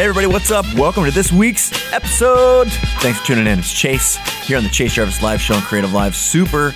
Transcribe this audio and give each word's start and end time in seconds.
Hey, 0.00 0.06
everybody, 0.06 0.28
what's 0.28 0.50
up? 0.50 0.64
Welcome 0.76 1.04
to 1.04 1.10
this 1.10 1.30
week's 1.30 1.92
episode. 1.92 2.72
Thanks 3.00 3.20
for 3.20 3.26
tuning 3.26 3.46
in. 3.46 3.58
It's 3.58 3.70
Chase 3.70 4.16
here 4.46 4.56
on 4.56 4.62
the 4.62 4.70
Chase 4.70 4.94
Jarvis 4.94 5.22
Live 5.22 5.42
Show 5.42 5.52
on 5.52 5.60
Creative 5.60 5.92
Live. 5.92 6.16
Super 6.16 6.72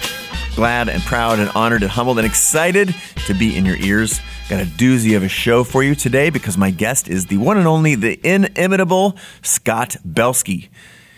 glad 0.54 0.90
and 0.90 1.02
proud 1.04 1.38
and 1.38 1.50
honored 1.54 1.80
and 1.80 1.90
humbled 1.90 2.18
and 2.18 2.26
excited 2.26 2.94
to 3.26 3.32
be 3.32 3.56
in 3.56 3.64
your 3.64 3.76
ears. 3.76 4.20
Got 4.50 4.60
a 4.60 4.66
doozy 4.66 5.16
of 5.16 5.22
a 5.22 5.28
show 5.28 5.64
for 5.64 5.82
you 5.82 5.94
today 5.94 6.28
because 6.28 6.58
my 6.58 6.70
guest 6.70 7.08
is 7.08 7.24
the 7.24 7.38
one 7.38 7.56
and 7.56 7.66
only, 7.66 7.94
the 7.94 8.20
inimitable 8.22 9.16
Scott 9.40 9.96
Belsky. 10.04 10.68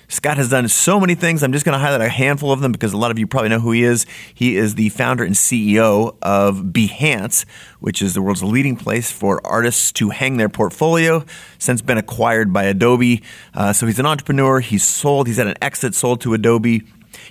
Scott 0.08 0.36
has 0.36 0.50
done 0.50 0.68
so 0.68 1.00
many 1.00 1.14
things. 1.14 1.42
I'm 1.42 1.52
just 1.52 1.64
going 1.64 1.72
to 1.72 1.78
highlight 1.78 2.00
a 2.00 2.08
handful 2.08 2.52
of 2.52 2.60
them 2.60 2.72
because 2.72 2.92
a 2.92 2.96
lot 2.96 3.10
of 3.10 3.18
you 3.18 3.26
probably 3.26 3.48
know 3.48 3.60
who 3.60 3.72
he 3.72 3.82
is. 3.82 4.06
He 4.32 4.56
is 4.56 4.76
the 4.76 4.88
founder 4.90 5.24
and 5.24 5.34
CEO 5.34 6.16
of 6.22 6.56
Behance, 6.66 7.44
which 7.80 8.00
is 8.00 8.14
the 8.14 8.22
world's 8.22 8.42
leading 8.42 8.76
place 8.76 9.10
for 9.10 9.44
artists 9.44 9.92
to 9.92 10.10
hang 10.10 10.36
their 10.36 10.48
portfolio. 10.48 11.24
Since 11.58 11.82
been 11.82 11.98
acquired 11.98 12.52
by 12.52 12.64
Adobe, 12.64 13.22
uh, 13.54 13.72
so 13.72 13.86
he's 13.86 13.98
an 13.98 14.06
entrepreneur. 14.06 14.60
He's 14.60 14.84
sold. 14.84 15.26
He's 15.26 15.38
had 15.38 15.48
an 15.48 15.56
exit 15.60 15.94
sold 15.94 16.20
to 16.22 16.34
Adobe. 16.34 16.82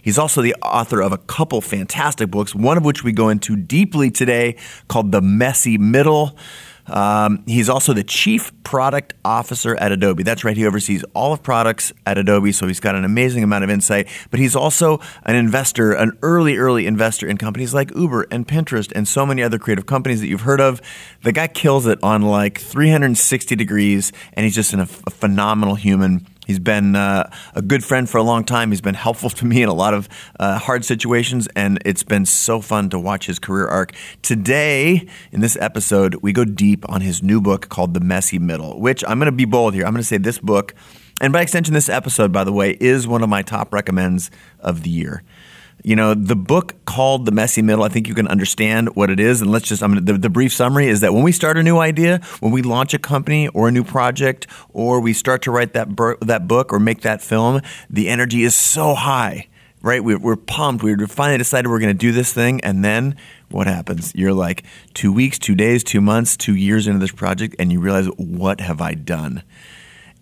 He's 0.02 0.17
also 0.17 0.42
the 0.42 0.55
author 0.62 1.02
of 1.02 1.12
a 1.12 1.17
couple 1.17 1.62
fantastic 1.62 2.30
books, 2.30 2.53
one 2.53 2.78
of 2.78 2.86
which 2.86 3.03
we 3.03 3.12
go 3.12 3.30
into 3.30 3.55
deeply 3.55 4.12
today, 4.12 4.58
called 4.88 5.12
The 5.12 5.22
Messy 5.22 5.78
Middle. 5.78 6.38
Um, 6.88 7.44
he's 7.45 7.70
also 7.70 7.94
the 7.94 8.03
chief 8.03 8.52
product 8.63 9.13
officer 9.23 9.75
at 9.75 9.91
Adobe. 9.91 10.23
That's 10.23 10.44
right, 10.44 10.55
he 10.55 10.66
oversees 10.66 11.03
all 11.13 11.34
of 11.34 11.41
products 11.44 11.94
at 12.05 12.17
Adobe, 12.17 12.52
so 12.52 12.67
he's 12.67 12.80
got 12.80 12.95
an 12.95 13.05
amazing 13.05 13.44
amount 13.44 13.63
of 13.63 13.70
insight. 13.70 14.08
But 14.31 14.39
he's 14.39 14.55
also 14.55 14.99
an 15.23 15.35
investor, 15.35 15.94
an 15.94 16.17
early, 16.21 16.58
early 16.58 16.88
investor 16.88 17.27
in 17.27 17.38
companies 17.38 17.73
like 17.73 17.95
Uber 17.95 18.27
and 18.31 18.48
Pinterest 18.48 18.91
and 18.95 19.08
so 19.08 19.25
many 19.25 19.41
other 19.41 19.59
creative 19.59 19.85
companies 19.85 20.21
that 20.21 20.27
you've 20.27 20.41
heard 20.41 20.61
of. 20.61 20.81
The 21.23 21.31
guy 21.31 21.48
kills 21.48 21.88
it 21.88 21.99
on 22.03 22.21
like 22.21 22.59
360 22.59 23.55
degrees, 23.55 24.11
and 24.33 24.44
he's 24.44 24.55
just 24.55 24.73
an, 24.73 24.81
a 24.81 24.86
phenomenal 24.86 25.75
human. 25.75 26.27
He's 26.46 26.60
been 26.60 26.96
uh, 26.96 27.30
a 27.54 27.62
good 27.62 27.84
friend 27.84 28.10
for 28.10 28.18
a 28.18 28.24
long 28.24 28.44
time. 28.44 28.72
He's 28.72 28.82
been 28.82 28.96
helpful 28.96 29.30
to 29.32 29.46
me 29.46 29.64
in 29.64 29.70
a 29.70 29.74
lot 29.74 29.94
of 29.94 30.08
uh, 30.40 30.60
hard 30.60 30.86
situations, 30.86 31.48
and 31.56 31.80
it's 31.86 32.04
been 32.04 32.26
so 32.26 32.62
fun 32.62 32.90
to 32.90 33.00
watch 33.00 33.26
his 33.26 33.40
career 33.40 33.68
arc. 33.68 33.94
Today, 34.22 35.08
in 35.32 35.42
this 35.42 35.58
episode, 35.60 36.16
we 36.16 36.34
go 36.34 36.46
deep 36.46 36.88
on 36.90 37.02
his 37.02 37.23
new 37.23 37.42
book 37.42 37.70
called 37.70 37.94
The 37.94 38.00
Messy 38.00 38.40
Middle, 38.40 38.80
which 38.80 39.04
I'm 39.08 39.20
going 39.20 39.28
to 39.28 39.32
be 39.32 39.46
bold 39.46 39.73
here. 39.73 39.86
I'm 39.86 39.94
going 39.94 40.02
to 40.02 40.08
say 40.08 40.18
this 40.18 40.40
book, 40.40 40.73
and 41.22 41.32
by 41.32 41.42
extension, 41.42 41.73
this 41.73 41.90
episode, 41.90 42.32
by 42.32 42.44
the 42.44 42.52
way, 42.52 42.72
is 42.80 43.08
one 43.08 43.23
of 43.23 43.30
my 43.30 43.42
top 43.42 43.73
recommends 43.73 44.30
of 44.60 44.84
the 44.84 44.90
year. 44.90 45.23
You 45.86 45.95
know, 45.95 46.16
the 46.16 46.36
book 46.36 46.83
called 46.86 47.28
The 47.28 47.31
Messy 47.31 47.61
Middle, 47.61 47.83
I 47.83 47.89
think 47.89 48.08
you 48.08 48.16
can 48.16 48.28
understand 48.28 48.95
what 48.95 49.11
it 49.11 49.19
is. 49.19 49.41
And 49.41 49.52
let's 49.52 49.67
just, 49.67 49.83
I 49.83 49.88
mean, 49.88 50.03
the, 50.03 50.14
the 50.14 50.31
brief 50.31 50.52
summary 50.52 50.88
is 50.88 51.02
that 51.02 51.14
when 51.14 51.22
we 51.22 51.31
start 51.31 51.59
a 51.59 51.64
new 51.64 51.77
idea, 51.77 52.22
when 52.39 52.52
we 52.52 52.64
launch 52.64 52.95
a 52.95 52.97
company 52.97 53.50
or 53.50 53.67
a 53.67 53.72
new 53.72 53.83
project, 53.83 54.47
or 54.73 55.00
we 55.00 55.14
start 55.14 55.44
to 55.44 55.52
write 55.52 55.73
that, 55.73 55.95
bur- 55.95 56.17
that 56.22 56.47
book 56.47 56.73
or 56.73 56.80
make 56.80 57.02
that 57.02 57.22
film, 57.22 57.61
the 57.88 58.09
energy 58.09 58.42
is 58.42 58.55
so 58.55 58.95
high, 58.95 59.47
right? 59.83 60.03
We're, 60.03 60.17
we're 60.17 60.36
pumped. 60.36 60.83
We 60.83 60.95
finally 61.05 61.38
decided 61.38 61.69
we're 61.69 61.77
going 61.77 61.95
to 61.95 61.99
do 61.99 62.11
this 62.11 62.33
thing. 62.33 62.61
And 62.61 62.83
then 62.83 63.16
what 63.52 63.67
happens? 63.67 64.11
You're 64.16 64.33
like 64.33 64.64
two 64.95 65.14
weeks, 65.14 65.38
two 65.38 65.53
days, 65.53 65.83
two 65.83 66.02
months, 66.02 66.36
two 66.36 66.55
years 66.55 66.88
into 66.88 66.97
this 66.97 67.11
project, 67.11 67.58
and 67.59 67.72
you 67.72 67.80
realize, 67.80 68.08
what 68.17 68.59
have 68.59 68.81
I 68.81 68.95
done? 68.95 69.44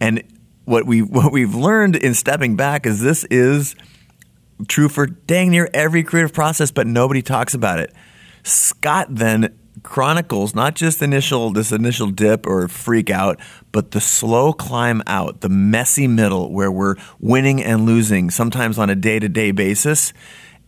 And 0.02 0.23
what 0.66 0.86
we 0.86 1.02
what 1.02 1.31
we've 1.31 1.55
learned 1.55 1.95
in 1.95 2.16
stepping 2.16 2.58
back 2.58 2.86
is 2.86 3.00
this 3.00 3.23
is 3.25 3.77
true 4.68 4.90
for 4.90 5.08
dang 5.08 5.52
near 5.52 5.70
every 5.73 6.04
creative 6.04 6.34
process, 6.34 6.72
but 6.72 6.88
nobody 6.88 7.22
talks 7.22 7.54
about 7.54 7.80
it. 7.80 7.94
Scott 8.44 9.08
then 9.10 9.58
chronicles 9.82 10.54
not 10.54 10.76
just 10.76 11.02
initial 11.02 11.52
this 11.52 11.72
initial 11.72 12.08
dip 12.08 12.45
or 12.45 12.68
freak 12.68 13.10
out, 13.10 13.40
but 13.72 13.92
the 13.92 14.00
slow 14.00 14.54
climb 14.54 15.02
out, 15.08 15.42
the 15.42 15.50
messy 15.50 16.08
middle 16.08 16.52
where 16.52 16.72
we're 16.72 16.95
winning 17.20 17.61
and 17.61 17.86
losing, 17.86 18.30
sometimes 18.30 18.77
on 18.77 18.89
a 18.89 18.95
day-to-day 18.95 19.52
basis. 19.52 20.14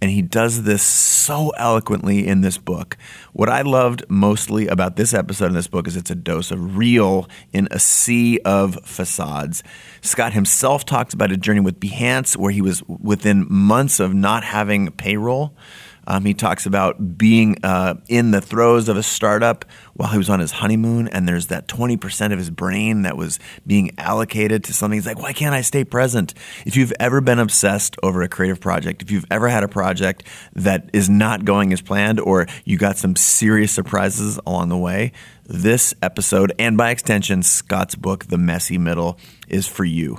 And 0.06 0.14
he 0.14 0.22
does 0.22 0.62
this 0.62 0.84
so 0.84 1.50
eloquently 1.58 2.28
in 2.28 2.42
this 2.42 2.60
book. 2.60 2.96
What 3.34 3.50
I 3.50 3.64
loved 3.64 4.04
mostly 4.08 4.68
about 4.68 4.98
this 4.98 5.16
episode 5.16 5.48
in 5.48 5.56
this 5.56 5.66
book 5.66 5.88
is 5.88 5.98
it's 5.98 6.12
a 6.12 6.16
dose 6.16 6.52
of 6.52 6.78
real 6.78 7.28
in 7.52 7.68
a 7.72 7.80
sea 7.80 8.38
of 8.46 8.78
facades. 8.86 9.64
Scott 10.02 10.34
himself 10.34 10.86
talks 10.86 11.16
about 11.16 11.32
a 11.32 11.38
journey 11.38 11.60
with 11.60 11.80
Behance 11.80 12.38
where 12.38 12.52
he 12.52 12.62
was 12.62 12.84
within 12.88 13.48
months 13.50 14.00
of 14.00 14.14
not 14.14 14.44
having 14.44 14.92
payroll. 14.92 15.56
Um, 16.08 16.26
he 16.26 16.34
talks 16.34 16.66
about 16.66 17.18
being 17.18 17.58
uh, 17.64 17.96
in 18.08 18.32
the 18.32 18.42
throes 18.42 18.90
of 18.90 18.98
a 18.98 19.04
startup 19.04 19.66
while 19.94 20.12
he 20.12 20.18
was 20.18 20.30
on 20.30 20.40
his 20.40 20.52
honeymoon, 20.52 21.08
and 21.08 21.28
there's 21.28 21.48
that 21.48 21.68
20% 21.68 22.32
of 22.32 22.38
his 22.38 22.50
brain 22.50 23.04
that 23.04 23.18
was 23.18 23.40
being 23.66 23.92
allocated 23.98 24.64
to 24.66 24.74
something. 24.74 24.98
He's 24.98 25.06
like, 25.06 25.22
why 25.22 25.34
can't 25.34 25.56
I 25.56 25.62
stay 25.62 25.84
present? 25.84 26.34
If 26.66 26.76
you've 26.76 26.94
ever 27.00 27.22
been 27.22 27.40
obsessed 27.40 27.96
over 28.04 28.22
a 28.22 28.28
creative 28.28 28.60
project, 28.60 29.02
if 29.02 29.12
you've 29.12 29.26
ever 29.32 29.48
had 29.48 29.64
a 29.64 29.68
project 29.68 30.24
that 30.54 30.90
is 30.94 31.10
not 31.10 31.46
going 31.46 31.74
as 31.74 31.82
planned, 31.82 32.20
or 32.20 32.48
you 32.66 32.78
got 32.78 32.98
some 32.98 33.16
serious 33.16 33.72
surprises 33.72 34.40
along 34.46 34.70
the 34.70 34.78
way, 34.78 35.12
this 35.46 35.94
episode, 36.02 36.54
and 36.58 36.78
by 36.78 36.90
extension, 36.90 37.44
Scott's 37.44 37.96
book, 37.96 38.26
The 38.26 38.38
Messy 38.38 38.78
Middle, 38.78 39.18
is 39.48 39.68
for 39.68 39.86
you 39.86 40.18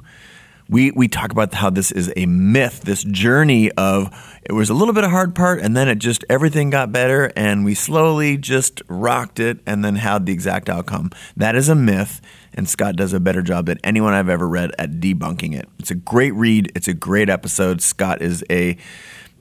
we 0.69 0.91
we 0.93 1.09
talk 1.09 1.31
about 1.31 1.54
how 1.54 1.71
this 1.71 1.93
is 1.93 2.12
a 2.16 2.27
myth, 2.27 2.82
this 2.82 3.04
journey 3.04 3.71
of 3.72 4.10
it 4.43 4.53
was 4.53 4.71
a 4.71 4.75
little 4.75 4.94
bit 4.94 5.04
of 5.04 5.10
hard 5.10 5.34
part 5.34 5.60
and 5.60 5.77
then 5.77 5.88
it 5.88 5.99
just 5.99 6.25
everything 6.28 6.71
got 6.71 6.93
better 6.93 7.32
and 7.37 7.65
we 7.65 7.75
slowly 7.75 8.37
just 8.37 8.82
rocked 8.88 9.38
it 9.41 9.59
and 9.66 9.84
then 9.84 9.97
had 9.97 10.27
the 10.27 10.32
exact 10.32 10.69
outcome. 10.69 11.10
That 11.37 11.54
is 11.54 11.69
a 11.69 11.75
myth 11.75 12.21
and 12.54 12.69
Scott 12.69 12.97
does 12.97 13.12
a 13.12 13.21
better 13.21 13.43
job 13.43 13.66
than 13.66 13.78
anyone 13.84 14.15
I've 14.15 14.28
ever 14.28 14.49
read 14.49 14.72
at 14.78 14.93
debunking 14.93 15.56
it. 15.56 15.69
It's 15.78 15.91
a 15.91 15.97
great 15.97 16.34
read, 16.34 16.72
it's 16.75 16.88
a 16.88 16.94
great 16.94 17.28
episode. 17.28 17.81
Scott 17.81 18.22
is 18.22 18.44
a 18.50 18.77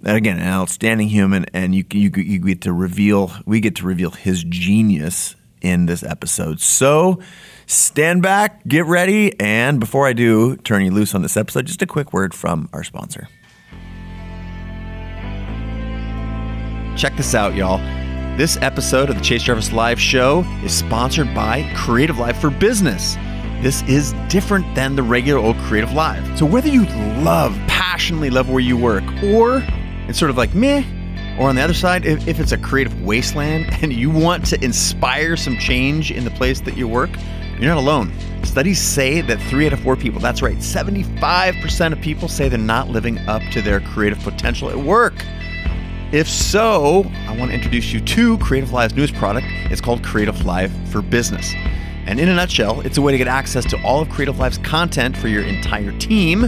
again 0.04 0.38
an 0.38 0.48
outstanding 0.48 1.08
human 1.08 1.46
and 1.54 1.74
you 1.74 1.84
you, 1.92 2.12
you 2.16 2.40
get 2.40 2.62
to 2.62 2.74
reveal 2.74 3.32
we 3.46 3.60
get 3.60 3.76
to 3.78 3.86
reveal 3.86 4.12
his 4.12 4.44
genius 4.44 5.36
in 5.62 5.88
this 5.88 6.04
episode. 6.04 6.62
So 6.62 7.20
stand 7.68 8.22
back, 8.22 8.66
get 8.68 8.86
ready, 8.86 9.38
and 9.40 9.80
before 9.80 10.08
I 10.08 10.14
do 10.14 10.56
turn 10.58 10.84
you 10.84 10.92
loose 10.92 11.16
on 11.16 11.22
this 11.22 11.38
episode, 11.38 11.66
just 11.66 11.82
a 11.82 11.88
quick 11.88 12.14
word 12.14 12.34
from 12.34 12.70
our 12.74 12.84
sponsor. 12.84 13.28
Check 16.96 17.18
this 17.18 17.36
out, 17.36 17.56
y'all. 17.56 17.78
This 18.38 18.58
episode 18.58 19.10
of 19.10 19.16
the 19.16 19.22
Chase 19.22 19.44
Jarvis 19.44 19.72
Live 19.72 20.00
Show 20.00 20.46
is 20.64 20.74
sponsored 20.74 21.34
by 21.34 21.70
Creative 21.76 22.18
Live 22.18 22.38
for 22.38 22.50
Business. 22.50 23.16
This 23.62 23.82
is 23.84 24.14
different 24.30 24.76
than 24.76 24.96
the 24.96 25.04
regular 25.04 25.40
old 25.40 25.58
Creative 25.60 25.92
Live. 25.94 26.38
So 26.38 26.46
whether 26.46 26.68
you 26.68 26.86
love, 27.24 27.54
passionately 27.68 28.30
love 28.30 28.50
where 28.50 28.60
you 28.60 28.78
work, 28.78 29.04
or 29.24 29.64
it's 30.08 30.20
sort 30.20 30.30
of 30.32 30.38
like 30.38 30.54
meh, 30.54 30.84
or 31.40 31.50
on 31.50 31.56
the 31.56 31.62
other 31.62 31.74
side, 31.74 32.06
if, 32.06 32.28
if 32.28 32.40
it's 32.40 32.52
a 32.52 32.58
creative 32.58 33.02
wasteland 33.04 33.68
and 33.82 33.92
you 33.92 34.10
want 34.10 34.46
to 34.48 34.64
inspire 34.64 35.36
some 35.36 35.58
change 35.58 36.12
in 36.12 36.24
the 36.24 36.32
place 36.32 36.62
that 36.62 36.78
you 36.78 36.88
work, 36.88 37.10
you're 37.60 37.74
not 37.74 37.78
alone. 37.78 38.12
Studies 38.44 38.82
say 38.82 39.22
that 39.22 39.40
three 39.44 39.66
out 39.66 39.74
of 39.74 39.80
four 39.80 39.96
people, 39.96 40.20
that's 40.20 40.42
right, 40.42 40.58
75% 40.58 41.94
of 41.94 42.02
people 42.02 42.28
say 42.28 42.50
they're 42.50 42.60
not 42.60 42.90
living 42.90 43.18
up 43.28 43.42
to 43.52 43.62
their 43.62 43.80
creative 43.80 44.20
potential 44.20 44.70
at 44.70 44.78
work. 44.78 45.14
If 46.12 46.30
so, 46.30 47.10
I 47.28 47.36
want 47.36 47.52
to 47.52 47.56
introduce 47.56 47.92
you 47.92 48.00
to 48.00 48.38
Creative 48.38 48.72
Live's 48.72 48.96
newest 48.96 49.16
product. 49.16 49.48
It's 49.72 49.82
called 49.82 50.04
Creative 50.04 50.46
Live 50.46 50.72
for 50.90 51.02
Business. 51.02 51.54
And 52.06 52.20
in 52.20 52.30
a 52.30 52.36
nutshell, 52.36 52.82
it's 52.82 52.98
a 52.98 53.02
way 53.02 53.12
to 53.12 53.18
get 53.18 53.28
access 53.28 53.66
to 53.66 53.82
all 53.84 54.02
of 54.02 54.10
Creative 54.10 54.38
Live's 54.38 54.60
content 54.60 55.18
for 55.18 55.28
your 55.28 55.44
entire 55.44 55.92
team 55.98 56.46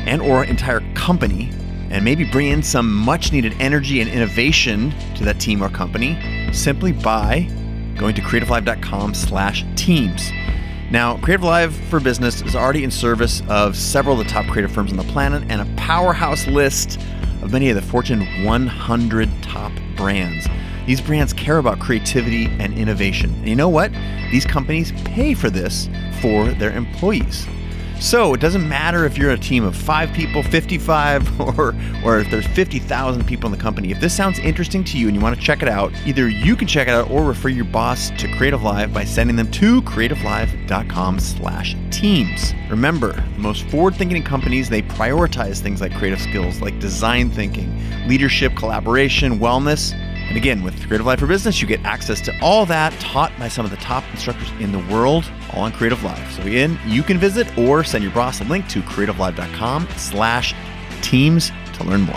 and 0.00 0.20
or 0.20 0.44
entire 0.44 0.80
company 0.94 1.50
and 1.90 2.04
maybe 2.04 2.24
bring 2.24 2.48
in 2.48 2.62
some 2.62 2.92
much 2.92 3.32
needed 3.32 3.54
energy 3.60 4.00
and 4.00 4.10
innovation 4.10 4.92
to 5.16 5.24
that 5.24 5.40
team 5.40 5.62
or 5.62 5.68
company 5.68 6.18
simply 6.52 6.92
by 6.92 7.48
going 8.00 8.14
to 8.14 8.22
creativelive.com 8.22 9.12
slash 9.12 9.64
teams. 9.76 10.32
Now, 10.90 11.18
Creative 11.18 11.44
Live 11.44 11.76
for 11.76 12.00
Business 12.00 12.40
is 12.40 12.56
already 12.56 12.82
in 12.82 12.90
service 12.90 13.42
of 13.46 13.76
several 13.76 14.18
of 14.18 14.26
the 14.26 14.32
top 14.32 14.46
creative 14.46 14.72
firms 14.72 14.90
on 14.90 14.96
the 14.96 15.04
planet 15.04 15.44
and 15.48 15.60
a 15.60 15.76
powerhouse 15.76 16.46
list 16.46 16.98
of 17.42 17.52
many 17.52 17.68
of 17.68 17.76
the 17.76 17.82
Fortune 17.82 18.26
100 18.44 19.28
top 19.42 19.70
brands. 19.96 20.48
These 20.86 21.02
brands 21.02 21.34
care 21.34 21.58
about 21.58 21.78
creativity 21.78 22.46
and 22.46 22.76
innovation. 22.76 23.34
And 23.34 23.48
you 23.48 23.54
know 23.54 23.68
what? 23.68 23.92
These 24.32 24.46
companies 24.46 24.92
pay 25.04 25.34
for 25.34 25.50
this 25.50 25.90
for 26.22 26.48
their 26.48 26.72
employees. 26.72 27.46
So 28.00 28.32
it 28.32 28.40
doesn't 28.40 28.66
matter 28.66 29.04
if 29.04 29.18
you're 29.18 29.32
a 29.32 29.38
team 29.38 29.62
of 29.62 29.76
five 29.76 30.10
people, 30.14 30.42
55, 30.42 31.40
or, 31.58 31.74
or 32.02 32.18
if 32.18 32.30
there's 32.30 32.46
50,000 32.46 33.26
people 33.26 33.52
in 33.52 33.56
the 33.56 33.62
company. 33.62 33.90
If 33.90 34.00
this 34.00 34.16
sounds 34.16 34.38
interesting 34.38 34.82
to 34.84 34.98
you 34.98 35.06
and 35.06 35.14
you 35.14 35.22
want 35.22 35.36
to 35.36 35.42
check 35.42 35.62
it 35.62 35.68
out, 35.68 35.92
either 36.06 36.26
you 36.26 36.56
can 36.56 36.66
check 36.66 36.88
it 36.88 36.94
out 36.94 37.10
or 37.10 37.22
refer 37.24 37.48
your 37.50 37.66
boss 37.66 38.08
to 38.18 38.34
Creative 38.36 38.62
Live 38.62 38.94
by 38.94 39.04
sending 39.04 39.36
them 39.36 39.50
to 39.52 39.82
creativelive.com 39.82 41.20
slash 41.20 41.76
teams. 41.90 42.54
Remember, 42.70 43.12
the 43.12 43.38
most 43.38 43.64
forward-thinking 43.64 44.22
companies, 44.22 44.70
they 44.70 44.80
prioritize 44.80 45.60
things 45.60 45.82
like 45.82 45.94
creative 45.94 46.22
skills 46.22 46.62
like 46.62 46.78
design 46.80 47.28
thinking, 47.30 47.70
leadership, 48.08 48.56
collaboration, 48.56 49.38
wellness, 49.38 49.92
And 50.30 50.36
again, 50.36 50.62
with 50.62 50.76
Creative 50.86 51.04
Live 51.04 51.18
for 51.18 51.26
Business, 51.26 51.60
you 51.60 51.66
get 51.66 51.84
access 51.84 52.20
to 52.20 52.32
all 52.40 52.64
that 52.66 52.92
taught 53.00 53.36
by 53.36 53.48
some 53.48 53.64
of 53.64 53.72
the 53.72 53.76
top 53.78 54.04
instructors 54.12 54.48
in 54.60 54.70
the 54.70 54.78
world, 54.92 55.28
all 55.54 55.62
on 55.62 55.72
Creative 55.72 56.02
Live. 56.02 56.32
So 56.32 56.42
again, 56.42 56.78
you 56.86 57.02
can 57.02 57.18
visit 57.18 57.56
or 57.58 57.84
send 57.84 58.04
your 58.04 58.12
boss 58.12 58.40
a 58.40 58.44
link 58.44 58.68
to 58.68 58.80
creativelive.com 58.82 59.88
slash 59.96 60.54
teams 61.02 61.50
to 61.74 61.84
learn 61.84 62.02
more. 62.02 62.16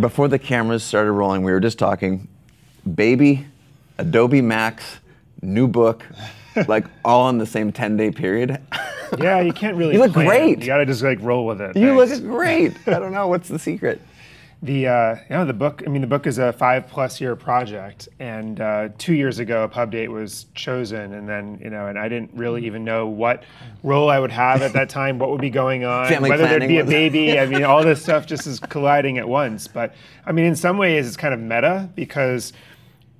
Before 0.00 0.28
the 0.28 0.38
cameras 0.38 0.84
started 0.84 1.12
rolling, 1.12 1.42
we 1.42 1.50
were 1.50 1.60
just 1.60 1.78
talking 1.78 2.28
baby, 2.94 3.46
Adobe 3.98 4.40
Max, 4.40 4.98
new 5.42 5.66
book, 5.66 6.04
like 6.68 6.86
all 7.04 7.28
in 7.30 7.38
the 7.38 7.46
same 7.46 7.72
10 7.72 7.96
day 7.96 8.10
period. 8.10 8.60
Yeah, 9.18 9.40
you 9.40 9.52
can't 9.52 9.76
really. 9.76 9.94
You 9.94 10.00
look 10.00 10.12
plan. 10.12 10.26
great. 10.26 10.60
You 10.60 10.66
gotta 10.66 10.86
just 10.86 11.02
like 11.02 11.18
roll 11.20 11.46
with 11.46 11.60
it. 11.60 11.76
You 11.76 11.96
Thanks. 11.96 12.20
look 12.20 12.30
great. 12.30 12.76
I 12.86 12.98
don't 12.98 13.12
know 13.12 13.28
what's 13.28 13.48
the 13.48 13.58
secret. 13.58 14.00
The 14.60 14.88
uh, 14.88 15.14
you 15.14 15.36
know 15.36 15.44
the 15.44 15.52
book. 15.52 15.84
I 15.86 15.88
mean, 15.88 16.00
the 16.00 16.08
book 16.08 16.26
is 16.26 16.38
a 16.38 16.52
five 16.52 16.88
plus 16.88 17.20
year 17.20 17.36
project, 17.36 18.08
and 18.18 18.60
uh, 18.60 18.88
two 18.98 19.14
years 19.14 19.38
ago 19.38 19.62
a 19.62 19.68
pub 19.68 19.92
date 19.92 20.08
was 20.08 20.46
chosen, 20.56 21.12
and 21.14 21.28
then 21.28 21.60
you 21.62 21.70
know, 21.70 21.86
and 21.86 21.96
I 21.96 22.08
didn't 22.08 22.32
really 22.34 22.66
even 22.66 22.82
know 22.84 23.06
what 23.06 23.44
role 23.84 24.10
I 24.10 24.18
would 24.18 24.32
have 24.32 24.62
at 24.62 24.72
that 24.72 24.88
time, 24.88 25.20
what 25.20 25.30
would 25.30 25.40
be 25.40 25.50
going 25.50 25.84
on, 25.84 26.08
Family 26.08 26.28
whether 26.30 26.42
there'd 26.48 26.66
be 26.66 26.78
a 26.78 26.84
baby. 26.84 27.38
I 27.38 27.46
mean, 27.46 27.62
all 27.62 27.84
this 27.84 28.02
stuff 28.02 28.26
just 28.26 28.48
is 28.48 28.58
colliding 28.68 29.16
at 29.18 29.28
once. 29.28 29.68
But 29.68 29.94
I 30.26 30.32
mean, 30.32 30.44
in 30.44 30.56
some 30.56 30.76
ways, 30.76 31.06
it's 31.06 31.16
kind 31.16 31.32
of 31.32 31.38
meta 31.38 31.88
because 31.94 32.52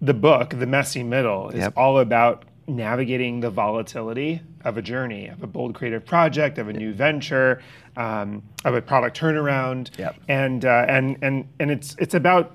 the 0.01 0.15
book, 0.15 0.51
The 0.59 0.67
Messy 0.67 1.05
Middle, 1.05 1.51
is 1.51 1.59
Yep. 1.59 1.75
all 1.77 2.01
about 2.01 2.45
navigating 2.67 3.41
the 3.41 3.51
volatility 3.51 4.43
of 4.69 4.77
a 4.77 4.83
journey, 4.83 5.29
of 5.29 5.43
a 5.43 5.47
bold 5.47 5.75
creative 5.75 6.05
project, 6.05 6.59
of 6.59 6.69
a 6.69 6.73
new 6.73 6.93
venture, 6.93 7.63
um, 7.97 8.43
of 8.65 8.75
a 8.75 8.83
product 8.83 9.19
turnaround, 9.19 9.91
Yep. 9.99 10.17
and 10.29 10.65
uh, 10.65 10.85
and 10.89 11.17
and 11.23 11.49
and 11.59 11.71
it's 11.71 11.97
it's 11.99 12.15
about 12.15 12.55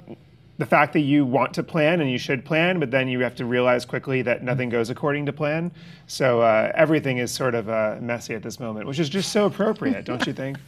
the 0.59 0.65
fact 0.67 0.93
that 0.93 0.99
you 0.99 1.25
want 1.25 1.51
to 1.55 1.63
plan 1.63 1.99
and 1.99 2.11
you 2.11 2.17
should 2.19 2.45
plan, 2.45 2.79
but 2.79 2.91
then 2.91 3.07
you 3.07 3.19
have 3.21 3.33
to 3.35 3.43
realize 3.43 3.85
quickly 3.85 4.21
that 4.21 4.43
nothing 4.43 4.69
goes 4.69 4.91
according 4.91 5.25
to 5.25 5.33
plan. 5.33 5.71
So 6.05 6.41
uh, 6.41 6.71
everything 6.75 7.17
is 7.17 7.31
sort 7.31 7.55
of 7.55 7.69
uh, 7.69 7.97
messy 7.99 8.35
at 8.35 8.43
this 8.43 8.59
moment, 8.59 8.85
which 8.85 8.99
is 8.99 9.09
just 9.09 9.31
so 9.31 9.47
appropriate, 9.47 10.05
don't 10.05 10.25
you 10.25 10.33
think? 10.33 10.57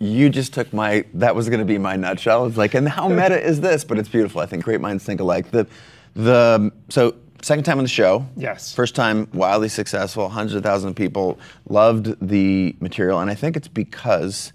You 0.00 0.28
just 0.28 0.52
took 0.54 0.72
my, 0.72 1.04
that 1.14 1.34
was 1.34 1.48
going 1.48 1.58
to 1.58 1.64
be 1.64 1.78
my 1.78 1.96
nutshell. 1.96 2.46
It's 2.46 2.56
like, 2.56 2.74
and 2.74 2.88
how 2.88 3.08
meta 3.08 3.40
is 3.44 3.60
this? 3.60 3.82
But 3.82 3.98
it's 3.98 4.08
beautiful. 4.08 4.40
I 4.40 4.46
think 4.46 4.62
great 4.62 4.80
minds 4.80 5.02
think 5.02 5.20
alike. 5.20 5.50
The, 5.50 5.66
the, 6.14 6.72
so 6.88 7.16
second 7.42 7.64
time 7.64 7.78
on 7.78 7.84
the 7.84 7.88
show. 7.88 8.26
Yes. 8.36 8.74
First 8.74 8.94
time 8.94 9.28
wildly 9.32 9.68
successful. 9.68 10.28
Hundreds 10.28 10.54
of 10.54 10.62
thousands 10.62 10.90
of 10.90 10.96
people 10.96 11.38
loved 11.68 12.16
the 12.26 12.76
material. 12.80 13.20
And 13.20 13.30
I 13.30 13.34
think 13.34 13.56
it's 13.56 13.68
because, 13.68 14.52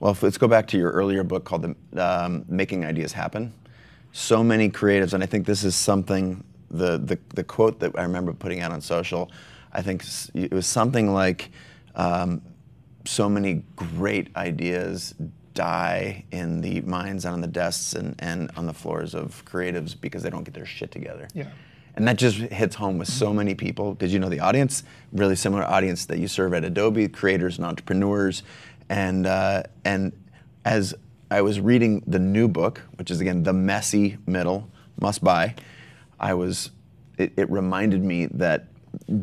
well, 0.00 0.12
if, 0.12 0.22
let's 0.22 0.38
go 0.38 0.48
back 0.48 0.66
to 0.68 0.78
your 0.78 0.90
earlier 0.90 1.22
book 1.22 1.44
called 1.44 1.76
the, 1.92 2.02
um, 2.02 2.44
Making 2.48 2.84
Ideas 2.84 3.12
Happen. 3.12 3.52
So 4.12 4.42
many 4.44 4.70
creatives, 4.70 5.12
and 5.12 5.22
I 5.22 5.26
think 5.26 5.46
this 5.46 5.64
is 5.64 5.74
something, 5.74 6.44
the, 6.70 6.98
the, 6.98 7.18
the 7.34 7.44
quote 7.44 7.80
that 7.80 7.98
I 7.98 8.02
remember 8.02 8.32
putting 8.32 8.60
out 8.60 8.72
on 8.72 8.80
social, 8.80 9.30
I 9.72 9.82
think 9.82 10.04
it 10.34 10.52
was 10.52 10.66
something 10.66 11.12
like, 11.12 11.50
um, 11.94 12.42
so 13.06 13.28
many 13.28 13.62
great 13.76 14.34
ideas 14.36 15.14
die 15.52 16.24
in 16.32 16.60
the 16.60 16.80
minds 16.82 17.24
and 17.24 17.34
on 17.34 17.40
the 17.40 17.46
desks 17.46 17.94
and, 17.94 18.14
and 18.18 18.50
on 18.56 18.66
the 18.66 18.72
floors 18.72 19.14
of 19.14 19.44
creatives 19.44 19.94
because 19.98 20.22
they 20.22 20.30
don't 20.30 20.44
get 20.44 20.54
their 20.54 20.66
shit 20.66 20.90
together. 20.90 21.28
Yeah. 21.34 21.48
And 21.96 22.08
that 22.08 22.16
just 22.16 22.38
hits 22.38 22.74
home 22.74 22.98
with 22.98 23.08
so 23.08 23.32
many 23.32 23.54
people 23.54 23.92
because 23.94 24.12
you 24.12 24.18
know 24.18 24.28
the 24.28 24.40
audience, 24.40 24.82
really 25.12 25.36
similar 25.36 25.62
audience 25.64 26.06
that 26.06 26.18
you 26.18 26.26
serve 26.26 26.52
at 26.52 26.64
Adobe, 26.64 27.08
creators 27.08 27.56
and 27.56 27.66
entrepreneurs. 27.66 28.42
And, 28.88 29.26
uh, 29.26 29.62
and 29.84 30.12
as 30.64 30.94
I 31.30 31.40
was 31.42 31.60
reading 31.60 32.02
the 32.06 32.18
new 32.18 32.48
book, 32.48 32.82
which 32.96 33.10
is 33.10 33.20
again 33.20 33.44
The 33.44 33.52
Messy 33.52 34.18
Middle, 34.26 34.68
must 35.00 35.22
buy, 35.22 35.54
I 36.18 36.34
was, 36.34 36.70
it, 37.18 37.32
it 37.36 37.50
reminded 37.50 38.02
me 38.02 38.26
that 38.26 38.66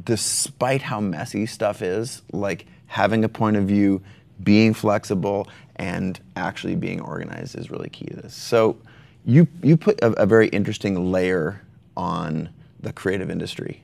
despite 0.04 0.82
how 0.82 1.00
messy 1.00 1.46
stuff 1.46 1.82
is, 1.82 2.22
like 2.32 2.66
having 2.88 3.24
a 3.24 3.30
point 3.30 3.58
of 3.58 3.66
view, 3.66 4.02
being 4.44 4.74
flexible, 4.74 5.48
and 5.76 6.20
actually 6.36 6.76
being 6.76 7.02
organized 7.02 7.58
is 7.58 7.72
really 7.72 7.90
key 7.90 8.06
to 8.06 8.16
this. 8.16 8.34
So 8.34 8.78
you, 9.26 9.48
you 9.62 9.78
put 9.78 10.02
a, 10.02 10.12
a 10.22 10.26
very 10.26 10.48
interesting 10.50 11.12
layer 11.12 11.62
on 11.96 12.50
the 12.82 12.94
creative 12.94 13.30
industry. 13.30 13.84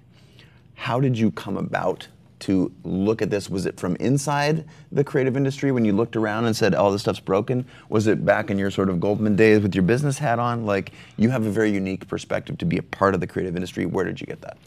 How 0.75 0.99
did 0.99 1.17
you 1.17 1.31
come 1.31 1.57
about 1.57 2.07
to 2.39 2.71
look 2.83 3.21
at 3.21 3.29
this? 3.29 3.49
Was 3.49 3.65
it 3.65 3.79
from 3.79 3.95
inside 3.95 4.65
the 4.91 5.03
creative 5.03 5.35
industry 5.35 5.71
when 5.71 5.85
you 5.85 5.93
looked 5.93 6.15
around 6.15 6.45
and 6.45 6.55
said, 6.55 6.75
"Oh, 6.75 6.91
this 6.91 7.01
stuff's 7.01 7.19
broken"? 7.19 7.65
Was 7.89 8.07
it 8.07 8.23
back 8.25 8.51
in 8.51 8.59
your 8.59 8.69
sort 8.69 8.89
of 8.89 8.99
Goldman 8.99 9.35
days 9.35 9.61
with 9.61 9.73
your 9.73 9.83
business 9.83 10.19
hat 10.19 10.37
on? 10.39 10.65
Like 10.65 10.91
you 11.17 11.29
have 11.29 11.45
a 11.45 11.49
very 11.49 11.71
unique 11.71 12.07
perspective 12.07 12.57
to 12.59 12.65
be 12.65 12.77
a 12.77 12.83
part 12.83 13.15
of 13.15 13.21
the 13.21 13.27
creative 13.27 13.55
industry. 13.55 13.85
Where 13.85 14.05
did 14.05 14.21
you 14.21 14.27
get 14.27 14.41
that? 14.41 14.57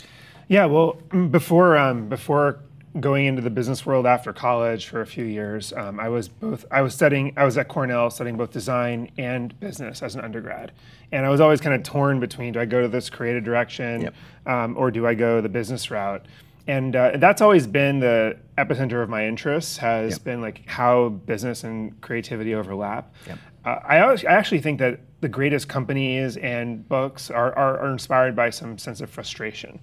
Yeah, 0.48 0.66
well, 0.66 0.94
before 1.30 1.76
um, 1.76 2.08
before 2.08 2.58
going 2.98 3.26
into 3.26 3.40
the 3.40 3.50
business 3.50 3.86
world 3.86 4.04
after 4.06 4.32
college 4.32 4.86
for 4.88 5.00
a 5.00 5.06
few 5.06 5.24
years, 5.24 5.72
um, 5.74 6.00
I 6.00 6.08
was 6.08 6.28
both. 6.28 6.64
I 6.70 6.82
was 6.82 6.94
studying. 6.94 7.32
I 7.36 7.44
was 7.44 7.56
at 7.56 7.68
Cornell 7.68 8.10
studying 8.10 8.36
both 8.36 8.50
design 8.52 9.10
and 9.16 9.58
business 9.60 10.02
as 10.02 10.14
an 10.16 10.22
undergrad, 10.22 10.72
and 11.12 11.24
I 11.24 11.28
was 11.28 11.40
always 11.40 11.60
kind 11.60 11.74
of 11.74 11.82
torn 11.84 12.18
between: 12.18 12.52
do 12.54 12.60
I 12.60 12.64
go 12.64 12.80
to 12.80 12.88
this 12.88 13.08
creative 13.08 13.44
direction, 13.44 14.00
Yep. 14.02 14.14
um, 14.46 14.76
or 14.76 14.90
do 14.90 15.06
I 15.06 15.14
go 15.14 15.40
the 15.40 15.48
business 15.48 15.90
route? 15.90 16.26
And 16.66 16.94
uh, 16.94 17.12
that's 17.16 17.40
always 17.40 17.66
been 17.66 18.00
the 18.00 18.36
epicenter 18.58 19.02
of 19.02 19.08
my 19.08 19.26
interests. 19.26 19.76
Has 19.78 20.12
Yep. 20.12 20.24
been 20.24 20.40
like 20.40 20.68
how 20.68 21.10
business 21.10 21.64
and 21.64 22.00
creativity 22.00 22.54
overlap. 22.54 23.14
Yep. 23.26 23.38
Uh, 23.64 23.78
I, 23.86 24.00
always, 24.00 24.24
I 24.24 24.32
actually 24.32 24.60
think 24.60 24.78
that 24.78 25.00
the 25.20 25.28
greatest 25.28 25.68
companies 25.68 26.38
and 26.38 26.88
books 26.88 27.30
are, 27.30 27.54
are, 27.56 27.78
are 27.78 27.92
inspired 27.92 28.34
by 28.34 28.48
some 28.50 28.78
sense 28.78 29.02
of 29.02 29.10
frustration. 29.10 29.80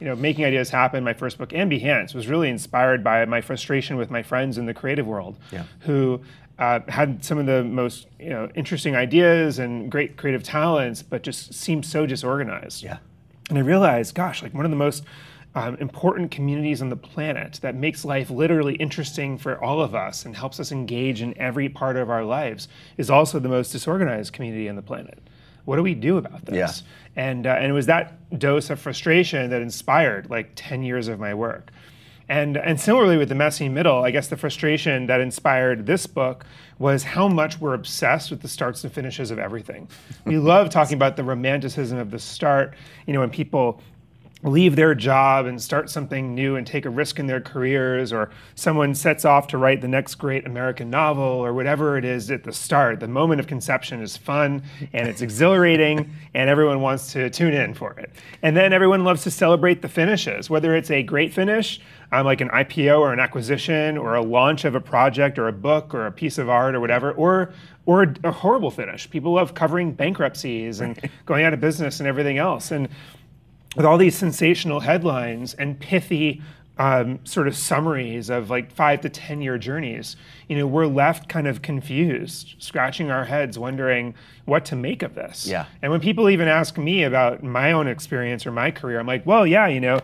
You 0.00 0.06
know, 0.06 0.14
making 0.16 0.44
ideas 0.44 0.70
happen. 0.70 1.02
My 1.02 1.12
first 1.12 1.38
book, 1.38 1.52
and 1.52 1.70
Behance, 1.70 2.14
was 2.14 2.28
really 2.28 2.48
inspired 2.48 3.02
by 3.02 3.24
my 3.24 3.40
frustration 3.40 3.96
with 3.96 4.10
my 4.10 4.22
friends 4.22 4.56
in 4.56 4.66
the 4.66 4.74
creative 4.74 5.06
world, 5.06 5.36
Yeah. 5.50 5.64
who 5.80 6.20
uh, 6.58 6.80
had 6.88 7.24
some 7.24 7.38
of 7.38 7.46
the 7.46 7.64
most 7.64 8.06
you 8.18 8.30
know 8.30 8.48
interesting 8.54 8.94
ideas 8.96 9.58
and 9.58 9.90
great 9.90 10.16
creative 10.16 10.42
talents, 10.42 11.02
but 11.02 11.22
just 11.22 11.52
seemed 11.54 11.84
so 11.84 12.06
disorganized. 12.06 12.82
Yeah. 12.82 12.98
And 13.48 13.58
I 13.58 13.62
realized, 13.62 14.14
gosh, 14.14 14.42
like 14.42 14.54
one 14.54 14.64
of 14.64 14.70
the 14.70 14.76
most 14.76 15.04
um, 15.54 15.76
important 15.76 16.30
communities 16.30 16.82
on 16.82 16.90
the 16.90 16.96
planet 16.96 17.58
that 17.62 17.74
makes 17.74 18.04
life 18.04 18.28
literally 18.30 18.74
interesting 18.76 19.38
for 19.38 19.58
all 19.62 19.80
of 19.80 19.94
us 19.94 20.24
and 20.26 20.36
helps 20.36 20.60
us 20.60 20.70
engage 20.70 21.22
in 21.22 21.36
every 21.38 21.68
part 21.68 21.96
of 21.96 22.10
our 22.10 22.22
lives 22.24 22.68
is 22.98 23.08
also 23.10 23.38
the 23.38 23.48
most 23.48 23.72
disorganized 23.72 24.32
community 24.32 24.68
on 24.68 24.76
the 24.76 24.82
planet. 24.82 25.18
What 25.68 25.76
do 25.76 25.82
we 25.82 25.94
do 25.94 26.16
about 26.16 26.46
this? 26.46 26.82
Yeah. 27.14 27.22
And, 27.22 27.46
uh, 27.46 27.50
and 27.50 27.66
it 27.66 27.74
was 27.74 27.84
that 27.86 28.38
dose 28.38 28.70
of 28.70 28.80
frustration 28.80 29.50
that 29.50 29.60
inspired 29.60 30.30
like 30.30 30.52
10 30.54 30.82
years 30.82 31.08
of 31.08 31.20
my 31.20 31.34
work. 31.34 31.72
And, 32.26 32.56
and 32.56 32.80
similarly 32.80 33.18
with 33.18 33.28
the 33.28 33.34
messy 33.34 33.68
middle, 33.68 34.02
I 34.02 34.10
guess 34.10 34.28
the 34.28 34.38
frustration 34.38 35.08
that 35.08 35.20
inspired 35.20 35.84
this 35.84 36.06
book 36.06 36.46
was 36.78 37.02
how 37.02 37.28
much 37.28 37.60
we're 37.60 37.74
obsessed 37.74 38.30
with 38.30 38.40
the 38.40 38.48
starts 38.48 38.82
and 38.82 38.90
finishes 38.90 39.30
of 39.30 39.38
everything. 39.38 39.90
We 40.24 40.38
love 40.38 40.70
talking 40.70 40.94
about 40.94 41.16
the 41.16 41.24
romanticism 41.24 41.98
of 41.98 42.10
the 42.10 42.18
start. 42.18 42.74
You 43.06 43.12
know, 43.12 43.20
when 43.20 43.28
people 43.28 43.82
leave 44.42 44.76
their 44.76 44.94
job 44.94 45.46
and 45.46 45.60
start 45.60 45.90
something 45.90 46.34
new 46.34 46.56
and 46.56 46.66
take 46.66 46.84
a 46.84 46.90
risk 46.90 47.18
in 47.18 47.26
their 47.26 47.40
careers, 47.40 48.12
or 48.12 48.30
someone 48.54 48.94
sets 48.94 49.24
off 49.24 49.48
to 49.48 49.58
write 49.58 49.80
the 49.80 49.88
next 49.88 50.14
great 50.16 50.46
American 50.46 50.90
novel, 50.90 51.24
or 51.24 51.52
whatever 51.52 51.98
it 51.98 52.04
is 52.04 52.30
at 52.30 52.44
the 52.44 52.52
start. 52.52 53.00
The 53.00 53.08
moment 53.08 53.40
of 53.40 53.46
conception 53.46 54.00
is 54.00 54.16
fun 54.16 54.62
and 54.92 55.08
it's 55.08 55.22
exhilarating, 55.22 56.10
and 56.34 56.48
everyone 56.48 56.80
wants 56.80 57.12
to 57.12 57.30
tune 57.30 57.54
in 57.54 57.74
for 57.74 57.92
it. 57.98 58.12
And 58.42 58.56
then 58.56 58.72
everyone 58.72 59.04
loves 59.04 59.22
to 59.24 59.30
celebrate 59.30 59.82
the 59.82 59.88
finishes, 59.88 60.48
whether 60.48 60.76
it's 60.76 60.90
a 60.90 61.02
great 61.02 61.32
finish, 61.32 61.80
um, 62.12 62.24
like 62.24 62.40
an 62.40 62.48
IPO 62.48 63.00
or 63.00 63.12
an 63.12 63.20
acquisition, 63.20 63.98
or 63.98 64.14
a 64.14 64.22
launch 64.22 64.64
of 64.64 64.74
a 64.74 64.80
project, 64.80 65.38
or 65.38 65.48
a 65.48 65.52
book, 65.52 65.94
or 65.94 66.06
a 66.06 66.12
piece 66.12 66.38
of 66.38 66.48
art, 66.48 66.74
or 66.74 66.80
whatever, 66.80 67.12
or 67.12 67.52
or 67.88 68.02
a, 68.02 68.14
a 68.24 68.30
horrible 68.30 68.70
finish. 68.70 69.08
People 69.08 69.32
love 69.32 69.54
covering 69.54 69.92
bankruptcies 69.92 70.80
and 70.80 71.00
going 71.24 71.46
out 71.46 71.54
of 71.54 71.60
business 71.60 72.00
and 72.00 72.06
everything 72.06 72.36
else. 72.36 72.70
And 72.70 72.86
with 73.78 73.86
all 73.86 73.96
these 73.96 74.18
sensational 74.18 74.80
headlines 74.80 75.54
and 75.54 75.78
pithy 75.78 76.42
um, 76.78 77.20
sort 77.24 77.46
of 77.46 77.56
summaries 77.56 78.28
of 78.28 78.50
like 78.50 78.72
five 78.72 79.00
to 79.02 79.08
10 79.08 79.40
year 79.40 79.56
journeys, 79.56 80.16
you 80.48 80.56
know, 80.56 80.66
we're 80.66 80.86
left 80.86 81.28
kind 81.28 81.46
of 81.46 81.62
confused, 81.62 82.56
scratching 82.58 83.12
our 83.12 83.24
heads, 83.24 83.56
wondering 83.56 84.14
what 84.46 84.64
to 84.64 84.76
make 84.76 85.04
of 85.04 85.14
this. 85.14 85.46
Yeah. 85.46 85.66
And 85.80 85.92
when 85.92 86.00
people 86.00 86.28
even 86.28 86.48
ask 86.48 86.76
me 86.76 87.04
about 87.04 87.44
my 87.44 87.70
own 87.70 87.86
experience 87.86 88.46
or 88.46 88.50
my 88.50 88.72
career, 88.72 88.98
I'm 88.98 89.06
like, 89.06 89.24
well, 89.24 89.46
yeah, 89.46 89.68
you 89.68 89.80
know, 89.80 90.00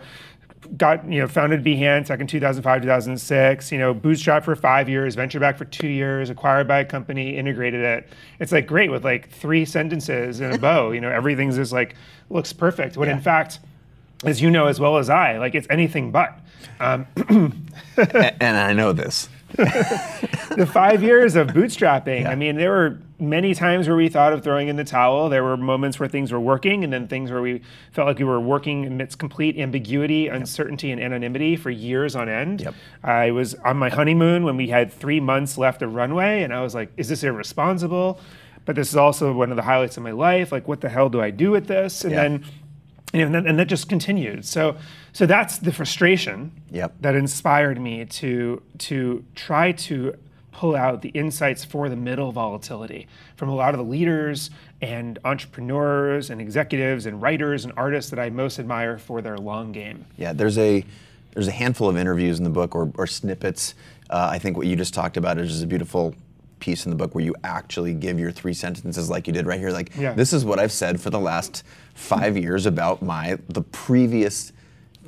got 0.76 1.10
you 1.10 1.20
know 1.20 1.28
founded 1.28 1.62
Behance 1.62 2.08
back 2.08 2.20
in 2.20 2.26
2005 2.26 2.82
2006 2.82 3.72
you 3.72 3.78
know 3.78 3.94
bootstrapped 3.94 4.44
for 4.44 4.56
five 4.56 4.88
years 4.88 5.14
venture 5.14 5.40
back 5.40 5.56
for 5.56 5.64
two 5.64 5.88
years 5.88 6.30
acquired 6.30 6.66
by 6.66 6.80
a 6.80 6.84
company 6.84 7.36
integrated 7.36 7.80
it 7.80 8.08
it's 8.40 8.52
like 8.52 8.66
great 8.66 8.90
with 8.90 9.04
like 9.04 9.30
three 9.30 9.64
sentences 9.64 10.40
in 10.40 10.52
a 10.52 10.58
bow 10.58 10.90
you 10.90 11.00
know 11.00 11.10
everything's 11.10 11.56
just 11.56 11.72
like 11.72 11.94
looks 12.30 12.52
perfect 12.52 12.96
when 12.96 13.08
in 13.08 13.20
fact 13.20 13.60
as 14.24 14.40
you 14.40 14.50
know 14.50 14.66
as 14.66 14.80
well 14.80 14.96
as 14.96 15.10
I, 15.10 15.38
like 15.38 15.54
it's 15.54 15.66
anything 15.70 16.10
but. 16.10 16.38
Um, 16.80 17.06
and 17.96 18.56
I 18.56 18.72
know 18.72 18.92
this. 18.92 19.28
the 19.56 20.68
five 20.70 21.02
years 21.02 21.36
of 21.36 21.48
bootstrapping. 21.48 22.22
Yeah. 22.22 22.30
I 22.30 22.34
mean, 22.34 22.56
there 22.56 22.70
were 22.70 22.98
many 23.18 23.54
times 23.54 23.86
where 23.86 23.96
we 23.96 24.08
thought 24.08 24.32
of 24.32 24.42
throwing 24.42 24.68
in 24.68 24.76
the 24.76 24.84
towel. 24.84 25.28
There 25.28 25.44
were 25.44 25.56
moments 25.56 26.00
where 26.00 26.08
things 26.08 26.32
were 26.32 26.40
working, 26.40 26.84
and 26.84 26.92
then 26.92 27.06
things 27.06 27.30
where 27.30 27.42
we 27.42 27.62
felt 27.92 28.08
like 28.08 28.18
we 28.18 28.24
were 28.24 28.40
working 28.40 28.86
amidst 28.86 29.18
complete 29.18 29.58
ambiguity, 29.58 30.28
uncertainty, 30.28 30.90
and 30.90 31.00
anonymity 31.00 31.56
for 31.56 31.70
years 31.70 32.16
on 32.16 32.28
end. 32.28 32.62
Yep. 32.62 32.74
I 33.02 33.30
was 33.30 33.54
on 33.56 33.76
my 33.76 33.88
honeymoon 33.88 34.44
when 34.44 34.56
we 34.56 34.68
had 34.68 34.92
three 34.92 35.20
months 35.20 35.56
left 35.56 35.82
of 35.82 35.94
runway, 35.94 36.42
and 36.42 36.52
I 36.52 36.60
was 36.62 36.74
like, 36.74 36.90
"Is 36.96 37.08
this 37.08 37.22
irresponsible?" 37.22 38.20
But 38.64 38.76
this 38.76 38.88
is 38.88 38.96
also 38.96 39.32
one 39.32 39.50
of 39.50 39.56
the 39.56 39.62
highlights 39.62 39.96
of 39.96 40.02
my 40.02 40.12
life. 40.12 40.50
Like, 40.50 40.66
what 40.66 40.80
the 40.80 40.88
hell 40.88 41.10
do 41.10 41.20
I 41.20 41.30
do 41.30 41.50
with 41.50 41.66
this? 41.66 42.02
And 42.04 42.14
then 42.14 42.44
and, 43.14 43.34
then, 43.34 43.46
and 43.46 43.58
that 43.58 43.68
just 43.68 43.88
continued. 43.88 44.44
So, 44.44 44.76
so 45.12 45.24
that's 45.24 45.58
the 45.58 45.72
frustration 45.72 46.50
yep. 46.70 46.94
that 47.00 47.14
inspired 47.14 47.80
me 47.80 48.04
to 48.06 48.60
to 48.78 49.24
try 49.34 49.70
to 49.72 50.16
pull 50.54 50.76
out 50.76 51.02
the 51.02 51.10
insights 51.10 51.64
for 51.64 51.88
the 51.88 51.96
middle 51.96 52.32
volatility 52.32 53.06
from 53.36 53.48
a 53.48 53.54
lot 53.54 53.74
of 53.74 53.78
the 53.78 53.84
leaders 53.84 54.50
and 54.80 55.18
entrepreneurs 55.24 56.30
and 56.30 56.40
executives 56.40 57.06
and 57.06 57.20
writers 57.20 57.64
and 57.64 57.74
artists 57.76 58.10
that 58.10 58.18
I 58.18 58.30
most 58.30 58.58
admire 58.58 58.96
for 58.96 59.20
their 59.20 59.36
long 59.36 59.72
game. 59.72 60.06
Yeah, 60.16 60.32
there's 60.32 60.56
a 60.56 60.84
there's 61.32 61.48
a 61.48 61.52
handful 61.52 61.88
of 61.88 61.96
interviews 61.96 62.38
in 62.38 62.44
the 62.44 62.50
book 62.50 62.76
or, 62.76 62.92
or 62.96 63.08
snippets. 63.08 63.74
Uh, 64.08 64.28
I 64.30 64.38
think 64.38 64.56
what 64.56 64.66
you 64.66 64.76
just 64.76 64.94
talked 64.94 65.16
about 65.16 65.36
is 65.38 65.50
just 65.50 65.64
a 65.64 65.66
beautiful 65.66 66.14
piece 66.60 66.86
in 66.86 66.90
the 66.90 66.96
book 66.96 67.14
where 67.14 67.24
you 67.24 67.34
actually 67.42 67.92
give 67.92 68.20
your 68.20 68.30
three 68.30 68.54
sentences 68.54 69.10
like 69.10 69.26
you 69.26 69.32
did 69.32 69.44
right 69.44 69.58
here. 69.58 69.70
Like, 69.70 69.94
yeah. 69.96 70.12
this 70.12 70.32
is 70.32 70.44
what 70.44 70.60
I've 70.60 70.70
said 70.70 71.00
for 71.00 71.10
the 71.10 71.18
last 71.18 71.64
five 71.94 72.36
years 72.36 72.66
about 72.66 73.02
my 73.02 73.38
the 73.48 73.62
previous 73.62 74.52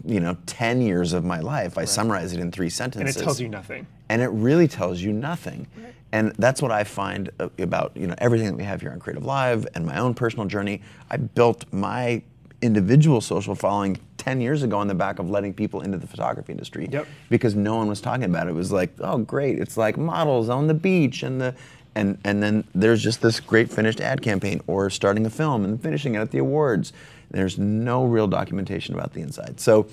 you 0.07 0.21
know 0.21 0.37
10 0.47 0.81
years 0.81 1.13
of 1.13 1.25
my 1.25 1.41
life 1.41 1.77
i 1.77 1.83
right. 1.83 1.89
summarize 1.89 2.33
it 2.33 2.41
in 2.41 2.51
three 2.51 2.71
sentences 2.71 3.17
and 3.17 3.23
it 3.23 3.25
tells 3.25 3.41
you 3.41 3.49
nothing 3.49 3.87
and 4.09 4.23
it 4.23 4.29
really 4.29 4.69
tells 4.69 5.01
you 5.01 5.13
nothing 5.13 5.67
right. 5.77 5.95
and 6.13 6.33
that's 6.39 6.63
what 6.63 6.71
i 6.71 6.85
find 6.85 7.31
uh, 7.41 7.49
about 7.59 7.93
you 7.97 8.07
know 8.07 8.15
everything 8.19 8.47
that 8.47 8.57
we 8.57 8.65
have 8.65 8.81
here 8.81 8.91
on 8.91 9.01
creative 9.01 9.25
live 9.25 9.67
and 9.75 9.85
my 9.85 9.99
own 9.99 10.15
personal 10.15 10.47
journey 10.47 10.81
i 11.11 11.17
built 11.17 11.65
my 11.73 12.23
individual 12.63 13.21
social 13.21 13.55
following 13.55 13.99
10 14.17 14.41
years 14.41 14.63
ago 14.63 14.79
on 14.79 14.89
the 14.89 14.95
back 14.95 15.19
of 15.19 15.31
letting 15.31 15.53
people 15.53 15.83
into 15.83 15.99
the 15.99 16.07
photography 16.07 16.53
industry 16.53 16.89
yep. 16.91 17.07
because 17.29 17.55
no 17.55 17.77
one 17.77 17.87
was 17.87 18.01
talking 18.01 18.25
about 18.25 18.47
it. 18.47 18.51
It 18.51 18.55
was 18.55 18.73
like, 18.73 18.91
oh, 19.01 19.19
great, 19.19 19.59
it's 19.59 19.77
like 19.77 19.97
models 19.97 20.49
on 20.49 20.67
the 20.67 20.75
beach 20.75 21.23
and 21.23 21.41
the 21.41 21.55
and 21.95 22.19
and 22.25 22.43
then 22.43 22.65
there's 22.75 23.03
just 23.03 23.23
this 23.23 23.41
great 23.41 23.71
finished 23.71 24.01
ad 24.01 24.21
campaign 24.21 24.61
or 24.67 24.91
starting 24.91 25.25
a 25.25 25.31
film 25.31 25.65
and 25.65 25.81
finishing 25.81 26.15
it 26.15 26.19
at 26.19 26.31
the 26.31 26.39
awards. 26.39 26.93
There's 27.31 27.59
no 27.59 28.05
real 28.05 28.27
documentation 28.27 28.95
about 28.95 29.13
the 29.13 29.21
inside. 29.21 29.61
So 29.61 29.89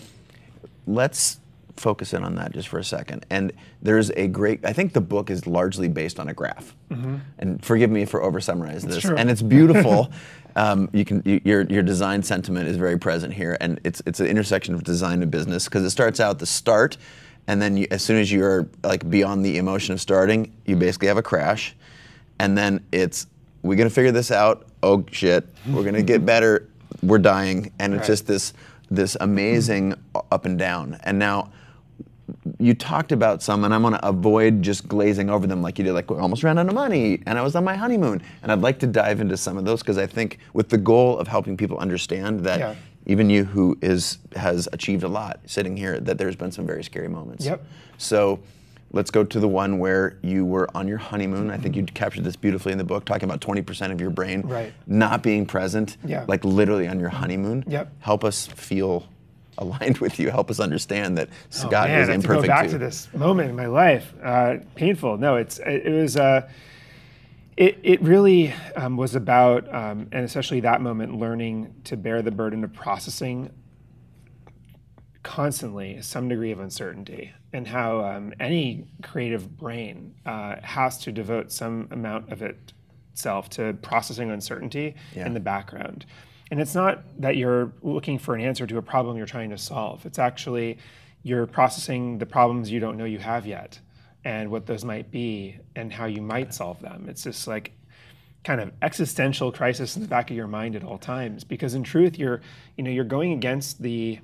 let's 0.88 1.40
focus 1.76 2.14
in 2.14 2.24
on 2.24 2.36
that 2.36 2.54
just 2.54 2.68
for 2.68 2.78
a 2.78 2.84
second. 2.84 3.26
And 3.30 3.52
there's 3.82 4.12
a 4.12 4.28
great, 4.28 4.64
I 4.64 4.74
think 4.74 4.94
the 4.94 5.02
book 5.02 5.30
is 5.30 5.48
largely 5.48 5.88
based 5.88 6.20
on 6.20 6.30
a 6.30 6.34
graph. 6.34 6.76
Mm-hmm. 6.92 7.16
And 7.40 7.66
forgive 7.66 7.90
me 7.90 8.06
for 8.06 8.22
over 8.22 8.40
summarizing 8.40 8.90
this. 8.90 9.02
True. 9.02 9.16
And 9.16 9.30
it's 9.30 9.42
beautiful. 9.42 10.12
um, 10.56 10.90
you 10.94 11.06
can 11.06 11.22
you, 11.26 11.42
your 11.44 11.62
your 11.64 11.84
design 11.84 12.24
sentiment 12.24 12.68
is 12.68 12.78
very 12.78 12.98
present 12.98 13.34
here, 13.34 13.58
and 13.60 13.80
it's 13.84 14.02
it's 14.06 14.20
an 14.20 14.28
intersection 14.28 14.76
of 14.76 14.84
design 14.84 15.22
and 15.22 15.32
business 15.32 15.66
because 15.66 15.84
it 15.84 15.90
starts 15.90 16.20
out 16.20 16.40
the 16.40 16.46
start, 16.46 16.98
and 17.48 17.62
then 17.62 17.78
you, 17.78 17.88
as 17.92 18.04
soon 18.04 18.18
as 18.18 18.32
you're 18.32 18.68
like 18.84 19.10
beyond 19.10 19.44
the 19.44 19.58
emotion 19.58 19.94
of 19.94 20.02
starting, 20.02 20.54
you 20.66 20.76
basically 20.76 21.08
have 21.08 21.18
a 21.18 21.24
crash, 21.24 21.76
and 22.40 22.58
then 22.58 22.86
it's 22.92 23.28
we're 23.64 23.76
gonna 23.76 23.90
figure 23.90 24.12
this 24.12 24.32
out. 24.32 24.68
Oh 24.84 25.06
shit, 25.12 25.48
we're 25.68 25.84
gonna 25.84 26.04
get 26.04 26.26
better. 26.34 26.70
We're 27.04 27.20
dying, 27.20 27.72
and 27.80 27.94
it's 27.94 28.02
right. 28.02 28.08
just 28.08 28.28
this 28.28 28.54
this 28.90 29.18
amazing 29.20 29.96
up 30.32 30.46
and 30.46 30.58
down. 30.58 31.00
And 31.04 31.18
now 31.18 31.52
you 32.60 32.74
talked 32.74 33.12
about 33.12 33.42
some, 33.42 33.64
and 33.64 33.74
I'm 33.74 33.82
going 33.82 33.94
to 33.94 34.08
avoid 34.08 34.62
just 34.62 34.88
glazing 34.88 35.30
over 35.30 35.48
them 35.48 35.62
like 35.62 35.78
you 35.78 35.84
did, 35.84 35.94
like 35.94 36.10
we 36.10 36.18
almost 36.18 36.44
ran 36.44 36.58
out 36.58 36.68
of 36.68 36.74
money, 36.74 37.22
and 37.26 37.38
I 37.38 37.42
was 37.42 37.56
on 37.56 37.64
my 37.64 37.76
honeymoon. 37.76 38.22
And 38.42 38.52
I'd 38.52 38.62
like 38.62 38.80
to 38.80 38.88
dive 38.88 39.20
into 39.20 39.38
some 39.38 39.58
of 39.58 39.66
those 39.66 39.82
because 39.82 39.98
I 39.98 40.08
think, 40.08 40.40
with 40.54 40.70
the 40.70 40.78
goal 40.78 41.18
of 41.18 41.28
helping 41.28 41.58
people 41.58 41.78
understand 41.78 42.42
that 42.42 42.60
yeah. 42.60 42.76
even 43.06 43.30
you 43.30 43.44
who 43.44 43.78
is 43.82 44.20
has 44.36 44.68
achieved 44.72 45.04
a 45.04 45.08
lot 45.08 45.40
sitting 45.46 45.76
here, 45.76 46.00
that 46.00 46.18
there's 46.18 46.36
been 46.36 46.52
some 46.52 46.66
very 46.66 46.84
scary 46.84 47.10
moments. 47.10 47.46
Yep. 47.46 47.66
So 47.98 48.40
let's 48.94 49.12
go 49.12 49.24
to 49.24 49.40
the 49.40 49.48
one 49.48 49.80
where 49.80 50.18
you 50.22 50.46
were 50.46 50.70
on 50.76 50.88
your 50.88 51.00
honeymoon. 51.00 51.50
I 51.50 51.58
think 51.58 51.76
you 51.76 51.84
captured 51.84 52.24
this 52.24 52.36
beautifully 52.36 52.72
in 52.72 52.78
the 52.78 52.84
book, 52.84 53.04
talking 53.04 53.28
about 53.28 53.42
20% 53.42 53.92
of 53.92 54.00
your 54.00 54.12
brain 54.12 54.42
right. 54.42 54.72
not 54.88 55.24
being 55.24 55.46
present, 55.46 55.98
yeah. 56.06 56.24
like 56.28 56.46
literally 56.46 56.88
on 56.88 57.00
your 57.00 57.10
honeymoon. 57.10 57.66
Yep. 57.68 57.92
Help 58.00 58.24
us 58.24 58.46
feel 58.48 59.10
aligned 59.58 59.98
with 60.00 60.20
you. 60.20 60.30
Help 60.30 60.50
us 60.50 60.60
understand 60.60 61.18
that 61.18 61.30
Scott 61.50 61.90
oh, 61.90 61.94
man, 61.94 62.02
is 62.02 62.10
imperfect. 62.10 62.44
To 62.44 62.48
go 62.48 62.54
back 62.54 62.66
too. 62.68 62.72
to 62.74 62.78
this 62.78 63.12
moment 63.14 63.50
in 63.50 63.56
my 63.56 63.66
life, 63.66 64.14
uh, 64.24 64.58
painful. 64.76 65.18
No, 65.18 65.36
it's 65.36 65.60
it, 65.60 65.88
it 65.88 66.02
was. 66.02 66.16
Uh, 66.16 66.48
it, 67.56 67.78
it 67.84 68.02
really 68.02 68.52
um, 68.76 68.98
was 68.98 69.14
about, 69.14 69.72
um, 69.72 70.08
and 70.12 70.26
especially 70.26 70.62
that 70.62 70.82
moment, 70.82 71.20
learning 71.20 71.72
to 71.84 71.96
bear 71.96 72.24
the 72.24 72.32
burden 72.32 72.64
of 72.64 72.74
processing 72.74 73.52
constantly 75.24 76.02
some 76.02 76.28
degree 76.28 76.52
of 76.52 76.60
uncertainty, 76.60 77.34
and 77.54 77.68
how 77.68 78.04
um, 78.04 78.34
any 78.40 78.86
creative 79.02 79.58
brain 79.58 80.14
uh, 80.26 80.58
has 80.62 80.98
to 81.00 81.12
devote 81.12 81.52
some 81.52 81.88
amount 81.92 82.32
of 82.32 82.42
itself 82.42 83.50
to 83.52 83.74
processing 83.82 84.32
uncertainty 84.32 84.96
yeah. 85.16 85.26
in 85.26 85.34
the 85.34 85.40
background. 85.40 86.06
And 86.52 86.60
it's 86.60 86.76
not 86.76 87.04
that 87.20 87.38
you're 87.38 87.72
looking 87.82 88.20
for 88.20 88.36
an 88.36 88.42
answer 88.42 88.68
to 88.68 88.78
a 88.78 88.82
problem 88.82 89.18
you're 89.18 89.26
trying 89.26 89.50
to 89.50 89.58
solve. 89.58 90.06
It's 90.06 90.20
actually 90.20 90.78
you're 91.24 91.48
processing 91.48 92.18
the 92.18 92.26
problems 92.26 92.70
you 92.70 92.80
don't 92.80 92.98
know 92.98 93.06
you 93.06 93.18
have 93.18 93.48
yet 93.48 93.80
and 94.26 94.52
what 94.52 94.66
those 94.66 94.86
might 94.86 95.10
be 95.10 95.58
and 95.76 95.92
how 95.92 96.06
you 96.06 96.22
might 96.22 96.54
solve 96.54 96.82
them. 96.82 97.08
It's 97.10 97.24
this 97.24 97.48
like 97.48 97.72
kind 98.44 98.60
of 98.60 98.72
existential 98.82 99.52
crisis 99.52 99.96
in 99.96 100.02
the 100.02 100.08
back 100.08 100.30
of 100.30 100.36
your 100.36 100.48
mind 100.48 100.76
at 100.76 100.84
all 100.84 100.98
times 100.98 101.44
because 101.44 101.74
in 101.74 101.84
truth 101.84 102.20
you're 102.20 102.42
you 102.78 102.84
know 102.84 102.92
you're 102.92 103.06
going 103.06 103.32
against 103.32 103.82
the 103.82 104.20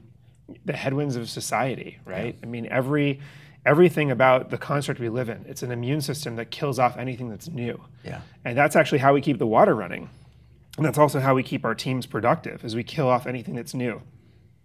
the 0.65 0.73
headwinds 0.73 1.15
of 1.15 1.29
society, 1.29 1.99
right? 2.05 2.35
Yeah. 2.39 2.45
I 2.45 2.49
mean 2.49 2.67
every 2.67 3.19
everything 3.65 4.09
about 4.09 4.49
the 4.49 4.57
construct 4.57 4.99
we 4.99 5.09
live 5.09 5.29
in, 5.29 5.45
it's 5.47 5.63
an 5.63 5.71
immune 5.71 6.01
system 6.01 6.35
that 6.37 6.49
kills 6.49 6.79
off 6.79 6.97
anything 6.97 7.29
that's 7.29 7.49
new. 7.49 7.81
Yeah. 8.03 8.21
And 8.45 8.57
that's 8.57 8.75
actually 8.75 8.99
how 8.99 9.13
we 9.13 9.21
keep 9.21 9.37
the 9.37 9.47
water 9.47 9.75
running 9.75 10.09
and 10.79 10.85
that's 10.85 10.97
also 10.97 11.19
how 11.19 11.35
we 11.35 11.43
keep 11.43 11.65
our 11.65 11.75
teams 11.75 12.05
productive, 12.05 12.63
is 12.63 12.73
we 12.73 12.85
kill 12.85 13.09
off 13.09 13.27
anything 13.27 13.53
that's 13.53 13.73
new, 13.73 14.01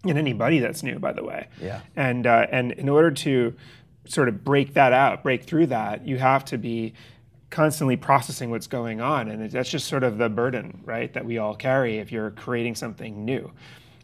and 0.04 0.16
anybody 0.16 0.60
that's 0.60 0.84
new, 0.84 1.00
by 1.00 1.12
the 1.12 1.24
way. 1.24 1.48
Yeah. 1.60 1.80
And 1.96 2.24
uh, 2.24 2.46
and 2.52 2.70
in 2.70 2.88
order 2.88 3.10
to 3.10 3.52
sort 4.04 4.28
of 4.28 4.44
break 4.44 4.74
that 4.74 4.92
out, 4.92 5.24
break 5.24 5.42
through 5.42 5.66
that, 5.66 6.06
you 6.06 6.18
have 6.18 6.44
to 6.44 6.56
be 6.56 6.94
constantly 7.50 7.96
processing 7.96 8.50
what's 8.50 8.68
going 8.68 9.00
on, 9.00 9.28
and 9.28 9.50
that's 9.50 9.68
just 9.68 9.88
sort 9.88 10.04
of 10.04 10.18
the 10.18 10.28
burden, 10.28 10.82
right, 10.84 11.12
that 11.14 11.24
we 11.24 11.38
all 11.38 11.56
carry 11.56 11.98
if 11.98 12.12
you're 12.12 12.30
creating 12.30 12.76
something 12.76 13.24
new. 13.24 13.50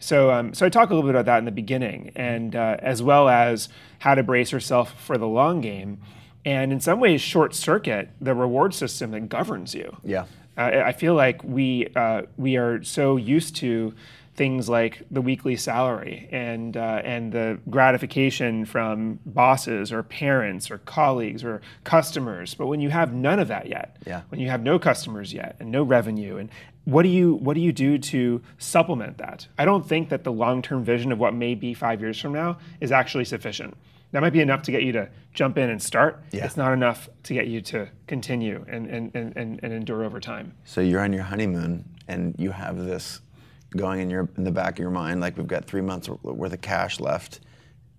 So, 0.00 0.30
um, 0.30 0.54
so 0.54 0.66
I 0.66 0.68
talk 0.68 0.90
a 0.90 0.94
little 0.94 1.08
bit 1.08 1.14
about 1.14 1.26
that 1.26 1.38
in 1.38 1.44
the 1.44 1.50
beginning, 1.50 2.12
and 2.16 2.56
uh, 2.56 2.76
as 2.80 3.02
well 3.02 3.28
as 3.28 3.68
how 4.00 4.14
to 4.14 4.22
brace 4.22 4.52
yourself 4.52 5.00
for 5.00 5.18
the 5.18 5.28
long 5.28 5.60
game, 5.60 6.00
and 6.44 6.72
in 6.72 6.80
some 6.80 7.00
ways 7.00 7.20
short 7.20 7.54
circuit 7.54 8.08
the 8.20 8.34
reward 8.34 8.74
system 8.74 9.10
that 9.12 9.28
governs 9.28 9.74
you. 9.74 9.96
Yeah. 10.02 10.24
Uh, 10.56 10.82
I 10.84 10.92
feel 10.92 11.14
like 11.14 11.44
we 11.44 11.88
uh, 11.94 12.22
we 12.36 12.56
are 12.56 12.82
so 12.82 13.16
used 13.16 13.56
to 13.56 13.94
things 14.40 14.70
like 14.70 15.02
the 15.10 15.20
weekly 15.20 15.54
salary 15.54 16.26
and 16.32 16.76
uh, 16.76 17.02
and 17.04 17.30
the 17.30 17.58
gratification 17.68 18.64
from 18.64 19.18
bosses 19.26 19.92
or 19.92 20.02
parents 20.02 20.70
or 20.70 20.78
colleagues 20.78 21.44
or 21.44 21.60
customers. 21.84 22.54
But 22.54 22.66
when 22.66 22.80
you 22.80 22.88
have 22.88 23.12
none 23.12 23.38
of 23.38 23.48
that 23.48 23.66
yet, 23.66 23.98
yeah. 24.06 24.22
when 24.30 24.40
you 24.40 24.48
have 24.48 24.62
no 24.62 24.78
customers 24.78 25.34
yet 25.34 25.56
and 25.60 25.70
no 25.70 25.82
revenue, 25.82 26.38
and 26.38 26.48
what 26.84 27.02
do 27.02 27.08
you 27.08 27.34
what 27.34 27.54
do 27.54 27.60
you 27.60 27.72
do 27.72 27.98
to 27.98 28.42
supplement 28.58 29.18
that? 29.18 29.46
I 29.58 29.64
don't 29.64 29.86
think 29.86 30.08
that 30.08 30.24
the 30.24 30.32
long 30.32 30.62
term 30.62 30.84
vision 30.84 31.12
of 31.12 31.18
what 31.18 31.34
may 31.34 31.54
be 31.54 31.74
five 31.74 32.00
years 32.00 32.20
from 32.20 32.32
now 32.32 32.58
is 32.80 32.92
actually 32.92 33.24
sufficient 33.24 33.76
that 34.12 34.20
might 34.20 34.32
be 34.32 34.40
enough 34.40 34.62
to 34.62 34.72
get 34.72 34.82
you 34.82 34.92
to 34.92 35.08
jump 35.34 35.56
in 35.56 35.70
and 35.70 35.80
start. 35.80 36.22
Yeah. 36.32 36.44
It's 36.44 36.56
not 36.56 36.72
enough 36.72 37.08
to 37.24 37.34
get 37.34 37.46
you 37.46 37.60
to 37.62 37.88
continue 38.06 38.64
and, 38.68 38.86
and, 38.86 39.14
and, 39.14 39.36
and, 39.36 39.60
and 39.62 39.72
endure 39.72 40.04
over 40.04 40.18
time. 40.20 40.54
So 40.64 40.80
you're 40.80 41.00
on 41.00 41.12
your 41.12 41.22
honeymoon 41.22 41.84
and 42.08 42.34
you 42.38 42.50
have 42.50 42.78
this 42.78 43.20
going 43.76 44.00
in 44.00 44.10
your 44.10 44.28
in 44.36 44.42
the 44.42 44.50
back 44.50 44.74
of 44.74 44.78
your 44.80 44.90
mind, 44.90 45.20
like 45.20 45.36
we've 45.36 45.46
got 45.46 45.64
three 45.64 45.80
months 45.80 46.08
worth 46.08 46.52
of 46.52 46.60
cash 46.60 46.98
left, 46.98 47.40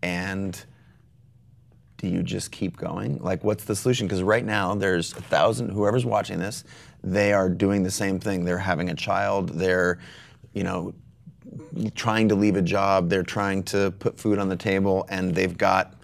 and 0.02 0.66
do 1.96 2.10
you 2.10 2.24
just 2.24 2.52
keep 2.52 2.76
going? 2.76 3.20
Like, 3.20 3.44
what's 3.46 3.64
the 3.64 3.76
solution? 3.76 4.08
Because 4.08 4.22
right 4.22 4.44
now 4.44 4.76
there's 4.76 5.14
a 5.14 5.22
thousand. 5.22 5.70
Whoever's 5.70 6.06
watching 6.06 6.40
this, 6.40 6.66
they 7.04 7.34
are 7.34 7.50
doing 7.50 7.84
the 7.84 7.92
same 7.92 8.20
thing. 8.20 8.46
They're 8.46 8.58
having 8.58 8.90
a 8.90 8.96
child. 8.96 9.50
They're, 9.50 10.00
you 10.54 10.64
know, 10.64 10.94
trying 11.96 12.30
to 12.30 12.36
leave 12.36 12.56
a 12.56 12.62
job. 12.62 13.10
They're 13.10 13.24
trying 13.24 13.64
to 13.64 13.92
put 13.92 14.20
food 14.20 14.40
on 14.40 14.50
the 14.50 14.56
table, 14.56 15.06
and 15.10 15.34
they've 15.34 15.58
got 15.58 15.96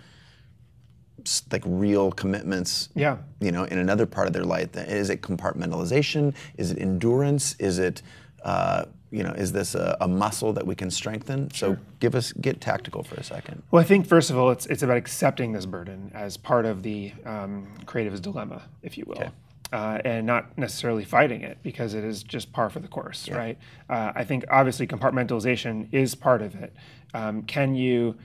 like 1.51 1.63
real 1.66 2.10
commitments 2.10 2.88
yeah 2.96 3.18
you 3.42 3.51
know 3.51 3.66
in 3.66 3.80
another 3.80 4.06
part 4.06 4.27
of 4.27 4.34
their 4.34 4.46
life 4.46 4.70
is 4.77 5.10
it 5.10 5.22
compartmentalization 5.22 6.34
is 6.56 6.72
it 6.72 6.80
endurance 6.80 7.54
is 7.60 7.80
it 7.80 8.01
uh, 8.44 8.86
you 9.12 9.24
know, 9.24 9.32
is 9.32 9.51
this 9.51 9.75
a, 9.75 9.96
a 10.01 10.08
muscle 10.08 10.54
that 10.54 10.66
we 10.66 10.75
can 10.75 10.92
strengthen? 10.92 11.51
So 11.54 11.77
give 12.00 12.16
us 12.16 12.34
get 12.34 12.60
tactical 12.60 13.04
for 13.04 13.16
a 13.16 13.24
second. 13.24 13.63
Well, 13.72 13.82
I 13.82 13.86
think 13.86 14.06
first 14.06 14.30
of 14.30 14.38
all, 14.38 14.51
it's 14.51 14.66
it's 14.66 14.84
about 14.84 14.98
accepting 14.98 15.54
this 15.54 15.66
burden 15.66 16.12
as 16.13 16.38
part 16.38 16.66
of 16.66 16.84
the 16.84 17.13
um, 17.25 17.68
creative's 17.86 18.20
dilemma, 18.20 18.63
if 18.82 18.98
you 18.98 19.06
will. 19.08 19.32
Uh, 19.74 20.00
and 20.05 20.25
not 20.25 20.57
necessarily 20.57 21.03
fighting 21.03 21.41
it 21.41 21.57
because 21.62 21.93
it 21.93 22.01
is 22.05 22.24
just 22.24 22.53
par 22.53 22.69
for 22.69 22.79
the 22.79 22.88
course, 22.88 23.27
right? 23.27 23.57
Uh, 23.89 24.13
I 24.15 24.24
think 24.24 24.45
obviously 24.50 24.88
compartmentalization 24.88 25.89
is 25.91 26.15
part 26.15 26.41
of 26.41 26.55
it. 26.55 26.74
Um, 27.13 27.43
can 27.43 27.75
you 27.75 28.15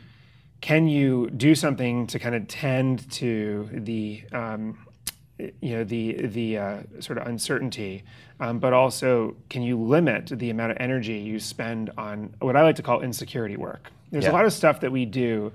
can 0.60 0.86
you 0.86 1.28
do 1.30 1.56
something 1.56 2.06
to 2.06 2.20
kind 2.20 2.36
of 2.36 2.46
tend 2.46 3.10
to 3.12 3.68
the 3.72 4.22
um, 4.32 4.78
you 5.38 5.76
know 5.78 5.82
the 5.82 6.26
the 6.28 6.58
uh, 6.58 6.80
sort 7.00 7.18
of 7.18 7.26
uncertainty, 7.26 8.04
um, 8.38 8.60
but 8.60 8.72
also 8.72 9.34
can 9.48 9.62
you 9.62 9.76
limit 9.76 10.26
the 10.26 10.48
amount 10.50 10.70
of 10.70 10.76
energy 10.78 11.14
you 11.14 11.40
spend 11.40 11.90
on 11.98 12.36
what 12.38 12.54
I 12.56 12.62
like 12.62 12.76
to 12.76 12.82
call 12.84 13.00
insecurity 13.00 13.56
work? 13.56 13.90
There's 14.12 14.26
Yeah. 14.26 14.30
a 14.30 14.34
lot 14.34 14.44
of 14.44 14.52
stuff 14.52 14.78
that 14.80 14.92
we 14.92 15.06
do 15.06 15.50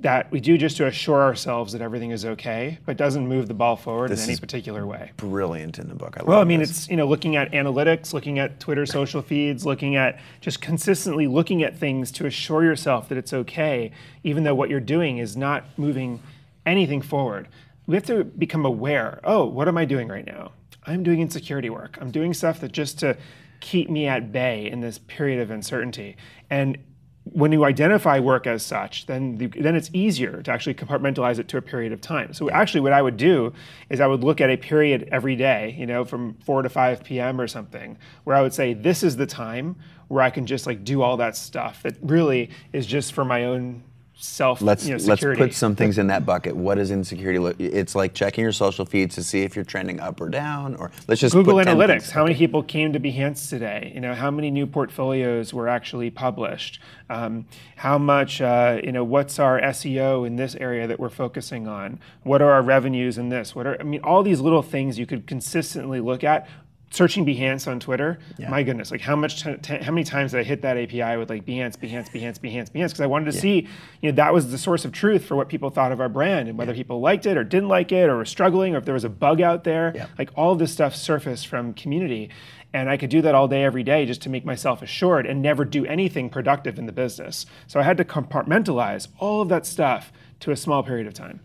that 0.00 0.30
we 0.32 0.40
do 0.40 0.56
just 0.58 0.76
to 0.78 0.86
assure 0.86 1.22
ourselves 1.22 1.72
that 1.72 1.82
everything 1.82 2.10
is 2.10 2.24
okay, 2.24 2.78
but 2.86 2.96
doesn't 2.96 3.28
move 3.28 3.46
the 3.46 3.54
ball 3.54 3.76
forward 3.76 4.10
This 4.10 4.24
in 4.24 4.30
any 4.30 4.40
particular 4.40 4.86
way. 4.86 5.12
Brilliant 5.16 5.78
in 5.78 5.88
the 5.88 5.94
book. 5.94 6.16
I 6.16 6.20
love 6.20 6.28
Well, 6.28 6.40
I 6.40 6.44
mean, 6.44 6.60
this. 6.60 6.70
it's 6.70 6.88
you 6.88 6.96
know 6.96 7.06
looking 7.06 7.36
at 7.36 7.52
analytics, 7.52 8.12
looking 8.12 8.38
at 8.38 8.58
Twitter 8.58 8.86
social 8.86 9.22
feeds, 9.22 9.64
looking 9.66 9.94
at 9.96 10.18
just 10.40 10.60
consistently 10.60 11.26
looking 11.26 11.62
at 11.62 11.76
things 11.76 12.10
to 12.12 12.26
assure 12.26 12.64
yourself 12.64 13.08
that 13.10 13.18
it's 13.18 13.32
okay, 13.32 13.92
even 14.24 14.44
though 14.44 14.54
what 14.54 14.70
you're 14.70 14.80
doing 14.80 15.18
is 15.18 15.36
not 15.36 15.64
moving 15.76 16.20
anything 16.66 17.02
forward. 17.02 17.48
We 17.86 17.94
have 17.94 18.06
to 18.06 18.24
become 18.24 18.64
aware. 18.64 19.20
Oh, 19.24 19.44
what 19.44 19.68
am 19.68 19.76
I 19.76 19.84
doing 19.84 20.08
right 20.08 20.26
now? 20.26 20.52
I'm 20.84 21.02
doing 21.02 21.20
insecurity 21.20 21.70
work. 21.70 21.98
I'm 22.00 22.10
doing 22.10 22.34
stuff 22.34 22.60
that 22.60 22.72
just 22.72 22.98
to 23.00 23.16
keep 23.60 23.88
me 23.88 24.06
at 24.08 24.32
bay 24.32 24.68
in 24.68 24.80
this 24.80 24.98
period 24.98 25.40
of 25.40 25.50
uncertainty. 25.50 26.16
And 26.50 26.78
when 27.24 27.52
you 27.52 27.64
identify 27.64 28.18
work 28.18 28.46
as 28.46 28.64
such, 28.64 29.06
then 29.06 29.38
the, 29.38 29.46
then 29.46 29.76
it's 29.76 29.90
easier 29.92 30.42
to 30.42 30.50
actually 30.50 30.74
compartmentalize 30.74 31.38
it 31.38 31.48
to 31.48 31.56
a 31.56 31.62
period 31.62 31.92
of 31.92 32.00
time. 32.00 32.32
So 32.32 32.50
actually, 32.50 32.80
what 32.80 32.92
I 32.92 33.00
would 33.00 33.16
do 33.16 33.52
is 33.90 34.00
I 34.00 34.06
would 34.06 34.24
look 34.24 34.40
at 34.40 34.50
a 34.50 34.56
period 34.56 35.08
every 35.12 35.36
day, 35.36 35.76
you 35.78 35.86
know, 35.86 36.04
from 36.04 36.34
4 36.44 36.62
to 36.62 36.68
5 36.68 37.04
p.m. 37.04 37.40
or 37.40 37.46
something, 37.46 37.96
where 38.24 38.34
I 38.34 38.42
would 38.42 38.52
say 38.52 38.74
this 38.74 39.02
is 39.02 39.16
the 39.16 39.26
time 39.26 39.76
where 40.08 40.22
I 40.22 40.30
can 40.30 40.46
just 40.46 40.66
like 40.66 40.84
do 40.84 41.00
all 41.00 41.16
that 41.18 41.36
stuff 41.36 41.82
that 41.84 41.96
really 42.02 42.50
is 42.72 42.86
just 42.86 43.12
for 43.12 43.24
my 43.24 43.44
own 43.44 43.82
self, 44.14 44.62
Let's 44.62 44.86
you 44.86 44.96
know, 44.96 45.04
let's 45.04 45.22
put 45.22 45.54
some 45.54 45.74
things 45.74 45.98
in 45.98 46.06
that 46.08 46.24
bucket. 46.24 46.54
What 46.56 46.76
does 46.76 46.90
insecurity 46.90 47.38
look? 47.38 47.56
It's 47.58 47.94
like 47.94 48.14
checking 48.14 48.42
your 48.42 48.52
social 48.52 48.84
feeds 48.84 49.14
to 49.16 49.22
see 49.22 49.42
if 49.42 49.56
you're 49.56 49.64
trending 49.64 50.00
up 50.00 50.20
or 50.20 50.28
down, 50.28 50.74
or 50.76 50.90
let's 51.08 51.20
just 51.20 51.34
Google 51.34 51.54
put 51.54 51.64
10 51.64 51.76
Analytics. 51.76 52.10
How 52.10 52.22
many 52.24 52.36
people 52.36 52.62
came 52.62 52.92
to 52.92 53.00
Behance 53.00 53.48
today? 53.48 53.90
You 53.94 54.00
know, 54.00 54.14
how 54.14 54.30
many 54.30 54.50
new 54.50 54.66
portfolios 54.66 55.52
were 55.52 55.68
actually 55.68 56.10
published? 56.10 56.80
Um, 57.10 57.46
how 57.76 57.98
much? 57.98 58.40
Uh, 58.40 58.80
you 58.82 58.92
know, 58.92 59.04
what's 59.04 59.38
our 59.38 59.60
SEO 59.60 60.26
in 60.26 60.36
this 60.36 60.54
area 60.56 60.86
that 60.86 61.00
we're 61.00 61.08
focusing 61.08 61.66
on? 61.66 61.98
What 62.22 62.42
are 62.42 62.52
our 62.52 62.62
revenues 62.62 63.18
in 63.18 63.28
this? 63.28 63.54
What 63.54 63.66
are? 63.66 63.80
I 63.80 63.82
mean, 63.82 64.00
all 64.02 64.22
these 64.22 64.40
little 64.40 64.62
things 64.62 64.98
you 64.98 65.06
could 65.06 65.26
consistently 65.26 66.00
look 66.00 66.22
at. 66.24 66.48
Searching 66.92 67.24
Behance 67.24 67.66
on 67.66 67.80
Twitter, 67.80 68.18
my 68.50 68.62
goodness, 68.62 68.90
like 68.90 69.00
how 69.00 69.16
much, 69.16 69.42
t- 69.42 69.56
t- 69.56 69.78
how 69.78 69.90
many 69.90 70.04
times 70.04 70.32
did 70.32 70.40
I 70.40 70.42
hit 70.42 70.60
that 70.60 70.76
API 70.76 71.16
with 71.16 71.30
like 71.30 71.46
Behance, 71.46 71.76
Behance, 71.78 72.10
Behance, 72.10 72.38
Behance, 72.38 72.70
Behance? 72.70 72.88
Because 72.88 73.00
I 73.00 73.06
wanted 73.06 73.32
to 73.32 73.32
see, 73.32 73.66
you 74.02 74.10
know, 74.10 74.16
that 74.16 74.34
was 74.34 74.50
the 74.50 74.58
source 74.58 74.84
of 74.84 74.92
truth 74.92 75.24
for 75.24 75.34
what 75.34 75.48
people 75.48 75.70
thought 75.70 75.90
of 75.90 76.02
our 76.02 76.10
brand 76.10 76.50
and 76.50 76.58
whether 76.58 76.74
people 76.74 77.00
liked 77.00 77.24
it 77.24 77.38
or 77.38 77.44
didn't 77.44 77.70
like 77.70 77.92
it 77.92 78.10
or 78.10 78.18
were 78.18 78.26
struggling 78.26 78.74
or 78.74 78.78
if 78.78 78.84
there 78.84 78.92
was 78.92 79.04
a 79.04 79.08
bug 79.08 79.40
out 79.40 79.64
there. 79.64 79.92
Yeah. 79.94 80.06
Like 80.18 80.30
all 80.36 80.52
of 80.52 80.58
this 80.58 80.70
stuff 80.70 80.94
surfaced 80.94 81.46
from 81.46 81.72
community. 81.72 82.28
And 82.74 82.90
I 82.90 82.98
could 82.98 83.10
do 83.10 83.22
that 83.22 83.34
all 83.34 83.48
day, 83.48 83.64
every 83.64 83.82
day, 83.82 84.04
just 84.04 84.22
to 84.22 84.28
make 84.28 84.44
myself 84.44 84.82
assured 84.82 85.24
and 85.26 85.40
never 85.40 85.64
do 85.64 85.86
anything 85.86 86.28
productive 86.28 86.78
in 86.78 86.84
the 86.84 86.92
business. 86.92 87.46
So 87.66 87.80
I 87.80 87.84
had 87.84 87.96
to 87.98 88.04
compartmentalize 88.04 89.08
all 89.18 89.40
of 89.40 89.48
that 89.48 89.64
stuff 89.64 90.12
to 90.40 90.50
a 90.50 90.56
small 90.56 90.82
period 90.82 91.06
of 91.06 91.14
time. 91.14 91.40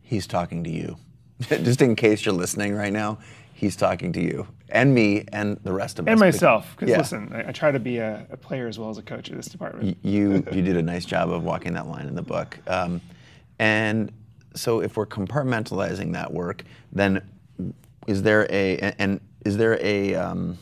He's 0.00 0.26
talking 0.26 0.64
to 0.64 0.70
you. 0.70 0.96
just 1.48 1.80
in 1.80 1.96
case 1.96 2.24
you're 2.24 2.34
listening 2.34 2.74
right 2.74 2.92
now, 2.92 3.18
he's 3.60 3.76
talking 3.76 4.10
to 4.10 4.22
you 4.22 4.46
and 4.70 4.94
me 4.94 5.22
and 5.32 5.58
the 5.64 5.72
rest 5.72 5.98
of 5.98 6.08
us. 6.08 6.12
And 6.12 6.18
myself, 6.18 6.70
because 6.74 6.88
Yeah. 6.88 6.96
listen, 6.96 7.30
I, 7.34 7.48
I 7.48 7.52
try 7.52 7.70
to 7.70 7.78
be 7.78 7.98
a, 7.98 8.26
a 8.30 8.36
player 8.38 8.66
as 8.66 8.78
well 8.78 8.88
as 8.88 8.96
a 8.96 9.02
coach 9.02 9.28
of 9.28 9.36
this 9.36 9.48
department. 9.48 9.98
you 10.02 10.42
you 10.50 10.62
did 10.62 10.78
a 10.78 10.82
nice 10.82 11.04
job 11.04 11.30
of 11.30 11.44
walking 11.44 11.74
that 11.74 11.86
line 11.86 12.06
in 12.06 12.14
the 12.14 12.22
book. 12.22 12.58
Um, 12.66 13.02
and 13.58 14.10
so, 14.54 14.80
if 14.80 14.96
we're 14.96 15.06
compartmentalizing 15.06 16.14
that 16.14 16.32
work, 16.32 16.64
then 16.90 17.20
is 18.06 18.22
there 18.22 18.46
a 18.50 18.78
and 18.98 19.20
is 19.44 19.58
there 19.58 19.78
a 19.84 20.14
um, 20.14 20.56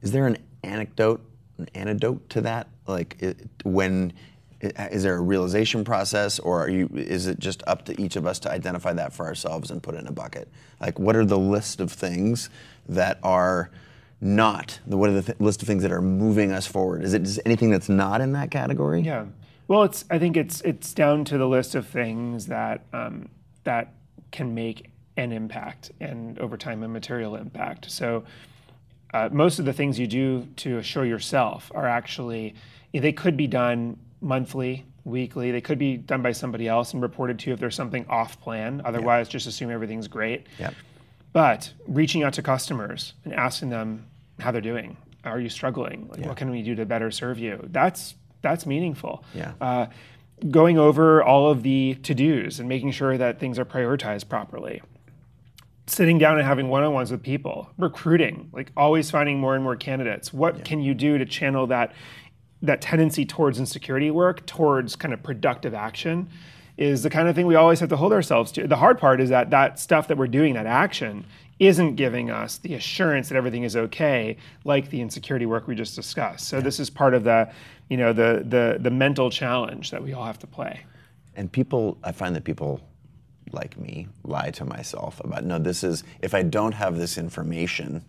is 0.00 0.10
there 0.10 0.26
an 0.26 0.38
anecdote, 0.64 1.20
an 1.58 1.68
antidote 1.74 2.30
to 2.30 2.40
that? 2.40 2.68
Like 2.86 3.16
it, 3.20 3.46
when 3.64 4.14
is 4.60 5.02
there 5.04 5.16
a 5.16 5.20
realization 5.20 5.84
process, 5.84 6.38
or 6.38 6.60
are 6.64 6.68
you? 6.68 6.90
Is 6.94 7.26
it 7.26 7.38
just 7.38 7.62
up 7.66 7.84
to 7.86 8.00
each 8.00 8.16
of 8.16 8.26
us 8.26 8.38
to 8.40 8.50
identify 8.50 8.92
that 8.92 9.12
for 9.12 9.26
ourselves 9.26 9.70
and 9.70 9.82
put 9.82 9.94
it 9.94 9.98
in 9.98 10.06
a 10.08 10.12
bucket? 10.12 10.48
Like, 10.80 10.98
what 10.98 11.14
are 11.14 11.24
the 11.24 11.38
list 11.38 11.80
of 11.80 11.92
things 11.92 12.50
that 12.88 13.18
are 13.22 13.70
not 14.20 14.80
the 14.84 14.96
what 14.96 15.10
are 15.10 15.12
the 15.12 15.22
th- 15.22 15.40
list 15.40 15.62
of 15.62 15.68
things 15.68 15.82
that 15.82 15.92
are 15.92 16.02
moving 16.02 16.50
us 16.50 16.66
forward? 16.66 17.04
Is 17.04 17.14
it 17.14 17.22
just 17.22 17.40
anything 17.46 17.70
that's 17.70 17.88
not 17.88 18.20
in 18.20 18.32
that 18.32 18.50
category? 18.50 19.00
Yeah. 19.02 19.26
Well, 19.68 19.84
it's. 19.84 20.04
I 20.10 20.18
think 20.18 20.36
it's 20.36 20.60
it's 20.62 20.92
down 20.92 21.24
to 21.26 21.38
the 21.38 21.46
list 21.46 21.74
of 21.74 21.86
things 21.86 22.46
that 22.46 22.82
um, 22.92 23.28
that 23.62 23.94
can 24.32 24.54
make 24.54 24.90
an 25.16 25.32
impact 25.32 25.92
and 26.00 26.38
over 26.38 26.56
time 26.56 26.82
a 26.82 26.88
material 26.88 27.36
impact. 27.36 27.90
So 27.90 28.24
uh, 29.14 29.28
most 29.30 29.58
of 29.58 29.64
the 29.64 29.72
things 29.72 29.98
you 29.98 30.06
do 30.06 30.46
to 30.56 30.78
assure 30.78 31.04
yourself 31.04 31.70
are 31.74 31.86
actually 31.86 32.54
they 32.92 33.12
could 33.12 33.36
be 33.36 33.46
done 33.46 33.98
monthly, 34.20 34.86
weekly. 35.04 35.50
They 35.50 35.60
could 35.60 35.78
be 35.78 35.96
done 35.96 36.22
by 36.22 36.32
somebody 36.32 36.68
else 36.68 36.92
and 36.92 37.02
reported 37.02 37.38
to 37.40 37.50
you 37.50 37.54
if 37.54 37.60
there's 37.60 37.74
something 37.74 38.06
off 38.08 38.40
plan. 38.40 38.82
Otherwise, 38.84 39.28
just 39.28 39.46
assume 39.46 39.70
everything's 39.70 40.08
great. 40.08 40.46
Yep. 40.58 40.74
But 41.32 41.72
reaching 41.86 42.22
out 42.22 42.32
to 42.34 42.42
customers 42.42 43.14
and 43.24 43.34
asking 43.34 43.70
them 43.70 44.06
how 44.40 44.50
they're 44.50 44.60
doing. 44.60 44.96
Are 45.24 45.40
you 45.40 45.48
struggling? 45.48 46.08
Like, 46.08 46.24
What 46.24 46.36
can 46.36 46.50
we 46.50 46.62
do 46.62 46.74
to 46.76 46.86
better 46.86 47.10
serve 47.10 47.38
you? 47.38 47.60
That's 47.70 48.14
that's 48.40 48.66
meaningful. 48.66 49.24
Yeah. 49.34 49.52
Uh, 49.60 49.86
going 50.50 50.78
over 50.78 51.22
all 51.22 51.50
of 51.50 51.62
the 51.64 51.96
to 52.04 52.14
dos 52.14 52.60
and 52.60 52.68
making 52.68 52.92
sure 52.92 53.18
that 53.18 53.40
things 53.40 53.58
are 53.58 53.64
prioritized 53.64 54.28
properly. 54.28 54.80
Sitting 55.86 56.18
down 56.18 56.38
and 56.38 56.46
having 56.46 56.68
one-on-ones 56.68 57.10
with 57.10 57.22
people, 57.22 57.70
recruiting, 57.78 58.50
like 58.52 58.70
always 58.76 59.10
finding 59.10 59.40
more 59.40 59.54
and 59.54 59.64
more 59.64 59.74
candidates. 59.74 60.32
What 60.32 60.64
can 60.64 60.80
you 60.80 60.94
do 60.94 61.18
to 61.18 61.24
channel 61.24 61.66
that 61.68 61.94
that 62.62 62.80
tendency 62.80 63.24
towards 63.24 63.58
insecurity 63.58 64.10
work 64.10 64.46
towards 64.46 64.96
kind 64.96 65.14
of 65.14 65.22
productive 65.22 65.74
action? 65.74 66.28
Is 66.76 67.02
the 67.02 67.10
kind 67.10 67.28
of 67.28 67.34
thing 67.34 67.46
we 67.46 67.56
always 67.56 67.80
have 67.80 67.88
to 67.88 67.96
hold 67.96 68.12
ourselves 68.12 68.52
to. 68.52 68.68
The 68.68 68.76
hard 68.76 68.98
part 68.98 69.20
is 69.20 69.30
that 69.30 69.50
that 69.50 69.80
stuff 69.80 70.06
that 70.08 70.16
we're 70.16 70.28
doing, 70.28 70.54
that 70.54 70.66
action, 70.66 71.24
isn't 71.58 71.96
giving 71.96 72.30
us 72.30 72.58
the 72.58 72.74
assurance 72.74 73.28
that 73.28 73.36
everything 73.36 73.64
is 73.64 73.76
okay, 73.76 74.36
like 74.64 74.90
the 74.90 75.00
insecurity 75.00 75.44
work 75.44 75.66
we 75.66 75.74
just 75.74 75.96
discussed. 75.96 76.48
So 76.48 76.60
this 76.60 76.78
is 76.78 76.88
part 76.88 77.14
of 77.14 77.24
the, 77.24 77.50
you 77.88 77.96
know, 77.96 78.12
the 78.12 78.44
the 78.46 78.78
the 78.80 78.90
mental 78.90 79.28
challenge 79.28 79.90
that 79.90 80.02
we 80.02 80.12
all 80.12 80.24
have 80.24 80.38
to 80.38 80.46
play. 80.46 80.84
And 81.34 81.50
people, 81.50 81.98
I 82.04 82.12
find 82.12 82.34
that 82.36 82.44
people 82.44 82.80
like 83.52 83.78
me 83.78 84.08
lie 84.24 84.50
to 84.50 84.64
myself 84.64 85.20
about 85.20 85.44
no, 85.44 85.58
this 85.58 85.82
is, 85.82 86.04
if 86.20 86.34
I 86.34 86.42
don't 86.42 86.72
have 86.72 86.96
this 86.96 87.18
information, 87.18 88.04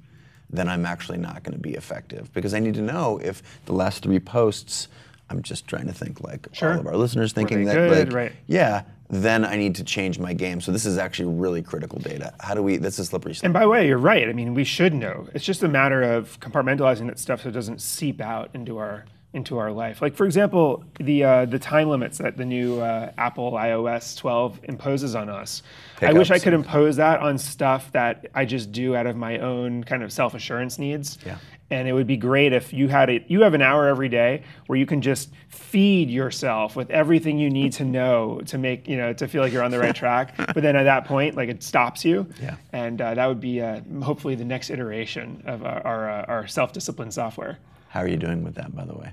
then 0.50 0.68
I'm 0.68 0.86
actually 0.86 1.18
not 1.20 1.44
going 1.44 1.54
to 1.56 1.62
be 1.62 1.74
effective 1.76 2.34
because 2.34 2.54
I 2.54 2.60
need 2.60 2.74
to 2.76 2.82
know 2.82 3.20
if 3.24 3.42
the 3.66 3.74
last 3.74 4.04
three 4.04 4.20
posts, 4.20 4.88
I'm 5.30 5.42
just 5.44 5.68
trying 5.68 5.86
to 5.88 5.94
think 5.94 6.22
like 6.22 6.48
Sure. 6.54 6.74
all 6.74 6.80
of 6.80 6.88
our 6.88 6.98
listeners 6.98 7.34
thinking 7.34 7.66
that, 7.66 7.74
good? 7.76 8.08
like, 8.08 8.14
Right. 8.16 8.32
yeah, 8.48 8.84
then 9.12 9.46
I 9.46 9.58
need 9.58 9.76
to 9.76 9.84
change 9.84 10.20
my 10.20 10.34
game. 10.34 10.62
So 10.62 10.72
this 10.72 10.86
is 10.86 10.98
actually 10.98 11.34
really 11.36 11.62
critical 11.62 12.00
data. 12.00 12.34
How 12.40 12.54
do 12.54 12.62
we, 12.64 12.78
this 12.78 13.00
is 13.00 13.08
slippery 13.10 13.34
slope. 13.36 13.46
And 13.46 13.54
by 13.54 13.62
the 13.62 13.70
way, 13.70 13.88
you're 13.88 13.98
right. 13.98 14.28
I 14.28 14.34
mean, 14.34 14.54
we 14.54 14.64
should 14.64 14.94
know. 14.94 15.28
It's 15.34 15.46
just 15.46 15.64
a 15.64 15.68
matter 15.68 16.02
of 16.04 16.40
compartmentalizing 16.40 17.08
that 17.08 17.20
stuff 17.20 17.44
so 17.44 17.50
it 17.50 17.54
doesn't 17.54 17.82
seep 17.82 18.22
out 18.22 18.50
into 18.54 18.78
our 18.78 19.06
into 19.34 19.60
our 19.60 19.72
life. 19.72 20.02
Like 20.02 20.16
for 20.16 20.26
example, 20.26 20.84
the 21.00 21.24
uh, 21.24 21.46
the 21.46 21.60
time 21.60 21.90
limits 21.90 22.18
that 22.18 22.38
the 22.38 22.46
new 22.46 22.80
uh, 22.80 23.12
Apple 23.18 23.52
iOS 23.52 24.18
12 24.18 24.62
imposes 24.64 25.14
on 25.16 25.30
us. 25.30 25.62
I 26.02 26.14
wish 26.14 26.32
I 26.32 26.40
could 26.40 26.54
impose 26.54 26.96
that 26.96 27.20
on 27.20 27.38
stuff 27.38 27.92
that 27.92 28.28
I 28.34 28.46
just 28.46 28.72
do 28.72 28.96
out 28.96 29.06
of 29.06 29.16
my 29.16 29.38
own 29.38 29.84
kind 29.84 30.02
of 30.02 30.12
self 30.12 30.34
assurance 30.34 30.80
needs. 30.80 31.20
Yeah. 31.26 31.38
And 31.72 31.88
it 31.88 31.94
would 31.94 32.08
be 32.08 32.18
great 32.18 32.52
if 32.52 32.74
you 32.74 32.88
had 32.88 33.12
it. 33.12 33.26
You 33.28 33.42
have 33.42 33.54
an 33.54 33.62
hour 33.62 33.88
every 33.88 34.10
day 34.10 34.42
where 34.66 34.80
you 34.80 34.88
can 34.88 35.04
just 35.04 35.30
feed 35.50 36.10
yourself 36.10 36.76
with 36.76 36.90
everything 36.90 37.38
you 37.38 37.52
need 37.52 37.74
to 37.74 37.86
know 37.86 38.42
to 38.48 38.58
make 38.58 38.88
you 38.88 38.98
know 38.98 39.14
to 39.14 39.28
feel 39.28 39.44
like 39.44 39.54
you're 39.54 39.64
on 39.64 39.70
the 39.70 39.80
right 39.80 39.96
track. 39.96 40.36
But 40.60 40.64
then 40.64 40.76
at 40.76 40.84
that 40.84 41.06
point, 41.06 41.36
like 41.36 41.50
it 41.50 41.62
stops 41.62 42.04
you. 42.04 42.26
Yeah. 42.42 42.56
And 42.74 43.00
uh, 43.00 43.14
that 43.14 43.28
would 43.28 43.40
be 43.40 43.62
uh, 43.62 43.82
hopefully 44.02 44.34
the 44.34 44.46
next 44.46 44.72
iteration 44.72 45.44
of 45.46 45.64
our 45.64 45.86
our, 45.86 46.10
uh, 46.10 46.26
our 46.28 46.48
self 46.48 46.74
discipline 46.74 47.12
software. 47.12 47.60
How 47.90 48.02
are 48.02 48.08
you 48.08 48.18
doing 48.18 48.44
with 48.44 48.56
that, 48.56 48.76
by 48.76 48.86
the 48.86 48.94
way? 48.94 49.12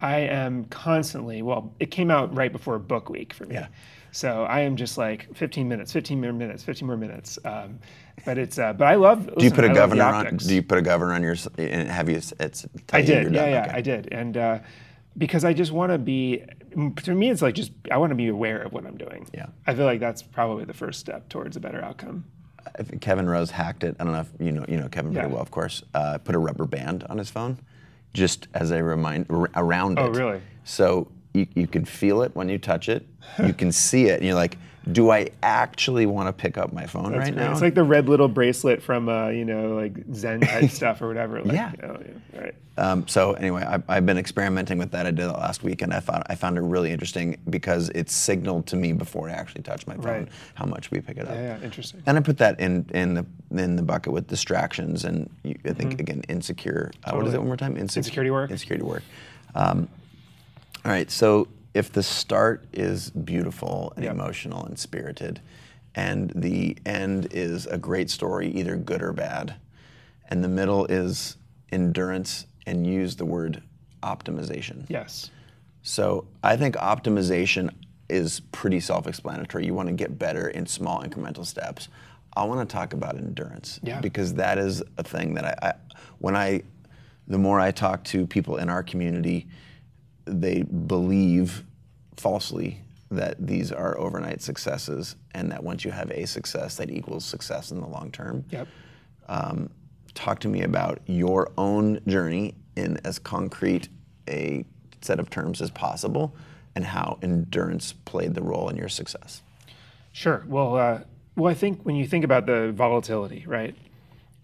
I 0.00 0.18
am 0.18 0.64
constantly 0.64 1.42
well. 1.42 1.72
It 1.78 1.90
came 1.90 2.10
out 2.10 2.34
right 2.34 2.50
before 2.50 2.78
book 2.78 3.08
week 3.08 3.32
for 3.32 3.46
me. 3.46 3.54
Yeah. 3.54 3.68
So 4.12 4.44
I 4.44 4.60
am 4.60 4.74
just 4.74 4.98
like 4.98 5.32
15 5.36 5.68
minutes, 5.68 5.92
15 5.92 6.20
more 6.20 6.32
minutes, 6.32 6.64
15 6.64 6.86
more 6.86 6.96
minutes. 6.96 7.38
Um, 7.44 7.78
but 8.24 8.36
it's 8.36 8.58
uh, 8.58 8.72
but 8.72 8.86
I 8.86 8.96
love. 8.96 9.30
Do 9.36 9.44
you 9.44 9.50
put 9.50 9.64
a 9.64 9.72
governor 9.72 10.02
on? 10.04 10.36
Do 10.36 10.54
you 10.54 10.62
put 10.62 10.78
a 10.78 10.82
governor 10.82 11.14
on 11.14 11.22
your? 11.22 11.36
And 11.56 11.88
have 11.88 12.08
you? 12.08 12.16
It's. 12.16 12.66
I 12.92 13.02
did. 13.02 13.32
Yeah, 13.32 13.48
yeah, 13.48 13.62
okay. 13.62 13.70
I 13.70 13.80
did, 13.80 14.12
and 14.12 14.36
uh, 14.36 14.58
because 15.16 15.44
I 15.44 15.52
just 15.52 15.72
want 15.72 15.92
to 15.92 15.98
be. 15.98 16.44
To 17.04 17.14
me, 17.14 17.30
it's 17.30 17.42
like 17.42 17.54
just 17.54 17.72
I 17.90 17.96
want 17.96 18.10
to 18.10 18.16
be 18.16 18.28
aware 18.28 18.62
of 18.62 18.72
what 18.72 18.86
I'm 18.86 18.96
doing. 18.96 19.28
Yeah. 19.32 19.46
I 19.66 19.74
feel 19.74 19.84
like 19.84 20.00
that's 20.00 20.22
probably 20.22 20.64
the 20.64 20.74
first 20.74 21.00
step 21.00 21.28
towards 21.28 21.56
a 21.56 21.60
better 21.60 21.82
outcome. 21.82 22.24
I 22.78 22.82
Kevin 23.00 23.28
Rose 23.28 23.50
hacked 23.50 23.84
it. 23.84 23.96
I 23.98 24.04
don't 24.04 24.12
know 24.12 24.20
if 24.20 24.32
you 24.38 24.52
know 24.52 24.64
you 24.68 24.76
know 24.76 24.88
Kevin 24.88 25.12
pretty 25.12 25.28
yeah. 25.28 25.32
well, 25.32 25.42
of 25.42 25.50
course. 25.50 25.82
Uh, 25.94 26.18
put 26.18 26.34
a 26.34 26.38
rubber 26.38 26.66
band 26.66 27.04
on 27.04 27.18
his 27.18 27.30
phone, 27.30 27.58
just 28.12 28.48
as 28.54 28.70
a 28.70 28.82
reminder 28.82 29.48
around 29.54 29.98
oh, 29.98 30.06
it. 30.06 30.08
Oh, 30.08 30.10
really? 30.10 30.42
So 30.64 31.08
you, 31.34 31.46
you 31.54 31.66
can 31.66 31.84
feel 31.84 32.22
it 32.22 32.34
when 32.34 32.48
you 32.48 32.58
touch 32.58 32.88
it. 32.88 33.06
You 33.44 33.52
can 33.52 33.70
see 33.70 34.06
it, 34.06 34.18
and 34.18 34.24
you're 34.24 34.34
like, 34.34 34.58
do 34.90 35.10
I 35.10 35.28
actually 35.42 36.06
want 36.06 36.28
to 36.28 36.32
pick 36.32 36.56
up 36.56 36.72
my 36.72 36.86
phone 36.86 37.12
That's 37.12 37.26
right 37.26 37.34
great. 37.34 37.44
now? 37.44 37.52
It's 37.52 37.60
like 37.60 37.74
the 37.74 37.84
red 37.84 38.08
little 38.08 38.28
bracelet 38.28 38.82
from, 38.82 39.08
uh, 39.08 39.28
you 39.28 39.44
know, 39.44 39.74
like 39.74 39.92
Zen 40.14 40.40
type 40.40 40.70
stuff 40.70 41.02
or 41.02 41.08
whatever. 41.08 41.42
Like, 41.42 41.52
yeah. 41.52 41.72
Yeah. 41.78 42.40
Right. 42.40 42.54
Um, 42.80 43.06
so 43.06 43.34
anyway, 43.34 43.62
I, 43.62 43.82
I've 43.88 44.06
been 44.06 44.16
experimenting 44.16 44.78
with 44.78 44.92
that. 44.92 45.04
I 45.04 45.10
did 45.10 45.26
it 45.26 45.32
last 45.32 45.62
week, 45.62 45.82
and 45.82 45.92
I 45.92 46.00
found 46.00 46.24
I 46.28 46.34
found 46.34 46.56
it 46.56 46.62
really 46.62 46.90
interesting 46.90 47.36
because 47.50 47.90
it 47.90 48.08
signaled 48.08 48.66
to 48.68 48.76
me 48.76 48.94
before 48.94 49.28
I 49.28 49.32
actually 49.32 49.62
touched 49.62 49.86
my 49.86 49.96
phone 49.96 50.04
right. 50.04 50.28
how 50.54 50.64
much 50.64 50.90
we 50.90 51.00
pick 51.00 51.18
it 51.18 51.28
up. 51.28 51.34
Yeah, 51.34 51.58
yeah, 51.58 51.64
interesting. 51.64 52.02
And 52.06 52.16
I 52.16 52.22
put 52.22 52.38
that 52.38 52.58
in 52.58 52.86
in 52.94 53.14
the 53.14 53.26
in 53.50 53.76
the 53.76 53.82
bucket 53.82 54.14
with 54.14 54.28
distractions, 54.28 55.04
and 55.04 55.28
you, 55.42 55.56
I 55.66 55.74
think 55.74 55.92
mm-hmm. 55.92 56.00
again 56.00 56.22
insecure. 56.30 56.90
Uh, 57.04 57.16
What 57.16 57.26
is 57.26 57.34
it 57.34 57.38
one 57.38 57.48
more 57.48 57.56
time? 57.58 57.76
Inse- 57.76 57.98
insecurity 57.98 58.30
work. 58.30 58.50
Insecurity 58.50 58.84
work. 58.84 59.02
Um, 59.54 59.86
all 60.82 60.90
right, 60.90 61.10
so 61.10 61.48
if 61.74 61.92
the 61.92 62.02
start 62.02 62.66
is 62.72 63.10
beautiful 63.10 63.92
and 63.96 64.04
yep. 64.04 64.14
emotional 64.14 64.64
and 64.64 64.78
spirited, 64.78 65.40
and 65.94 66.32
the 66.34 66.76
end 66.86 67.28
is 67.32 67.66
a 67.66 67.78
great 67.78 68.10
story, 68.10 68.48
either 68.48 68.76
good 68.76 69.02
or 69.02 69.12
bad, 69.12 69.54
and 70.28 70.42
the 70.42 70.48
middle 70.48 70.86
is 70.86 71.36
endurance 71.72 72.46
and 72.66 72.86
use 72.86 73.16
the 73.16 73.24
word 73.24 73.62
optimization. 74.02 74.84
Yes. 74.88 75.30
So 75.82 76.26
I 76.42 76.56
think 76.56 76.76
optimization 76.76 77.70
is 78.08 78.40
pretty 78.52 78.80
self-explanatory. 78.80 79.64
You 79.64 79.74
want 79.74 79.88
to 79.88 79.94
get 79.94 80.18
better 80.18 80.48
in 80.48 80.66
small 80.66 81.02
incremental 81.02 81.46
steps. 81.46 81.88
I 82.36 82.44
want 82.44 82.68
to 82.68 82.72
talk 82.72 82.92
about 82.92 83.16
endurance 83.16 83.80
yeah. 83.82 84.00
because 84.00 84.34
that 84.34 84.58
is 84.58 84.82
a 84.98 85.02
thing 85.02 85.34
that 85.34 85.44
I, 85.44 85.68
I 85.68 85.74
when 86.18 86.36
I 86.36 86.62
the 87.26 87.38
more 87.38 87.60
I 87.60 87.70
talk 87.70 88.02
to 88.04 88.26
people 88.26 88.56
in 88.56 88.68
our 88.68 88.82
community 88.82 89.46
they 90.30 90.62
believe 90.62 91.64
falsely 92.16 92.82
that 93.10 93.34
these 93.44 93.72
are 93.72 93.98
overnight 93.98 94.40
successes 94.40 95.16
and 95.34 95.50
that 95.50 95.62
once 95.62 95.84
you 95.84 95.90
have 95.90 96.10
a 96.10 96.26
success, 96.26 96.76
that 96.76 96.90
equals 96.90 97.24
success 97.24 97.70
in 97.70 97.80
the 97.80 97.86
long 97.86 98.10
term. 98.12 98.44
Yep. 98.50 98.68
Um, 99.28 99.70
talk 100.14 100.38
to 100.40 100.48
me 100.48 100.62
about 100.62 101.00
your 101.06 101.50
own 101.58 102.00
journey 102.06 102.54
in 102.76 102.98
as 103.04 103.18
concrete 103.18 103.88
a 104.28 104.64
set 105.00 105.18
of 105.18 105.30
terms 105.30 105.60
as 105.60 105.70
possible 105.70 106.34
and 106.74 106.84
how 106.84 107.18
endurance 107.22 107.92
played 107.92 108.34
the 108.34 108.42
role 108.42 108.68
in 108.68 108.76
your 108.76 108.88
success. 108.88 109.42
Sure. 110.12 110.44
Well, 110.46 110.76
uh, 110.76 111.00
well, 111.36 111.50
I 111.50 111.54
think 111.54 111.82
when 111.82 111.96
you 111.96 112.06
think 112.06 112.24
about 112.24 112.46
the 112.46 112.72
volatility, 112.72 113.44
right, 113.46 113.74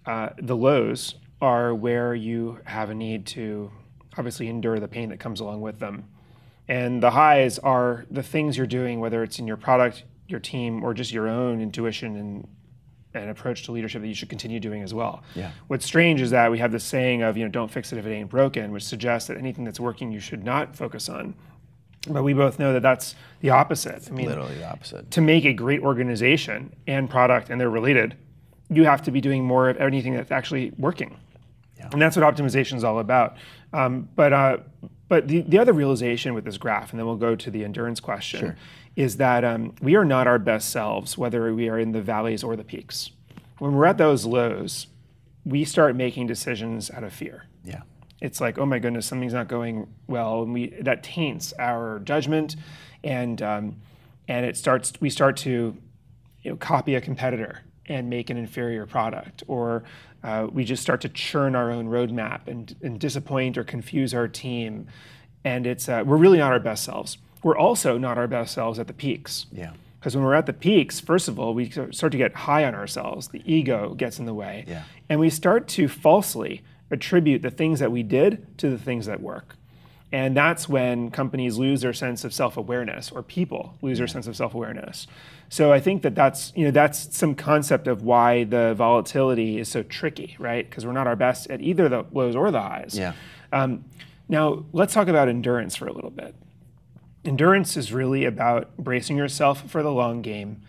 uh, 0.07 0.31
the 0.39 0.57
lows 0.57 1.17
are 1.41 1.75
where 1.75 2.15
you 2.15 2.59
have 2.65 2.91
a 2.91 2.95
need 2.95 3.27
to 3.27 3.71
obviously 4.19 4.49
endure 4.49 4.79
the 4.79 4.89
pain 4.89 5.09
that 5.11 5.21
comes 5.21 5.41
along 5.41 5.61
with 5.61 5.79
them. 5.79 6.05
And 6.69 7.03
the 7.03 7.11
highs 7.11 7.59
are 7.61 8.07
the 8.11 8.23
things 8.23 8.57
you're 8.57 8.67
doing, 8.67 9.01
whether 9.01 9.23
it's 9.23 9.39
in 9.39 9.47
your 9.47 9.57
product, 9.57 10.05
your 10.27 10.41
team, 10.41 10.83
or 10.83 10.95
just 10.95 11.13
your 11.13 11.29
own 11.29 11.61
intuition 11.61 12.17
and 12.17 12.49
an 13.15 13.29
approach 13.31 13.63
to 13.65 13.73
leadership 13.73 14.03
that 14.03 14.09
you 14.09 14.15
should 14.15 14.29
continue 14.29 14.61
doing 14.61 14.83
as 14.83 14.93
well. 14.93 15.23
Yeah. 15.35 15.51
What's 15.69 15.87
strange 15.87 16.21
is 16.21 16.31
that 16.33 16.51
we 16.51 16.59
have 16.59 16.73
this 16.73 16.85
saying 16.85 17.23
of, 17.23 17.37
you 17.37 17.45
know, 17.45 17.51
don't 17.51 17.71
fix 17.71 17.93
it 17.93 17.99
if 17.99 18.05
it 18.05 18.13
ain't 18.13 18.29
broken, 18.29 18.73
which 18.73 18.85
suggests 18.85 19.29
that 19.29 19.39
anything 19.39 19.65
that's 19.65 19.81
working 19.81 20.13
you 20.13 20.21
should 20.21 20.45
not 20.45 20.77
focus 20.77 21.09
on. 21.09 21.35
But 22.09 22.23
we 22.23 22.35
both 22.35 22.59
know 22.59 22.73
that 22.73 22.83
that's 22.83 23.15
the 23.41 23.51
opposite. 23.51 24.09
I 24.09 24.13
mean, 24.13 24.27
literally 24.27 24.55
the 24.55 24.69
opposite. 24.69 25.11
To 25.13 25.21
make 25.21 25.45
a 25.45 25.53
great 25.53 25.81
organization 25.81 26.75
and 26.87 27.09
product, 27.11 27.51
and 27.51 27.61
they're 27.61 27.71
related, 27.71 28.17
you 28.69 28.85
have 28.85 29.03
to 29.03 29.11
be 29.11 29.21
doing 29.21 29.45
more 29.45 29.69
of 29.69 29.77
anything 29.79 30.15
that's 30.15 30.31
actually 30.31 30.73
working. 30.79 31.17
Yeah. 31.79 31.89
And 31.93 32.01
that's 32.01 32.17
what 32.17 32.25
optimization 32.25 32.77
is 32.77 32.85
all 32.85 33.01
about. 33.01 33.37
Um, 33.73 34.09
but 34.15 34.33
uh, 34.33 34.59
but 35.09 35.29
the, 35.29 35.43
the 35.43 35.59
other 35.59 35.73
realization 35.73 36.35
with 36.35 36.45
this 36.45 36.59
graph, 36.59 36.91
and 36.91 36.99
then 36.99 37.07
we'll 37.07 37.17
go 37.17 37.37
to 37.37 37.51
the 37.51 37.65
endurance 37.65 38.01
question, 38.01 38.41
sure. 38.41 38.57
is 38.97 39.19
that 39.19 39.45
um, 39.45 39.75
we 39.81 39.95
are 39.95 40.05
not 40.05 40.27
our 40.27 40.39
best 40.39 40.71
selves, 40.71 41.17
whether 41.17 41.55
we 41.55 41.69
are 41.69 41.79
in 41.79 41.93
the 41.93 42.03
valleys 42.03 42.43
or 42.43 42.57
the 42.57 42.65
peaks. 42.65 43.11
When 43.59 43.75
we're 43.75 43.87
at 43.87 43.99
those 43.99 44.25
lows, 44.25 44.89
we 45.45 45.65
start 45.65 45.95
making 45.95 46.27
decisions 46.27 46.91
out 46.91 47.05
of 47.05 47.13
fear. 47.13 47.45
Yeah. 47.65 47.83
It's 48.21 48.41
like, 48.41 48.59
oh 48.59 48.67
my 48.67 48.79
goodness, 48.79 49.07
something's 49.07 49.35
not 49.35 49.47
going 49.47 49.87
well, 50.07 50.43
and 50.43 50.53
we 50.53 50.69
that 50.81 51.03
taints 51.03 51.53
our 51.59 52.01
judgment, 52.01 52.57
and 53.05 53.41
um, 53.43 53.77
and 54.27 54.45
it 54.45 54.57
starts. 54.57 54.93
We 55.01 55.11
start 55.11 55.37
to, 55.39 55.77
you 56.43 56.51
know, 56.51 56.57
copy 56.57 56.95
a 56.95 57.01
competitor 57.01 57.61
and 57.89 58.11
make 58.11 58.31
an 58.31 58.37
inferior 58.37 58.87
product, 58.87 59.43
or 59.47 59.85
uh, 60.25 60.47
we 60.53 60.65
just 60.65 60.83
start 60.83 61.01
to 61.03 61.09
churn 61.09 61.55
our 61.55 61.71
own 61.71 61.89
roadmap 61.89 62.49
and, 62.49 62.75
and 62.83 62.99
disappoint 62.99 63.57
or 63.57 63.65
confuse 63.65 64.13
our 64.13 64.29
team. 64.29 64.87
And 65.45 65.67
it's 65.67 65.89
uh, 65.89 66.03
we're 66.05 66.17
really 66.17 66.39
not 66.39 66.53
our 66.53 66.61
best 66.61 66.85
selves. 66.85 67.19
We're 67.43 67.57
also 67.57 67.99
not 67.99 68.19
our 68.19 68.27
best 68.27 68.55
selves 68.55 68.79
at 68.79 68.87
the 68.87 68.93
peaks. 68.93 69.47
Yeah. 69.53 69.73
Because 70.01 70.17
when 70.17 70.25
we're 70.25 70.35
at 70.35 70.47
the 70.47 70.53
peaks, 70.53 71.01
first 71.01 71.29
of 71.29 71.39
all, 71.39 71.55
we 71.55 71.71
start 71.71 72.13
to 72.13 72.19
get 72.19 72.35
high 72.35 72.65
on 72.65 72.75
ourselves. 72.75 73.29
The 73.29 73.43
ego 73.45 73.95
gets 73.95 74.19
in 74.19 74.27
the 74.27 74.35
way. 74.35 74.65
Yeah. 74.67 74.83
And 75.09 75.21
we 75.21 75.31
start 75.31 75.69
to 75.69 75.89
falsely 75.89 76.63
attribute 76.91 77.43
the 77.43 77.51
things 77.51 77.81
that 77.81 77.91
we 77.91 78.03
did 78.03 78.59
to 78.59 78.71
the 78.71 78.79
things 78.79 79.07
that 79.07 79.21
work. 79.21 79.57
And 80.13 80.37
that's 80.37 80.69
when 80.69 81.11
companies 81.11 81.57
lose 81.59 81.81
their 81.81 81.93
sense 81.93 82.25
of 82.25 82.33
self-awareness, 82.33 83.11
or 83.11 83.23
people 83.25 83.75
lose 83.83 83.99
their 83.99 84.07
sense 84.07 84.29
of 84.29 84.37
self-awareness. 84.37 85.09
So 85.49 85.73
I 85.73 85.81
think 85.81 86.03
that 86.03 86.15
that's 86.15 86.53
you 86.57 86.65
know 86.65 86.71
that's 86.71 87.17
some 87.17 87.35
concept 87.35 87.87
of 87.87 88.03
why 88.03 88.45
the 88.45 88.75
volatility 88.75 89.59
is 89.59 89.69
so 89.69 89.83
tricky, 89.83 90.37
right? 90.39 90.69
Because 90.69 90.85
we're 90.85 90.93
not 90.93 91.07
our 91.07 91.17
best 91.17 91.49
at 91.51 91.61
either 91.61 91.89
the 91.89 92.05
lows 92.13 92.35
or 92.35 92.51
the 92.51 92.61
highs. 92.61 92.99
Yeah. 92.99 93.13
Um, 93.53 93.85
now 94.29 94.65
let's 94.73 94.93
talk 94.93 95.09
about 95.09 95.29
endurance 95.29 95.77
for 95.77 95.87
a 95.87 95.93
little 95.93 96.11
bit. 96.11 96.35
Endurance 97.25 97.77
is 97.77 97.93
really 97.93 98.25
about 98.25 98.77
bracing 98.77 99.17
yourself 99.17 99.69
for 99.71 99.83
the 99.83 99.93
long 99.93 100.23
game, 100.23 100.63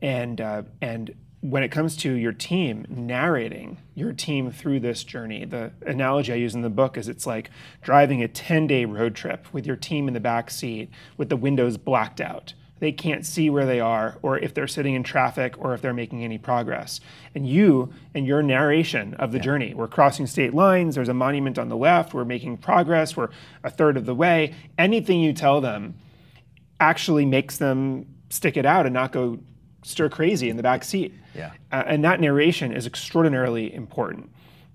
and 0.00 0.40
uh, 0.40 0.62
and 0.80 1.14
when 1.42 1.64
it 1.64 1.70
comes 1.70 1.96
to 1.96 2.12
your 2.12 2.32
team, 2.32 2.86
narrating 2.88 3.76
your 3.96 4.12
team 4.12 4.52
through 4.52 4.78
this 4.78 5.02
journey, 5.02 5.44
the 5.44 5.72
analogy 5.84 6.32
I 6.32 6.36
use 6.36 6.54
in 6.54 6.62
the 6.62 6.70
book 6.70 6.96
is 6.96 7.08
it's 7.08 7.26
like 7.26 7.50
driving 7.82 8.22
a 8.22 8.28
10 8.28 8.68
day 8.68 8.84
road 8.84 9.16
trip 9.16 9.52
with 9.52 9.66
your 9.66 9.74
team 9.74 10.06
in 10.06 10.14
the 10.14 10.20
back 10.20 10.50
seat 10.50 10.88
with 11.16 11.28
the 11.28 11.36
windows 11.36 11.76
blacked 11.76 12.20
out. 12.20 12.54
They 12.82 12.90
can't 12.90 13.24
see 13.24 13.48
where 13.48 13.64
they 13.64 13.78
are, 13.78 14.18
or 14.22 14.40
if 14.40 14.54
they're 14.54 14.66
sitting 14.66 14.94
in 14.96 15.04
traffic, 15.04 15.54
or 15.56 15.72
if 15.72 15.80
they're 15.80 15.94
making 15.94 16.24
any 16.24 16.36
progress. 16.36 16.98
And 17.32 17.46
you 17.46 17.92
and 18.12 18.26
your 18.26 18.42
narration 18.42 19.14
of 19.20 19.30
the 19.30 19.38
yeah. 19.38 19.44
journey, 19.44 19.72
we're 19.72 19.86
crossing 19.86 20.26
state 20.26 20.52
lines, 20.52 20.96
there's 20.96 21.08
a 21.08 21.14
monument 21.14 21.60
on 21.60 21.68
the 21.68 21.76
left, 21.76 22.12
we're 22.12 22.24
making 22.24 22.56
progress, 22.56 23.16
we're 23.16 23.28
a 23.62 23.70
third 23.70 23.96
of 23.96 24.04
the 24.04 24.16
way. 24.16 24.56
Anything 24.78 25.20
you 25.20 25.32
tell 25.32 25.60
them 25.60 25.94
actually 26.80 27.24
makes 27.24 27.56
them 27.56 28.04
stick 28.30 28.56
it 28.56 28.66
out 28.66 28.84
and 28.84 28.92
not 28.92 29.12
go 29.12 29.38
stir 29.84 30.08
crazy 30.08 30.50
in 30.50 30.56
the 30.56 30.62
back 30.64 30.82
seat. 30.82 31.14
Yeah. 31.36 31.52
Uh, 31.70 31.84
and 31.86 32.04
that 32.04 32.18
narration 32.18 32.72
is 32.72 32.84
extraordinarily 32.84 33.72
important. 33.72 34.28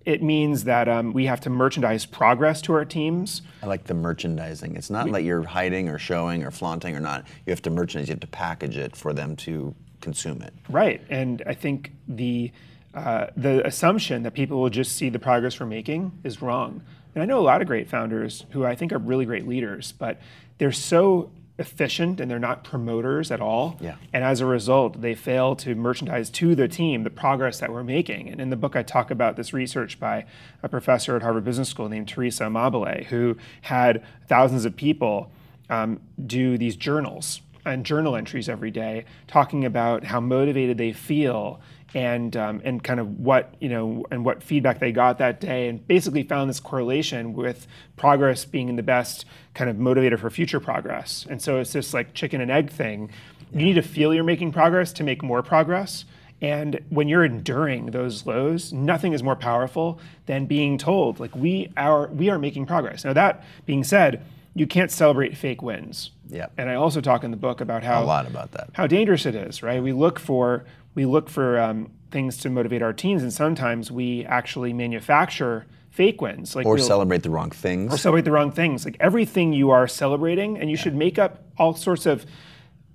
It 0.08 0.24
means 0.24 0.64
that 0.64 0.88
um, 0.88 1.12
we 1.12 1.26
have 1.26 1.42
to 1.42 1.50
merchandise 1.50 2.06
progress 2.06 2.62
to 2.62 2.74
our 2.74 2.86
teams. 2.86 3.42
I 3.62 3.66
like 3.66 3.84
the 3.84 3.94
merchandising. 3.94 4.78
It's 4.78 4.90
not 4.90 5.04
we, 5.04 5.12
like 5.12 5.26
you're 5.26 5.44
hiding 5.44 5.90
or 5.90 6.00
showing 6.00 6.46
or 6.46 6.50
flaunting 6.50 6.96
or 6.96 7.02
not. 7.02 7.28
You 7.46 7.52
have 7.52 7.62
to 7.64 7.70
merchandise. 7.70 8.08
You 8.08 8.14
have 8.14 8.22
to 8.22 8.28
package 8.28 8.78
it 8.78 8.96
for 8.96 9.12
them 9.12 9.36
to 9.36 9.76
consume 10.00 10.42
it. 10.42 10.54
Right. 10.70 11.02
And 11.10 11.44
I 11.46 11.54
think 11.54 11.92
the 12.08 12.54
uh, 12.94 13.28
the 13.36 13.68
assumption 13.68 14.24
that 14.24 14.32
people 14.32 14.62
will 14.62 14.70
just 14.70 14.96
see 14.96 15.10
the 15.10 15.20
progress 15.20 15.60
we're 15.60 15.66
making 15.66 16.14
is 16.24 16.42
wrong. 16.42 16.82
And 17.14 17.22
I 17.22 17.26
know 17.26 17.40
a 17.40 17.44
lot 17.44 17.62
of 17.62 17.68
great 17.68 17.90
founders 17.90 18.46
who 18.52 18.64
I 18.64 18.76
think 18.76 18.94
are 18.94 19.00
really 19.00 19.26
great 19.26 19.46
leaders, 19.46 19.92
but 19.92 20.22
they're 20.58 20.72
so 20.72 21.32
efficient 21.60 22.20
and 22.20 22.30
they're 22.30 22.40
not 22.40 22.64
promoters 22.64 23.32
at 23.32 23.42
all. 23.42 23.78
Yeah. 23.82 23.96
And 24.14 24.24
as 24.24 24.42
a 24.42 24.46
result, 24.46 25.02
they 25.02 25.16
fail 25.16 25.56
to 25.58 25.76
merchandise 25.76 26.30
to 26.32 26.56
the 26.56 26.68
team 26.68 27.04
the 27.04 27.10
progress 27.10 27.60
that 27.60 27.72
we're 27.72 27.84
making. 27.84 28.30
And 28.30 28.40
in 28.40 28.50
the 28.50 28.56
book, 28.56 28.76
I 28.76 28.84
talk 28.84 29.10
about 29.10 29.36
this 29.36 29.54
research 29.54 30.00
by 30.00 30.26
a 30.62 30.70
professor 30.70 31.16
at 31.16 31.24
Harvard 31.24 31.46
Business 31.46 31.70
School 31.70 31.90
named 31.90 32.08
Teresa 32.08 32.44
Amabile, 32.44 33.06
who 33.06 33.38
had 33.62 34.04
thousands 34.28 34.66
of 34.66 34.76
people 34.76 35.32
um, 35.70 36.00
do 36.26 36.58
these 36.58 36.76
journals 36.76 37.42
and 37.66 37.86
journal 37.86 38.16
entries 38.16 38.48
every 38.48 38.72
day, 38.72 39.06
talking 39.28 39.66
about 39.66 40.06
how 40.06 40.20
motivated 40.20 40.78
they 40.78 40.94
feel 40.94 41.60
and 41.94 42.36
um, 42.36 42.62
and 42.66 42.84
kind 42.84 43.00
of 43.00 43.20
what 43.20 43.54
you 43.60 43.70
know 43.70 44.06
and 44.12 44.26
what 44.26 44.44
feedback 44.44 44.80
they 44.80 44.92
got 44.92 45.18
that 45.20 45.40
day, 45.40 45.68
and 45.70 45.86
basically 45.88 46.24
found 46.24 46.50
this 46.50 46.60
correlation 46.60 47.34
with 47.34 47.68
progress 47.96 48.46
being 48.46 48.76
the 48.76 48.84
best 48.84 49.26
kind 49.54 49.70
of 49.70 49.78
motivator 49.78 50.20
for 50.20 50.30
future 50.30 50.60
progress. 50.60 51.26
And 51.30 51.42
so 51.42 51.60
it's 51.60 51.74
this 51.74 51.94
like 51.94 52.14
chicken 52.14 52.42
and 52.42 52.52
egg 52.52 52.70
thing. 52.70 53.10
You 53.54 53.64
need 53.66 53.76
to 53.76 53.82
feel 53.82 54.14
you're 54.14 54.24
making 54.26 54.52
progress 54.52 54.92
to 54.94 55.04
make 55.04 55.24
more 55.24 55.42
progress. 55.42 56.04
And 56.40 56.80
when 56.90 57.08
you're 57.08 57.26
enduring 57.26 57.88
those 57.88 58.28
lows, 58.28 58.72
nothing 58.72 59.14
is 59.14 59.24
more 59.24 59.36
powerful 59.36 60.00
than 60.28 60.46
being 60.46 60.78
told, 60.78 61.20
like 61.20 61.36
we 61.36 61.72
are 61.78 62.08
we 62.08 62.30
are 62.30 62.38
making 62.38 62.66
progress. 62.68 63.04
Now 63.06 63.14
that 63.14 63.44
being 63.66 63.84
said, 63.84 64.24
you 64.54 64.68
can't 64.68 64.92
celebrate 64.92 65.36
fake 65.38 65.62
wins. 65.64 66.12
Yeah. 66.30 66.48
And 66.58 66.70
I 66.70 66.76
also 66.76 67.00
talk 67.02 67.24
in 67.24 67.32
the 67.32 67.38
book 67.38 67.62
about 67.62 67.84
how 67.84 68.04
A 68.04 68.06
lot 68.06 68.28
about 68.28 68.52
that. 68.52 68.70
how 68.74 68.86
dangerous 68.86 69.26
it 69.26 69.34
is, 69.34 69.64
right? 69.64 69.82
We 69.82 69.94
look 69.94 70.20
for 70.20 70.66
we 70.98 71.06
look 71.06 71.30
for 71.30 71.60
um, 71.60 71.92
things 72.10 72.38
to 72.38 72.50
motivate 72.50 72.82
our 72.82 72.92
teens, 72.92 73.22
and 73.22 73.32
sometimes 73.32 73.92
we 73.92 74.26
actually 74.26 74.74
manufacture 74.74 75.68
fake 75.92 76.20
wins, 76.22 76.56
like 76.56 76.66
Or 76.66 76.74
we'll- 76.74 76.84
celebrate 76.84 77.22
the 77.22 77.30
wrong 77.30 77.52
things. 77.52 77.94
or 77.94 77.98
celebrate 78.00 78.26
the 78.26 78.32
wrong 78.32 78.52
things. 78.52 78.84
Like 78.84 78.98
everything 79.00 79.54
you 79.54 79.70
are 79.70 79.88
celebrating, 79.88 80.58
and 80.58 80.72
you 80.72 80.76
should 80.76 80.96
make 80.96 81.20
up 81.20 81.44
all 81.56 81.76
sorts 81.76 82.08
of 82.08 82.26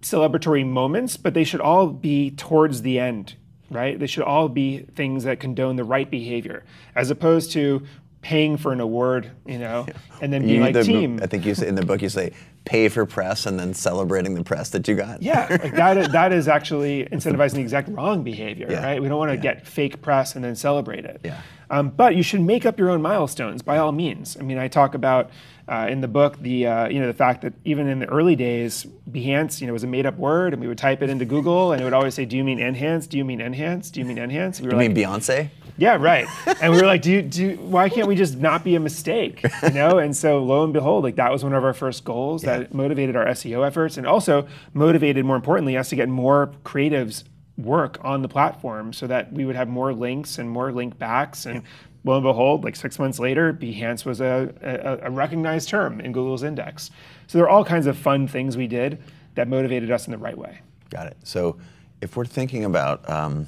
celebratory 0.02 0.66
moments, 0.66 1.16
but 1.16 1.32
they 1.32 1.44
should 1.44 1.60
all 1.60 1.86
be 1.86 2.32
towards 2.32 2.82
the 2.82 2.98
end, 2.98 3.36
right? 3.70 3.96
They 4.00 4.08
should 4.08 4.24
all 4.24 4.48
be 4.48 4.78
things 4.96 5.22
that 5.22 5.38
condone 5.38 5.76
the 5.76 5.84
right 5.84 6.10
behavior, 6.10 6.64
as 6.96 7.08
opposed 7.08 7.52
to 7.52 7.84
paying 8.22 8.56
for 8.56 8.72
an 8.72 8.80
award, 8.80 9.30
you 9.46 9.58
know, 9.58 9.86
and 10.22 10.32
then 10.32 10.42
being 10.42 10.54
You- 10.56 10.60
like 10.62 10.74
the- 10.74 10.84
team. 10.84 11.18
I 11.22 11.26
think 11.26 11.44
you 11.44 11.54
say 11.54 11.68
in 11.68 11.74
the 11.74 11.84
book 11.84 12.00
you 12.02 12.08
say 12.08 12.32
pay 12.64 12.88
for 12.88 13.04
press 13.04 13.44
and 13.44 13.58
then 13.58 13.74
celebrating 13.74 14.34
the 14.34 14.44
press 14.44 14.70
that 14.70 14.86
you 14.86 14.94
got. 14.94 15.20
Yeah, 15.20 15.48
like 15.50 15.74
that, 15.74 16.12
that 16.12 16.32
is 16.32 16.46
actually 16.46 17.06
incentivizing 17.06 17.54
the 17.54 17.60
exact 17.60 17.88
wrong 17.88 18.22
behavior, 18.22 18.68
Yeah. 18.70 18.84
right? 18.84 19.02
We 19.02 19.08
don't 19.08 19.18
want 19.18 19.32
to 19.32 19.36
get 19.36 19.66
fake 19.66 20.00
press 20.00 20.36
and 20.36 20.44
then 20.44 20.54
celebrate 20.54 21.04
it. 21.04 21.20
Yeah. 21.24 21.40
Um, 21.70 21.88
but 21.88 22.14
you 22.14 22.22
should 22.22 22.40
make 22.42 22.64
up 22.64 22.78
your 22.78 22.90
own 22.90 23.02
milestones 23.02 23.62
by 23.62 23.78
all 23.78 23.90
means. 23.90 24.36
I 24.38 24.42
mean, 24.44 24.58
I 24.58 24.68
talk 24.68 24.94
about 24.94 25.30
uh, 25.66 25.86
in 25.90 26.00
the 26.02 26.08
book 26.08 26.38
the 26.40 26.66
uh, 26.66 26.88
you 26.88 27.00
know 27.00 27.06
the 27.06 27.14
fact 27.14 27.40
that 27.42 27.54
even 27.64 27.88
in 27.88 27.98
the 28.00 28.06
early 28.06 28.36
days, 28.36 28.86
Behance 29.10 29.60
you 29.60 29.66
know 29.66 29.72
was 29.72 29.82
a 29.82 29.86
made 29.86 30.04
up 30.06 30.16
word, 30.18 30.52
and 30.52 30.60
we 30.60 30.68
would 30.68 30.76
type 30.78 31.02
it 31.02 31.08
into 31.10 31.24
Google, 31.24 31.72
and 31.72 31.80
it 31.80 31.84
would 31.84 31.94
always 31.94 32.14
say, 32.14 32.24
"Do 32.26 32.36
you 32.36 32.44
mean 32.44 32.58
enhance? 32.60 33.06
Do 33.06 33.16
you 33.16 33.24
mean 33.24 33.40
enhance? 33.40 33.90
Do 33.90 34.00
you 34.00 34.06
mean 34.06 34.18
enhance?" 34.18 34.60
We 34.60 34.66
were 34.66 34.72
You 34.72 34.76
like, 34.78 34.92
mean 34.92 34.96
Beyonce? 35.04 35.48
Yeah, 35.76 35.96
right. 35.96 36.26
And 36.60 36.72
we 36.72 36.80
were 36.80 36.86
like, 36.86 37.02
do 37.02 37.10
you, 37.10 37.22
do 37.22 37.42
you- 37.42 37.56
why 37.56 37.88
can't 37.88 38.06
we 38.08 38.14
just 38.14 38.36
not 38.38 38.62
be 38.64 38.74
a 38.74 38.80
mistake? 38.80 39.44
You 39.62 39.70
know? 39.70 39.98
And 39.98 40.16
so 40.16 40.42
lo 40.42 40.64
and 40.64 40.72
behold, 40.72 41.04
like 41.04 41.16
that 41.16 41.30
was 41.32 41.42
one 41.44 41.52
of 41.52 41.64
our 41.64 41.72
first 41.74 42.04
goals 42.04 42.42
that 42.42 42.72
motivated 42.74 43.16
our 43.16 43.26
SEO 43.26 43.66
efforts 43.66 43.96
and 43.96 44.06
also 44.06 44.46
motivated 44.74 45.24
more 45.24 45.36
importantly 45.36 45.76
us 45.76 45.88
to 45.90 45.96
get 45.96 46.08
more 46.08 46.52
creatives 46.64 47.24
work 47.58 47.98
on 48.02 48.22
the 48.22 48.28
platform 48.28 48.92
so 48.92 49.06
that 49.06 49.32
we 49.32 49.44
would 49.44 49.56
have 49.56 49.68
more 49.68 49.92
links 49.92 50.38
and 50.38 50.48
more 50.50 50.72
link 50.72 50.98
backs 50.98 51.46
and 51.46 51.62
lo 52.04 52.14
and 52.16 52.22
behold, 52.24 52.64
like 52.64 52.74
six 52.74 52.98
months 52.98 53.18
later, 53.18 53.52
Behance 53.52 54.04
was 54.04 54.20
a, 54.20 54.52
a, 54.62 55.06
a 55.06 55.10
recognized 55.10 55.68
term 55.68 56.00
in 56.00 56.12
Google's 56.12 56.42
index. 56.42 56.90
So 57.26 57.38
there 57.38 57.46
are 57.46 57.50
all 57.50 57.64
kinds 57.64 57.86
of 57.86 57.96
fun 57.96 58.26
things 58.26 58.56
we 58.56 58.66
did 58.66 59.02
that 59.34 59.48
motivated 59.48 59.90
us 59.90 60.06
in 60.06 60.10
the 60.12 60.18
right 60.18 60.36
way. 60.36 60.60
Got 60.90 61.06
it. 61.06 61.16
So 61.24 61.58
if 62.00 62.16
we're 62.16 62.24
thinking 62.24 62.64
about, 62.64 63.08
um, 63.08 63.46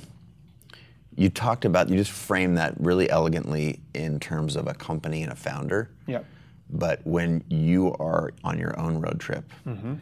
you 1.16 1.28
talked 1.30 1.64
about, 1.64 1.88
you 1.88 1.96
just 1.96 2.10
framed 2.10 2.58
that 2.58 2.74
really 2.80 3.08
elegantly 3.10 3.80
in 3.94 4.18
terms 4.20 4.56
of 4.56 4.66
a 4.66 4.74
company 4.74 5.22
and 5.22 5.32
a 5.32 5.36
founder. 5.36 5.90
Yep. 6.06 6.24
But 6.70 7.00
when 7.06 7.44
you 7.48 7.94
are 8.00 8.32
on 8.42 8.58
your 8.58 8.78
own 8.78 9.00
road 9.00 9.20
trip 9.20 9.44
Mm-hmm. 9.66 9.94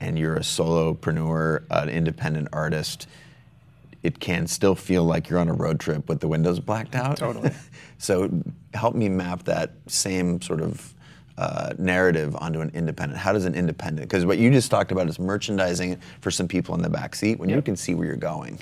and 0.00 0.18
you're 0.18 0.36
a 0.36 0.40
solopreneur, 0.40 1.64
an 1.70 1.88
independent 1.88 2.48
artist, 2.52 3.06
it 4.02 4.20
can 4.20 4.46
still 4.46 4.74
feel 4.74 5.04
like 5.04 5.28
you're 5.28 5.38
on 5.38 5.48
a 5.48 5.54
road 5.54 5.80
trip 5.80 6.08
with 6.08 6.20
the 6.20 6.28
windows 6.28 6.60
blacked 6.60 6.94
out. 6.94 7.16
Totally. 7.16 7.50
so 7.98 8.30
help 8.74 8.94
me 8.94 9.08
map 9.08 9.44
that 9.44 9.72
same 9.86 10.40
sort 10.42 10.60
of 10.60 10.94
uh, 11.36 11.72
narrative 11.78 12.36
onto 12.36 12.60
an 12.60 12.70
independent. 12.74 13.18
How 13.18 13.32
does 13.32 13.44
an 13.44 13.54
independent? 13.54 14.08
Because 14.08 14.24
what 14.24 14.38
you 14.38 14.50
just 14.50 14.70
talked 14.70 14.92
about 14.92 15.08
is 15.08 15.18
merchandising 15.18 15.98
for 16.20 16.30
some 16.30 16.46
people 16.46 16.74
in 16.74 16.82
the 16.82 16.90
back 16.90 17.14
seat 17.14 17.38
when 17.40 17.48
you 17.48 17.60
can 17.60 17.76
see 17.76 17.94
where 17.94 18.06
you're 18.06 18.16
going. 18.16 18.60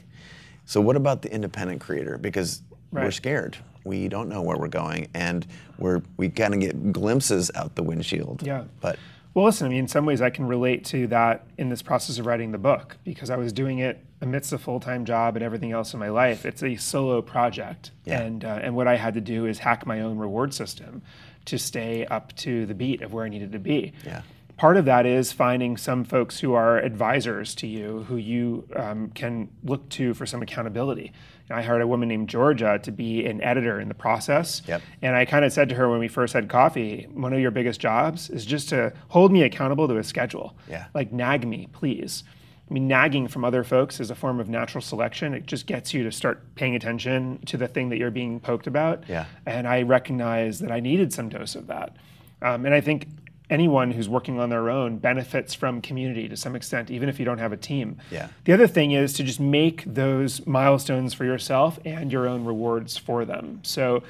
So 0.66 0.80
what 0.80 0.96
about 0.96 1.22
the 1.22 1.32
independent 1.32 1.80
creator? 1.80 2.18
Because 2.18 2.62
we're 2.92 3.10
scared. 3.10 3.56
We 3.84 4.08
don't 4.08 4.28
know 4.28 4.42
where 4.42 4.56
we're 4.56 4.68
going, 4.68 5.08
and 5.14 5.46
we're 5.78 6.02
we 6.16 6.28
kind 6.28 6.54
of 6.54 6.60
get 6.60 6.92
glimpses 6.92 7.50
out 7.54 7.74
the 7.74 7.82
windshield. 7.82 8.42
Yeah. 8.44 8.64
But 8.80 8.98
Well, 9.34 9.44
listen, 9.44 9.66
I 9.66 9.70
mean, 9.70 9.80
in 9.80 9.88
some 9.88 10.06
ways 10.06 10.20
I 10.20 10.30
can 10.30 10.46
relate 10.46 10.84
to 10.86 11.06
that 11.08 11.46
in 11.58 11.68
this 11.68 11.82
process 11.82 12.18
of 12.18 12.26
writing 12.26 12.52
the 12.52 12.58
book 12.58 12.96
because 13.04 13.30
I 13.30 13.36
was 13.36 13.52
doing 13.52 13.78
it 13.78 14.04
amidst 14.20 14.52
a 14.52 14.58
full 14.58 14.78
time 14.80 15.04
job 15.04 15.36
and 15.36 15.44
everything 15.44 15.72
else 15.72 15.92
in 15.92 16.00
my 16.00 16.08
life. 16.08 16.46
It's 16.46 16.62
a 16.62 16.76
solo 16.76 17.20
project. 17.20 17.90
Yeah. 18.04 18.20
And, 18.20 18.44
uh, 18.44 18.60
and 18.62 18.76
what 18.76 18.86
I 18.86 18.96
had 18.96 19.14
to 19.14 19.20
do 19.20 19.46
is 19.46 19.58
hack 19.58 19.84
my 19.84 20.00
own 20.00 20.16
reward 20.16 20.54
system 20.54 21.02
to 21.46 21.58
stay 21.58 22.06
up 22.06 22.34
to 22.36 22.66
the 22.66 22.74
beat 22.74 23.02
of 23.02 23.12
where 23.12 23.24
I 23.24 23.28
needed 23.28 23.52
to 23.52 23.58
be. 23.58 23.92
Yeah. 24.04 24.22
Part 24.56 24.76
of 24.76 24.84
that 24.84 25.06
is 25.06 25.32
finding 25.32 25.76
some 25.76 26.04
folks 26.04 26.40
who 26.40 26.54
are 26.54 26.78
advisors 26.78 27.54
to 27.56 27.66
you 27.66 28.04
who 28.08 28.16
you 28.16 28.68
um, 28.76 29.10
can 29.10 29.48
look 29.64 29.88
to 29.90 30.14
for 30.14 30.26
some 30.26 30.42
accountability. 30.42 31.12
I 31.50 31.62
hired 31.62 31.82
a 31.82 31.86
woman 31.86 32.08
named 32.08 32.28
Georgia 32.28 32.78
to 32.82 32.90
be 32.90 33.26
an 33.26 33.42
editor 33.42 33.80
in 33.80 33.88
the 33.88 33.94
process. 33.94 34.62
Yep. 34.66 34.82
And 35.02 35.14
I 35.14 35.24
kind 35.24 35.44
of 35.44 35.52
said 35.52 35.68
to 35.68 35.74
her 35.74 35.88
when 35.88 36.00
we 36.00 36.08
first 36.08 36.32
had 36.32 36.48
coffee, 36.48 37.08
one 37.12 37.32
of 37.32 37.40
your 37.40 37.50
biggest 37.50 37.80
jobs 37.80 38.30
is 38.30 38.46
just 38.46 38.68
to 38.70 38.92
hold 39.08 39.32
me 39.32 39.42
accountable 39.42 39.88
to 39.88 39.98
a 39.98 40.04
schedule. 40.04 40.56
Yeah. 40.68 40.86
Like 40.94 41.12
nag 41.12 41.46
me, 41.46 41.68
please. 41.72 42.24
I 42.70 42.74
mean, 42.74 42.88
nagging 42.88 43.28
from 43.28 43.44
other 43.44 43.64
folks 43.64 44.00
is 44.00 44.10
a 44.10 44.14
form 44.14 44.40
of 44.40 44.48
natural 44.48 44.80
selection. 44.80 45.34
It 45.34 45.46
just 45.46 45.66
gets 45.66 45.92
you 45.92 46.04
to 46.04 46.12
start 46.12 46.54
paying 46.54 46.74
attention 46.74 47.40
to 47.46 47.58
the 47.58 47.68
thing 47.68 47.90
that 47.90 47.98
you're 47.98 48.10
being 48.10 48.40
poked 48.40 48.66
about. 48.66 49.04
Yeah. 49.08 49.26
And 49.44 49.68
I 49.68 49.82
recognized 49.82 50.62
that 50.62 50.72
I 50.72 50.80
needed 50.80 51.12
some 51.12 51.28
dose 51.28 51.54
of 51.54 51.66
that. 51.66 51.96
Um, 52.40 52.64
and 52.64 52.74
I 52.74 52.80
think 52.80 53.08
anyone 53.52 53.90
who's 53.90 54.08
working 54.08 54.40
on 54.40 54.48
their 54.48 54.70
own 54.70 54.96
benefits 54.96 55.52
from 55.52 55.82
community 55.82 56.26
to 56.26 56.36
some 56.36 56.56
extent, 56.56 56.90
even 56.90 57.08
if 57.08 57.18
you 57.18 57.24
don't 57.24 57.38
have 57.38 57.52
a 57.52 57.56
team. 57.56 57.98
Yeah. 58.10 58.28
The 58.44 58.52
other 58.54 58.66
thing 58.66 58.92
is 58.92 59.12
to 59.14 59.22
just 59.22 59.38
make 59.38 59.84
those 59.84 60.44
milestones 60.46 61.12
for 61.12 61.26
yourself 61.26 61.78
and 61.84 62.10
your 62.10 62.26
own 62.26 62.46
rewards 62.46 62.96
for 62.96 63.26
them. 63.26 63.60
So 63.62 64.02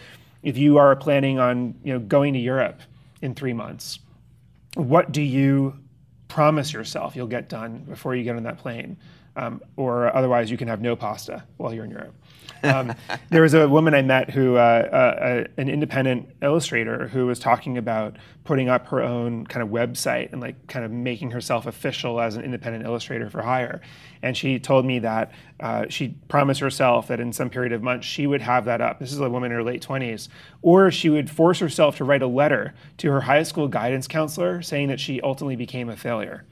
if 0.45 0.57
you 0.57 0.79
are 0.79 0.95
planning 0.95 1.41
on 1.41 1.75
you 1.83 1.93
know, 1.93 1.99
going 1.99 2.35
to 2.35 2.39
Europe 2.39 2.81
in 3.21 3.35
three 3.35 3.53
months, 3.53 3.99
what 4.75 5.11
do 5.11 5.21
you 5.21 5.77
promise 6.33 6.73
yourself 6.73 7.15
you'll 7.15 7.27
get 7.27 7.51
done 7.51 7.85
before 7.87 8.17
you 8.17 8.25
get 8.25 8.37
on 8.37 8.43
that 8.45 8.57
plane? 8.57 8.97
Um, 9.37 9.61
or 9.77 10.15
otherwise, 10.17 10.51
you 10.51 10.57
can 10.57 10.69
have 10.69 10.81
no 10.81 10.97
pasta 10.97 11.45
while 11.59 11.75
you're 11.75 11.85
in 11.85 11.91
Europe. 11.91 12.15
Um, 12.63 12.95
there 13.31 13.43
was 13.43 13.53
a 13.53 13.69
woman 13.69 13.95
I 13.95 14.01
met 14.01 14.31
who, 14.31 14.57
uh, 14.57 14.59
uh, 14.59 15.45
an 15.59 15.69
independent 15.69 16.29
illustrator, 16.41 17.09
who 17.09 17.27
was 17.27 17.39
talking 17.39 17.77
about 17.77 18.17
putting 18.45 18.71
up 18.71 18.87
her 18.87 19.03
own 19.03 19.47
kind 19.47 19.63
of 19.63 19.69
website 19.69 20.33
and 20.33 20.41
like 20.41 20.67
kind 20.69 20.87
of 20.87 20.91
making 20.91 21.33
herself 21.33 21.67
official 21.67 22.19
as 22.19 22.35
an 22.35 22.45
independent 22.45 22.87
illustrator 22.87 23.29
for 23.29 23.43
hire. 23.43 23.83
And 24.23 24.35
she 24.35 24.59
told 24.59 24.87
me 24.87 25.01
that 25.01 25.33
uh, 25.63 25.87
she 25.89 26.09
promised 26.27 26.61
herself 26.61 27.07
that 27.07 27.21
in 27.21 27.33
some 27.33 27.49
period 27.49 27.73
of 27.73 27.85
months 27.85 28.05
she 28.05 28.27
would 28.27 28.43
have 28.43 28.65
that 28.65 28.81
up. 28.81 28.99
This 28.99 29.13
is 29.13 29.21
a 29.21 29.31
woman 29.31 29.53
in 29.53 29.57
her 29.57 29.63
late 29.63 29.81
20s. 29.81 30.29
Or 30.61 30.91
she 30.91 31.09
would 31.09 31.31
force 31.31 31.61
herself 31.61 31.97
to 31.99 32.05
write 32.05 32.21
a 32.21 32.27
letter 32.27 32.75
to 32.99 33.11
her 33.13 33.21
high 33.21 33.45
school 33.45 33.69
guidance 33.69 34.09
counselor 34.09 34.61
saying 34.61 34.89
that 34.89 34.99
she 34.99 35.21
ultimately 35.21 35.55
became 35.55 35.89
a 35.89 35.97
failure. 35.97 36.45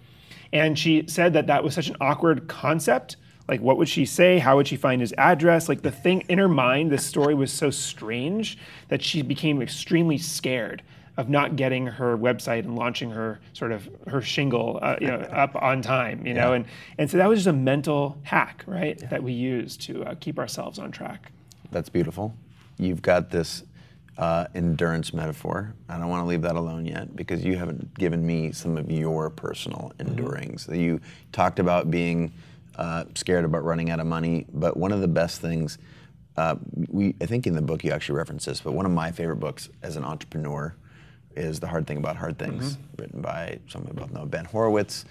And 0.52 0.78
she 0.78 1.04
said 1.08 1.32
that 1.32 1.48
that 1.48 1.64
was 1.64 1.74
such 1.74 1.88
an 1.88 1.96
awkward 2.00 2.46
concept. 2.46 3.16
Like, 3.48 3.60
what 3.60 3.78
would 3.78 3.88
she 3.88 4.06
say? 4.06 4.38
How 4.38 4.54
would 4.56 4.68
she 4.68 4.76
find 4.76 5.00
his 5.00 5.12
address? 5.18 5.68
Like, 5.68 5.82
the 5.82 5.90
thing 5.90 6.22
in 6.28 6.38
her 6.38 6.48
mind, 6.48 6.92
this 6.92 7.04
story 7.04 7.34
was 7.34 7.52
so 7.52 7.70
strange 7.70 8.58
that 8.88 9.02
she 9.02 9.22
became 9.22 9.60
extremely 9.60 10.18
scared 10.18 10.84
of 11.16 11.28
not 11.28 11.56
getting 11.56 11.86
her 11.86 12.16
website 12.16 12.60
and 12.60 12.76
launching 12.76 13.10
her 13.10 13.40
sort 13.52 13.72
of 13.72 13.88
her 14.06 14.22
shingle, 14.22 14.78
uh, 14.82 14.96
you 15.00 15.08
know, 15.08 15.14
up 15.32 15.54
on 15.56 15.82
time. 15.82 16.26
You 16.26 16.34
know, 16.34 16.52
and 16.52 16.64
and 16.98 17.10
so 17.10 17.18
that 17.18 17.28
was 17.28 17.40
just 17.40 17.48
a 17.48 17.52
mental 17.52 18.18
hack, 18.22 18.64
right, 18.66 18.98
that 19.10 19.22
we 19.22 19.32
use 19.32 19.76
to 19.78 20.04
uh, 20.04 20.14
keep 20.20 20.38
ourselves 20.38 20.78
on 20.78 20.90
track. 20.90 21.32
That's 21.70 21.88
beautiful. 21.88 22.34
You've 22.78 23.02
got 23.02 23.30
this 23.30 23.64
uh, 24.18 24.46
endurance 24.54 25.14
metaphor. 25.14 25.74
I 25.88 25.98
don't 25.98 26.08
want 26.08 26.22
to 26.22 26.28
leave 26.28 26.42
that 26.42 26.56
alone 26.56 26.84
yet 26.84 27.16
because 27.16 27.44
you 27.44 27.56
haven't 27.56 27.94
given 27.94 28.24
me 28.26 28.52
some 28.52 28.76
of 28.76 28.90
your 28.90 29.30
personal 29.30 29.92
endurings. 29.98 30.68
You 30.70 31.00
talked 31.32 31.58
about 31.58 31.90
being 31.90 32.32
uh, 32.76 33.04
scared 33.14 33.44
about 33.44 33.64
running 33.64 33.90
out 33.90 34.00
of 34.00 34.06
money, 34.06 34.46
but 34.52 34.76
one 34.76 34.92
of 34.92 35.00
the 35.00 35.08
best 35.08 35.40
things, 35.40 35.78
uh, 36.36 36.56
we 36.88 37.14
I 37.20 37.26
think 37.26 37.46
in 37.46 37.54
the 37.54 37.62
book 37.62 37.82
you 37.84 37.92
actually 37.92 38.16
reference 38.16 38.44
this, 38.44 38.60
but 38.60 38.72
one 38.72 38.86
of 38.86 38.92
my 38.92 39.10
favorite 39.10 39.36
books 39.36 39.68
as 39.82 39.96
an 39.96 40.04
entrepreneur 40.04 40.74
is 41.40 41.60
The 41.60 41.66
Hard 41.66 41.86
Thing 41.86 41.96
About 41.96 42.16
Hard 42.16 42.38
Things, 42.38 42.76
written 42.98 43.20
by 43.20 43.58
someone 43.68 43.92
we 43.94 44.00
both 44.00 44.12
know, 44.12 44.26
Ben 44.26 44.44
Horowitz, 44.44 45.04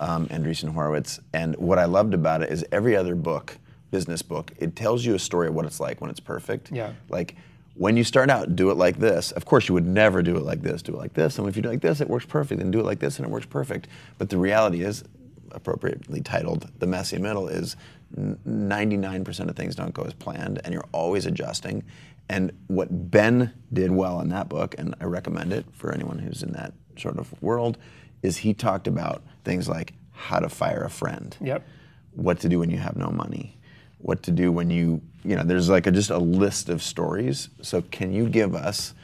um, 0.00 0.26
Andreessen 0.28 0.72
Horowitz. 0.72 1.20
And 1.32 1.56
what 1.56 1.78
I 1.78 1.84
loved 1.84 2.14
about 2.14 2.42
it 2.42 2.50
is 2.50 2.64
every 2.72 2.96
other 2.96 3.14
book, 3.14 3.58
business 3.90 4.22
book, 4.22 4.52
it 4.58 4.74
tells 4.76 5.04
you 5.04 5.14
a 5.14 5.18
story 5.18 5.48
of 5.48 5.54
what 5.54 5.64
it's 5.64 5.80
like 5.80 6.00
when 6.00 6.10
it's 6.10 6.20
perfect. 6.20 6.72
Yeah. 6.72 6.92
Like 7.08 7.36
when 7.74 7.96
you 7.96 8.04
start 8.04 8.30
out, 8.30 8.56
do 8.56 8.70
it 8.70 8.76
like 8.76 8.98
this. 8.98 9.32
Of 9.32 9.44
course, 9.44 9.68
you 9.68 9.74
would 9.74 9.86
never 9.86 10.22
do 10.22 10.36
it 10.36 10.42
like 10.42 10.62
this. 10.62 10.82
Do 10.82 10.94
it 10.94 10.98
like 10.98 11.14
this. 11.14 11.38
And 11.38 11.48
if 11.48 11.56
you 11.56 11.62
do 11.62 11.68
it 11.68 11.72
like 11.72 11.80
this, 11.80 12.00
it 12.00 12.08
works 12.08 12.26
perfect. 12.26 12.60
And 12.60 12.72
do 12.72 12.80
it 12.80 12.84
like 12.84 13.00
this, 13.00 13.18
and 13.18 13.26
it 13.26 13.30
works 13.30 13.46
perfect. 13.46 13.88
But 14.18 14.30
the 14.30 14.38
reality 14.38 14.82
is, 14.82 15.04
appropriately 15.50 16.20
titled 16.20 16.70
"The 16.80 16.86
Messy 16.86 17.18
Middle," 17.18 17.48
is 17.48 17.76
99% 18.16 19.48
of 19.48 19.56
things 19.56 19.74
don't 19.74 19.94
go 19.94 20.02
as 20.02 20.14
planned, 20.14 20.60
and 20.64 20.72
you're 20.72 20.86
always 20.92 21.26
adjusting. 21.26 21.82
And 22.28 22.52
what 22.68 23.10
Ben 23.10 23.52
did 23.72 23.90
well 23.90 24.20
in 24.20 24.30
that 24.30 24.48
book, 24.48 24.74
and 24.78 24.94
I 25.00 25.04
recommend 25.04 25.52
it 25.52 25.66
for 25.72 25.92
anyone 25.92 26.18
who's 26.18 26.42
in 26.42 26.52
that 26.52 26.72
sort 26.98 27.18
of 27.18 27.40
world, 27.42 27.76
is 28.22 28.38
he 28.38 28.54
talked 28.54 28.86
about 28.86 29.22
things 29.44 29.68
like 29.68 29.92
how 30.12 30.38
to 30.40 30.48
fire 30.48 30.84
a 30.84 30.90
friend 30.90 31.36
Yep. 31.40 31.66
what 32.12 32.40
to 32.40 32.48
do 32.48 32.58
when 32.60 32.70
you 32.70 32.78
have 32.78 32.96
no 32.96 33.10
money, 33.10 33.58
what 33.98 34.22
to 34.22 34.30
do 34.30 34.50
when 34.52 34.70
you 34.70 35.02
you 35.24 35.34
know 35.36 35.42
there's 35.42 35.68
like 35.68 35.86
a, 35.86 35.90
just 35.90 36.10
a 36.10 36.18
list 36.18 36.68
of 36.68 36.82
stories. 36.82 37.48
So 37.62 37.82
can 37.82 38.12
you 38.12 38.28
give 38.28 38.54
us 38.54 38.94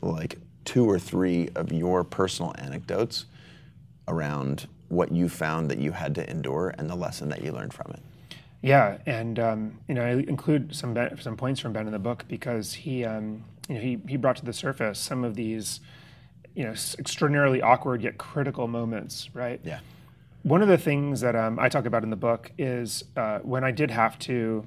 like 0.00 0.38
two 0.64 0.88
or 0.88 0.98
three 0.98 1.48
of 1.54 1.72
your 1.72 2.04
personal 2.04 2.52
anecdotes 2.58 3.26
around 4.08 4.66
what 4.88 5.10
you 5.12 5.28
found 5.28 5.70
that 5.70 5.78
you 5.78 5.92
had 5.92 6.14
to 6.16 6.28
endure 6.30 6.74
and 6.78 6.88
the 6.90 6.94
lesson 6.94 7.28
that 7.30 7.42
you 7.42 7.50
learned 7.52 7.72
from 7.72 7.92
it? 7.92 8.02
Yeah, 8.62 8.98
and 9.06 9.38
um, 9.38 9.78
you 9.88 9.94
know, 9.94 10.02
I 10.02 10.10
include 10.12 10.74
some 10.74 10.94
ben- 10.94 11.20
some 11.20 11.36
points 11.36 11.60
from 11.60 11.72
Ben 11.72 11.86
in 11.86 11.92
the 11.92 11.98
book 11.98 12.24
because 12.28 12.72
he, 12.72 13.04
um, 13.04 13.44
you 13.68 13.74
know, 13.74 13.80
he 13.80 13.98
he 14.08 14.16
brought 14.16 14.36
to 14.36 14.44
the 14.44 14.52
surface 14.52 14.98
some 15.00 15.24
of 15.24 15.34
these, 15.34 15.80
you 16.54 16.64
know, 16.64 16.70
extraordinarily 16.70 17.60
awkward 17.60 18.02
yet 18.02 18.18
critical 18.18 18.68
moments, 18.68 19.30
right? 19.34 19.60
Yeah. 19.64 19.80
One 20.44 20.62
of 20.62 20.68
the 20.68 20.78
things 20.78 21.20
that 21.20 21.34
um, 21.34 21.58
I 21.58 21.68
talk 21.68 21.86
about 21.86 22.04
in 22.04 22.10
the 22.10 22.16
book 22.16 22.52
is 22.56 23.04
uh, 23.16 23.40
when 23.40 23.64
I 23.64 23.72
did 23.72 23.90
have 23.90 24.18
to 24.20 24.64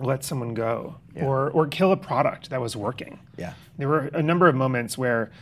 let 0.00 0.22
someone 0.22 0.54
go 0.54 0.96
or 1.16 1.50
or 1.50 1.66
kill 1.66 1.90
a 1.90 1.96
product 1.96 2.50
that 2.50 2.60
was 2.60 2.76
working. 2.76 3.18
Yeah. 3.36 3.54
There 3.78 3.88
were 3.88 4.06
a 4.12 4.22
number 4.22 4.46
of 4.46 4.54
moments 4.54 4.96
where 4.96 5.32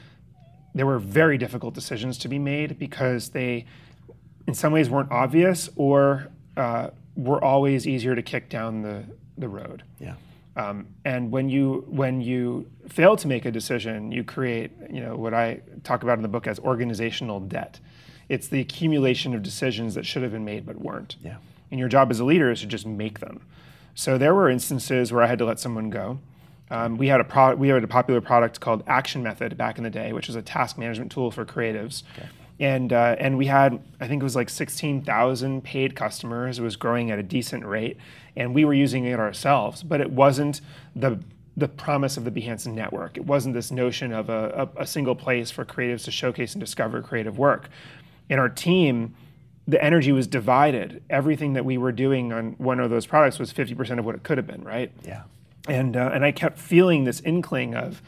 there 0.74 0.86
were 0.86 0.98
very 0.98 1.36
difficult 1.36 1.74
decisions 1.74 2.16
to 2.18 2.28
be 2.28 2.38
made 2.38 2.78
because 2.78 3.30
they, 3.30 3.66
in 4.46 4.54
some 4.54 4.72
ways, 4.72 4.88
weren't 4.90 5.10
obvious 5.10 5.70
or 5.76 6.28
uh, 6.56 6.88
were 7.16 7.42
always 7.42 7.86
easier 7.86 8.14
to 8.14 8.22
kick 8.22 8.48
down 8.48 8.82
the, 8.82 9.04
the 9.38 9.48
road. 9.48 9.82
Yeah. 9.98 10.14
Um, 10.56 10.86
and 11.04 11.30
when 11.30 11.50
you 11.50 11.84
when 11.88 12.22
you 12.22 12.70
fail 12.88 13.16
to 13.16 13.28
make 13.28 13.44
a 13.44 13.50
decision, 13.50 14.10
you 14.10 14.24
create 14.24 14.70
you 14.90 15.02
know 15.02 15.14
what 15.14 15.34
I 15.34 15.60
talk 15.84 16.02
about 16.02 16.18
in 16.18 16.22
the 16.22 16.28
book 16.28 16.46
as 16.46 16.58
organizational 16.58 17.40
debt. 17.40 17.78
It's 18.28 18.48
the 18.48 18.60
accumulation 18.60 19.34
of 19.34 19.42
decisions 19.42 19.94
that 19.94 20.06
should 20.06 20.22
have 20.22 20.32
been 20.32 20.44
made 20.44 20.64
but 20.64 20.76
weren't. 20.76 21.16
Yeah. 21.22 21.36
And 21.70 21.78
your 21.78 21.88
job 21.88 22.10
as 22.10 22.20
a 22.20 22.24
leader 22.24 22.50
is 22.50 22.60
to 22.60 22.66
just 22.66 22.86
make 22.86 23.20
them. 23.20 23.42
So 23.94 24.18
there 24.18 24.34
were 24.34 24.48
instances 24.48 25.12
where 25.12 25.22
I 25.22 25.26
had 25.26 25.38
to 25.38 25.44
let 25.44 25.60
someone 25.60 25.90
go. 25.90 26.20
Um, 26.70 26.96
we 26.96 27.08
had 27.08 27.20
a 27.20 27.24
pro- 27.24 27.54
we 27.54 27.68
had 27.68 27.84
a 27.84 27.88
popular 27.88 28.20
product 28.20 28.60
called 28.60 28.82
Action 28.86 29.22
Method 29.22 29.56
back 29.56 29.78
in 29.78 29.84
the 29.84 29.90
day, 29.90 30.12
which 30.12 30.26
was 30.26 30.36
a 30.36 30.42
task 30.42 30.78
management 30.78 31.12
tool 31.12 31.30
for 31.30 31.44
creatives. 31.44 32.02
And 32.58 32.92
uh, 32.92 33.16
and 33.18 33.36
we 33.36 33.46
had 33.46 33.82
I 34.00 34.08
think 34.08 34.22
it 34.22 34.24
was 34.24 34.36
like 34.36 34.48
16,000 34.48 35.62
paid 35.62 35.94
customers. 35.94 36.58
It 36.58 36.62
was 36.62 36.76
growing 36.76 37.10
at 37.10 37.18
a 37.18 37.22
decent 37.22 37.66
rate, 37.66 37.98
and 38.34 38.54
we 38.54 38.64
were 38.64 38.74
using 38.74 39.04
it 39.04 39.18
ourselves. 39.18 39.82
But 39.82 40.00
it 40.00 40.10
wasn't 40.10 40.60
the 40.94 41.20
the 41.56 41.68
promise 41.68 42.16
of 42.16 42.24
the 42.24 42.30
Behance 42.30 42.66
network. 42.66 43.16
It 43.16 43.24
wasn't 43.24 43.54
this 43.54 43.70
notion 43.70 44.12
of 44.12 44.28
a, 44.28 44.70
a, 44.76 44.82
a 44.82 44.86
single 44.86 45.14
place 45.14 45.50
for 45.50 45.64
creatives 45.64 46.04
to 46.04 46.10
showcase 46.10 46.52
and 46.52 46.60
discover 46.60 47.00
creative 47.00 47.38
work. 47.38 47.70
In 48.28 48.38
our 48.38 48.50
team, 48.50 49.14
the 49.66 49.82
energy 49.82 50.12
was 50.12 50.26
divided. 50.26 51.02
Everything 51.08 51.54
that 51.54 51.64
we 51.64 51.78
were 51.78 51.92
doing 51.92 52.32
on 52.32 52.52
one 52.58 52.78
of 52.78 52.90
those 52.90 53.06
products 53.06 53.38
was 53.38 53.52
50% 53.52 53.98
of 53.98 54.04
what 54.04 54.14
it 54.14 54.22
could 54.22 54.36
have 54.38 54.46
been, 54.46 54.64
right? 54.64 54.92
Yeah. 55.04 55.22
And 55.66 55.96
uh, 55.96 56.10
and 56.12 56.24
I 56.24 56.30
kept 56.30 56.58
feeling 56.58 57.04
this 57.04 57.20
inkling 57.24 57.74
of 57.74 58.00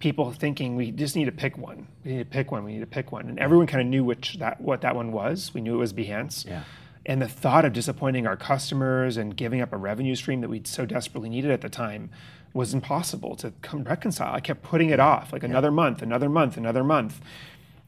people 0.00 0.32
thinking 0.32 0.74
we 0.74 0.90
just 0.90 1.14
need 1.14 1.26
to 1.26 1.32
pick 1.32 1.56
one. 1.56 1.86
We 2.04 2.12
need 2.12 2.18
to 2.18 2.24
pick 2.24 2.50
one. 2.50 2.64
We 2.64 2.72
need 2.72 2.80
to 2.80 2.86
pick 2.86 3.12
one. 3.12 3.28
And 3.28 3.38
everyone 3.38 3.66
kind 3.66 3.82
of 3.82 3.86
knew 3.86 4.02
which 4.02 4.38
that 4.38 4.60
what 4.60 4.80
that 4.80 4.96
one 4.96 5.12
was. 5.12 5.52
We 5.54 5.60
knew 5.60 5.74
it 5.74 5.78
was 5.78 5.92
Behance. 5.92 6.46
Yeah. 6.46 6.64
And 7.06 7.22
the 7.22 7.28
thought 7.28 7.64
of 7.64 7.72
disappointing 7.72 8.26
our 8.26 8.36
customers 8.36 9.16
and 9.16 9.36
giving 9.36 9.60
up 9.60 9.72
a 9.72 9.76
revenue 9.76 10.14
stream 10.14 10.40
that 10.40 10.50
we 10.50 10.62
so 10.64 10.84
desperately 10.84 11.28
needed 11.28 11.50
at 11.50 11.60
the 11.60 11.68
time 11.68 12.10
was 12.52 12.74
impossible 12.74 13.36
to 13.36 13.52
come 13.62 13.84
reconcile. 13.84 14.34
I 14.34 14.40
kept 14.40 14.62
putting 14.62 14.90
it 14.90 15.00
off, 15.00 15.32
like 15.32 15.44
another 15.44 15.70
month, 15.70 16.02
another 16.02 16.28
month, 16.28 16.56
another 16.56 16.82
month. 16.82 17.20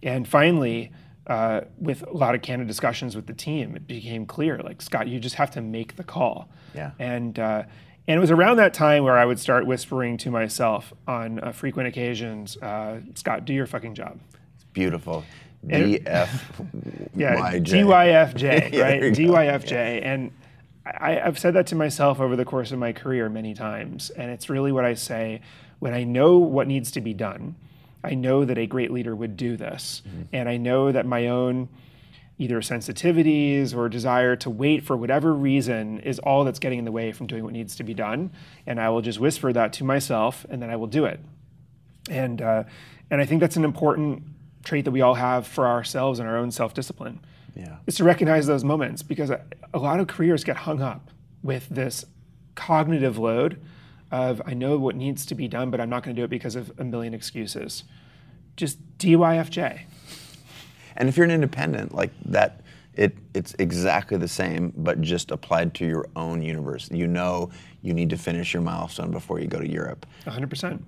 And 0.02 0.26
finally, 0.26 0.92
uh, 1.26 1.62
with 1.78 2.02
a 2.06 2.12
lot 2.12 2.34
of 2.34 2.42
candid 2.42 2.68
discussions 2.68 3.14
with 3.14 3.26
the 3.26 3.34
team, 3.34 3.76
it 3.76 3.86
became 3.86 4.24
clear, 4.26 4.58
like 4.58 4.80
Scott, 4.80 5.08
you 5.08 5.18
just 5.18 5.36
have 5.36 5.50
to 5.52 5.60
make 5.60 5.96
the 5.96 6.04
call. 6.04 6.48
Yeah. 6.74 6.92
And 6.98 7.38
uh, 7.38 7.64
and 8.08 8.16
it 8.16 8.20
was 8.20 8.30
around 8.30 8.56
that 8.56 8.74
time 8.74 9.04
where 9.04 9.16
I 9.16 9.24
would 9.24 9.38
start 9.38 9.66
whispering 9.66 10.16
to 10.18 10.30
myself 10.30 10.92
on 11.06 11.38
uh, 11.38 11.52
frequent 11.52 11.88
occasions, 11.88 12.56
uh, 12.56 13.00
Scott, 13.14 13.44
do 13.44 13.52
your 13.52 13.66
fucking 13.66 13.94
job. 13.94 14.18
It's 14.54 14.64
beautiful. 14.64 15.24
DF. 15.66 16.28
Yeah, 17.14 17.36
DYFJ, 17.58 18.80
right? 18.82 19.02
DYFJ. 19.02 20.04
And 20.04 20.32
I, 20.86 21.20
I've 21.20 21.38
said 21.38 21.54
that 21.54 21.66
to 21.68 21.74
myself 21.74 22.20
over 22.20 22.36
the 22.36 22.44
course 22.44 22.72
of 22.72 22.78
my 22.78 22.92
career 22.92 23.28
many 23.28 23.54
times. 23.54 24.10
And 24.10 24.30
it's 24.30 24.48
really 24.48 24.72
what 24.72 24.84
I 24.84 24.94
say 24.94 25.42
when 25.78 25.92
I 25.92 26.04
know 26.04 26.38
what 26.38 26.66
needs 26.66 26.90
to 26.92 27.00
be 27.00 27.12
done. 27.12 27.54
I 28.02 28.14
know 28.14 28.44
that 28.44 28.58
a 28.58 28.66
great 28.66 28.90
leader 28.90 29.14
would 29.14 29.36
do 29.36 29.56
this. 29.56 30.02
Mm-hmm. 30.08 30.22
And 30.32 30.48
I 30.48 30.56
know 30.56 30.90
that 30.90 31.06
my 31.06 31.28
own 31.28 31.68
either 32.38 32.60
sensitivities 32.60 33.74
or 33.76 33.88
desire 33.88 34.34
to 34.36 34.50
wait 34.50 34.82
for 34.84 34.96
whatever 34.96 35.32
reason 35.32 36.00
is 36.00 36.18
all 36.20 36.44
that's 36.44 36.58
getting 36.58 36.78
in 36.78 36.84
the 36.84 36.92
way 36.92 37.12
from 37.12 37.26
doing 37.26 37.44
what 37.44 37.52
needs 37.52 37.76
to 37.76 37.84
be 37.84 37.94
done. 37.94 38.30
And 38.66 38.80
I 38.80 38.88
will 38.88 39.02
just 39.02 39.20
whisper 39.20 39.52
that 39.52 39.72
to 39.74 39.84
myself 39.84 40.44
and 40.50 40.60
then 40.60 40.70
I 40.70 40.76
will 40.76 40.86
do 40.86 41.04
it. 41.04 41.20
And, 42.10 42.42
uh, 42.42 42.64
and 43.10 43.20
I 43.20 43.26
think 43.26 43.40
that's 43.40 43.56
an 43.56 43.64
important 43.64 44.22
trait 44.64 44.84
that 44.86 44.90
we 44.90 45.00
all 45.02 45.14
have 45.14 45.46
for 45.46 45.66
ourselves 45.66 46.18
and 46.18 46.28
our 46.28 46.36
own 46.36 46.50
self 46.50 46.74
discipline 46.74 47.20
Yeah. 47.54 47.76
is 47.86 47.96
to 47.96 48.04
recognize 48.04 48.46
those 48.46 48.64
moments 48.64 49.02
because 49.02 49.30
a, 49.30 49.44
a 49.74 49.78
lot 49.78 50.00
of 50.00 50.06
careers 50.08 50.42
get 50.42 50.56
hung 50.58 50.80
up 50.82 51.10
with 51.42 51.68
this 51.68 52.04
cognitive 52.54 53.18
load 53.18 53.60
of 54.10 54.42
I 54.44 54.54
know 54.54 54.78
what 54.78 54.94
needs 54.96 55.24
to 55.26 55.34
be 55.34 55.48
done, 55.48 55.70
but 55.70 55.80
I'm 55.80 55.88
not 55.90 56.02
going 56.02 56.14
to 56.14 56.20
do 56.20 56.24
it 56.24 56.30
because 56.30 56.54
of 56.56 56.72
a 56.78 56.84
million 56.84 57.14
excuses. 57.14 57.84
Just 58.56 58.78
DYFJ. 58.98 59.82
And 60.96 61.08
if 61.08 61.16
you're 61.16 61.24
an 61.24 61.30
independent, 61.30 61.94
like 61.94 62.10
that, 62.26 62.60
it 62.94 63.16
it's 63.34 63.54
exactly 63.58 64.18
the 64.18 64.28
same, 64.28 64.72
but 64.76 65.00
just 65.00 65.30
applied 65.30 65.74
to 65.74 65.86
your 65.86 66.08
own 66.14 66.42
universe. 66.42 66.90
You 66.90 67.06
know 67.06 67.50
you 67.80 67.94
need 67.94 68.10
to 68.10 68.16
finish 68.16 68.52
your 68.52 68.62
milestone 68.62 69.10
before 69.10 69.40
you 69.40 69.46
go 69.46 69.58
to 69.58 69.68
Europe. 69.68 70.06
100%. 70.26 70.80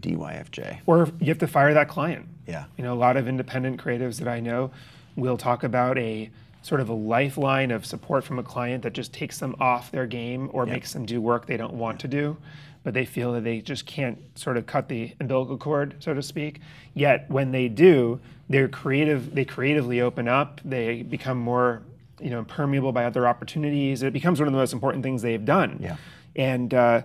DYFJ. 0.00 0.80
Or 0.86 1.08
you 1.20 1.26
have 1.26 1.38
to 1.38 1.46
fire 1.46 1.74
that 1.74 1.88
client. 1.88 2.26
Yeah. 2.46 2.64
You 2.76 2.84
know, 2.84 2.94
a 2.94 2.96
lot 2.96 3.16
of 3.16 3.28
independent 3.28 3.82
creatives 3.82 4.18
that 4.18 4.28
I 4.28 4.40
know 4.40 4.70
will 5.16 5.36
talk 5.36 5.62
about 5.62 5.98
a 5.98 6.30
sort 6.62 6.80
of 6.80 6.88
a 6.88 6.94
lifeline 6.94 7.70
of 7.70 7.86
support 7.86 8.24
from 8.24 8.38
a 8.38 8.42
client 8.42 8.82
that 8.82 8.92
just 8.92 9.12
takes 9.12 9.38
them 9.38 9.54
off 9.60 9.90
their 9.90 10.06
game 10.06 10.50
or 10.52 10.66
makes 10.66 10.92
them 10.92 11.06
do 11.06 11.20
work 11.20 11.46
they 11.46 11.56
don't 11.56 11.74
want 11.74 11.98
to 12.00 12.08
do, 12.08 12.36
but 12.82 12.92
they 12.94 13.04
feel 13.04 13.32
that 13.32 13.44
they 13.44 13.60
just 13.60 13.86
can't 13.86 14.18
sort 14.38 14.56
of 14.56 14.66
cut 14.66 14.88
the 14.88 15.14
umbilical 15.20 15.56
cord, 15.56 15.94
so 16.00 16.12
to 16.12 16.22
speak. 16.22 16.60
Yet 16.94 17.30
when 17.30 17.52
they 17.52 17.68
do, 17.68 18.20
they're 18.48 18.68
creative. 18.68 19.34
They 19.34 19.44
creatively 19.44 20.00
open 20.00 20.28
up. 20.28 20.60
They 20.64 21.02
become 21.02 21.38
more, 21.38 21.82
you 22.20 22.30
know, 22.30 22.44
permeable 22.44 22.92
by 22.92 23.04
other 23.04 23.26
opportunities. 23.26 24.02
It 24.02 24.12
becomes 24.12 24.40
one 24.40 24.46
of 24.46 24.52
the 24.52 24.58
most 24.58 24.72
important 24.72 25.02
things 25.02 25.22
they've 25.22 25.44
done. 25.44 25.78
Yeah. 25.80 25.96
And 26.36 26.74
uh, 26.74 27.02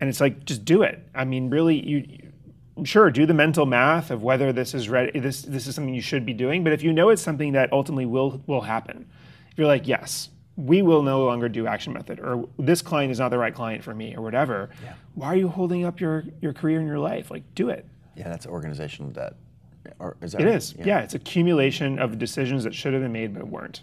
and 0.00 0.10
it's 0.10 0.20
like 0.20 0.44
just 0.44 0.64
do 0.64 0.82
it. 0.82 1.06
I 1.14 1.24
mean, 1.24 1.50
really, 1.50 1.86
you 1.86 2.25
sure 2.84 3.10
do 3.10 3.24
the 3.26 3.34
mental 3.34 3.64
math 3.66 4.10
of 4.10 4.22
whether 4.22 4.52
this 4.52 4.74
is 4.74 4.88
ready 4.88 5.18
this 5.18 5.42
this 5.42 5.66
is 5.66 5.74
something 5.74 5.94
you 5.94 6.00
should 6.00 6.26
be 6.26 6.32
doing 6.34 6.62
but 6.62 6.72
if 6.72 6.82
you 6.82 6.92
know 6.92 7.08
it's 7.08 7.22
something 7.22 7.52
that 7.52 7.72
ultimately 7.72 8.04
will 8.06 8.42
will 8.46 8.60
happen 8.60 9.06
if 9.50 9.56
you're 9.56 9.66
like 9.66 9.86
yes 9.88 10.28
we 10.56 10.80
will 10.82 11.02
no 11.02 11.24
longer 11.24 11.48
do 11.48 11.66
action 11.66 11.92
method 11.92 12.18
or 12.20 12.48
this 12.58 12.82
client 12.82 13.10
is 13.10 13.18
not 13.18 13.30
the 13.30 13.38
right 13.38 13.54
client 13.54 13.82
for 13.84 13.94
me 13.94 14.14
or 14.16 14.22
whatever 14.22 14.70
yeah. 14.82 14.94
why 15.14 15.26
are 15.26 15.36
you 15.36 15.48
holding 15.48 15.84
up 15.84 16.00
your 16.00 16.24
your 16.40 16.52
career 16.52 16.78
and 16.78 16.86
your 16.88 16.98
life 16.98 17.30
like 17.30 17.42
do 17.54 17.68
it 17.70 17.86
Yeah, 18.14 18.28
that's 18.28 18.46
organizational 18.46 19.10
debt. 19.12 19.34
Or 19.98 20.16
is 20.20 20.32
that 20.32 20.40
it 20.40 20.46
right? 20.46 20.54
is 20.54 20.74
yeah. 20.84 21.00
it's 21.00 21.14
accumulation 21.14 21.98
of 21.98 22.18
decisions 22.18 22.64
that 22.64 22.74
should 22.74 22.92
have 22.92 23.02
been 23.02 23.12
made 23.12 23.32
but 23.34 23.46
weren't 23.46 23.82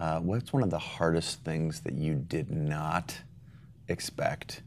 Uh, 0.00 0.20
what's 0.20 0.52
one 0.52 0.62
of 0.62 0.70
the 0.70 0.78
hardest 0.78 1.42
things 1.44 1.80
that 1.80 1.94
you 1.94 2.14
did 2.14 2.50
not 2.50 3.16
expect 3.88 4.62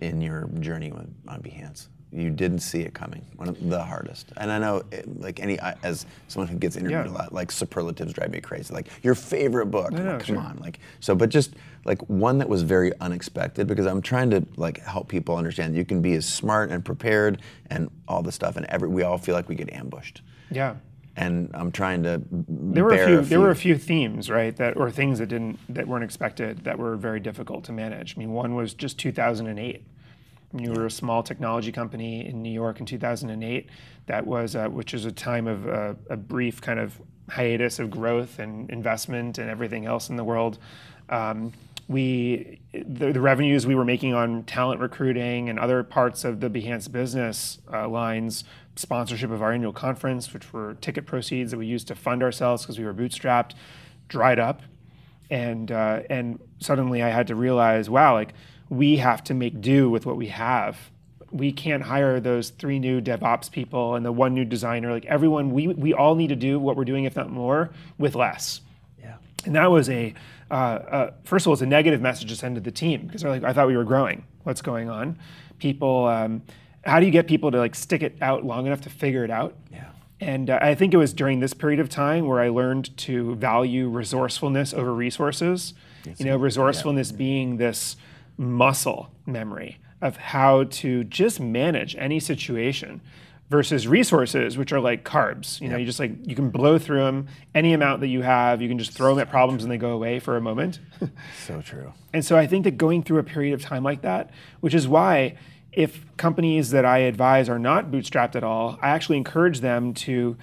in 0.00 0.20
your 0.20 0.48
journey 0.60 0.90
on, 0.92 1.14
on 1.28 1.40
Behance? 1.42 1.88
You 2.12 2.30
didn't 2.30 2.60
see 2.60 2.80
it 2.82 2.94
coming. 2.94 3.24
One 3.36 3.48
of 3.48 3.68
the 3.68 3.82
hardest. 3.82 4.32
And 4.36 4.50
I 4.50 4.58
know, 4.58 4.82
it, 4.92 5.20
like 5.20 5.40
any, 5.40 5.60
I- 5.60 5.76
as 5.82 6.06
someone 6.28 6.48
who 6.48 6.56
gets 6.56 6.76
interviewed 6.76 7.06
Yeah. 7.06 7.10
a 7.12 7.12
lot, 7.12 7.32
like 7.32 7.50
superlatives 7.50 8.12
drive 8.12 8.30
me 8.30 8.40
crazy. 8.40 8.72
Like 8.72 8.86
your 9.02 9.14
favorite 9.14 9.66
book. 9.66 9.92
I'm 9.92 10.04
no, 10.04 10.12
come 10.18 10.20
sure. 10.26 10.38
on, 10.38 10.58
like 10.60 10.78
so. 11.00 11.14
But 11.14 11.28
just 11.30 11.54
like 11.84 12.00
one 12.08 12.38
that 12.38 12.48
was 12.48 12.62
very 12.62 12.92
unexpected 13.00 13.66
because 13.66 13.86
I'm 13.86 14.00
trying 14.02 14.30
to 14.30 14.46
like 14.56 14.78
help 14.84 15.08
people 15.08 15.36
understand 15.36 15.76
you 15.76 15.84
can 15.84 16.00
be 16.00 16.14
as 16.14 16.24
smart 16.26 16.70
and 16.70 16.84
prepared 16.84 17.42
and 17.70 17.90
all 18.08 18.22
the 18.22 18.32
stuff, 18.32 18.56
and 18.56 18.66
every 18.66 18.88
we 18.88 19.02
all 19.02 19.18
feel 19.18 19.34
like 19.34 19.48
we 19.48 19.54
get 19.56 19.70
ambushed. 19.72 20.22
yeah 20.50 20.76
And 21.16 21.50
I'm 21.54 21.72
trying 21.72 22.02
to 22.04 22.22
there 22.30 22.84
were 22.84 22.92
a 22.92 23.06
few, 23.06 23.20
there 23.22 23.40
were 23.40 23.50
a 23.50 23.56
few 23.56 23.76
themes 23.76 24.30
right 24.30 24.54
that 24.56 24.76
or 24.76 24.90
things 24.90 25.18
that 25.18 25.26
didn't 25.28 25.58
that 25.74 25.86
weren't 25.88 26.04
expected 26.04 26.62
that 26.64 26.78
were 26.78 26.94
very 26.96 27.20
difficult 27.20 27.64
to 27.64 27.72
manage 27.72 28.14
i 28.16 28.18
mean 28.20 28.32
one 28.32 28.54
was 28.54 28.74
just 28.74 28.98
2008 28.98 29.82
you 30.58 30.72
were 30.72 30.86
a 30.86 30.90
small 30.90 31.22
technology 31.22 31.72
company 31.72 32.26
in 32.26 32.42
new 32.42 32.52
york 32.52 32.80
in 32.80 32.86
2008 32.86 33.68
that 34.06 34.26
was 34.26 34.56
uh, 34.56 34.68
which 34.68 34.92
was 34.92 35.04
a 35.04 35.12
time 35.12 35.46
of 35.46 35.68
uh, 35.68 35.94
a 36.10 36.16
brief 36.16 36.60
kind 36.60 36.78
of 36.78 37.00
hiatus 37.30 37.78
of 37.78 37.90
growth 37.90 38.38
and 38.38 38.70
investment 38.70 39.38
and 39.38 39.50
everything 39.50 39.84
else 39.86 40.08
in 40.08 40.16
the 40.16 40.24
world. 40.24 40.58
Um, 41.08 41.52
we 41.88 42.60
the, 42.72 43.12
the 43.12 43.20
revenues 43.20 43.66
we 43.66 43.74
were 43.74 43.84
making 43.84 44.14
on 44.14 44.42
talent 44.44 44.80
recruiting 44.80 45.48
and 45.48 45.58
other 45.58 45.82
parts 45.82 46.24
of 46.24 46.40
the 46.40 46.50
Behance 46.50 46.90
business 46.90 47.58
uh, 47.72 47.88
lines, 47.88 48.44
sponsorship 48.74 49.30
of 49.30 49.40
our 49.40 49.52
annual 49.52 49.72
conference, 49.72 50.32
which 50.32 50.52
were 50.52 50.74
ticket 50.80 51.06
proceeds 51.06 51.52
that 51.52 51.58
we 51.58 51.66
used 51.66 51.86
to 51.88 51.94
fund 51.94 52.22
ourselves 52.22 52.62
because 52.62 52.78
we 52.78 52.84
were 52.84 52.94
bootstrapped, 52.94 53.52
dried 54.08 54.38
up. 54.38 54.62
and 55.30 55.70
uh, 55.70 56.02
and 56.10 56.40
suddenly 56.58 57.02
I 57.02 57.10
had 57.10 57.28
to 57.28 57.34
realize, 57.36 57.88
wow, 57.88 58.14
like 58.14 58.34
we 58.68 58.96
have 58.96 59.22
to 59.24 59.34
make 59.34 59.60
do 59.60 59.88
with 59.90 60.06
what 60.06 60.16
we 60.16 60.28
have. 60.28 60.90
We 61.30 61.52
can't 61.52 61.82
hire 61.82 62.20
those 62.20 62.50
three 62.50 62.78
new 62.78 63.00
DevOps 63.00 63.50
people 63.50 63.94
and 63.94 64.04
the 64.04 64.12
one 64.12 64.34
new 64.34 64.44
designer. 64.44 64.92
Like 64.92 65.06
everyone, 65.06 65.50
we 65.50 65.68
we 65.68 65.92
all 65.92 66.14
need 66.14 66.28
to 66.28 66.36
do 66.36 66.58
what 66.58 66.76
we're 66.76 66.84
doing, 66.84 67.04
if 67.04 67.16
not 67.16 67.30
more, 67.30 67.70
with 67.98 68.14
less. 68.14 68.60
Yeah. 69.00 69.16
And 69.44 69.54
that 69.56 69.70
was 69.70 69.88
a 69.90 70.14
uh, 70.50 70.54
uh, 70.54 71.10
first 71.24 71.44
of 71.44 71.48
all, 71.48 71.52
it's 71.54 71.62
a 71.62 71.66
negative 71.66 72.00
message 72.00 72.28
to 72.28 72.36
send 72.36 72.54
to 72.54 72.60
the 72.60 72.70
team 72.70 73.06
because 73.06 73.22
they're 73.22 73.30
like, 73.30 73.44
I 73.44 73.52
thought 73.52 73.66
we 73.66 73.76
were 73.76 73.84
growing. 73.84 74.24
What's 74.44 74.62
going 74.62 74.88
on? 74.88 75.18
People, 75.58 76.06
um, 76.06 76.42
how 76.84 77.00
do 77.00 77.06
you 77.06 77.12
get 77.12 77.26
people 77.26 77.50
to 77.50 77.58
like 77.58 77.74
stick 77.74 78.02
it 78.02 78.16
out 78.20 78.44
long 78.44 78.66
enough 78.66 78.82
to 78.82 78.90
figure 78.90 79.24
it 79.24 79.30
out? 79.30 79.56
Yeah. 79.72 79.86
And 80.20 80.48
uh, 80.48 80.58
I 80.62 80.74
think 80.74 80.94
it 80.94 80.96
was 80.96 81.12
during 81.12 81.40
this 81.40 81.52
period 81.52 81.80
of 81.80 81.88
time 81.88 82.26
where 82.26 82.40
I 82.40 82.48
learned 82.48 82.96
to 82.98 83.34
value 83.34 83.88
resourcefulness 83.88 84.72
over 84.72 84.94
resources. 84.94 85.74
you 86.16 86.24
know, 86.24 86.36
resourcefulness 86.36 87.10
being 87.10 87.56
this 87.56 87.96
muscle 88.36 89.10
memory 89.24 89.78
of 90.00 90.16
how 90.16 90.64
to 90.64 91.04
just 91.04 91.40
manage 91.40 91.96
any 91.96 92.20
situation 92.20 93.00
versus 93.48 93.86
resources, 93.86 94.58
which 94.58 94.72
are 94.72 94.80
like 94.80 95.04
carbs. 95.04 95.60
You 95.60 95.68
know, 95.68 95.76
you 95.76 95.86
just 95.86 96.00
like 96.00 96.12
you 96.26 96.34
can 96.34 96.50
blow 96.50 96.78
through 96.78 97.04
them 97.04 97.28
any 97.54 97.72
amount 97.72 98.00
that 98.00 98.08
you 98.08 98.22
have. 98.22 98.60
You 98.60 98.68
can 98.68 98.78
just 98.78 98.92
throw 98.92 99.14
them 99.14 99.22
at 99.22 99.30
problems 99.30 99.62
and 99.62 99.70
they 99.70 99.78
go 99.78 99.90
away 99.90 100.18
for 100.18 100.36
a 100.36 100.40
moment. 100.40 100.80
So 101.44 101.60
true. 101.60 101.92
And 102.12 102.24
so 102.24 102.36
I 102.36 102.46
think 102.46 102.64
that 102.64 102.76
going 102.76 103.02
through 103.04 103.18
a 103.18 103.22
period 103.22 103.54
of 103.54 103.62
time 103.62 103.84
like 103.84 104.02
that, 104.02 104.30
which 104.60 104.74
is 104.74 104.88
why 104.88 105.36
if 105.72 106.04
companies 106.16 106.70
that 106.70 106.84
I 106.84 106.98
advise 106.98 107.48
are 107.48 107.58
not 107.58 107.90
bootstrapped 107.90 108.34
at 108.34 108.42
all, 108.42 108.78
I 108.82 108.88
actually 108.88 109.18
encourage 109.18 109.60
them 109.60 109.94
to 109.94 110.36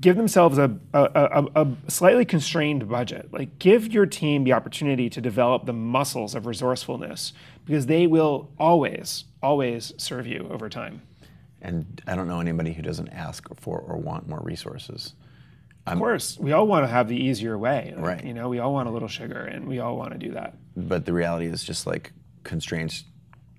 give 0.00 0.16
themselves 0.16 0.58
a, 0.58 0.76
a, 0.94 1.02
a, 1.54 1.64
a 1.64 1.68
slightly 1.88 2.24
constrained 2.24 2.88
budget. 2.88 3.28
Like 3.32 3.58
give 3.58 3.92
your 3.92 4.06
team 4.06 4.44
the 4.44 4.52
opportunity 4.52 5.10
to 5.10 5.20
develop 5.20 5.66
the 5.66 5.72
muscles 5.72 6.34
of 6.34 6.46
resourcefulness 6.46 7.32
because 7.66 7.86
they 7.86 8.06
will 8.06 8.50
always, 8.58 9.24
always 9.42 9.92
serve 9.98 10.26
you 10.26 10.48
over 10.50 10.68
time. 10.68 11.02
And 11.62 12.00
I 12.06 12.16
don't 12.16 12.26
know 12.28 12.40
anybody 12.40 12.72
who 12.72 12.82
doesn't 12.82 13.08
ask 13.08 13.46
for 13.56 13.78
or 13.78 13.98
want 13.98 14.28
more 14.28 14.40
resources. 14.42 15.14
Of 15.86 15.98
course, 15.98 16.38
we 16.38 16.52
all 16.52 16.66
want 16.66 16.84
to 16.84 16.88
have 16.88 17.08
the 17.08 17.16
easier 17.16 17.58
way. 17.58 17.92
Like, 17.96 18.04
Right. 18.04 18.24
You 18.24 18.32
know, 18.32 18.48
we 18.48 18.60
all 18.60 18.72
want 18.72 18.88
a 18.88 18.92
little 18.92 19.08
sugar 19.08 19.40
and 19.40 19.66
we 19.66 19.80
all 19.80 19.96
want 19.96 20.12
to 20.12 20.18
do 20.18 20.32
that. 20.32 20.54
But 20.76 21.04
the 21.04 21.12
reality 21.12 21.46
is 21.46 21.64
just 21.64 21.86
like 21.86 22.12
constraints 22.44 23.04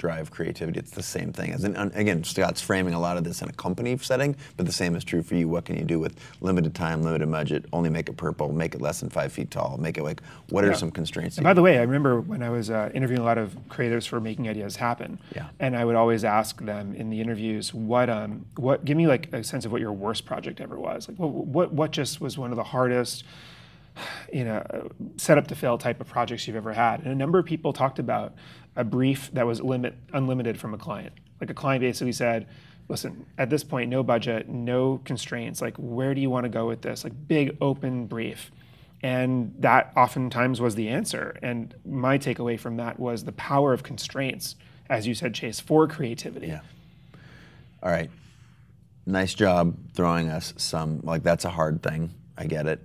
drive 0.02 0.32
creativity. 0.32 0.80
It's 0.80 0.90
the 0.90 1.04
same 1.04 1.32
thing. 1.32 1.54
As 1.54 1.64
in, 1.64 1.76
again, 1.76 2.24
Scott's 2.24 2.60
framing 2.60 2.96
a 2.96 3.00
lot 3.00 3.18
of 3.18 3.24
this 3.24 3.44
in 3.44 3.50
a 3.50 3.54
company 3.54 3.96
setting, 4.00 4.36
but 4.58 4.66
the 4.66 4.72
same 4.72 4.96
is 4.96 5.04
true 5.04 5.22
for 5.22 5.36
you. 5.36 5.48
What 5.48 5.66
can 5.66 5.78
you 5.78 5.84
do 5.84 6.00
with 6.00 6.18
limited 6.42 6.74
time, 6.74 7.04
limited 7.04 7.30
budget? 7.30 7.66
Only 7.72 7.92
make 7.92 8.10
it 8.10 8.18
purple. 8.18 8.52
Make 8.52 8.74
it 8.74 8.82
less 8.82 9.00
than 9.00 9.12
five 9.12 9.32
feet 9.32 9.52
tall. 9.52 9.78
Make 9.78 10.00
it 10.00 10.04
like. 10.04 10.22
What 10.50 10.66
are 10.66 10.74
some 10.74 10.90
constraints? 10.90 11.38
And 11.38 11.44
by 11.44 11.54
the 11.54 11.62
way, 11.62 11.78
I 11.78 11.84
remember 11.84 12.20
when 12.20 12.42
I 12.42 12.50
was 12.50 12.72
uh, 12.72 12.90
interviewing 12.96 13.22
a 13.22 13.24
lot 13.24 13.38
of 13.38 13.56
creatives 13.70 14.08
for 14.08 14.20
Making 14.20 14.50
Ideas 14.50 14.76
Happen. 14.76 15.20
Yeah. 15.36 15.50
And 15.60 15.78
I 15.78 15.86
would 15.86 15.96
always 15.96 16.24
ask 16.24 16.60
them 16.60 16.96
in 16.96 17.12
the 17.12 17.22
interviews, 17.22 17.72
what, 17.72 18.10
um, 18.10 18.46
what, 18.56 18.84
give 18.84 18.98
me 18.98 19.06
like 19.06 19.32
a 19.34 19.44
sense 19.44 19.66
of 19.66 19.72
what 19.72 19.82
your 19.82 19.94
worst 19.94 20.26
project 20.26 20.60
ever 20.60 20.80
was. 20.80 21.08
Like, 21.08 21.20
what, 21.20 21.30
what, 21.30 21.74
what 21.74 21.92
just 21.92 22.20
was 22.20 22.40
one 22.40 22.50
of 22.50 22.58
the 22.58 22.64
hardest, 22.64 23.24
you 24.34 24.46
know, 24.46 24.90
set 25.18 25.38
up 25.38 25.48
to 25.48 25.56
fail 25.56 25.78
type 25.78 26.02
of 26.02 26.08
projects 26.08 26.48
you've 26.48 26.58
ever 26.58 26.74
had? 26.74 27.02
And 27.02 27.12
a 27.12 27.16
number 27.16 27.38
of 27.38 27.46
people 27.46 27.72
talked 27.72 28.00
about 28.00 28.34
a 28.76 28.84
brief 28.84 29.30
that 29.34 29.46
was 29.46 29.62
limit, 29.62 29.96
unlimited 30.14 30.60
from 30.60 30.74
a 30.74 30.78
client. 30.78 31.14
Like 31.40 31.50
a 31.50 31.54
client 31.54 31.82
basically 31.82 32.14
said, 32.14 32.48
listen, 32.88 33.26
at 33.38 33.50
this 33.50 33.64
point, 33.64 33.90
no 33.90 34.04
budget, 34.04 34.50
no 34.50 35.02
constraints. 35.06 35.62
Like, 35.62 35.76
where 35.78 36.14
do 36.14 36.22
you 36.22 36.30
want 36.30 36.44
to 36.44 36.50
go 36.50 36.68
with 36.68 36.82
this? 36.82 37.04
Like, 37.04 37.14
big 37.28 37.58
open 37.62 38.06
brief. 38.06 38.52
And 39.04 39.56
that 39.60 39.92
oftentimes 39.96 40.62
was 40.62 40.76
the 40.76 40.90
answer. 40.90 41.38
And 41.42 41.74
my 41.86 42.18
takeaway 42.18 42.60
from 42.60 42.78
that 42.78 43.00
was 43.00 43.24
the 43.24 43.32
power 43.32 43.74
of 43.74 43.82
constraints, 43.82 44.56
as 44.90 45.08
you 45.08 45.16
said, 45.16 45.34
Chase, 45.34 45.60
for 45.60 45.88
creativity. 45.88 46.48
Yeah. 46.48 46.62
All 47.82 47.92
right. 47.92 48.12
Nice 49.06 49.34
job 49.34 49.76
throwing 49.94 50.30
us 50.30 50.54
some. 50.58 51.00
Like 51.02 51.24
that's 51.24 51.46
a 51.46 51.50
hard 51.50 51.82
thing. 51.82 52.14
I 52.38 52.46
get 52.46 52.68
it. 52.68 52.80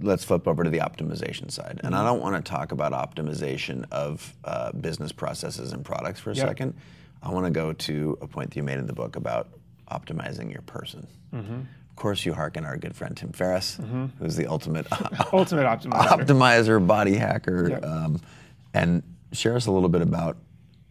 Let's 0.00 0.24
flip 0.24 0.46
over 0.48 0.64
to 0.64 0.70
the 0.70 0.78
optimization 0.78 1.50
side. 1.50 1.80
And 1.84 1.94
I 1.94 2.04
don't 2.04 2.20
want 2.20 2.36
to 2.44 2.48
talk 2.50 2.72
about 2.72 2.92
optimization 2.92 3.84
of 3.90 4.34
uh, 4.44 4.72
business 4.72 5.12
processes 5.12 5.72
and 5.72 5.84
products 5.84 6.20
for 6.20 6.30
a 6.30 6.34
Yep. 6.34 6.46
second. 6.48 6.74
I 7.22 7.30
want 7.30 7.46
to 7.46 7.50
go 7.50 7.72
to 7.72 8.18
a 8.20 8.26
point 8.26 8.50
that 8.50 8.56
you 8.56 8.62
made 8.62 8.78
in 8.78 8.86
the 8.86 8.92
book 8.92 9.16
about 9.16 9.48
optimizing 9.90 10.52
your 10.52 10.62
person. 10.62 11.06
Of 11.32 11.96
course, 11.96 12.24
you 12.24 12.32
hearken 12.32 12.64
our 12.64 12.76
good 12.76 12.94
friend 12.94 13.16
Tim 13.16 13.32
Ferriss, 13.32 13.78
who's 14.20 14.36
the 14.36 14.46
ultimate 14.46 14.86
Ultimate 15.32 15.64
optimizer. 15.66 15.90
optimizer, 16.24 16.86
body 16.86 17.16
hacker, 17.16 17.70
Yep. 17.70 17.84
um, 17.84 18.20
and 18.74 19.02
share 19.32 19.56
us 19.56 19.66
a 19.66 19.72
little 19.72 19.88
bit 19.88 20.02
about, 20.02 20.36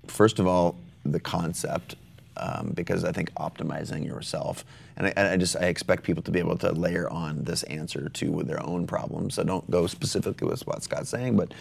first 0.08 0.39
of 0.39 0.48
all, 0.48 0.78
the 1.06 1.20
concept, 1.20 1.95
um, 2.40 2.72
because 2.74 3.04
I 3.04 3.12
think 3.12 3.34
optimizing 3.36 4.06
yourself, 4.06 4.66
and 4.96 5.08
I, 5.08 5.34
I 5.34 5.38
just 5.38 5.56
I 5.56 5.66
expect 5.66 6.04
people 6.04 6.24
to 6.24 6.32
be 6.32 6.40
able 6.40 6.58
to 6.60 6.72
layer 6.72 7.10
on 7.10 7.44
this 7.44 7.64
answer 7.64 8.10
to 8.10 8.44
their 8.44 8.64
own 8.64 8.88
problems. 8.88 9.36
So 9.36 9.44
don't 9.44 9.70
go 9.70 9.88
specifically 9.88 10.48
with 10.48 10.66
what 10.66 10.84
Scott's 10.84 11.10
saying, 11.10 11.38
but 11.38 11.54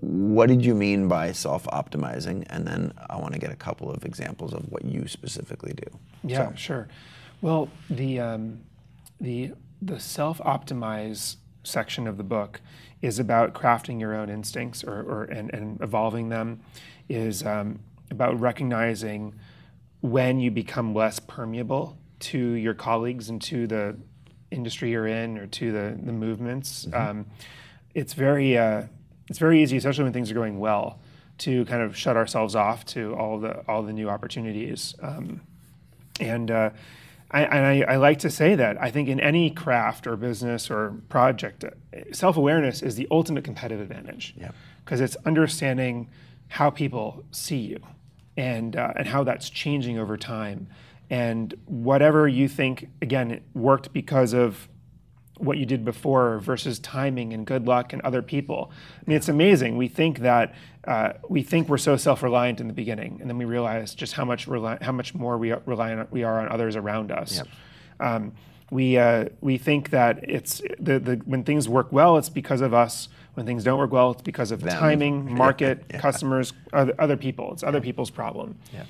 what 0.00 0.48
did 0.48 0.64
you 0.64 0.74
mean 0.74 1.08
by 1.08 1.32
self-optimizing? 1.32 2.46
And 2.50 2.66
then 2.66 2.92
I 3.08 3.16
want 3.16 3.32
to 3.34 3.38
get 3.38 3.50
a 3.50 3.56
couple 3.56 3.90
of 3.90 4.04
examples 4.04 4.52
of 4.52 4.70
what 4.70 4.84
you 4.84 5.06
specifically 5.08 5.72
do. 5.72 5.98
Yeah, 6.24 6.50
So, 6.50 6.54
sure. 6.56 6.88
Well, 7.40 7.68
the 7.90 8.20
um, 8.20 8.60
the 9.20 9.52
the 9.80 9.98
self-optimize 9.98 11.36
section 11.64 12.06
of 12.06 12.16
the 12.16 12.24
book 12.24 12.60
is 13.00 13.18
about 13.18 13.52
crafting 13.52 13.98
your 13.98 14.14
own 14.14 14.28
instincts 14.28 14.84
or, 14.84 15.02
or 15.02 15.24
and, 15.24 15.52
and 15.52 15.80
evolving 15.80 16.28
them. 16.28 16.60
Is 17.08 17.44
um, 17.44 17.80
about 18.10 18.38
recognizing 18.38 19.34
when 20.02 20.38
you 20.40 20.50
become 20.50 20.94
less 20.94 21.18
permeable 21.18 21.96
to 22.18 22.38
your 22.38 22.74
colleagues 22.74 23.30
and 23.30 23.40
to 23.40 23.66
the 23.66 23.96
industry 24.50 24.90
you're 24.90 25.06
in 25.06 25.38
or 25.38 25.46
to 25.46 25.72
the 25.72 25.98
the 26.02 26.12
movements. 26.12 26.86
Um, 26.92 27.26
it's 27.94 28.12
very 28.12 28.58
uh, 28.58 28.84
it's 29.28 29.38
very 29.38 29.62
easy, 29.62 29.76
especially 29.76 30.04
when 30.04 30.12
things 30.12 30.30
are 30.30 30.34
going 30.34 30.58
well, 30.58 31.00
to 31.38 31.64
kind 31.64 31.82
of 31.82 31.96
shut 31.96 32.16
ourselves 32.16 32.54
off 32.54 32.84
to 32.86 33.14
all 33.14 33.38
the 33.38 33.60
all 33.68 33.82
the 33.82 33.92
new 33.92 34.08
opportunities. 34.08 34.94
Um, 35.00 35.40
and 36.20 36.50
uh, 36.50 36.70
I, 37.30 37.44
and 37.44 37.66
I, 37.66 37.94
I 37.94 37.96
like 37.96 38.18
to 38.20 38.30
say 38.30 38.54
that 38.56 38.80
I 38.80 38.90
think 38.90 39.08
in 39.08 39.18
any 39.18 39.50
craft 39.50 40.06
or 40.06 40.16
business 40.16 40.70
or 40.70 40.94
project, 41.08 41.64
self 42.12 42.36
awareness 42.36 42.82
is 42.82 42.96
the 42.96 43.08
ultimate 43.10 43.44
competitive 43.44 43.80
advantage. 43.80 44.34
Yep. 44.36 44.54
Because 44.84 45.00
it's 45.00 45.16
understanding 45.24 46.10
how 46.48 46.70
people 46.70 47.24
see 47.30 47.56
you 47.56 47.80
and, 48.36 48.76
uh, 48.76 48.92
and 48.96 49.06
how 49.08 49.24
that's 49.24 49.50
changing 49.50 49.98
over 49.98 50.16
time. 50.16 50.68
And 51.10 51.54
whatever 51.66 52.26
you 52.26 52.48
think, 52.48 52.88
again, 53.02 53.30
it 53.30 53.42
worked 53.54 53.92
because 53.92 54.32
of 54.32 54.68
what 55.38 55.58
you 55.58 55.66
did 55.66 55.84
before 55.84 56.38
versus 56.38 56.78
timing 56.78 57.32
and 57.32 57.44
good 57.44 57.66
luck 57.66 57.92
and 57.92 58.00
other 58.02 58.22
people. 58.22 58.70
I 59.00 59.02
mean, 59.06 59.16
it's 59.16 59.28
amazing. 59.28 59.76
We 59.76 59.88
think 59.88 60.20
that 60.20 60.54
uh, 60.86 61.14
we 61.28 61.42
think 61.42 61.68
we're 61.68 61.78
so 61.78 61.96
self-reliant 61.96 62.60
in 62.60 62.68
the 62.68 62.72
beginning, 62.72 63.18
and 63.20 63.28
then 63.28 63.38
we 63.38 63.44
realize 63.44 63.94
just 63.94 64.12
how 64.12 64.24
much 64.24 64.46
rely, 64.46 64.78
how 64.80 64.92
much 64.92 65.14
more 65.14 65.38
we 65.38 65.50
are, 65.50 65.62
rely 65.66 65.92
on, 65.92 66.06
we 66.10 66.22
are 66.22 66.40
on 66.40 66.48
others 66.48 66.76
around 66.76 67.10
us. 67.10 67.38
Yep. 67.38 67.48
Um, 68.00 68.32
we 68.72 68.96
uh, 68.96 69.26
we 69.42 69.58
think 69.58 69.90
that 69.90 70.24
it's 70.28 70.62
the, 70.80 70.98
the 70.98 71.16
when 71.26 71.44
things 71.44 71.68
work 71.68 71.92
well, 71.92 72.16
it's 72.16 72.30
because 72.30 72.62
of 72.62 72.72
us. 72.72 73.08
When 73.34 73.46
things 73.46 73.64
don't 73.64 73.78
work 73.78 73.92
well, 73.92 74.10
it's 74.10 74.22
because 74.22 74.50
of 74.50 74.60
Them. 74.60 74.78
timing, 74.78 75.34
market, 75.34 75.88
customers, 75.88 76.52
other, 76.72 76.94
other 76.98 77.16
people. 77.16 77.50
It's 77.52 77.62
other 77.62 77.80
people's 77.80 78.10
problem. 78.10 78.56
Yeah. 78.74 78.84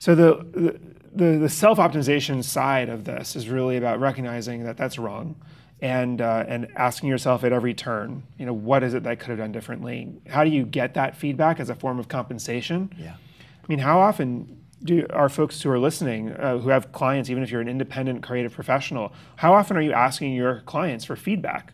So 0.00 0.16
the, 0.16 0.44
the, 0.52 0.80
the, 1.14 1.38
the 1.38 1.48
self-optimization 1.48 2.42
side 2.42 2.88
of 2.88 3.04
this 3.04 3.36
is 3.36 3.48
really 3.48 3.76
about 3.76 4.00
recognizing 4.00 4.64
that 4.64 4.76
that's 4.76 4.98
wrong 4.98 5.36
and, 5.80 6.20
uh, 6.20 6.44
and 6.48 6.66
asking 6.74 7.10
yourself 7.10 7.44
at 7.44 7.52
every 7.52 7.72
turn, 7.72 8.24
you 8.38 8.46
know, 8.46 8.52
what 8.52 8.82
is 8.82 8.92
it 8.92 9.04
that 9.04 9.10
I 9.10 9.14
could 9.14 9.28
have 9.28 9.38
done 9.38 9.52
differently? 9.52 10.20
How 10.28 10.42
do 10.42 10.50
you 10.50 10.64
get 10.64 10.94
that 10.94 11.16
feedback 11.16 11.60
as 11.60 11.70
a 11.70 11.76
form 11.76 12.00
of 12.00 12.08
compensation? 12.08 12.90
Yeah. 12.98 13.12
I 13.12 13.66
mean, 13.68 13.78
how 13.78 14.00
often 14.00 14.59
do 14.82 15.06
our 15.10 15.28
folks 15.28 15.60
who 15.62 15.70
are 15.70 15.78
listening, 15.78 16.32
uh, 16.32 16.58
who 16.58 16.70
have 16.70 16.92
clients, 16.92 17.28
even 17.30 17.42
if 17.42 17.50
you're 17.50 17.60
an 17.60 17.68
independent 17.68 18.22
creative 18.22 18.52
professional, 18.52 19.12
how 19.36 19.52
often 19.52 19.76
are 19.76 19.80
you 19.82 19.92
asking 19.92 20.32
your 20.32 20.60
clients 20.60 21.04
for 21.04 21.16
feedback? 21.16 21.72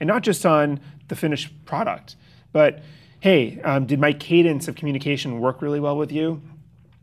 And 0.00 0.08
not 0.08 0.22
just 0.22 0.44
on 0.46 0.80
the 1.08 1.16
finished 1.16 1.52
product, 1.64 2.16
but 2.52 2.82
hey, 3.20 3.60
um, 3.62 3.86
did 3.86 4.00
my 4.00 4.12
cadence 4.12 4.66
of 4.66 4.74
communication 4.74 5.40
work 5.40 5.60
really 5.62 5.78
well 5.80 5.96
with 5.96 6.10
you? 6.10 6.42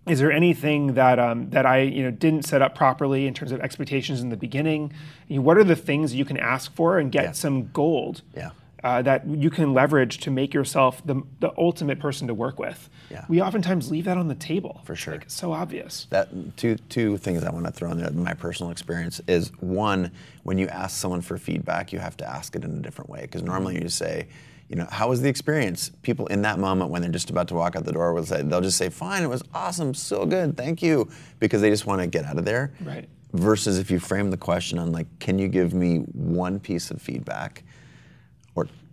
Is 0.08 0.20
there 0.20 0.32
anything 0.32 0.94
that 0.94 1.20
um, 1.20 1.50
that 1.50 1.66
I 1.66 1.82
you 1.82 2.02
know 2.04 2.12
didn't 2.12 2.44
set 2.44 2.62
up 2.62 2.76
properly 2.76 3.28
in 3.28 3.34
terms 3.34 3.52
of 3.52 3.60
expectations 3.60 4.22
in 4.22 4.30
the 4.30 4.38
beginning? 4.38 4.94
You 5.28 5.38
know, 5.38 5.42
what 5.44 5.58
are 5.58 5.64
the 5.66 5.76
things 5.76 6.16
you 6.16 6.24
can 6.26 6.38
ask 6.38 6.74
for 6.74 6.98
and 6.98 7.12
get 7.12 7.24
Yeah. 7.24 7.32
some 7.34 7.68
gold 7.72 8.22
Yeah. 8.36 8.52
Uh, 8.88 9.02
that 9.02 9.28
you 9.28 9.50
can 9.50 9.74
leverage 9.74 10.20
to 10.20 10.32
make 10.32 10.54
yourself 10.54 11.06
the, 11.06 11.22
the 11.42 11.52
ultimate 11.58 12.00
person 12.00 12.28
to 12.28 12.34
work 12.34 12.58
with? 12.58 12.90
Yeah. 13.10 13.26
We 13.28 13.42
oftentimes 13.42 13.92
leave 13.92 14.06
that 14.06 14.18
on 14.18 14.28
the 14.30 14.36
table. 14.36 14.82
For 14.86 14.96
sure. 14.96 15.16
Like, 15.16 15.24
it's 15.24 15.36
so 15.36 15.52
obvious. 15.52 16.08
That 16.10 16.30
two 16.56 16.76
two 16.88 17.18
things 17.18 17.44
I 17.44 17.52
want 17.52 17.66
to 17.66 17.72
throw 17.72 17.92
in 17.92 17.98
there. 17.98 18.12
My 18.12 18.34
personal 18.34 18.72
experience 18.72 19.20
is 19.28 19.52
one: 19.60 20.12
when 20.44 20.58
you 20.58 20.68
ask 20.68 20.98
someone 20.98 21.22
for 21.22 21.38
feedback, 21.38 21.92
you 21.92 22.00
have 22.00 22.16
to 22.18 22.26
ask 22.26 22.56
it 22.56 22.64
in 22.64 22.72
a 22.72 22.82
different 22.82 23.10
way. 23.10 23.22
Because 23.22 23.44
normally 23.44 23.82
you 23.82 23.90
say, 23.90 24.28
you 24.70 24.76
know, 24.76 24.88
how 24.90 25.10
was 25.10 25.22
the 25.22 25.30
experience? 25.30 25.92
People 26.02 26.28
in 26.28 26.42
that 26.44 26.60
moment 26.60 26.90
when 26.90 27.02
they're 27.02 27.12
just 27.12 27.30
about 27.30 27.48
to 27.50 27.56
walk 27.56 27.76
out 27.76 27.84
the 27.86 27.92
door 27.92 28.14
will 28.14 28.26
say, 28.26 28.42
they'll 28.42 28.62
just 28.62 28.78
say, 28.78 28.90
fine, 28.90 29.24
it 29.24 29.28
was 29.28 29.44
awesome, 29.54 29.94
so 29.94 30.26
good, 30.26 30.58
thank 30.58 30.82
you, 30.82 31.10
because 31.40 31.62
they 31.62 31.70
just 31.70 31.86
want 31.86 32.02
to 32.02 32.08
get 32.08 32.26
out 32.26 32.38
of 32.38 32.46
there. 32.46 32.74
Right. 32.82 33.08
Versus 33.34 33.80
if 33.80 33.90
you 33.92 34.00
frame 34.00 34.30
the 34.30 34.38
question 34.38 34.78
on 34.80 34.92
like, 34.92 35.08
can 35.20 35.40
you 35.40 35.48
give 35.48 35.74
me 35.74 36.00
one 36.14 36.60
piece 36.60 36.92
of 36.92 37.02
feedback, 37.02 37.64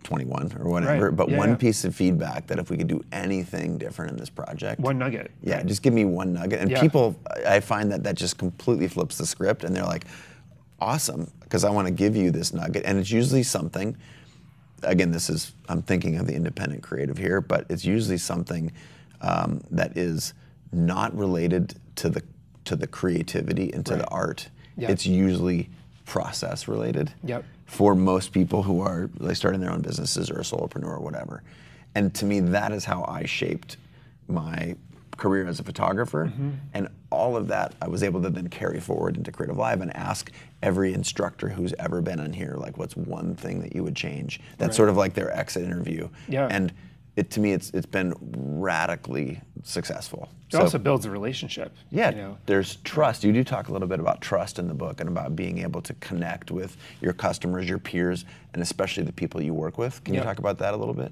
21 0.09 0.53
or 0.59 0.69
whatever, 0.69 1.07
Right. 1.09 1.15
but 1.17 1.29
Yeah, 1.29 1.37
one 1.37 1.49
yeah. 1.49 1.55
piece 1.55 1.83
of 1.83 1.93
feedback 1.95 2.47
that 2.47 2.59
if 2.59 2.69
we 2.69 2.77
could 2.77 2.87
do 2.87 3.03
anything 3.11 3.77
different 3.77 4.11
in 4.11 4.17
this 4.17 4.29
project, 4.29 4.79
One 4.79 4.97
nugget. 4.99 5.31
yeah, 5.41 5.61
just 5.63 5.81
give 5.81 5.93
me 5.93 6.05
one 6.05 6.31
nugget. 6.33 6.61
And 6.61 6.71
Yeah. 6.71 6.79
people, 6.79 7.15
I 7.45 7.59
find 7.59 7.91
that 7.91 8.03
that 8.03 8.15
just 8.15 8.37
completely 8.37 8.87
flips 8.87 9.17
the 9.17 9.25
script, 9.25 9.63
and 9.63 9.75
they're 9.75 9.83
like, 9.83 10.05
awesome, 10.79 11.29
because 11.41 11.63
I 11.63 11.69
want 11.71 11.87
to 11.87 11.93
give 11.93 12.15
you 12.15 12.31
this 12.31 12.53
nugget. 12.53 12.83
And 12.85 12.97
it's 12.99 13.11
usually 13.11 13.43
something, 13.43 13.97
again, 14.83 15.11
this 15.11 15.29
is, 15.29 15.51
I'm 15.67 15.81
thinking 15.81 16.17
of 16.17 16.27
the 16.27 16.35
independent 16.35 16.83
creative 16.83 17.17
here, 17.17 17.41
but 17.41 17.65
it's 17.69 17.83
usually 17.85 18.17
something 18.17 18.71
um, 19.21 19.61
that 19.71 19.97
is 19.97 20.33
not 20.71 21.17
related 21.17 21.73
to 21.95 22.09
the 22.09 22.21
to 22.65 22.75
the 22.75 22.87
creativity 22.87 23.71
and 23.73 23.85
to 23.85 23.95
the 23.95 24.07
art. 24.09 24.49
It's 24.77 25.05
usually 25.05 25.69
process 26.05 26.67
related 26.67 27.11
Yep. 27.23 27.43
For 27.65 27.95
most 27.95 28.31
people 28.31 28.63
who 28.63 28.81
are 28.81 29.09
like 29.19 29.35
starting 29.35 29.59
their 29.61 29.71
own 29.71 29.81
businesses 29.81 30.29
or 30.29 30.35
a 30.35 30.43
solopreneur 30.43 30.87
or 30.87 30.99
whatever. 30.99 31.43
And 31.95 32.13
to 32.15 32.25
me, 32.25 32.39
that 32.41 32.71
is 32.71 32.85
how 32.85 33.05
I 33.07 33.25
shaped 33.25 33.77
my 34.27 34.75
career 35.17 35.47
as 35.47 35.59
a 35.59 35.63
photographer. 35.63 36.25
Mm-hmm. 36.25 36.49
And 36.73 36.89
all 37.09 37.37
of 37.37 37.47
that 37.47 37.73
I 37.81 37.87
was 37.87 38.03
able 38.03 38.21
to 38.23 38.29
then 38.29 38.49
carry 38.49 38.79
forward 38.81 39.15
into 39.17 39.31
Creative 39.31 39.55
Live 39.57 39.81
and 39.81 39.95
ask 39.95 40.31
every 40.61 40.93
instructor 40.93 41.47
who's 41.47 41.73
ever 41.79 42.01
been 42.01 42.19
on 42.19 42.33
here, 42.33 42.55
like, 42.57 42.77
what's 42.77 42.97
one 42.97 43.35
thing 43.35 43.61
that 43.61 43.73
you 43.75 43.83
would 43.83 43.95
change? 43.95 44.41
That's 44.57 44.69
Right. 44.69 44.75
sort 44.75 44.89
of 44.89 44.97
like 44.97 45.13
their 45.13 45.35
exit 45.35 45.63
interview. 45.63 46.09
Yeah. 46.27 46.47
And 46.51 46.73
it, 47.15 47.29
to 47.31 47.39
me, 47.39 47.53
it's 47.53 47.69
it's 47.71 47.85
been 47.85 48.13
radically 48.21 49.41
successful. 49.63 50.29
It 50.51 50.55
also 50.57 50.77
builds 50.77 51.05
a 51.05 51.09
relationship. 51.09 51.73
Yeah, 51.91 52.11
You 52.11 52.15
know? 52.17 52.37
there's 52.45 52.77
trust. 52.77 53.23
You 53.23 53.33
do 53.33 53.43
talk 53.43 53.67
a 53.67 53.73
little 53.73 53.87
bit 53.87 53.99
about 53.99 54.21
trust 54.21 54.59
in 54.59 54.67
the 54.67 54.73
book 54.73 55.01
and 55.01 55.09
about 55.09 55.35
being 55.35 55.57
able 55.57 55.81
to 55.81 55.93
connect 55.95 56.51
with 56.51 56.77
your 57.01 57.13
customers, 57.13 57.67
your 57.67 57.79
peers, 57.79 58.25
and 58.53 58.61
especially 58.61 59.03
the 59.03 59.11
people 59.11 59.41
you 59.41 59.53
work 59.53 59.77
with. 59.77 60.01
Can 60.03 60.13
Yeah. 60.13 60.21
you 60.21 60.25
talk 60.25 60.39
about 60.39 60.57
that 60.59 60.73
a 60.73 60.77
little 60.77 60.93
bit? 60.93 61.11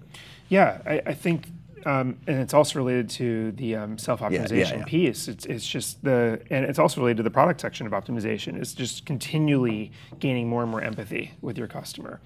Yeah, 0.50 0.78
I, 0.86 1.02
I 1.08 1.14
think, 1.14 1.48
um, 1.86 2.20
and 2.28 2.38
it's 2.40 2.54
also 2.54 2.80
related 2.80 3.10
to 3.12 3.52
the 3.54 3.76
um, 3.76 3.98
self-optimization 3.98 4.80
yeah. 4.80 4.86
piece. 4.86 5.28
It's, 5.28 5.46
it's 5.46 5.68
just 5.68 6.04
the, 6.04 6.40
and 6.50 6.64
it's 6.64 6.80
also 6.80 7.02
related 7.02 7.18
to 7.18 7.24
the 7.24 7.32
product 7.32 7.60
section 7.60 7.86
of 7.88 7.92
optimization. 7.92 8.56
It's 8.62 8.74
just 8.74 9.06
continually 9.06 9.92
gaining 10.20 10.48
more 10.48 10.62
and 10.62 10.72
more 10.72 10.82
empathy 10.82 11.32
with 11.42 11.58
your 11.58 11.68
customer. 11.68 12.22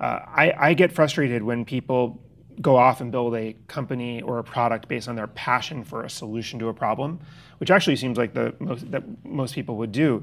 Uh, 0.00 0.20
I, 0.26 0.52
I 0.58 0.74
get 0.74 0.92
frustrated 0.92 1.42
when 1.42 1.64
people 1.64 2.20
go 2.60 2.76
off 2.76 3.00
and 3.00 3.10
build 3.10 3.34
a 3.34 3.54
company 3.68 4.22
or 4.22 4.38
a 4.38 4.44
product 4.44 4.88
based 4.88 5.08
on 5.08 5.16
their 5.16 5.26
passion 5.26 5.84
for 5.84 6.04
a 6.04 6.10
solution 6.10 6.58
to 6.58 6.68
a 6.68 6.74
problem, 6.74 7.20
which 7.58 7.70
actually 7.70 7.96
seems 7.96 8.18
like 8.18 8.34
the 8.34 8.54
most 8.58 8.90
that 8.90 9.02
most 9.24 9.54
people 9.54 9.76
would 9.76 9.92
do. 9.92 10.22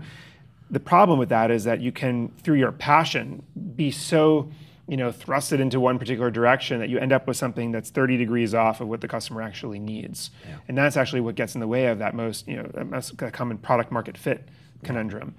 The 0.69 0.79
problem 0.79 1.17
with 1.17 1.29
that 1.29 1.51
is 1.51 1.63
that 1.63 1.79
you 1.79 1.91
can, 1.91 2.29
through 2.43 2.57
your 2.57 2.71
passion, 2.71 3.43
be 3.75 3.91
so 3.91 4.51
you 4.87 4.97
know 4.97 5.11
thrusted 5.11 5.59
into 5.59 5.79
one 5.79 5.99
particular 5.99 6.31
direction 6.31 6.79
that 6.79 6.89
you 6.89 6.97
end 6.97 7.11
up 7.11 7.27
with 7.27 7.37
something 7.37 7.71
that's 7.71 7.89
30 7.89 8.17
degrees 8.17 8.53
off 8.53 8.81
of 8.81 8.87
what 8.87 9.01
the 9.01 9.07
customer 9.07 9.41
actually 9.41 9.79
needs, 9.79 10.31
and 10.67 10.77
that's 10.77 10.97
actually 10.97 11.21
what 11.21 11.35
gets 11.35 11.55
in 11.55 11.61
the 11.61 11.67
way 11.67 11.87
of 11.87 11.99
that 11.99 12.15
most 12.15 12.47
you 12.47 12.55
know 12.55 12.69
that 12.73 12.87
most 12.87 13.17
common 13.33 13.57
product 13.57 13.91
market 13.91 14.17
fit 14.17 14.47
conundrum. 14.83 15.35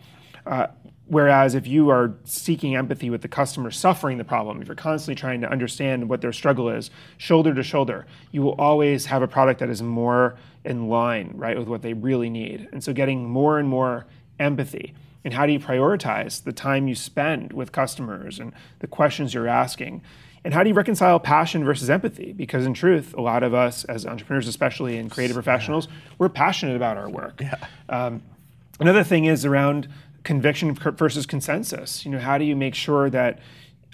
Uh, 0.46 0.68
whereas 1.08 1.54
if 1.54 1.66
you 1.66 1.88
are 1.88 2.14
seeking 2.24 2.76
empathy 2.76 3.10
with 3.10 3.22
the 3.22 3.28
customer 3.28 3.70
suffering 3.70 4.18
the 4.18 4.24
problem, 4.24 4.60
if 4.60 4.68
you're 4.68 4.76
constantly 4.76 5.14
trying 5.14 5.40
to 5.40 5.50
understand 5.50 6.08
what 6.08 6.20
their 6.20 6.32
struggle 6.32 6.68
is, 6.68 6.90
shoulder 7.16 7.54
to 7.54 7.62
shoulder, 7.62 8.06
you 8.30 8.42
will 8.42 8.54
always 8.54 9.06
have 9.06 9.22
a 9.22 9.28
product 9.28 9.60
that 9.60 9.70
is 9.70 9.82
more 9.82 10.36
in 10.64 10.88
line, 10.88 11.32
right, 11.34 11.58
with 11.58 11.68
what 11.68 11.82
they 11.82 11.94
really 11.94 12.28
need. 12.28 12.68
And 12.72 12.84
so 12.84 12.92
getting 12.92 13.28
more 13.28 13.58
and 13.58 13.68
more 13.68 14.06
empathy. 14.38 14.94
And 15.24 15.34
how 15.34 15.46
do 15.46 15.52
you 15.52 15.58
prioritize 15.58 16.44
the 16.44 16.52
time 16.52 16.88
you 16.88 16.94
spend 16.94 17.52
with 17.52 17.72
customers 17.72 18.38
and 18.38 18.52
the 18.78 18.86
questions 18.86 19.34
you're 19.34 19.48
asking? 19.48 20.02
And 20.44 20.54
how 20.54 20.62
do 20.62 20.68
you 20.68 20.74
reconcile 20.74 21.18
passion 21.18 21.64
versus 21.64 21.90
empathy? 21.90 22.32
Because 22.32 22.64
in 22.64 22.74
truth, 22.74 23.14
a 23.16 23.20
lot 23.20 23.42
of 23.42 23.54
us 23.54 23.84
as 23.84 24.06
entrepreneurs, 24.06 24.46
especially 24.46 24.96
and 24.96 25.10
creative 25.10 25.34
professionals, 25.34 25.88
we're 26.18 26.28
passionate 26.28 26.76
about 26.76 26.96
our 26.96 27.08
work. 27.08 27.42
Um, 27.88 28.22
Another 28.80 29.02
thing 29.02 29.24
is 29.24 29.44
around 29.44 29.88
conviction 30.28 30.74
versus 30.74 31.24
consensus. 31.24 32.04
You 32.04 32.10
know, 32.10 32.18
how 32.18 32.36
do 32.36 32.44
you 32.44 32.54
make 32.54 32.74
sure 32.74 33.08
that 33.08 33.38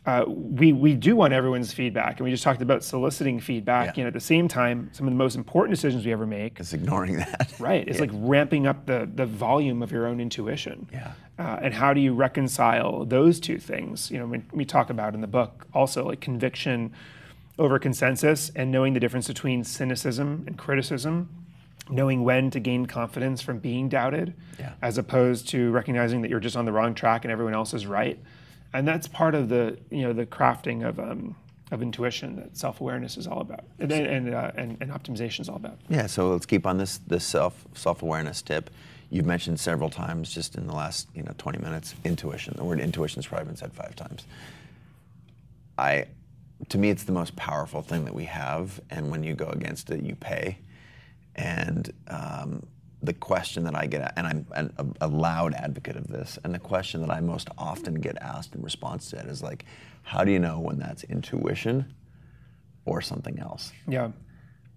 uh, 0.05 0.25
we 0.27 0.73
we 0.73 0.95
do 0.95 1.15
want 1.15 1.33
everyone's 1.33 1.73
feedback, 1.73 2.19
and 2.19 2.25
we 2.25 2.31
just 2.33 2.43
talked 2.43 2.61
about 2.61 2.83
soliciting 2.83 3.39
feedback. 3.39 3.87
Yeah. 3.87 3.93
You 3.95 4.03
know, 4.03 4.09
at 4.09 4.15
the 4.15 4.21
same 4.21 4.49
time, 4.49 4.91
some 4.93 5.07
of 5.07 5.13
the 5.13 5.17
most 5.17 5.37
important 5.37 5.77
decisions 5.77 6.05
we 6.05 6.13
ever 6.13 6.27
make, 6.27 6.59
It's 6.59 6.73
ignoring 6.73 7.19
that. 7.19 7.55
right, 7.61 7.87
is 7.87 8.01
like 8.01 8.11
ramping 8.13 8.67
up 8.67 8.85
the 8.85 9.09
the 9.15 9.25
volume 9.25 9.81
of 9.81 9.93
your 9.93 10.07
own 10.09 10.21
intuition. 10.21 10.89
Yeah. 10.93 11.13
Uh, 11.39 11.61
and 11.63 11.73
how 11.73 11.95
do 11.95 12.01
you 12.01 12.13
reconcile 12.13 13.05
those 13.05 13.39
two 13.39 13.59
things? 13.59 14.11
You 14.11 14.19
know, 14.19 14.27
when 14.27 14.45
we 14.53 14.65
talk 14.65 14.91
about 14.91 15.15
in 15.15 15.21
the 15.21 15.29
book 15.29 15.67
also 15.73 16.05
like 16.05 16.21
conviction 16.21 16.93
over 17.61 17.79
consensus 17.79 18.51
and 18.57 18.73
knowing 18.73 18.93
the 18.93 19.01
difference 19.01 19.29
between 19.29 19.63
cynicism 19.63 20.45
and 20.49 20.59
criticism, 20.59 21.44
knowing 21.91 22.25
when 22.25 22.51
to 22.51 22.61
gain 22.61 22.87
confidence 22.87 23.43
from 23.43 23.59
being 23.59 23.89
doubted, 23.89 24.35
Yeah. 24.59 24.73
as 24.81 24.99
opposed 24.99 25.49
to 25.49 25.71
recognizing 25.71 26.23
that 26.23 26.31
you're 26.31 26.41
just 26.41 26.57
on 26.57 26.65
the 26.65 26.73
wrong 26.73 26.95
track 26.95 27.25
and 27.25 27.33
everyone 27.33 27.55
else 27.55 27.75
is 27.75 27.87
right. 27.87 28.19
And 28.73 28.89
that's 28.89 29.07
part 29.07 29.35
of 29.35 29.49
the 29.49 29.79
you 29.91 30.03
know 30.03 30.13
the 30.13 30.27
crafting 30.27 30.87
of 30.87 30.99
um, 30.99 31.37
of 31.71 31.81
intuition 31.83 32.37
that 32.37 32.57
self 32.57 32.81
awareness 32.81 33.17
is 33.17 33.27
all 33.27 33.41
about, 33.41 33.65
and 33.79 33.93
and, 33.93 34.35
uh, 34.35 34.51
and 34.57 34.77
and 34.81 34.91
optimization 34.91 35.41
is 35.41 35.49
all 35.49 35.57
about. 35.57 35.79
Yeah, 35.89 36.07
so 36.07 36.31
let's 36.33 36.47
keep 36.47 36.67
on 36.67 36.79
this 36.79 36.99
this 37.07 37.25
self 37.25 37.67
self 37.75 38.03
awareness 38.03 38.43
tip. 38.43 38.71
You've 39.11 39.27
mentioned 39.27 39.61
several 39.61 39.91
times 39.91 40.35
just 40.35 40.57
in 40.57 40.67
the 40.67 40.75
last 40.75 41.09
you 41.15 41.23
know 41.23 41.33
20 41.39 41.59
minutes 41.59 41.95
intuition. 42.05 42.55
The 42.57 42.65
word 42.65 42.81
intuition 42.81 43.19
has 43.19 43.27
probably 43.29 43.47
been 43.47 43.57
said 43.57 43.73
five 43.73 43.95
times. 43.95 44.27
I, 45.79 46.07
to 46.69 46.79
me, 46.79 46.91
it's 46.91 47.05
the 47.05 47.13
most 47.13 47.37
powerful 47.37 47.83
thing 47.83 48.05
that 48.07 48.15
we 48.15 48.25
have, 48.25 48.81
and 48.91 49.11
when 49.11 49.23
you 49.23 49.35
go 49.35 49.47
against 49.49 49.91
it, 49.91 50.03
you 50.03 50.15
pay. 50.17 50.59
And 51.37 51.93
um, 52.09 52.67
the 53.03 53.13
question 53.13 53.65
that 53.65 53.75
I 53.75 53.87
get, 53.87 54.13
and 54.17 54.27
I'm 54.27 54.47
an, 54.53 54.73
a, 54.79 55.07
a 55.07 55.09
loud 55.09 55.55
advocate 55.55 55.97
of 55.97 56.07
this, 56.07 56.39
and 56.45 56.55
the 56.55 56.59
question 56.59 57.01
that 57.03 57.11
I 57.11 57.21
most 57.21 57.49
often 57.59 57.95
get 57.95 58.17
asked 58.19 58.55
in 58.55 58.63
response 58.63 59.11
to 59.11 59.19
it 59.19 59.27
is 59.27 59.43
like, 59.43 59.65
how 60.03 60.25
do 60.25 60.33
you 60.33 60.39
know 60.39 60.59
when 60.61 60.79
that's 60.79 61.05
intuition 61.05 61.95
or 62.85 63.01
something 63.01 63.39
else? 63.39 63.73
Yeah. 63.89 64.11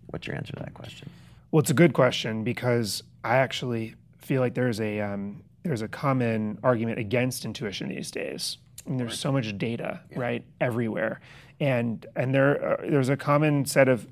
What's 0.08 0.28
your 0.28 0.36
answer 0.36 0.54
to 0.54 0.60
that 0.60 0.74
question? 0.74 1.10
Well, 1.52 1.60
it's 1.60 1.70
a 1.70 1.76
good 1.76 1.94
question 1.94 2.44
because 2.44 3.04
I 3.24 3.38
actually 3.38 3.96
feel 4.18 4.42
like 4.42 4.54
there's 4.54 4.80
a 4.80 5.00
um, 5.02 5.44
there's 5.64 5.82
a 5.82 5.88
common 5.88 6.60
argument 6.64 7.00
against 7.00 7.46
intuition 7.46 7.90
these 7.90 8.12
days. 8.12 8.58
I 8.86 8.90
mean, 8.90 8.98
there's 8.98 9.20
so 9.20 9.32
much 9.32 9.58
data, 9.58 10.02
right, 10.16 10.44
everywhere, 10.62 11.20
and 11.60 12.06
and 12.16 12.34
there 12.34 12.80
uh, 12.80 12.90
there's 12.90 13.10
a 13.10 13.18
common 13.18 13.66
set 13.66 13.88
of 13.88 14.08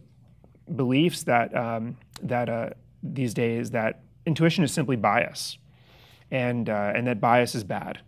beliefs 0.73 1.23
that 1.23 1.55
um, 1.55 1.97
that 2.23 2.49
uh, 2.49 2.69
these 3.03 3.33
days 3.33 3.71
that 3.71 4.01
intuition 4.25 4.63
is 4.63 4.71
simply 4.71 4.95
bias, 4.95 5.57
and 6.31 6.69
uh, 6.69 6.93
and 6.95 7.07
that 7.07 7.19
bias 7.19 7.55
is 7.55 7.63
bad. 7.63 7.99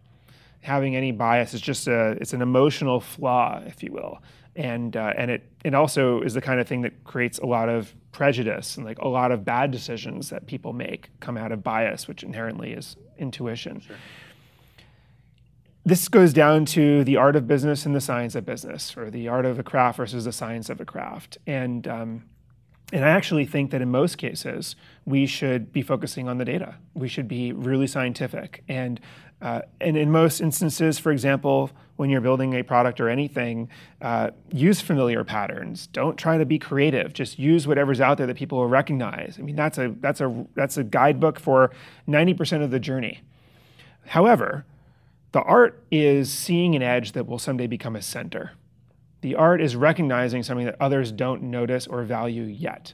Having 0.61 0.95
any 0.95 1.11
bias 1.11 1.53
is 1.53 1.61
just 1.61 1.87
a 1.87 2.11
it's 2.21 2.33
an 2.33 2.41
emotional 2.41 2.99
flaw, 2.99 3.61
if 3.65 3.83
you 3.83 3.91
will, 3.91 4.19
and 4.55 4.97
uh, 4.97 5.13
and 5.17 5.31
it 5.31 5.49
it 5.63 5.73
also 5.73 6.21
is 6.21 6.33
the 6.33 6.41
kind 6.41 6.59
of 6.59 6.67
thing 6.67 6.81
that 6.81 7.03
creates 7.03 7.37
a 7.39 7.45
lot 7.45 7.69
of 7.69 7.93
prejudice 8.11 8.77
and 8.77 8.85
like 8.85 8.97
a 8.99 9.07
lot 9.07 9.31
of 9.31 9.45
bad 9.45 9.69
decisions 9.69 10.29
that 10.31 10.47
people 10.47 10.73
make 10.73 11.09
come 11.19 11.37
out 11.37 11.51
of 11.51 11.63
bias, 11.63 12.07
which 12.07 12.23
inherently 12.23 12.73
is 12.73 12.95
intuition. 13.17 13.81
This 15.85 16.09
goes 16.09 16.33
down 16.33 16.65
to 16.65 17.05
the 17.05 17.15
art 17.15 17.37
of 17.37 17.47
business 17.47 17.85
and 17.85 17.95
the 17.95 18.01
science 18.01 18.35
of 18.35 18.45
business, 18.45 18.97
or 18.97 19.09
the 19.09 19.29
art 19.29 19.45
of 19.45 19.57
a 19.57 19.63
craft 19.63 19.97
versus 19.97 20.25
the 20.25 20.33
science 20.33 20.69
of 20.69 20.81
a 20.81 20.85
craft, 20.85 21.37
and 21.47 21.87
um, 21.87 22.23
and 22.93 23.03
I 23.03 23.09
actually 23.09 23.45
think 23.45 23.71
that 23.71 23.81
in 23.81 23.91
most 23.91 24.17
cases, 24.17 24.75
we 25.05 25.25
should 25.25 25.73
be 25.73 25.81
focusing 25.81 26.29
on 26.29 26.37
the 26.37 26.45
data. 26.45 26.75
We 26.93 27.09
should 27.09 27.27
be 27.27 27.51
really 27.51 27.87
scientific. 27.87 28.63
And, 28.69 29.01
uh, 29.41 29.63
and 29.81 29.97
in 29.97 30.09
most 30.09 30.39
instances, 30.39 30.97
for 30.97 31.11
example, 31.11 31.71
when 31.97 32.09
you're 32.09 32.21
building 32.21 32.53
a 32.53 32.63
product 32.63 33.01
or 33.01 33.09
anything, 33.09 33.69
uh, 34.01 34.29
use 34.51 34.79
familiar 34.79 35.25
patterns. 35.25 35.87
Don't 35.87 36.15
try 36.15 36.37
to 36.37 36.45
be 36.45 36.57
creative. 36.57 37.11
Just 37.11 37.37
use 37.37 37.67
whatever's 37.67 37.99
out 37.99 38.17
there 38.17 38.27
that 38.27 38.37
people 38.37 38.59
will 38.59 38.67
recognize. 38.67 39.35
I 39.37 39.41
mean, 39.41 39.57
that's 39.57 39.77
a, 39.77 39.93
that's 39.99 40.21
a, 40.21 40.45
that's 40.55 40.77
a 40.77 40.83
guidebook 40.83 41.39
for 41.39 41.71
90% 42.07 42.63
of 42.63 42.71
the 42.71 42.79
journey. 42.79 43.21
However, 44.05 44.65
the 45.33 45.41
art 45.41 45.83
is 45.91 46.31
seeing 46.31 46.73
an 46.75 46.81
edge 46.81 47.11
that 47.11 47.27
will 47.27 47.39
someday 47.39 47.67
become 47.67 47.97
a 47.97 48.01
center. 48.01 48.51
The 49.21 49.35
art 49.35 49.61
is 49.61 49.75
recognizing 49.75 50.43
something 50.43 50.65
that 50.65 50.77
others 50.79 51.11
don't 51.11 51.43
notice 51.43 51.87
or 51.87 52.03
value 52.03 52.43
yet. 52.43 52.93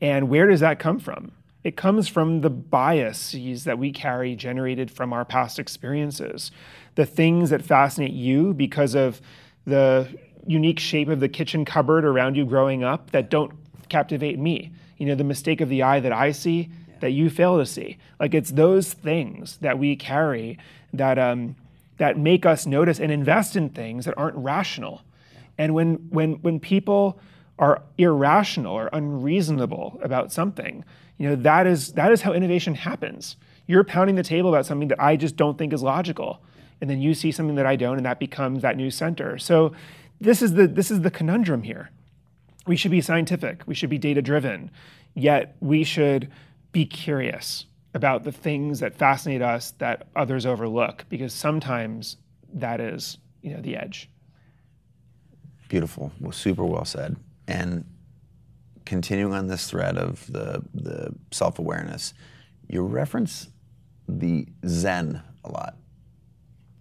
And 0.00 0.28
where 0.28 0.46
does 0.46 0.60
that 0.60 0.78
come 0.78 0.98
from? 0.98 1.32
It 1.62 1.76
comes 1.76 2.08
from 2.08 2.42
the 2.42 2.50
biases 2.50 3.64
that 3.64 3.78
we 3.78 3.90
carry 3.90 4.36
generated 4.36 4.90
from 4.90 5.12
our 5.12 5.24
past 5.24 5.58
experiences. 5.58 6.50
The 6.94 7.06
things 7.06 7.50
that 7.50 7.62
fascinate 7.62 8.12
you 8.12 8.52
because 8.52 8.94
of 8.94 9.20
the 9.66 10.08
unique 10.46 10.78
shape 10.78 11.08
of 11.08 11.20
the 11.20 11.28
kitchen 11.28 11.64
cupboard 11.64 12.04
around 12.04 12.36
you 12.36 12.44
growing 12.44 12.84
up 12.84 13.10
that 13.12 13.30
don't 13.30 13.52
captivate 13.88 14.38
me. 14.38 14.72
You 14.98 15.06
know, 15.06 15.14
the 15.14 15.24
mistake 15.24 15.60
of 15.60 15.70
the 15.70 15.82
eye 15.82 16.00
that 16.00 16.12
I 16.12 16.32
see 16.32 16.68
that 17.00 17.10
you 17.10 17.30
fail 17.30 17.58
to 17.58 17.66
see. 17.66 17.96
Like 18.20 18.34
it's 18.34 18.50
those 18.50 18.92
things 18.92 19.56
that 19.58 19.78
we 19.78 19.96
carry 19.96 20.58
that 20.92 21.18
um, 21.18 21.56
that 21.96 22.18
make 22.18 22.44
us 22.44 22.66
notice 22.66 22.98
and 22.98 23.10
invest 23.10 23.56
in 23.56 23.70
things 23.70 24.04
that 24.04 24.14
aren't 24.16 24.36
rational. 24.36 25.02
And 25.58 25.74
when 25.74 25.94
when 26.10 26.34
when 26.42 26.60
people 26.60 27.20
are 27.58 27.82
irrational 27.98 28.74
or 28.74 28.88
unreasonable 28.92 30.00
about 30.02 30.32
something, 30.32 30.84
you 31.18 31.28
know, 31.28 31.36
that 31.36 31.66
is 31.66 31.92
that 31.92 32.12
is 32.12 32.22
how 32.22 32.32
innovation 32.32 32.74
happens. 32.74 33.36
You're 33.66 33.84
pounding 33.84 34.16
the 34.16 34.22
table 34.22 34.50
about 34.50 34.66
something 34.66 34.88
that 34.88 35.00
I 35.00 35.16
just 35.16 35.36
don't 35.36 35.56
think 35.56 35.72
is 35.72 35.82
logical. 35.82 36.42
And 36.80 36.90
then 36.90 37.00
you 37.00 37.14
see 37.14 37.32
something 37.32 37.54
that 37.56 37.66
I 37.66 37.76
don't, 37.76 37.96
and 37.96 38.04
that 38.04 38.18
becomes 38.18 38.62
that 38.62 38.76
new 38.76 38.90
center. 38.90 39.38
So 39.38 39.72
this 40.20 40.42
is 40.42 40.54
the 40.54 40.66
this 40.66 40.90
is 40.90 41.00
the 41.00 41.10
conundrum 41.10 41.62
here. 41.62 41.90
We 42.66 42.76
should 42.76 42.90
be 42.90 43.00
scientific, 43.00 43.62
we 43.66 43.74
should 43.74 43.90
be 43.90 43.98
data 43.98 44.22
driven, 44.22 44.70
yet 45.14 45.56
we 45.60 45.84
should 45.84 46.30
be 46.72 46.86
curious 46.86 47.66
about 47.92 48.24
the 48.24 48.32
things 48.32 48.80
that 48.80 48.96
fascinate 48.96 49.42
us 49.42 49.70
that 49.72 50.08
others 50.16 50.44
overlook, 50.44 51.04
because 51.08 51.32
sometimes 51.32 52.16
that 52.52 52.80
is, 52.80 53.18
you 53.42 53.54
know, 53.54 53.60
the 53.60 53.76
edge. 53.76 54.10
Beautiful. 55.74 56.12
Super 56.30 56.64
well 56.64 56.84
said. 56.84 57.16
And 57.48 57.84
continuing 58.84 59.34
on 59.34 59.48
this 59.48 59.68
thread 59.68 59.98
of 59.98 60.24
the, 60.32 60.62
the 60.72 61.12
self 61.32 61.58
awareness, 61.58 62.14
you 62.68 62.84
reference 62.84 63.48
the 64.08 64.46
Zen 64.64 65.20
a 65.44 65.50
lot. 65.50 65.76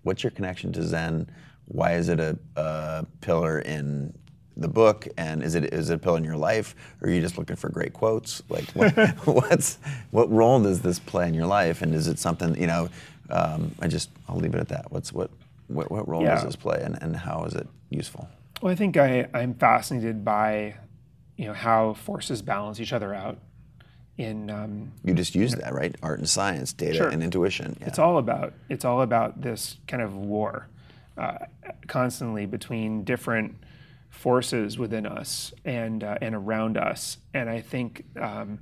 What's 0.04 0.22
your 0.24 0.30
connection 0.30 0.72
to 0.74 0.84
Zen? 0.84 1.28
Why 1.66 1.94
is 1.96 2.08
it 2.08 2.20
a, 2.20 2.38
a 2.56 3.08
pillar 3.22 3.62
in 3.62 4.14
the 4.58 4.68
book? 4.68 5.08
And 5.18 5.42
is 5.42 5.56
it 5.56 5.74
is 5.74 5.90
it 5.90 5.96
a 5.96 5.98
pillar 5.98 6.20
in 6.20 6.24
your 6.24 6.38
life? 6.38 6.76
Or 7.02 7.10
are 7.10 7.12
you 7.12 7.20
just 7.20 7.40
looking 7.40 7.56
for 7.56 7.70
great 7.70 7.94
quotes? 7.94 8.44
Like, 8.48 8.70
what, 8.74 8.92
what's 9.26 9.80
what 10.12 10.32
role 10.32 10.62
does 10.62 10.82
this 10.82 11.00
play 11.00 11.28
in 11.28 11.34
your 11.34 11.48
life? 11.48 11.82
And 11.82 11.96
is 11.96 12.08
it 12.08 12.20
something 12.20 12.56
you 12.62 12.68
know? 12.68 12.90
Um, 13.32 13.74
I 13.80 13.88
just 13.88 14.12
I'll 14.30 14.38
leave 14.38 14.54
it 14.54 14.60
at 14.60 14.68
that. 14.68 14.92
What's 14.92 15.12
what 15.12 15.32
what, 15.66 15.90
what 15.90 16.08
role 16.08 16.22
Yeah. 16.22 16.36
does 16.36 16.44
this 16.44 16.56
play, 16.56 16.80
and, 16.84 17.02
and 17.02 17.16
how 17.16 17.46
is 17.46 17.56
it 17.56 17.68
useful? 17.90 18.30
Well, 18.64 18.72
I 18.72 18.76
think 18.76 18.96
I, 18.96 19.28
I'm 19.34 19.56
fascinated 19.56 20.24
by, 20.24 20.76
you 21.36 21.48
know, 21.48 21.54
how 21.54 21.96
forces 21.96 22.42
balance 22.42 22.80
each 22.80 22.94
other 22.94 23.14
out. 23.14 23.40
In 24.18 24.50
um, 24.50 24.94
You 25.04 25.14
just 25.14 25.36
use 25.36 25.54
that, 25.56 25.74
right? 25.74 25.94
Art 26.02 26.20
and 26.20 26.30
science, 26.30 26.72
data 26.72 26.94
Sure. 26.96 27.10
and 27.10 27.22
intuition. 27.22 27.76
Yeah. 27.82 27.88
it's 27.88 28.00
all 28.00 28.20
about 28.20 28.54
it's 28.70 28.86
all 28.86 29.02
about 29.02 29.42
this 29.42 29.80
kind 29.86 30.02
of 30.02 30.16
war, 30.16 30.70
uh, 31.18 31.40
constantly 31.88 32.46
between 32.46 33.04
different 33.04 33.58
forces 34.10 34.78
within 34.78 35.06
us 35.06 35.52
and 35.66 36.02
uh, 36.02 36.20
and 36.22 36.34
around 36.34 36.78
us. 36.78 37.18
And 37.34 37.50
I 37.50 37.60
think 37.60 38.06
um, 38.18 38.60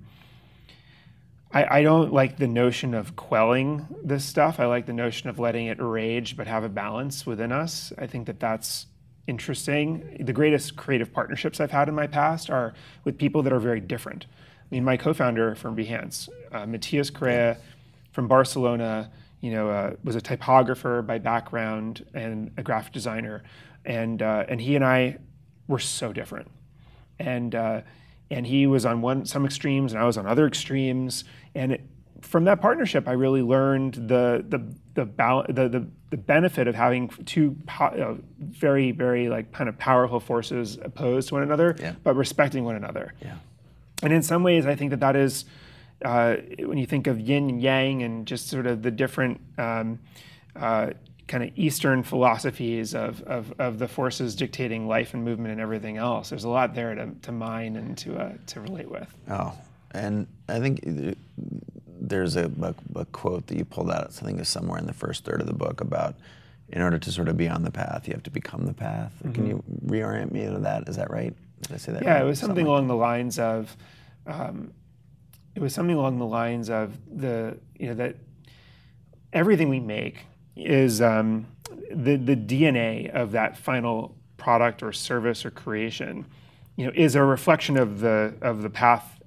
I, 1.52 1.80
I 1.80 1.84
don't 1.84 2.12
like 2.12 2.38
the 2.38 2.48
notion 2.48 2.96
of 2.96 3.16
quelling 3.16 3.86
this 4.04 4.26
stuff. 4.26 4.60
I 4.60 4.66
like 4.66 4.88
the 4.88 4.94
notion 4.94 5.30
of 5.30 5.38
letting 5.38 5.68
it 5.68 5.78
rage, 5.80 6.38
but 6.38 6.48
have 6.48 6.64
a 6.64 6.70
balance 6.70 7.24
within 7.28 7.52
us. 7.52 7.94
I 8.00 8.08
think 8.08 8.26
that 8.26 8.40
that's 8.40 8.88
interesting. 9.28 10.18
The 10.20 10.34
greatest 10.34 10.76
creative 10.76 11.14
partnerships 11.14 11.60
I've 11.60 11.72
had 11.72 11.88
in 11.90 11.96
my 11.96 12.08
past 12.08 12.50
are 12.50 12.74
with 13.04 13.18
people 13.18 13.44
that 13.44 13.54
are 13.54 13.60
very 13.60 13.80
different. 13.80 14.26
I 14.30 14.76
mean, 14.76 14.84
my 14.84 14.98
co-founder 14.98 15.56
from 15.56 15.76
Behance, 15.76 16.30
uh, 16.52 16.66
Matias 16.66 17.10
Corea 17.10 17.58
from 18.12 18.28
Barcelona, 18.28 19.12
you 19.42 19.52
know, 19.52 19.70
uh, 19.70 19.96
was 20.04 20.16
a 20.16 20.22
typographer 20.22 21.02
by 21.02 21.18
background 21.18 22.06
and 22.14 22.52
a 22.58 22.64
graphic 22.64 22.94
designer, 22.94 23.44
and 23.86 24.22
uh, 24.22 24.46
and 24.48 24.62
he 24.62 24.76
and 24.76 24.86
I 24.86 25.18
were 25.68 25.80
so 25.80 26.14
different 26.14 26.50
and 27.22 27.56
uh, 27.56 27.82
and 28.30 28.46
he 28.48 28.68
was 28.68 28.86
on 28.86 29.02
one 29.02 29.26
some 29.26 29.46
extremes 29.46 29.94
and 29.94 30.02
I 30.02 30.06
was 30.06 30.18
on 30.18 30.26
other 30.26 30.48
extremes 30.48 31.24
and 31.56 31.74
it, 31.74 31.82
from 32.22 32.44
that 32.46 32.62
partnership 32.62 33.08
I 33.08 33.14
really 33.14 33.42
learned 33.42 33.94
the 33.96 34.44
the 34.48 34.62
the, 34.94 35.06
bal- 35.06 35.46
the, 35.48 35.70
the, 35.70 35.88
the 36.10 36.18
benefit 36.18 36.68
of 36.68 36.76
having 36.76 37.08
two 37.26 37.56
po- 37.66 37.86
uh, 37.86 38.16
very 38.40 38.92
very 38.92 39.30
like 39.30 39.52
kind 39.54 39.70
of 39.70 39.78
powerful 39.78 40.20
forces 40.20 40.78
opposed 40.84 41.30
to 41.30 41.36
one 41.36 41.44
another 41.44 41.76
Yeah. 41.80 41.94
but 42.04 42.16
respecting 42.16 42.66
one 42.66 42.76
another 42.76 43.14
yeah. 43.22 43.36
and 44.04 44.12
in 44.14 44.22
some 44.24 44.44
ways, 44.44 44.66
I 44.66 44.76
think 44.76 44.90
that 44.92 45.00
that 45.00 45.16
is 45.16 45.46
uh, 46.04 46.38
when 46.60 46.78
you 46.78 46.86
think 46.88 47.08
of 47.08 47.20
yin 47.20 47.48
and 47.50 47.62
yang 47.62 48.02
and 48.04 48.26
just 48.26 48.48
sort 48.50 48.66
of 48.68 48.82
the 48.82 48.90
different 48.92 49.40
um, 49.60 50.00
uh, 50.56 50.90
kind 51.28 51.44
of 51.44 51.52
Eastern 51.56 52.02
philosophies 52.04 52.94
of, 52.96 53.22
of, 53.22 53.54
of 53.60 53.78
the 53.80 53.88
forces 53.88 54.36
dictating 54.36 54.88
life 54.88 55.14
and 55.14 55.24
movement 55.24 55.52
and 55.52 55.62
everything 55.62 55.98
else. 55.98 56.30
There's 56.32 56.44
a 56.44 56.50
lot 56.50 56.74
there 56.74 56.94
to, 56.96 57.12
to 57.22 57.32
mine 57.32 57.76
and 57.78 57.96
to, 58.00 58.18
uh, 58.18 58.34
to 58.48 58.60
relate 58.62 58.90
with. 58.92 59.16
Oh, 59.30 59.54
and 59.92 60.26
I 60.50 60.60
think 60.60 60.82
th- 60.84 61.18
there's 62.12 62.36
a, 62.36 62.52
a, 62.62 62.76
a 63.00 63.06
quote 63.06 63.48
that 63.48 63.58
you 63.58 63.66
pulled 63.66 63.90
out. 63.90 64.08
I 64.08 64.26
think 64.26 64.40
it's 64.40 64.50
somewhere 64.50 64.78
in 64.78 64.86
the 64.86 64.94
first 64.94 65.26
third 65.26 65.42
of 65.42 65.48
the 65.48 65.54
book 65.54 65.82
about 65.82 66.16
in 66.70 66.82
order 66.82 67.00
to 67.00 67.12
sort 67.12 67.28
of 67.28 67.36
be 67.36 67.50
on 67.50 67.64
the 67.64 67.72
path, 67.72 68.08
you 68.08 68.14
have 68.14 68.24
to 68.24 68.30
become 68.30 68.66
the 68.66 68.74
path. 68.74 69.14
Can 69.34 69.46
you 69.46 69.64
reorient 69.86 70.32
me 70.32 70.46
to 70.46 70.60
that? 70.60 70.88
Is 70.88 70.96
that 70.96 71.10
right? 71.12 71.34
Did 71.62 71.74
I 71.74 71.78
say 71.78 71.92
that? 71.92 72.00
Mm-hmm. 72.00 72.08
Yeah, 72.08 72.14
right? 72.14 72.24
it 72.24 72.26
was 72.26 72.40
something 72.40 72.66
along 72.66 72.88
the 72.88 72.96
lines 72.96 73.40
of, 73.40 73.76
um, 74.26 74.72
it 75.54 75.62
was 75.62 75.74
something 75.74 75.96
along 75.96 76.20
the 76.20 76.26
lines 76.26 76.70
of 76.70 76.98
the, 77.12 77.58
you 77.78 77.88
know, 77.88 77.96
that 77.96 78.16
everything 79.34 79.68
we 79.70 79.80
make 79.80 80.26
is 80.56 81.02
um, 81.02 81.48
the 81.92 82.16
the 82.16 82.36
DNA 82.36 83.10
of 83.10 83.32
that 83.32 83.58
final 83.58 84.16
product 84.38 84.84
or 84.84 84.92
service 84.92 85.46
or 85.46 85.52
creation, 85.52 86.26
you 86.76 86.86
know, 86.86 86.92
is 86.96 87.16
a 87.16 87.24
reflection 87.24 87.78
of 87.78 88.00
the 88.00 88.34
of 88.42 88.62
the 88.62 88.70
path 88.70 89.21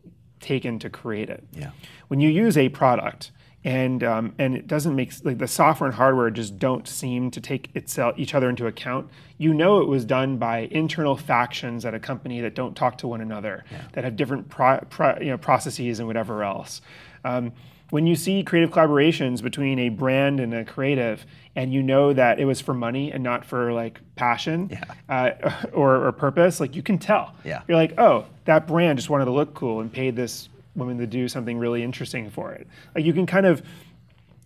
taken 0.45 0.79
to 0.79 0.91
create 0.91 1.31
it. 1.31 1.43
Yeah. 1.53 1.71
When 2.09 2.21
you 2.21 2.29
use 2.29 2.57
a 2.57 2.69
product 2.69 3.33
and 3.65 4.05
um, 4.05 4.35
and 4.39 4.55
it 4.55 4.67
doesn't 4.67 4.95
make 4.95 5.13
like 5.25 5.39
the 5.39 5.49
software 5.49 5.89
and 5.89 5.97
hardware 5.97 6.31
just 6.31 6.59
don't 6.59 6.87
seem 6.87 7.31
to 7.31 7.41
take 7.41 7.75
itself 7.75 8.15
each 8.19 8.35
other 8.35 8.51
into 8.51 8.67
account. 8.67 9.09
You 9.39 9.55
know 9.55 9.81
it 9.81 9.89
was 9.89 10.05
done 10.05 10.37
by 10.37 10.69
internal 10.71 11.17
factions 11.17 11.85
at 11.87 11.95
a 11.95 11.99
company 11.99 12.43
that 12.43 12.55
don't 12.55 12.77
talk 12.77 12.99
to 12.99 13.09
one 13.09 13.23
another, 13.23 13.65
that 13.93 14.05
have 14.05 14.17
different 14.17 14.51
pro, 14.51 14.81
pro, 14.91 15.19
you 15.19 15.31
know 15.31 15.39
processes 15.39 15.99
and 15.99 16.07
whatever 16.07 16.45
else. 16.45 16.83
Um, 17.25 17.53
when 17.95 18.09
you 18.09 18.17
see 18.17 18.43
creative 18.43 18.73
collaborations 18.73 19.41
between 19.41 19.79
a 19.79 19.89
brand 19.89 20.41
and 20.41 20.53
a 20.53 20.65
creative, 20.65 21.25
and 21.55 21.73
you 21.73 21.81
know 21.81 22.13
that 22.13 22.41
it 22.41 22.45
was 22.45 22.61
for 22.61 22.75
money 22.75 23.13
and 23.13 23.23
not 23.23 23.45
for 23.45 23.73
like 23.73 24.01
passion 24.17 24.77
uh, 25.09 25.31
or, 25.73 26.05
or 26.05 26.11
purpose, 26.11 26.59
like 26.59 26.75
you 26.75 26.83
can 26.83 26.99
tell. 26.99 27.37
Yeah. 27.45 27.63
You're 27.69 27.77
like, 27.77 27.97
oh, 27.97 28.27
that 28.47 28.67
brand 28.67 28.99
just 28.99 29.11
wanted 29.11 29.27
to 29.27 29.31
look 29.31 29.55
cool 29.55 29.79
and 29.79 29.93
paid 29.93 30.17
this 30.17 30.49
woman 30.75 30.99
to 30.99 31.07
do 31.07 31.29
something 31.29 31.57
really 31.57 31.85
interesting 31.85 32.31
for 32.31 32.51
it. 32.51 32.67
Like 32.97 33.05
you 33.05 33.13
can 33.13 33.27
kind 33.27 33.47
of 33.47 33.63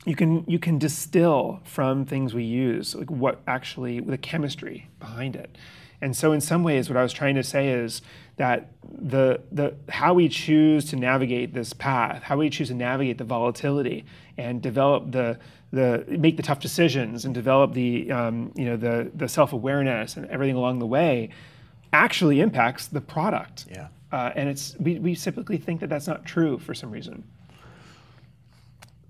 you 0.04 0.14
can 0.14 0.44
you 0.46 0.58
can 0.58 0.76
distill 0.78 1.60
from 1.64 2.04
things 2.04 2.34
we 2.34 2.44
use 2.44 2.94
like 2.94 3.10
what 3.10 3.40
actually 3.46 4.00
the 4.00 4.18
chemistry 4.18 4.90
behind 5.00 5.34
it. 5.34 5.56
And 6.02 6.14
so 6.14 6.32
in 6.32 6.42
some 6.42 6.64
ways 6.64 6.90
what 6.90 6.98
I 6.98 7.02
was 7.02 7.14
trying 7.14 7.36
to 7.36 7.42
say 7.42 7.68
is 7.68 8.02
that 8.38 8.70
the 8.90 9.40
the 9.52 9.74
how 9.88 10.14
we 10.14 10.28
choose 10.28 10.86
to 10.86 10.96
navigate 10.96 11.52
this 11.52 11.72
path, 11.72 12.22
how 12.22 12.36
we 12.38 12.48
choose 12.48 12.68
to 12.68 12.74
navigate 12.74 13.18
the 13.18 13.24
volatility 13.24 14.04
and 14.36 14.62
develop 14.62 15.12
the 15.12 15.38
the 15.72 16.04
make 16.08 16.36
the 16.36 16.42
tough 16.42 16.60
decisions 16.60 17.24
and 17.24 17.34
develop 17.34 17.74
the 17.74 18.10
um, 18.10 18.52
you 18.56 18.64
know 18.64 18.76
the 18.76 19.10
the 19.14 19.28
self 19.28 19.52
awareness 19.52 20.16
and 20.16 20.26
everything 20.26 20.56
along 20.56 20.78
the 20.78 20.86
way 20.86 21.28
actually 21.92 22.40
impacts 22.40 22.86
the 22.86 23.00
product. 23.00 23.66
Yeah. 23.70 23.88
Uh, 24.10 24.32
and 24.34 24.48
it's 24.48 24.74
we, 24.78 24.98
we 24.98 25.14
typically 25.14 25.58
think 25.58 25.80
that 25.80 25.90
that's 25.90 26.06
not 26.06 26.24
true 26.24 26.58
for 26.58 26.74
some 26.74 26.90
reason. 26.90 27.24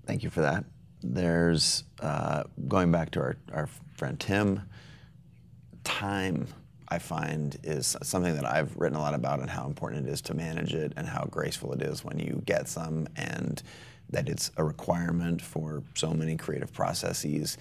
Thank 0.05 0.23
you 0.23 0.29
for 0.29 0.41
that. 0.41 0.65
There's 1.01 1.83
uh, 2.01 2.43
going 2.67 2.91
back 2.91 3.11
to 3.11 3.21
our, 3.21 3.37
our 3.53 3.69
friend 3.95 4.19
Tim. 4.19 4.63
Time, 5.85 6.47
I 6.91 6.97
find, 6.99 7.57
is 7.63 7.95
something 8.01 8.35
that 8.35 8.45
I've 8.45 8.75
written 8.75 8.97
a 8.97 9.01
lot 9.01 9.13
about 9.13 9.39
and 9.39 9.49
how 9.49 9.67
important 9.67 10.07
it 10.07 10.11
is 10.11 10.21
to 10.23 10.33
manage 10.33 10.73
it 10.73 10.93
and 10.97 11.07
how 11.07 11.25
graceful 11.25 11.71
it 11.73 11.81
is 11.81 12.03
when 12.03 12.19
you 12.19 12.41
get 12.45 12.67
some 12.67 13.07
and 13.15 13.61
that 14.09 14.27
it's 14.27 14.51
a 14.57 14.63
requirement 14.63 15.41
for 15.41 15.83
so 15.93 16.13
many 16.13 16.35
creative 16.35 16.73
processes. 16.73 17.57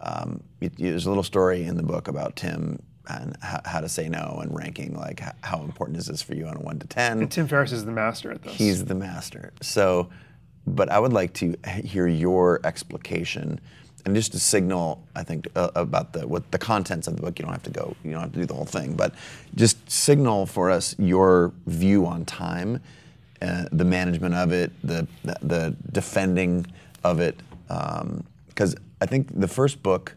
Um, 0.00 0.42
it- 0.60 0.76
there's 0.76 1.06
a 1.06 1.08
little 1.08 1.22
story 1.22 1.62
in 1.64 1.76
the 1.76 1.82
book 1.84 2.08
about 2.08 2.34
Tim 2.36 2.82
and 3.08 3.36
how, 3.42 3.60
how 3.64 3.80
to 3.80 3.88
say 3.88 4.08
no 4.08 4.40
and 4.42 4.54
ranking 4.56 4.94
like 4.96 5.20
how 5.44 5.62
important 5.62 5.98
is 5.98 6.06
this 6.06 6.22
for 6.22 6.34
you 6.34 6.46
on 6.46 6.56
a 6.56 6.60
one 6.60 6.78
to 6.80 6.86
ten. 6.88 7.20
And 7.20 7.30
Tim 7.30 7.46
Ferriss 7.46 7.70
is 7.70 7.84
the 7.84 7.92
master 7.92 8.32
at 8.32 8.42
this. 8.42 8.54
He's 8.54 8.84
the 8.86 8.94
master. 8.94 9.52
So, 9.60 10.08
but 10.66 10.90
I 10.90 10.98
would 10.98 11.12
like 11.12 11.32
to 11.34 11.54
hear 11.84 12.08
your 12.08 12.60
explication 12.64 13.60
and 14.04 14.14
just 14.14 14.32
to 14.32 14.38
signal, 14.38 15.02
I 15.16 15.22
think, 15.22 15.48
uh, 15.56 15.70
about 15.74 16.12
the 16.12 16.26
what 16.26 16.50
the 16.50 16.58
contents 16.58 17.06
of 17.08 17.16
the 17.16 17.22
book. 17.22 17.38
You 17.38 17.44
don't 17.44 17.52
have 17.52 17.62
to 17.64 17.70
go, 17.70 17.96
you 18.04 18.10
don't 18.12 18.20
have 18.20 18.32
to 18.32 18.38
do 18.40 18.46
the 18.46 18.54
whole 18.54 18.64
thing, 18.66 18.94
but 18.94 19.14
just 19.54 19.90
signal 19.90 20.46
for 20.46 20.70
us 20.70 20.94
your 20.98 21.52
view 21.66 22.06
on 22.06 22.24
time, 22.24 22.80
uh, 23.40 23.64
the 23.72 23.84
management 23.84 24.34
of 24.34 24.52
it, 24.52 24.72
the 24.82 25.06
the, 25.24 25.36
the 25.42 25.76
defending 25.92 26.66
of 27.02 27.20
it, 27.20 27.40
because 28.48 28.74
I 29.00 29.06
think 29.06 29.28
the 29.38 29.48
first 29.48 29.82
book 29.82 30.14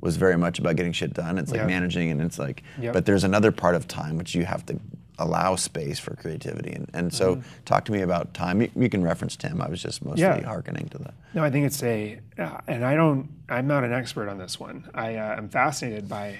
was 0.00 0.16
very 0.16 0.36
much 0.36 0.58
about 0.58 0.76
getting 0.76 0.92
shit 0.92 1.14
done. 1.14 1.38
It's 1.38 1.50
like 1.50 1.66
managing, 1.66 2.10
and 2.10 2.20
it's 2.20 2.38
like, 2.38 2.62
Yep. 2.80 2.92
but 2.92 3.06
there's 3.06 3.24
another 3.24 3.50
part 3.50 3.74
of 3.74 3.88
time 3.88 4.18
which 4.18 4.34
you 4.34 4.44
have 4.44 4.64
to 4.66 4.78
allow 5.18 5.56
space 5.56 5.98
for 5.98 6.14
creativity. 6.14 6.72
And, 6.72 6.90
and 6.92 7.12
so, 7.14 7.36
Mm-hmm. 7.36 7.48
talk 7.64 7.84
to 7.86 7.92
me 7.92 8.02
about 8.02 8.34
time. 8.34 8.60
You, 8.60 8.70
you 8.76 8.88
can 8.88 9.02
reference 9.02 9.34
Tim. 9.36 9.62
I 9.62 9.68
was 9.68 9.82
just 9.82 10.04
mostly 10.04 10.22
Yeah. 10.22 10.42
hearkening 10.44 10.88
to 10.90 10.98
that. 10.98 11.14
No, 11.34 11.42
I 11.42 11.50
think 11.50 11.66
it's 11.66 11.82
a, 11.82 12.20
uh, 12.38 12.58
and 12.68 12.84
I 12.84 12.94
don't, 12.94 13.28
I'm 13.48 13.66
not 13.66 13.82
an 13.84 13.92
expert 13.92 14.28
on 14.28 14.38
this 14.38 14.60
one. 14.60 14.88
I 14.94 15.16
uh, 15.16 15.36
am 15.36 15.48
fascinated 15.48 16.08
by 16.08 16.38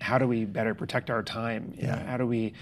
how 0.00 0.18
do 0.18 0.26
we 0.28 0.44
better 0.44 0.74
protect 0.74 1.08
our 1.10 1.22
time? 1.22 1.72
You 1.76 1.84
know, 1.86 1.94
Yeah. 1.94 2.06
how 2.06 2.16
do 2.18 2.26
we, 2.26 2.52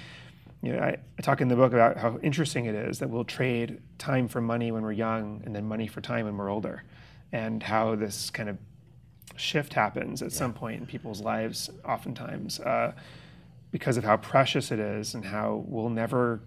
you 0.63 0.73
know, 0.73 0.79
I, 0.81 0.97
I 1.19 1.23
talk 1.23 1.41
in 1.41 1.49
the 1.49 1.57
book 1.57 1.73
about 1.73 1.97
how 1.97 2.19
interesting 2.23 2.67
it 2.67 2.75
is 2.75 2.99
that 3.01 3.11
we'll 3.11 3.25
trade 3.25 3.81
time 3.99 4.29
for 4.29 4.41
money 4.41 4.71
when 4.73 4.83
we're 4.83 4.93
young 4.93 5.43
and 5.45 5.55
then 5.55 5.67
money 5.67 5.87
for 5.87 6.01
time 6.01 6.27
when 6.27 6.37
we're 6.37 6.51
older, 6.51 6.83
and 7.33 7.63
how 7.63 7.95
this 7.97 8.31
kind 8.31 8.49
of 8.49 8.57
shift 9.37 9.75
happens 9.75 10.23
at 10.23 10.33
some 10.33 10.53
point 10.55 10.81
in 10.81 10.87
people's 10.87 11.21
lives, 11.21 11.71
oftentimes. 11.85 12.59
Uh, 12.61 12.93
because 13.77 13.99
of 13.99 14.05
how 14.05 14.17
precious 14.17 14.73
it 14.73 14.79
is 14.79 15.13
and 15.15 15.23
how 15.23 15.63
we'll 15.67 15.91
never, 15.91 16.41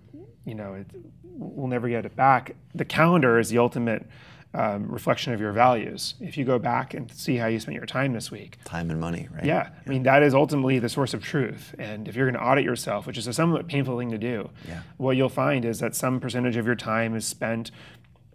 you 0.46 0.56
know, 0.56 0.74
it, 0.74 0.88
we'll 1.24 1.68
never 1.68 1.88
get 1.88 2.04
it 2.04 2.16
back. 2.16 2.56
The 2.74 2.86
calendar 2.86 3.38
is 3.38 3.50
the 3.50 3.60
ultimate 3.60 4.08
um, 4.56 4.92
reflection 4.92 5.32
of 5.32 5.40
your 5.40 5.52
values. 5.52 6.16
If 6.20 6.38
you 6.40 6.44
go 6.44 6.58
back 6.58 6.96
and 6.96 7.12
see 7.12 7.36
how 7.36 7.46
you 7.46 7.60
spent 7.60 7.76
your 7.76 7.86
time 7.86 8.14
this 8.14 8.32
week, 8.32 8.58
Time 8.66 8.90
and 8.90 9.00
money, 9.00 9.28
right? 9.32 9.46
yeah, 9.46 9.70
I 9.86 9.90
mean 9.90 10.02
that 10.04 10.24
is 10.24 10.34
ultimately 10.34 10.80
the 10.80 10.90
source 10.90 11.14
of 11.14 11.22
truth. 11.24 11.76
And 11.78 12.08
if 12.08 12.16
you're 12.16 12.26
going 12.26 12.34
to 12.42 12.44
audit 12.44 12.64
yourself, 12.66 13.06
which 13.06 13.20
is 13.20 13.28
a 13.28 13.34
somewhat 13.34 13.68
painful 13.68 14.00
thing 14.00 14.10
to 14.10 14.18
do, 14.18 14.50
Yeah. 14.68 14.82
what 14.98 15.16
you'll 15.16 15.30
find 15.30 15.66
is 15.66 15.78
that 15.82 15.94
some 15.96 16.20
percentage 16.20 16.56
of 16.58 16.66
your 16.66 16.74
time 16.74 17.16
is 17.16 17.28
spent 17.28 17.70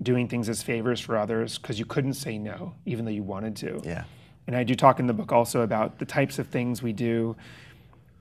doing 0.00 0.28
things 0.28 0.48
as 0.48 0.62
favors 0.62 1.00
for 1.00 1.18
others 1.18 1.58
because 1.58 1.80
you 1.80 1.84
couldn't 1.84 2.14
say 2.14 2.38
no, 2.38 2.74
even 2.86 3.04
though 3.06 3.10
you 3.10 3.24
wanted 3.24 3.56
to. 3.56 3.80
Yeah. 3.84 4.04
And 4.46 4.54
I 4.54 4.62
do 4.62 4.76
talk 4.76 5.00
in 5.00 5.08
the 5.08 5.14
book 5.14 5.32
also 5.32 5.62
about 5.62 5.98
the 5.98 6.04
types 6.04 6.38
of 6.38 6.46
things 6.46 6.80
we 6.80 6.92
do 6.92 7.34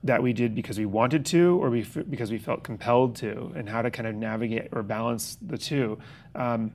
that 0.04 0.22
we 0.22 0.32
did 0.32 0.54
because 0.54 0.78
we 0.78 0.86
wanted 0.86 1.26
to 1.26 1.58
or 1.62 1.70
we 1.70 1.80
f- 1.80 2.04
because 2.08 2.30
we 2.30 2.38
felt 2.38 2.62
compelled 2.62 3.16
to, 3.16 3.52
and 3.56 3.68
how 3.68 3.82
to 3.82 3.90
kind 3.90 4.06
of 4.06 4.14
navigate 4.14 4.68
or 4.72 4.82
balance 4.82 5.36
the 5.42 5.58
two. 5.58 5.98
Um, 6.34 6.72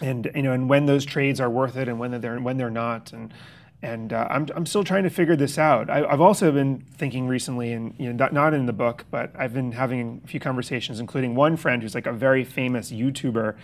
and 0.00 0.30
you 0.34 0.42
know, 0.42 0.52
and 0.52 0.68
when 0.68 0.86
those 0.86 1.04
trades 1.04 1.40
are 1.40 1.50
worth 1.50 1.76
it, 1.76 1.88
and 1.88 1.98
when 1.98 2.20
they're 2.20 2.40
when 2.40 2.56
they're 2.56 2.70
not, 2.70 3.12
and 3.12 3.32
and 3.82 4.12
uh, 4.12 4.26
I'm 4.30 4.46
I'm 4.54 4.66
still 4.66 4.82
trying 4.82 5.04
to 5.04 5.10
figure 5.10 5.36
this 5.36 5.58
out. 5.58 5.90
I, 5.90 6.04
I've 6.04 6.20
also 6.20 6.50
been 6.50 6.84
thinking 6.96 7.28
recently, 7.28 7.72
and 7.72 7.94
you 7.98 8.06
know, 8.06 8.12
not, 8.12 8.32
not 8.32 8.54
in 8.54 8.66
the 8.66 8.72
book, 8.72 9.04
but 9.10 9.32
I've 9.38 9.54
been 9.54 9.72
having 9.72 10.22
a 10.24 10.26
few 10.26 10.40
conversations, 10.40 11.00
including 11.00 11.34
one 11.34 11.56
friend 11.56 11.82
who's 11.82 11.94
like 11.94 12.06
a 12.06 12.12
very 12.12 12.44
famous 12.44 12.90
YouTuber, 12.90 13.56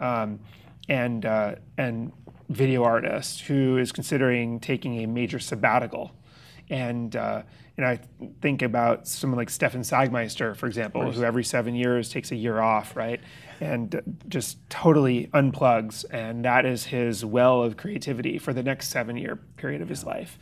um, 0.00 0.40
and 0.88 1.24
uh, 1.24 1.54
and 1.78 2.12
video 2.48 2.84
artist 2.84 3.42
who 3.42 3.78
is 3.78 3.92
considering 3.92 4.60
taking 4.60 5.02
a 5.02 5.06
major 5.06 5.38
sabbatical, 5.38 6.12
and. 6.72 7.14
Uh, 7.14 7.42
and 7.76 7.86
I 7.86 8.00
think 8.42 8.60
about 8.60 9.08
someone 9.08 9.38
like 9.38 9.48
Stefan 9.48 9.80
Sagmeister, 9.80 10.54
for 10.54 10.66
example, 10.66 11.10
who 11.10 11.24
every 11.24 11.42
seven 11.42 11.74
years 11.74 12.10
takes 12.10 12.30
a 12.30 12.36
year 12.36 12.60
off, 12.60 12.94
right? 12.94 13.18
And 13.60 14.18
just 14.28 14.58
totally 14.68 15.28
unplugs. 15.32 16.04
And 16.10 16.44
that 16.44 16.66
is 16.66 16.84
his 16.84 17.24
well 17.24 17.62
of 17.62 17.78
creativity 17.78 18.36
for 18.38 18.52
the 18.52 18.62
next 18.62 18.88
seven 18.88 19.16
year 19.16 19.36
period 19.56 19.80
of 19.80 19.88
his 19.88 20.04
life. 20.04 20.38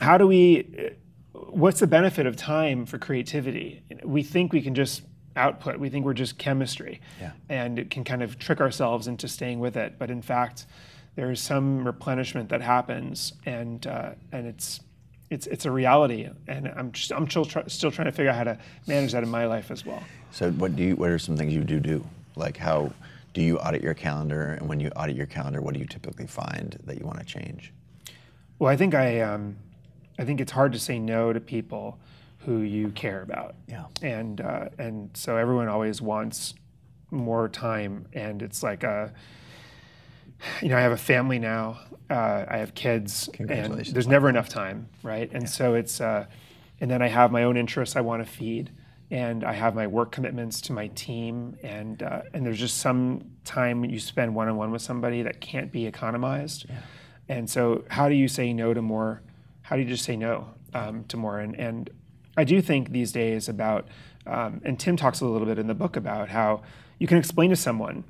How 0.00 0.18
do 0.18 0.26
we, 0.26 0.92
what's 1.32 1.80
the 1.80 1.86
benefit 1.86 2.26
of 2.26 2.36
time 2.36 2.84
for 2.84 2.98
creativity? 2.98 3.82
We 4.04 4.22
think 4.22 4.52
we 4.52 4.60
can 4.60 4.74
just 4.74 5.02
output, 5.36 5.78
we 5.78 5.88
think 5.88 6.04
we're 6.04 6.12
just 6.12 6.36
chemistry. 6.36 7.00
Yeah. 7.18 7.32
And 7.48 7.78
it 7.78 7.90
can 7.90 8.04
kind 8.04 8.22
of 8.22 8.38
trick 8.38 8.60
ourselves 8.60 9.06
into 9.06 9.26
staying 9.26 9.58
with 9.58 9.76
it. 9.76 9.98
But 9.98 10.10
in 10.10 10.20
fact, 10.20 10.66
there 11.14 11.30
is 11.30 11.40
some 11.40 11.86
replenishment 11.86 12.50
that 12.50 12.60
happens, 12.60 13.32
and, 13.46 13.86
uh, 13.86 14.12
and 14.32 14.46
it's, 14.46 14.80
it's 15.30 15.46
it's 15.46 15.64
a 15.64 15.70
reality, 15.70 16.28
and 16.48 16.68
I'm 16.76 16.92
just, 16.92 17.12
I'm 17.12 17.30
still 17.30 17.44
try, 17.44 17.62
still 17.68 17.90
trying 17.90 18.06
to 18.06 18.12
figure 18.12 18.30
out 18.30 18.36
how 18.36 18.44
to 18.44 18.58
manage 18.86 19.12
that 19.12 19.22
in 19.22 19.28
my 19.30 19.46
life 19.46 19.70
as 19.70 19.86
well. 19.86 20.02
So 20.32 20.50
what 20.52 20.76
do 20.76 20.82
you? 20.82 20.96
What 20.96 21.10
are 21.10 21.18
some 21.18 21.36
things 21.36 21.54
you 21.54 21.62
do 21.62 21.80
do? 21.80 22.04
Like 22.36 22.56
how 22.56 22.92
do 23.32 23.42
you 23.42 23.58
audit 23.58 23.82
your 23.82 23.94
calendar? 23.94 24.56
And 24.58 24.68
when 24.68 24.80
you 24.80 24.90
audit 24.90 25.16
your 25.16 25.26
calendar, 25.26 25.62
what 25.62 25.74
do 25.74 25.80
you 25.80 25.86
typically 25.86 26.26
find 26.26 26.78
that 26.84 26.98
you 26.98 27.06
want 27.06 27.20
to 27.20 27.24
change? 27.24 27.72
Well, 28.58 28.70
I 28.70 28.76
think 28.76 28.94
I 28.94 29.20
um, 29.20 29.56
I 30.18 30.24
think 30.24 30.40
it's 30.40 30.52
hard 30.52 30.72
to 30.72 30.78
say 30.78 30.98
no 30.98 31.32
to 31.32 31.40
people 31.40 31.98
who 32.40 32.62
you 32.62 32.90
care 32.90 33.22
about. 33.22 33.54
Yeah. 33.68 33.84
And 34.02 34.40
uh, 34.40 34.68
and 34.78 35.10
so 35.14 35.36
everyone 35.36 35.68
always 35.68 36.02
wants 36.02 36.54
more 37.12 37.48
time, 37.48 38.06
and 38.12 38.42
it's 38.42 38.62
like 38.62 38.82
a 38.82 39.12
you 40.62 40.68
know 40.68 40.76
I 40.76 40.80
have 40.80 40.92
a 40.92 40.96
family 40.96 41.38
now. 41.38 41.80
Uh, 42.08 42.44
I 42.48 42.58
have 42.58 42.74
kids, 42.74 43.28
and 43.28 43.36
Congratulations, 43.36 43.92
there's 43.92 44.08
never 44.08 44.28
enough 44.28 44.48
time, 44.48 44.88
right? 45.02 45.30
And 45.32 45.48
so 45.48 45.74
it's 45.74 46.00
uh, 46.00 46.26
and 46.80 46.90
then 46.90 47.02
I 47.02 47.08
have 47.08 47.30
my 47.30 47.44
own 47.44 47.56
interests 47.56 47.96
I 47.96 48.00
want 48.00 48.24
to 48.24 48.30
feed. 48.30 48.70
And 49.12 49.42
I 49.42 49.54
have 49.54 49.74
my 49.74 49.88
work 49.88 50.12
commitments 50.12 50.60
to 50.60 50.72
my 50.72 50.86
team, 50.86 51.56
and 51.64 52.00
uh, 52.00 52.22
and 52.32 52.46
there's 52.46 52.60
just 52.60 52.78
some 52.78 53.22
time 53.44 53.84
you 53.84 53.98
spend 53.98 54.36
one 54.36 54.48
on 54.48 54.56
one 54.56 54.70
with 54.70 54.82
somebody 54.82 55.22
that 55.22 55.40
can't 55.40 55.72
be 55.72 55.84
economized. 55.84 56.66
And 57.30 57.48
so, 57.48 57.84
how 57.88 58.08
do 58.08 58.14
you 58.16 58.26
say 58.26 58.52
no 58.52 58.74
to 58.74 58.82
more? 58.82 59.22
How 59.62 59.76
do 59.76 59.82
you 59.82 59.88
just 59.88 60.04
say 60.04 60.16
no 60.16 60.48
um, 60.74 61.04
to 61.04 61.16
more? 61.16 61.38
And, 61.38 61.54
and 61.54 61.88
I 62.36 62.42
do 62.42 62.60
think 62.60 62.90
these 62.90 63.12
days 63.12 63.48
about, 63.48 63.86
um, 64.26 64.60
and 64.64 64.78
Tim 64.78 64.96
talks 64.96 65.20
a 65.20 65.26
little 65.26 65.46
bit 65.46 65.56
in 65.56 65.68
the 65.68 65.74
book 65.74 65.96
about 65.96 66.28
how 66.28 66.62
you 66.98 67.06
can 67.06 67.18
explain 67.18 67.50
to 67.50 67.56
someone, 67.56 68.02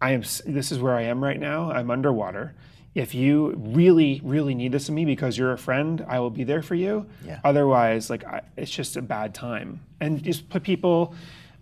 I 0.00 0.12
am. 0.12 0.22
This 0.46 0.72
is 0.72 0.78
where 0.78 0.94
I 0.94 1.02
am 1.02 1.22
right 1.22 1.38
now. 1.40 1.70
I'm 1.70 1.90
underwater. 1.90 2.54
If 2.94 3.14
you 3.14 3.54
really, 3.56 4.20
really 4.24 4.54
need 4.54 4.72
this 4.72 4.88
of 4.88 4.94
me 4.94 5.04
because 5.04 5.38
you're 5.38 5.52
a 5.52 5.58
friend, 5.58 6.04
I 6.08 6.18
will 6.20 6.30
be 6.30 6.42
there 6.44 6.62
for 6.62 6.74
you. 6.74 7.06
Yeah. 7.24 7.38
Otherwise, 7.44 8.10
like 8.10 8.24
I, 8.24 8.40
it's 8.56 8.70
just 8.70 8.96
a 8.96 9.02
bad 9.02 9.34
time. 9.34 9.80
And 10.00 10.22
just 10.22 10.48
put 10.48 10.62
people 10.62 11.14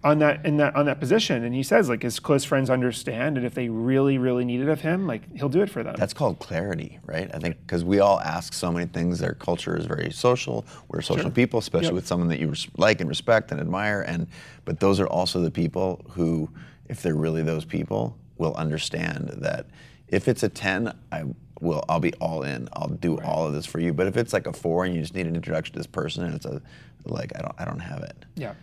on 0.04 0.20
that 0.20 0.46
in 0.46 0.56
that 0.58 0.76
on 0.76 0.86
that 0.86 1.00
position. 1.00 1.42
And 1.44 1.54
he 1.54 1.62
says 1.62 1.88
like 1.88 2.02
his 2.02 2.20
close 2.20 2.44
friends 2.44 2.70
understand, 2.70 3.36
and 3.36 3.44
if 3.44 3.54
they 3.54 3.68
really, 3.68 4.18
really 4.18 4.44
need 4.44 4.60
it 4.60 4.68
of 4.68 4.80
him, 4.82 5.06
like 5.06 5.22
he'll 5.36 5.48
do 5.48 5.62
it 5.62 5.70
for 5.70 5.82
them. 5.82 5.96
That's 5.98 6.14
called 6.14 6.38
clarity, 6.38 7.00
right? 7.06 7.28
I 7.34 7.38
think 7.38 7.56
because 7.66 7.84
we 7.84 7.98
all 8.00 8.20
ask 8.20 8.52
so 8.52 8.70
many 8.70 8.86
things. 8.86 9.20
Our 9.22 9.34
culture 9.34 9.76
is 9.76 9.86
very 9.86 10.12
social. 10.12 10.64
We're 10.88 11.00
social 11.02 11.30
people, 11.30 11.58
especially 11.58 11.86
Yep. 11.88 11.94
with 11.94 12.06
someone 12.06 12.28
that 12.28 12.38
you 12.38 12.48
res- 12.50 12.68
like 12.76 13.00
and 13.00 13.08
respect 13.10 13.50
and 13.50 13.60
admire. 13.60 14.02
And 14.02 14.26
but 14.64 14.80
those 14.80 15.00
are 15.00 15.08
also 15.08 15.40
the 15.40 15.50
people 15.50 16.02
who, 16.10 16.48
if 16.88 17.02
they're 17.02 17.16
really 17.16 17.42
those 17.42 17.64
people, 17.64 18.16
will 18.38 18.54
understand 18.54 19.30
that 19.38 19.66
if 20.08 20.28
it's 20.28 20.42
a 20.42 20.48
ten, 20.48 20.96
I 21.10 21.24
will. 21.60 21.84
I'll 21.88 22.00
be 22.00 22.12
all 22.14 22.42
in. 22.42 22.68
I'll 22.72 22.88
do 22.88 23.18
all 23.20 23.46
of 23.46 23.52
this 23.52 23.66
for 23.66 23.80
you. 23.80 23.92
But 23.92 24.06
if 24.06 24.16
it's 24.16 24.32
like 24.32 24.46
a 24.46 24.52
four 24.52 24.84
and 24.84 24.94
you 24.94 25.00
just 25.00 25.14
need 25.14 25.26
an 25.26 25.34
introduction 25.34 25.72
to 25.74 25.78
this 25.78 25.86
person, 25.86 26.24
and 26.24 26.34
it's 26.34 26.46
a 26.46 26.62
like 27.04 27.32
I 27.36 27.42
don't 27.42 27.54
I 27.58 27.64
don't 27.64 27.80
have 27.80 28.02
it. 28.02 28.24
Yeah, 28.36 28.54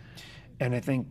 and 0.60 0.74
I 0.74 0.80
think 0.80 1.08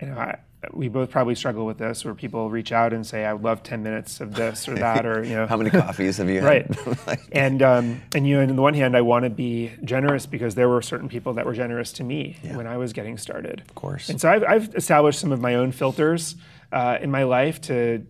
you 0.00 0.08
know 0.08 0.16
I, 0.18 0.38
we 0.72 0.88
both 0.88 1.10
probably 1.10 1.34
struggle 1.34 1.66
with 1.66 1.78
this, 1.78 2.04
where 2.04 2.14
people 2.14 2.48
reach 2.50 2.72
out 2.72 2.92
and 2.92 3.06
say, 3.06 3.24
"I 3.24 3.32
would 3.32 3.42
love 3.42 3.62
ten 3.62 3.82
minutes 3.82 4.20
of 4.20 4.34
this 4.34 4.68
or 4.68 4.74
that," 4.76 5.04
or 5.04 5.22
you 5.22 5.34
know, 5.34 5.46
How 5.48 5.56
many 5.56 5.70
coffees 5.70 6.16
have 6.16 6.28
you 6.28 6.40
had? 6.40 6.44
right? 6.44 6.96
Like, 7.06 7.20
and 7.32 7.62
um, 7.62 8.02
and 8.14 8.26
you 8.26 8.36
know, 8.36 8.42
on 8.42 8.56
the 8.56 8.62
one 8.62 8.74
hand, 8.74 8.96
I 8.96 9.02
want 9.02 9.24
to 9.24 9.30
be 9.30 9.72
generous 9.84 10.26
because 10.26 10.54
there 10.54 10.68
were 10.68 10.80
certain 10.80 11.08
people 11.08 11.34
that 11.34 11.44
were 11.44 11.52
generous 11.52 11.92
to 11.94 12.04
me 12.04 12.38
when 12.54 12.66
I 12.66 12.78
was 12.78 12.92
getting 12.92 13.18
started. 13.18 13.60
Of 13.68 13.74
course. 13.74 14.08
And 14.08 14.20
so 14.20 14.30
I've, 14.30 14.44
I've 14.44 14.74
established 14.74 15.20
some 15.20 15.32
of 15.32 15.40
my 15.40 15.54
own 15.56 15.70
filters 15.70 16.36
uh, 16.74 16.98
in 17.00 17.10
my 17.10 17.22
life 17.22 17.60
to 17.62 18.04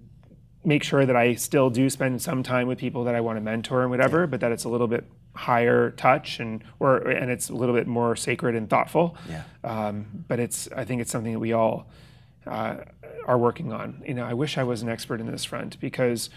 make 0.65 0.83
sure 0.83 1.05
that 1.05 1.15
I 1.15 1.35
still 1.35 1.69
do 1.69 1.91
spend 1.91 2.23
some 2.23 2.43
time 2.43 2.67
with 2.67 2.79
people 2.79 3.05
that 3.05 3.15
I 3.15 3.21
want 3.21 3.37
to 3.37 3.43
mentor 3.43 3.83
and 3.83 3.91
whatever, 3.91 4.27
but 4.27 4.41
that 4.41 4.51
it's 4.51 4.65
a 4.65 4.71
little 4.71 4.89
bit 4.89 5.05
higher 5.35 5.91
touch 5.91 6.41
and 6.41 6.65
or 6.81 6.97
and 7.09 7.31
it's 7.31 7.51
a 7.51 7.55
little 7.55 7.75
bit 7.75 7.87
more 7.87 8.17
sacred 8.17 8.55
and 8.55 8.71
thoughtful. 8.71 9.17
Yeah. 9.29 9.43
Um, 9.63 10.25
but 10.27 10.41
it's 10.41 10.69
I 10.75 10.85
think 10.85 11.03
it's 11.03 11.13
something 11.13 11.35
that 11.35 11.39
we 11.39 11.53
all 11.53 11.91
uh, 12.47 12.77
are 13.27 13.37
working 13.37 13.71
on. 13.71 14.03
You 14.07 14.15
know, 14.15 14.25
I 14.25 14.33
wish 14.33 14.57
I 14.57 14.63
was 14.63 14.81
an 14.81 14.89
expert 14.89 15.21
in 15.21 15.31
this 15.31 15.45
front 15.45 15.79
because 15.79 16.31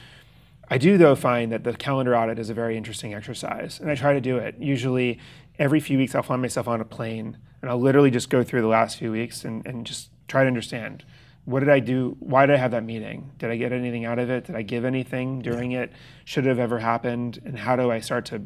I 0.69 0.77
do 0.77 0.97
though 0.97 1.15
find 1.15 1.49
that 1.53 1.63
the 1.63 1.73
calendar 1.73 2.17
audit 2.17 2.39
is 2.39 2.49
a 2.49 2.53
very 2.53 2.75
interesting 2.75 3.13
exercise, 3.13 3.79
and 3.79 3.89
I 3.89 3.95
try 3.95 4.11
to 4.11 4.21
do 4.21 4.37
it. 4.37 4.55
Usually, 4.59 5.19
every 5.57 5.79
few 5.79 5.97
weeks, 5.97 6.13
I'll 6.13 6.23
find 6.23 6.41
myself 6.41 6.67
on 6.67 6.81
a 6.81 6.85
plane, 6.85 7.37
and 7.61 7.71
I'll 7.71 7.79
literally 7.79 8.11
just 8.11 8.29
go 8.29 8.43
through 8.43 8.61
the 8.61 8.67
last 8.67 8.97
few 8.97 9.13
weeks 9.13 9.45
and, 9.45 9.65
and 9.65 9.85
just 9.85 10.09
try 10.27 10.41
to 10.41 10.47
understand 10.47 11.05
what 11.47 11.61
did 11.61 11.69
I 11.69 11.79
do? 11.79 12.17
Why 12.19 12.45
did 12.45 12.55
I 12.55 12.59
have 12.59 12.71
that 12.71 12.83
meeting? 12.83 13.31
Did 13.39 13.51
I 13.51 13.55
get 13.55 13.71
anything 13.71 14.03
out 14.03 14.19
of 14.19 14.29
it? 14.29 14.43
Did 14.47 14.55
I 14.57 14.63
give 14.63 14.83
anything 14.83 15.41
during 15.41 15.71
it? 15.71 15.93
Should 16.25 16.45
it 16.45 16.49
have 16.49 16.59
ever 16.59 16.77
happened? 16.77 17.39
And 17.45 17.57
how 17.57 17.77
do 17.77 17.89
I 17.89 18.01
start 18.01 18.25
to 18.25 18.41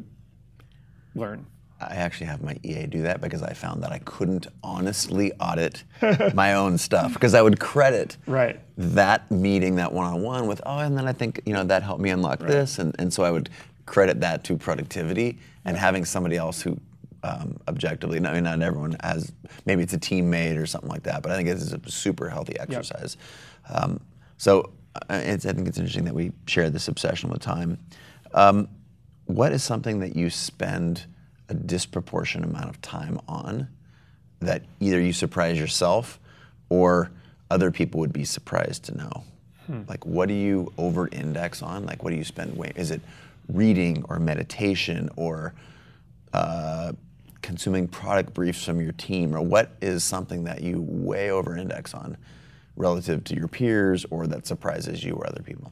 learn? 1.16 1.48
I 1.80 1.96
actually 1.96 2.28
have 2.28 2.44
my 2.44 2.58
EA 2.62 2.86
do 2.86 3.02
that 3.02 3.20
because 3.20 3.42
I 3.42 3.54
found 3.54 3.82
that 3.82 3.92
I 3.92 3.98
couldn't 4.06 4.46
honestly 4.64 5.32
audit 5.40 5.84
my 6.36 6.54
own 6.54 6.78
stuff 6.78 7.14
because 7.14 7.34
I 7.34 7.42
would 7.42 7.60
credit 7.60 8.18
Right. 8.28 8.60
that 8.78 9.32
meeting, 9.32 9.78
that 9.78 9.92
one-on-one 9.92 10.46
with, 10.46 10.62
oh, 10.68 10.78
and 10.78 10.96
then 10.96 11.08
I 11.08 11.14
think 11.14 11.42
you 11.44 11.54
know 11.54 11.64
that 11.64 11.82
helped 11.82 12.02
me 12.04 12.12
unlock 12.12 12.38
this, 12.38 12.78
and, 12.78 12.96
and 13.00 13.12
so 13.12 13.24
I 13.24 13.32
would 13.32 13.50
credit 13.88 14.22
that 14.22 14.44
to 14.44 14.58
productivity 14.58 15.40
and 15.66 15.76
having 15.76 16.06
somebody 16.06 16.38
else 16.38 16.62
who 16.62 16.80
um, 17.24 17.58
objectively, 17.68 18.18
I 18.18 18.34
mean, 18.34 18.44
not 18.44 18.62
everyone 18.62 18.96
has, 19.04 19.32
maybe 19.66 19.84
it's 19.84 19.94
a 19.94 20.00
teammate 20.00 20.58
or 20.58 20.66
something 20.66 20.90
like 20.90 21.04
that, 21.04 21.22
but 21.22 21.32
I 21.32 21.36
think 21.36 21.50
it's 21.50 21.72
a 21.72 21.80
super 21.92 22.30
healthy 22.30 22.60
exercise. 22.60 23.18
Um, 23.70 24.00
so 24.38 24.72
uh, 24.96 25.22
it's, 25.24 25.46
I 25.46 25.54
think 25.54 25.68
it's 25.68 25.78
interesting 25.78 26.06
that 26.06 26.16
we 26.16 26.32
share 26.48 26.70
this 26.70 26.88
obsession 26.88 27.30
with 27.30 27.42
time. 27.42 27.78
Um, 28.34 28.68
what 29.26 29.52
is 29.52 29.64
something 29.64 30.00
that 30.00 30.16
you 30.16 30.30
spend 30.30 31.06
a 31.50 31.54
disproportionate 31.54 32.50
amount 32.50 32.70
of 32.70 32.82
time 32.82 33.20
on 33.28 33.68
that 34.40 34.64
either 34.80 35.00
you 35.00 35.14
surprise 35.14 35.60
yourself 35.60 36.20
or 36.70 37.12
other 37.50 37.70
people 37.70 38.00
would 38.00 38.14
be 38.14 38.26
surprised 38.26 38.84
to 38.86 38.98
know? 38.98 39.24
Like, 39.88 40.06
what 40.06 40.28
do 40.28 40.34
you 40.34 40.74
over 40.78 41.08
index 41.10 41.62
on? 41.62 41.86
Like, 41.86 42.04
what 42.04 42.10
do 42.10 42.16
you 42.16 42.24
spend 42.24 42.58
way? 42.58 42.74
Is 42.76 42.90
it 42.92 43.02
reading 43.48 44.04
or 44.10 44.20
meditation 44.20 45.10
or 45.16 45.54
uh, 46.34 46.94
consuming 47.42 47.88
product 47.88 48.34
briefs 48.34 48.64
from 48.64 48.82
your 48.82 48.94
team? 48.94 49.36
Or 49.36 49.42
what 49.42 49.72
is 49.82 50.04
something 50.04 50.44
that 50.46 50.62
you 50.62 50.82
way 50.82 51.32
over 51.32 51.56
index 51.56 51.94
on 51.94 52.18
relative 52.76 53.24
to 53.26 53.36
your 53.36 53.48
peers 53.48 54.06
or 54.10 54.28
that 54.28 54.48
surprises 54.48 55.04
you 55.04 55.14
or 55.14 55.28
other 55.28 55.44
people? 55.44 55.72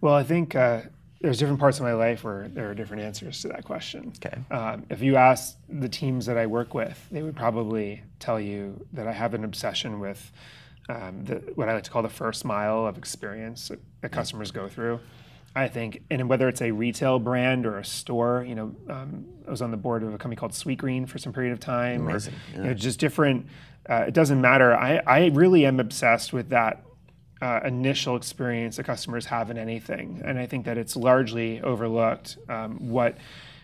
Well, 0.00 0.14
I 0.14 0.22
think 0.22 0.54
uh, 0.54 0.82
there's 1.20 1.38
different 1.38 1.58
parts 1.58 1.78
of 1.78 1.84
my 1.84 1.94
life 1.94 2.22
where 2.22 2.48
there 2.48 2.68
are 2.70 2.74
different 2.74 3.02
answers 3.02 3.40
to 3.42 3.48
that 3.48 3.64
question. 3.64 4.12
Okay. 4.16 4.38
Um, 4.50 4.84
if 4.90 5.00
you 5.00 5.16
ask 5.16 5.56
the 5.70 5.88
teams 5.88 6.26
that 6.26 6.36
I 6.36 6.46
work 6.46 6.74
with, 6.74 7.02
they 7.10 7.22
would 7.22 7.36
probably 7.36 8.02
tell 8.18 8.38
you 8.38 8.86
that 8.92 9.06
I 9.06 9.12
have 9.12 9.32
an 9.32 9.44
obsession 9.44 10.00
with 10.00 10.30
um, 10.90 11.24
the, 11.24 11.36
what 11.54 11.70
I 11.70 11.74
like 11.74 11.84
to 11.84 11.90
call 11.90 12.02
the 12.02 12.10
first 12.10 12.44
mile 12.44 12.86
of 12.86 12.98
experience 12.98 13.68
that, 13.68 13.80
that 14.02 14.12
customers 14.12 14.50
go 14.50 14.68
through. 14.68 15.00
I 15.56 15.68
think, 15.68 16.02
and 16.10 16.28
whether 16.28 16.48
it's 16.48 16.62
a 16.62 16.72
retail 16.72 17.18
brand 17.20 17.64
or 17.64 17.78
a 17.78 17.84
store, 17.84 18.44
you 18.46 18.56
know, 18.56 18.74
um, 18.90 19.24
I 19.46 19.50
was 19.50 19.62
on 19.62 19.70
the 19.70 19.76
board 19.76 20.02
of 20.02 20.08
a 20.08 20.18
company 20.18 20.36
called 20.36 20.52
Sweetgreen 20.52 21.08
for 21.08 21.18
some 21.18 21.32
period 21.32 21.52
of 21.52 21.60
time. 21.60 22.08
Amazing, 22.08 22.34
Or, 22.54 22.58
you 22.58 22.64
know, 22.64 22.74
just 22.74 22.98
different. 22.98 23.46
Uh, 23.88 24.04
it 24.08 24.14
doesn't 24.14 24.40
matter. 24.40 24.74
I, 24.74 25.00
I 25.06 25.26
really 25.26 25.64
am 25.64 25.78
obsessed 25.78 26.32
with 26.32 26.48
that 26.48 26.82
uh, 27.40 27.60
initial 27.64 28.16
experience 28.16 28.76
that 28.76 28.84
customers 28.84 29.26
have 29.26 29.50
in 29.50 29.58
anything, 29.58 30.22
and 30.24 30.38
I 30.38 30.46
think 30.46 30.64
that 30.64 30.76
it's 30.78 30.96
largely 30.96 31.60
overlooked 31.60 32.38
um, 32.48 32.90
what 32.90 33.18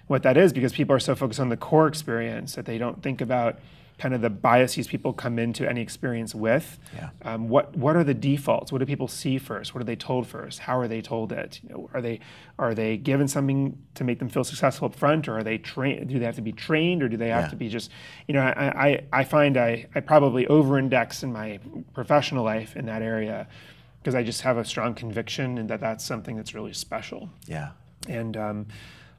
what 0.06 0.24
that 0.24 0.36
is 0.36 0.52
because 0.52 0.72
people 0.72 0.94
are 0.94 1.00
so 1.00 1.14
focused 1.14 1.38
on 1.38 1.50
the 1.50 1.56
core 1.56 1.86
experience 1.86 2.56
that 2.56 2.66
they 2.66 2.78
don't 2.78 3.00
think 3.00 3.20
about 3.20 3.60
kind 4.00 4.14
of 4.14 4.22
the 4.22 4.30
biases 4.30 4.88
people 4.88 5.12
come 5.12 5.38
into 5.38 5.68
any 5.68 5.82
experience 5.82 6.34
with. 6.34 6.78
Yeah. 6.96 7.10
Um, 7.22 7.50
what 7.50 7.76
what 7.76 7.96
are 7.96 8.02
the 8.04 8.14
defaults? 8.14 8.72
What 8.72 8.78
do 8.78 8.86
people 8.86 9.08
see 9.08 9.36
first? 9.38 9.74
What 9.74 9.82
are 9.82 9.84
they 9.84 9.94
told 9.94 10.26
first? 10.26 10.60
How 10.60 10.78
are 10.78 10.88
they 10.88 11.02
told 11.02 11.32
it? 11.32 11.60
You 11.62 11.68
know, 11.68 11.90
are 11.92 12.00
they 12.00 12.20
are 12.58 12.74
they 12.74 12.96
given 12.96 13.28
something 13.28 13.76
to 13.94 14.02
make 14.04 14.18
them 14.18 14.30
feel 14.30 14.42
successful 14.42 14.86
up 14.86 14.94
front, 14.94 15.28
or 15.28 15.36
are 15.38 15.42
they 15.44 15.58
trained? 15.58 16.08
Do 16.08 16.18
they 16.18 16.24
have 16.24 16.36
to 16.36 16.42
be 16.42 16.52
trained, 16.52 17.02
or 17.02 17.08
do 17.10 17.18
they 17.18 17.28
have 17.28 17.44
Yeah. 17.44 17.48
to 17.50 17.56
be 17.56 17.68
just? 17.68 17.90
You 18.26 18.34
know, 18.34 18.40
I 18.42 18.88
I, 18.88 19.20
I 19.20 19.24
find 19.24 19.56
I 19.58 19.86
I 19.94 20.00
probably 20.00 20.46
over-index 20.46 21.22
in 21.22 21.32
my 21.32 21.60
professional 21.92 22.42
life 22.42 22.76
in 22.76 22.86
that 22.86 23.02
area 23.02 23.46
because 24.00 24.14
I 24.14 24.22
just 24.22 24.40
have 24.42 24.56
a 24.56 24.64
strong 24.64 24.94
conviction 24.94 25.58
and 25.58 25.68
that 25.68 25.80
that's 25.80 26.04
something 26.04 26.34
that's 26.36 26.54
really 26.54 26.72
special. 26.72 27.28
Yeah. 27.46 27.72
And 28.08 28.34
um, 28.34 28.66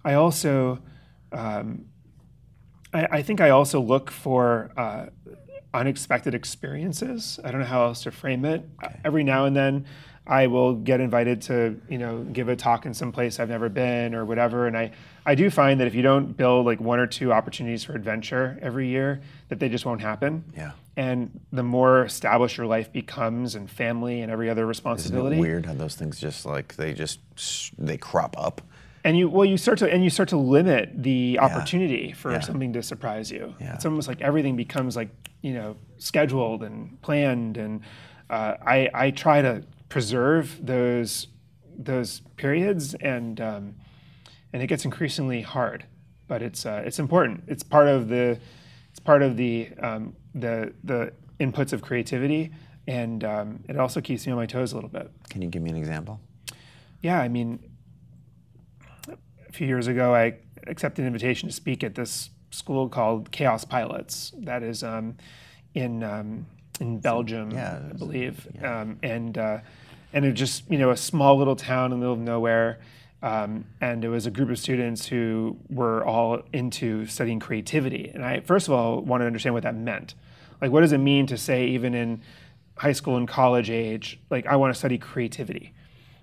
I 0.03 0.15
also, 0.15 0.79
um, 1.31 1.85
I, 2.93 3.07
I 3.11 3.21
think 3.21 3.41
I 3.41 3.49
also 3.49 3.79
look 3.79 4.11
for 4.11 4.71
uh, 4.77 5.05
unexpected 5.73 6.33
experiences. 6.33 7.39
I 7.43 7.51
don't 7.51 7.61
know 7.61 7.67
how 7.67 7.83
else 7.85 8.03
to 8.03 8.11
frame 8.11 8.45
it. 8.45 8.67
Every 9.03 9.23
now 9.23 9.45
and 9.45 9.55
then, 9.55 9.85
I 10.27 10.47
will 10.47 10.75
get 10.75 11.01
invited 11.01 11.41
to, 11.43 11.81
you 11.89 11.97
know, 11.97 12.19
give 12.31 12.47
a 12.47 12.55
talk 12.55 12.85
in 12.85 12.93
some 12.93 13.11
place 13.11 13.39
I've 13.39 13.49
never 13.49 13.69
been 13.69 14.13
or 14.13 14.23
whatever. 14.23 14.67
And 14.67 14.77
I, 14.77 14.91
I 15.25 15.33
do 15.33 15.49
find 15.49 15.79
that 15.79 15.87
if 15.87 15.95
you 15.95 16.03
don't 16.03 16.37
build 16.37 16.65
like 16.65 16.79
one 16.79 16.99
or 16.99 17.07
two 17.07 17.33
opportunities 17.33 17.83
for 17.83 17.93
adventure 17.93 18.59
every 18.61 18.87
year, 18.87 19.21
that 19.49 19.59
they 19.59 19.67
just 19.67 19.85
won't 19.85 20.01
happen. 20.01 20.43
Yeah. 20.55 20.71
And 20.95 21.39
the 21.51 21.63
more 21.63 22.05
established 22.05 22.57
your 22.57 22.67
life 22.67 22.91
becomes, 22.91 23.55
and 23.55 23.69
family 23.69 24.21
and 24.21 24.31
every 24.31 24.49
other 24.49 24.61
Isn't 24.61 24.69
responsibility, 24.69 25.37
it 25.37 25.39
weird 25.39 25.65
how 25.65 25.73
those 25.73 25.95
things 25.95 26.19
just 26.19 26.45
like 26.45 26.75
they 26.75 26.93
just 26.93 27.19
they 27.77 27.97
crop 27.97 28.35
up? 28.37 28.61
And 29.03 29.17
you 29.17 29.29
well 29.29 29.45
you 29.45 29.57
start 29.57 29.77
to 29.79 29.91
and 29.91 30.03
you 30.03 30.09
start 30.09 30.29
to 30.29 30.37
limit 30.37 30.91
the 31.03 31.37
opportunity 31.39 32.11
for 32.11 32.31
Yeah. 32.31 32.39
something 32.41 32.73
to 32.73 32.83
surprise 32.83 33.31
you 33.31 33.55
Yeah. 33.59 33.73
it's 33.75 33.85
almost 33.85 34.07
like 34.07 34.21
everything 34.21 34.55
becomes 34.55 34.95
like 34.95 35.09
you 35.41 35.53
know 35.53 35.75
scheduled 35.97 36.63
and 36.63 37.01
planned 37.01 37.57
and 37.57 37.81
uh, 38.29 38.55
I, 38.65 38.89
I 38.93 39.11
try 39.11 39.41
to 39.41 39.63
preserve 39.89 40.57
those 40.65 41.27
those 41.77 42.21
periods 42.37 42.93
and 42.95 43.41
um, 43.41 43.75
and 44.53 44.61
it 44.63 44.67
gets 44.67 44.85
increasingly 44.85 45.41
hard 45.41 45.85
but 46.27 46.41
it's 46.41 46.65
uh, 46.65 46.81
it's 46.85 46.99
important 46.99 47.43
it's 47.47 47.63
part 47.63 47.87
of 47.87 48.07
the 48.07 48.39
it's 48.91 48.99
part 48.99 49.21
of 49.21 49.35
the 49.37 49.69
um, 49.79 50.15
the 50.35 50.73
the 50.83 51.11
inputs 51.39 51.73
of 51.73 51.81
creativity 51.81 52.51
and 52.87 53.23
um, 53.23 53.59
it 53.67 53.77
also 53.77 53.99
keeps 54.01 54.25
me 54.25 54.31
on 54.31 54.37
my 54.37 54.45
toes 54.45 54.71
a 54.71 54.75
little 54.75 54.89
bit 54.89 55.09
Can 55.29 55.41
you 55.41 55.49
give 55.49 55.61
me 55.61 55.69
an 55.71 55.75
example? 55.77 56.19
yeah, 57.01 57.19
I 57.19 57.27
mean, 57.29 57.59
few 59.61 59.67
years 59.67 59.85
ago, 59.85 60.15
I 60.15 60.37
accepted 60.65 61.03
an 61.03 61.07
invitation 61.07 61.47
to 61.47 61.53
speak 61.53 61.83
at 61.83 61.93
this 61.93 62.31
school 62.49 62.89
called 62.89 63.31
KaosPilots. 63.31 64.43
That 64.43 64.63
is 64.63 64.83
um, 64.83 65.17
in 65.75 66.01
um, 66.01 66.47
in 66.79 66.97
Belgium, 66.97 67.51
yeah, 67.51 67.79
I 67.87 67.93
believe, 67.93 68.47
um, 68.63 68.97
and 69.03 69.37
uh, 69.37 69.59
and 70.13 70.25
it 70.25 70.31
was 70.31 70.39
just 70.39 70.63
you 70.71 70.79
know 70.79 70.89
a 70.89 70.97
small 70.97 71.37
little 71.37 71.55
town 71.55 71.85
in 71.85 71.91
the 71.91 71.97
middle 71.97 72.13
of 72.13 72.19
nowhere. 72.19 72.79
Um, 73.21 73.65
and 73.79 74.03
it 74.03 74.09
was 74.09 74.25
a 74.25 74.31
group 74.31 74.49
of 74.49 74.57
students 74.57 75.05
who 75.05 75.57
were 75.69 76.03
all 76.03 76.41
into 76.53 77.05
studying 77.05 77.39
creativity. 77.39 78.09
And 78.11 78.25
I, 78.25 78.39
first 78.39 78.67
of 78.67 78.73
all, 78.73 78.99
wanted 79.01 79.25
to 79.25 79.27
understand 79.27 79.53
what 79.53 79.61
that 79.61 79.75
meant. 79.75 80.15
Like, 80.59 80.71
what 80.71 80.81
does 80.81 80.91
it 80.91 80.97
mean 80.97 81.27
to 81.27 81.37
say, 81.37 81.67
even 81.67 81.93
in 81.93 82.23
high 82.77 82.93
school 82.93 83.15
and 83.15 83.27
college 83.27 83.69
age, 83.69 84.19
like, 84.31 84.47
I 84.47 84.55
want 84.55 84.73
to 84.73 84.79
study 84.79 84.97
creativity? 84.97 85.75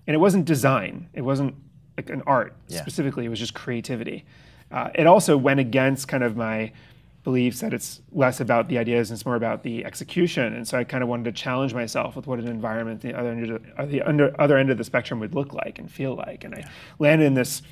and 0.09 0.15
it 0.15 0.19
wasn't 0.19 0.45
design 0.45 1.09
it 1.13 1.21
wasn't 1.21 1.55
like 1.99 2.11
an 2.11 2.23
art. 2.27 2.55
Yeah. 2.69 2.81
specifically 2.81 3.27
it 3.27 3.29
was 3.29 3.39
just 3.39 3.55
creativity. 3.55 4.25
Uh, 4.71 4.91
it 4.95 5.07
also 5.07 5.37
went 5.37 5.61
against 5.61 6.09
kind 6.09 6.23
of 6.23 6.37
my 6.37 6.73
beliefs 7.25 7.61
that 7.61 7.75
it's 7.75 8.01
less 8.13 8.41
about 8.41 8.69
the 8.69 8.79
ideas 8.79 9.11
and 9.11 9.17
it's 9.17 9.27
more 9.27 9.35
about 9.35 9.63
the 9.63 9.85
execution. 9.85 10.55
And 10.55 10.67
so 10.67 10.79
i 10.79 10.85
kind 10.85 11.03
of 11.03 11.09
wanted 11.09 11.25
to 11.25 11.33
challenge 11.33 11.75
myself 11.75 12.17
with 12.17 12.27
what 12.27 12.39
an 12.39 12.49
environment 12.49 13.03
the 13.03 13.15
other 13.15 13.31
end 13.31 13.51
of 13.51 13.63
the, 13.63 13.83
uh, 13.83 13.87
the 13.87 14.03
under, 14.03 14.41
other 14.41 14.57
end 14.57 14.71
of 14.71 14.79
the 14.79 14.85
spectrum 14.85 15.21
would 15.21 15.35
look 15.35 15.53
like 15.53 15.79
and 15.79 15.91
feel 15.91 16.15
like. 16.15 16.45
And 16.45 16.55
i 16.55 16.65
landed 16.99 17.27
in 17.27 17.35
this 17.35 17.63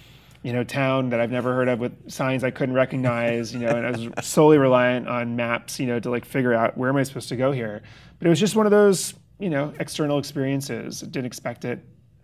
you 0.42 0.52
know 0.52 0.62
town 0.62 1.08
that 1.08 1.18
i've 1.18 1.30
never 1.30 1.54
heard 1.54 1.68
of 1.68 1.80
with 1.80 2.10
signs 2.10 2.44
i 2.44 2.50
couldn't 2.50 2.74
recognize 2.74 3.52
you 3.54 3.58
know 3.58 3.68
and 3.68 3.86
i 3.86 3.90
was 3.90 4.26
solely 4.26 4.58
reliant 4.58 5.08
on 5.08 5.34
maps 5.34 5.80
you 5.80 5.86
know 5.86 5.98
to 5.98 6.10
like 6.10 6.24
figure 6.24 6.52
out 6.52 6.76
where 6.76 6.90
am 6.90 6.96
i 6.96 7.02
supposed 7.02 7.30
to 7.30 7.36
go 7.36 7.50
here. 7.50 7.82
But 8.18 8.26
it 8.26 8.28
was 8.28 8.38
just 8.38 8.54
one 8.54 8.66
of 8.66 8.70
those 8.70 9.14
you 9.38 9.48
know 9.48 9.72
external 9.80 10.18
experiences. 10.18 11.00
Didn't 11.00 11.26
expect 11.26 11.64
it 11.64 11.80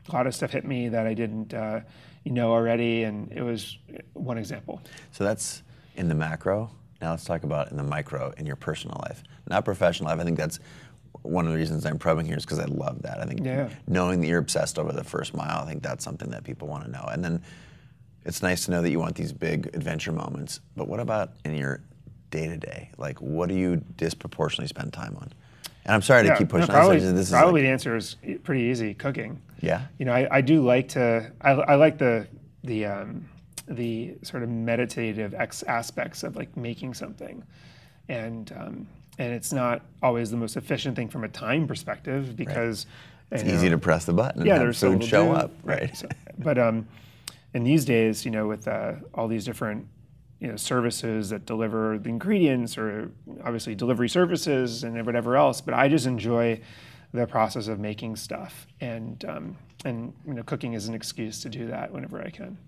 a 0.09 0.13
lot 0.13 0.27
of 0.27 0.35
stuff 0.35 0.51
hit 0.53 0.65
me 0.65 0.89
that 0.89 1.07
I 1.07 1.15
didn't 1.15 1.55
uh, 1.55 1.81
you 2.25 2.33
know 2.33 2.53
already, 2.53 3.05
and 3.05 3.31
it 3.33 3.43
was 3.43 3.79
one 4.15 4.39
example. 4.39 4.81
So 5.11 5.25
that's 5.25 5.63
in 5.97 6.09
the 6.09 6.15
macro. 6.15 6.71
Now 7.01 7.11
let's 7.11 7.25
talk 7.25 7.43
about 7.43 7.71
in 7.71 7.77
the 7.77 7.83
micro 7.83 8.33
in 8.37 8.47
your 8.47 8.57
personal 8.57 9.01
life, 9.09 9.23
not 9.49 9.65
professional 9.65 10.09
life. 10.11 10.21
I 10.21 10.25
think 10.25 10.39
that's 10.39 10.61
one 11.23 11.47
of 11.47 11.53
the 11.53 11.59
reasons 11.59 11.85
I'm 11.85 11.99
probing 11.99 12.27
here 12.27 12.37
is 12.37 12.45
because 12.45 12.59
I 12.59 12.65
love 12.67 13.03
that. 13.03 13.21
I 13.21 13.25
think 13.27 13.45
Yeah. 13.45 13.69
knowing 13.87 14.21
that 14.21 14.27
you're 14.29 14.39
obsessed 14.39 14.79
over 14.79 14.93
the 14.93 15.05
first 15.05 15.35
mile, 15.35 15.63
I 15.63 15.67
think 15.67 15.83
that's 15.83 16.05
something 16.05 16.31
that 16.31 16.45
people 16.45 16.69
want 16.69 16.85
to 16.85 16.91
know. 16.91 17.05
And 17.11 17.25
then 17.25 17.43
it's 18.25 18.43
nice 18.43 18.65
to 18.67 18.71
know 18.71 18.83
that 18.83 18.91
you 18.91 18.99
want 19.01 19.17
these 19.17 19.33
big 19.33 19.67
adventure 19.75 20.13
moments. 20.13 20.61
But 20.77 20.89
what 20.89 21.01
about 21.01 21.33
in 21.45 21.55
your 21.55 21.81
day 22.31 22.47
to 22.49 22.57
day? 22.57 22.91
Like, 22.99 23.21
what 23.21 23.49
do 23.49 23.55
you 23.57 23.77
disproportionately 23.97 24.69
spend 24.69 24.93
time 24.93 25.17
on? 25.21 25.33
And 25.85 25.95
I'm 25.95 26.03
sorry 26.03 26.29
to 26.29 26.37
keep 26.37 26.49
no, 26.53 26.61
pushing 26.61 26.73
probably, 26.73 26.99
on 26.99 27.03
this. 27.03 27.13
This 27.13 27.27
is 27.29 27.33
probably 27.33 27.63
like- 27.63 27.69
the 27.69 27.73
answer 27.73 27.97
is 27.97 28.17
pretty 28.45 28.63
easy: 28.63 28.95
cooking. 28.95 29.41
Yeah? 29.61 29.83
You 29.99 30.07
know, 30.07 30.13
I, 30.13 30.29
I 30.31 30.41
do 30.41 30.65
like 30.65 30.89
to. 30.91 31.31
I, 31.41 31.51
I 31.53 31.75
like 31.75 31.99
the 31.99 32.27
the 32.63 32.87
um, 32.87 33.29
the 33.69 34.15
sort 34.23 34.43
of 34.43 34.49
meditative 34.49 35.35
ex- 35.35 35.63
aspects 35.65 36.23
of 36.23 36.37
like 36.37 36.57
making 36.57 36.95
something, 36.95 37.43
and 38.09 38.53
um, 38.57 38.87
and 39.19 39.33
it's 39.33 39.53
not 39.53 39.83
always 40.03 40.31
the 40.31 40.37
most 40.37 40.57
efficient 40.57 40.97
thing 40.97 41.09
from 41.09 41.25
a 41.25 41.29
time 41.29 41.67
perspective 41.67 42.37
because 42.37 42.87
it's 43.31 43.45
easy 43.45 43.69
to 43.69 43.79
press 43.79 44.05
the 44.05 44.13
button 44.13 44.43
and 44.43 44.49
yeah, 44.49 44.59
there's 44.59 44.79
so 44.79 44.93
food 44.93 45.05
show 45.05 45.33
to- 45.33 45.39
up, 45.45 45.51
right? 45.65 45.97
So- 45.97 46.09
but 46.39 46.59
um, 46.59 46.87
in 47.55 47.65
these 47.65 47.85
days, 47.85 48.25
you 48.25 48.31
know, 48.31 48.47
with 48.47 48.69
uh, 48.69 48.95
all 49.15 49.29
these 49.29 49.45
different 49.45 49.87
you 50.43 50.49
know 50.49 50.57
services 50.57 51.31
that 51.31 51.47
deliver 51.47 51.99
the 51.99 52.09
ingredients, 52.09 52.77
or 52.77 53.13
obviously 53.45 53.77
delivery 53.77 54.09
services 54.09 54.83
and 54.83 55.07
whatever 55.07 55.37
else, 55.37 55.61
but 55.61 55.73
I 55.73 55.89
just 55.89 56.05
enjoy 56.05 56.61
the 57.15 57.29
process 57.29 57.69
of 57.69 57.79
making 57.79 58.17
stuff, 58.17 58.67
and 58.81 59.25
um, 59.25 59.57
and 59.85 60.13
you 60.27 60.35
know, 60.35 60.43
cooking 60.43 60.73
is 60.73 60.89
an 60.89 60.95
excuse 60.95 61.41
to 61.43 61.49
do 61.49 61.69
that 61.69 61.93
whenever 61.93 62.21
I 62.21 62.31
can. 62.31 62.59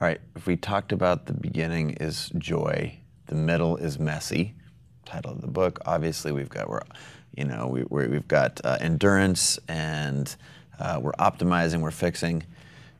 All 0.00 0.08
right, 0.08 0.22
if 0.36 0.46
we 0.46 0.56
talked 0.56 0.92
about 0.92 1.26
the 1.26 1.34
beginning 1.34 1.90
is 2.00 2.30
joy, 2.38 2.98
the 3.26 3.34
middle 3.34 3.76
is 3.76 3.98
messy, 3.98 4.54
title 5.04 5.32
of 5.32 5.42
the 5.42 5.48
book. 5.48 5.80
Obviously, 5.84 6.32
we've 6.32 6.48
got 6.48 6.70
we're, 6.70 6.80
you 7.36 7.44
know, 7.44 7.66
we, 7.66 7.84
we're, 7.90 8.08
we've 8.08 8.28
got 8.28 8.58
uh, 8.64 8.78
endurance 8.80 9.58
and 9.68 10.34
uh, 10.78 10.98
we're 11.02 11.12
optimizing, 11.12 11.82
we're 11.82 11.90
fixing. 11.90 12.42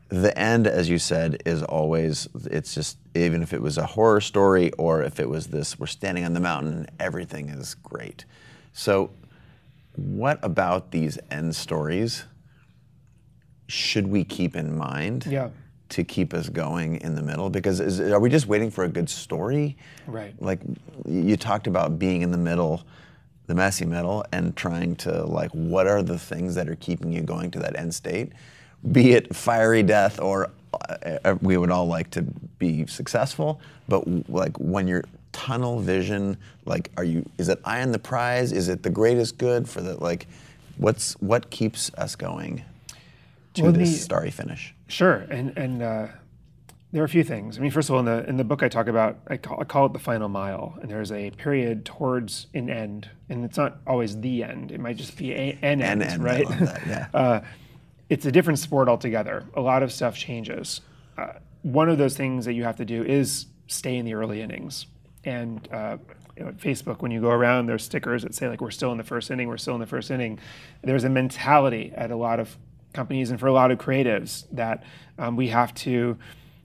The 0.09 0.37
end, 0.37 0.65
as 0.67 0.89
you 0.89 0.97
said, 0.97 1.41
is 1.45 1.61
always 1.63 2.27
it's 2.45 2.73
just 2.73 2.97
even 3.13 3.43
if 3.43 3.53
it 3.53 3.61
was 3.61 3.77
a 3.77 3.85
horror 3.85 4.21
story 4.21 4.71
or 4.73 5.03
if 5.03 5.19
it 5.19 5.29
was 5.29 5.47
this 5.47 5.77
we're 5.79 5.85
standing 5.87 6.25
on 6.25 6.33
the 6.33 6.39
mountain 6.39 6.87
everything 6.99 7.49
is 7.49 7.75
great. 7.75 8.25
So, 8.73 9.11
what 9.95 10.39
about 10.41 10.91
these 10.91 11.19
end 11.29 11.55
stories 11.55 12.25
should 13.67 14.07
we 14.07 14.23
keep 14.23 14.55
in 14.55 14.75
mind? 14.77 15.27
Yeah. 15.27 15.49
to 15.89 16.03
keep 16.03 16.33
us 16.35 16.49
going 16.49 16.97
in 17.01 17.15
the 17.15 17.21
middle? 17.21 17.49
Because 17.49 17.79
is, 17.79 17.99
are 17.99 18.19
we 18.19 18.29
just 18.29 18.45
waiting 18.47 18.69
for 18.71 18.83
a 18.83 18.87
good 18.89 19.09
story? 19.09 19.75
Right. 20.07 20.33
Like 20.39 20.59
you 21.07 21.35
talked 21.37 21.65
about 21.67 21.97
being 21.99 22.21
in 22.21 22.31
the 22.31 22.37
middle, 22.37 22.83
the 23.47 23.55
messy 23.55 23.85
middle, 23.85 24.23
and 24.31 24.55
trying 24.55 24.95
to 24.97 25.23
like, 25.25 25.49
what 25.51 25.87
are 25.87 26.03
the 26.03 26.17
things 26.19 26.53
that 26.55 26.69
are 26.69 26.75
keeping 26.75 27.11
you 27.11 27.21
going 27.21 27.49
to 27.51 27.59
that 27.59 27.75
end 27.75 27.93
state? 27.93 28.33
Be 28.91 29.11
it 29.13 29.35
fiery 29.35 29.83
death 29.83 30.19
or 30.19 30.51
uh, 31.03 31.35
we 31.41 31.57
would 31.57 31.71
all 31.71 31.87
like 31.87 32.09
to 32.11 32.21
be 32.59 32.85
successful, 32.87 33.59
but 33.87 34.29
like 34.29 34.55
when 34.57 34.87
you're 34.87 35.03
tunnel 35.31 35.79
vision, 35.79 36.37
like 36.65 36.91
are 36.97 37.03
you? 37.03 37.25
Is 37.37 37.49
it 37.49 37.59
eye 37.65 37.81
on 37.81 37.91
the 37.91 37.99
prize? 37.99 38.51
Is 38.51 38.69
it 38.69 38.83
the 38.83 38.89
greatest 38.89 39.37
good 39.37 39.67
for 39.67 39.81
the 39.81 39.95
like? 40.01 40.27
What's 40.77 41.13
what 41.21 41.49
keeps 41.49 41.91
us 41.97 42.15
going 42.15 42.63
to 43.55 43.63
Well, 43.63 43.71
this 43.73 43.89
the- 43.91 43.97
starry 43.97 44.31
finish? 44.31 44.73
Sure, 44.87 45.25
and 45.29 45.55
and 45.57 45.81
uh, 45.83 46.07
there 46.93 47.01
are 47.01 47.05
a 47.05 47.09
few 47.09 47.23
things. 47.23 47.57
I 47.57 47.61
mean, 47.61 47.71
first 47.71 47.89
of 47.89 47.93
all, 47.95 47.99
in 47.99 48.05
the 48.05 48.27
in 48.29 48.37
the 48.37 48.43
book 48.45 48.63
I 48.63 48.69
talk 48.69 48.87
about, 48.87 49.17
I 49.27 49.35
call, 49.37 49.59
I 49.59 49.65
call 49.65 49.87
it 49.87 49.93
the 49.93 49.99
final 49.99 50.29
mile, 50.29 50.77
and 50.81 50.89
there's 50.89 51.11
a 51.11 51.31
period 51.31 51.83
towards 51.83 52.47
an 52.53 52.69
end, 52.69 53.09
and 53.27 53.43
it's 53.43 53.57
not 53.57 53.79
always 53.85 54.19
the 54.21 54.43
end. 54.43 54.71
It 54.71 54.79
might 54.79 54.95
just 54.95 55.17
be 55.17 55.33
a, 55.33 55.57
an 55.61 55.81
An 55.81 56.01
end, 56.01 56.03
end, 56.03 56.21
I 56.21 56.25
right? 56.25 56.47
that, 56.59 56.87
yeah. 56.87 57.07
uh, 57.13 57.41
it's 58.09 58.25
a 58.25 58.31
different 58.31 58.59
sport 58.59 58.89
altogether. 58.89 59.45
A 59.55 59.61
lot 59.61 59.83
of 59.83 59.91
stuff 59.91 60.15
changes. 60.15 60.81
Uh, 61.17 61.33
one 61.61 61.89
of 61.89 61.97
those 61.97 62.17
things 62.17 62.45
that 62.45 62.53
you 62.53 62.63
have 62.63 62.77
to 62.77 62.85
do 62.85 63.03
is 63.03 63.45
stay 63.67 63.97
in 63.97 64.05
the 64.05 64.13
early 64.13 64.41
innings. 64.41 64.87
And 65.23 65.67
uh, 65.71 65.97
you 66.35 66.45
know, 66.45 66.51
Facebook, 66.51 67.01
when 67.01 67.11
you 67.11 67.21
go 67.21 67.29
around, 67.29 67.67
there's 67.67 67.83
stickers 67.83 68.23
that 68.23 68.33
say 68.33 68.47
like 68.47 68.61
we're 68.61 68.71
still 68.71 68.91
in 68.91 68.97
the 68.97 69.03
first 69.03 69.29
inning, 69.29 69.47
we're 69.47 69.57
still 69.57 69.75
in 69.75 69.81
the 69.81 69.87
first 69.87 70.09
inning. 70.09 70.39
There's 70.81 71.03
a 71.03 71.09
mentality 71.09 71.91
at 71.95 72.11
a 72.11 72.15
lot 72.15 72.39
of 72.39 72.57
companies 72.93 73.29
and 73.29 73.39
for 73.39 73.47
a 73.47 73.53
lot 73.53 73.71
of 73.71 73.77
creatives 73.77 74.45
that 74.51 74.83
um, 75.17 75.35
we 75.35 75.49
have 75.49 75.73
to 75.75 76.17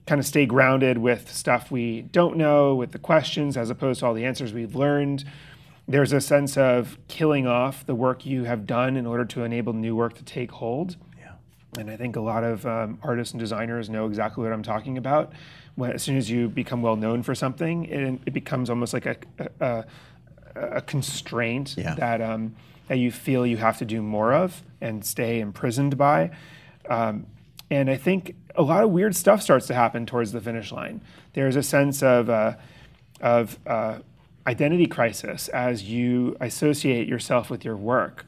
kind 0.07 0.19
of 0.19 0.25
stay 0.25 0.45
grounded 0.45 0.97
with 0.97 1.31
stuff 1.33 1.71
we 1.71 2.03
don't 2.03 2.37
know, 2.37 2.75
with 2.75 2.91
the 2.91 2.99
questions, 2.99 3.57
as 3.57 3.69
opposed 3.69 3.99
to 3.99 4.05
all 4.05 4.13
the 4.13 4.25
answers 4.25 4.53
we've 4.53 4.75
learned. 4.75 5.25
There's 5.87 6.13
a 6.13 6.21
sense 6.21 6.57
of 6.57 6.97
killing 7.07 7.45
off 7.45 7.85
the 7.85 7.95
work 7.95 8.25
you 8.25 8.45
have 8.45 8.65
done 8.65 8.97
in 8.97 9.05
order 9.05 9.25
to 9.25 9.43
enable 9.43 9.73
new 9.73 9.95
work 9.95 10.15
to 10.15 10.23
take 10.23 10.51
hold. 10.51 10.95
And 11.77 11.89
I 11.89 11.97
think 11.97 12.15
a 12.15 12.21
lot 12.21 12.43
of 12.43 12.65
um, 12.65 12.99
artists 13.03 13.33
and 13.33 13.39
designers 13.39 13.89
know 13.89 14.05
exactly 14.07 14.43
what 14.43 14.53
I'm 14.53 14.63
talking 14.63 14.97
about. 14.97 15.33
When, 15.75 15.91
as 15.91 16.03
soon 16.03 16.15
as 16.17 16.29
you 16.29 16.47
become 16.47 16.81
well 16.81 16.95
known 16.95 17.21
for 17.23 17.35
something, 17.35 17.85
it, 17.85 18.19
it 18.25 18.33
becomes 18.33 18.69
almost 18.69 18.93
like 18.93 19.05
a, 19.05 19.15
a, 19.59 19.85
a 20.55 20.81
constraint 20.81 21.75
Yeah. 21.77 21.95
that, 21.95 22.21
um, 22.21 22.55
that 22.87 22.97
you 22.97 23.11
feel 23.11 23.45
you 23.45 23.57
have 23.57 23.77
to 23.79 23.85
do 23.85 24.01
more 24.01 24.33
of 24.33 24.63
and 24.79 25.03
stay 25.03 25.39
imprisoned 25.39 25.97
by. 25.97 26.31
Um, 26.89 27.25
and 27.69 27.89
I 27.89 27.97
think 27.97 28.35
a 28.55 28.61
lot 28.61 28.83
of 28.83 28.91
weird 28.91 29.15
stuff 29.15 29.41
starts 29.41 29.67
to 29.67 29.73
happen 29.73 30.05
towards 30.05 30.31
the 30.31 30.39
finish 30.39 30.71
line. 30.71 31.01
There's 31.33 31.55
a 31.57 31.63
sense 31.63 32.01
of, 32.03 32.29
uh, 32.29 32.55
of 33.19 33.57
uh, 33.67 33.99
identity 34.47 34.85
crisis 34.85 35.47
as 35.49 35.83
you 35.83 36.37
associate 36.39 37.07
yourself 37.07 37.49
with 37.49 37.65
your 37.65 37.75
work 37.75 38.25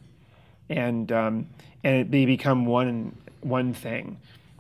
and 0.70 1.12
um, 1.14 1.48
and 1.84 1.96
it, 2.02 2.12
they 2.12 2.26
become 2.26 2.66
one 2.66 3.16
one 3.48 3.74
thing, 3.74 4.20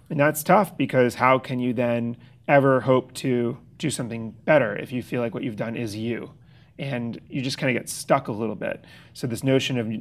and 0.09 0.19
that's 0.19 0.43
tough 0.43 0.77
because 0.77 1.15
how 1.15 1.39
can 1.39 1.59
you 1.59 1.73
then 1.73 2.17
ever 2.47 2.81
hope 2.81 3.13
to 3.13 3.57
do 3.77 3.89
something 3.89 4.31
better 4.45 4.75
if 4.75 4.91
you 4.91 5.03
feel 5.03 5.21
like 5.21 5.33
what 5.33 5.43
you've 5.43 5.55
done 5.55 5.75
is 5.75 5.95
you, 5.95 6.31
and 6.79 7.19
you 7.29 7.41
just 7.41 7.57
kind 7.57 7.75
of 7.75 7.81
get 7.81 7.89
stuck 7.89 8.27
a 8.27 8.31
little 8.31 8.55
bit. 8.55 8.85
So 9.13 9.27
this 9.27 9.43
notion 9.43 9.77
of 9.77 9.91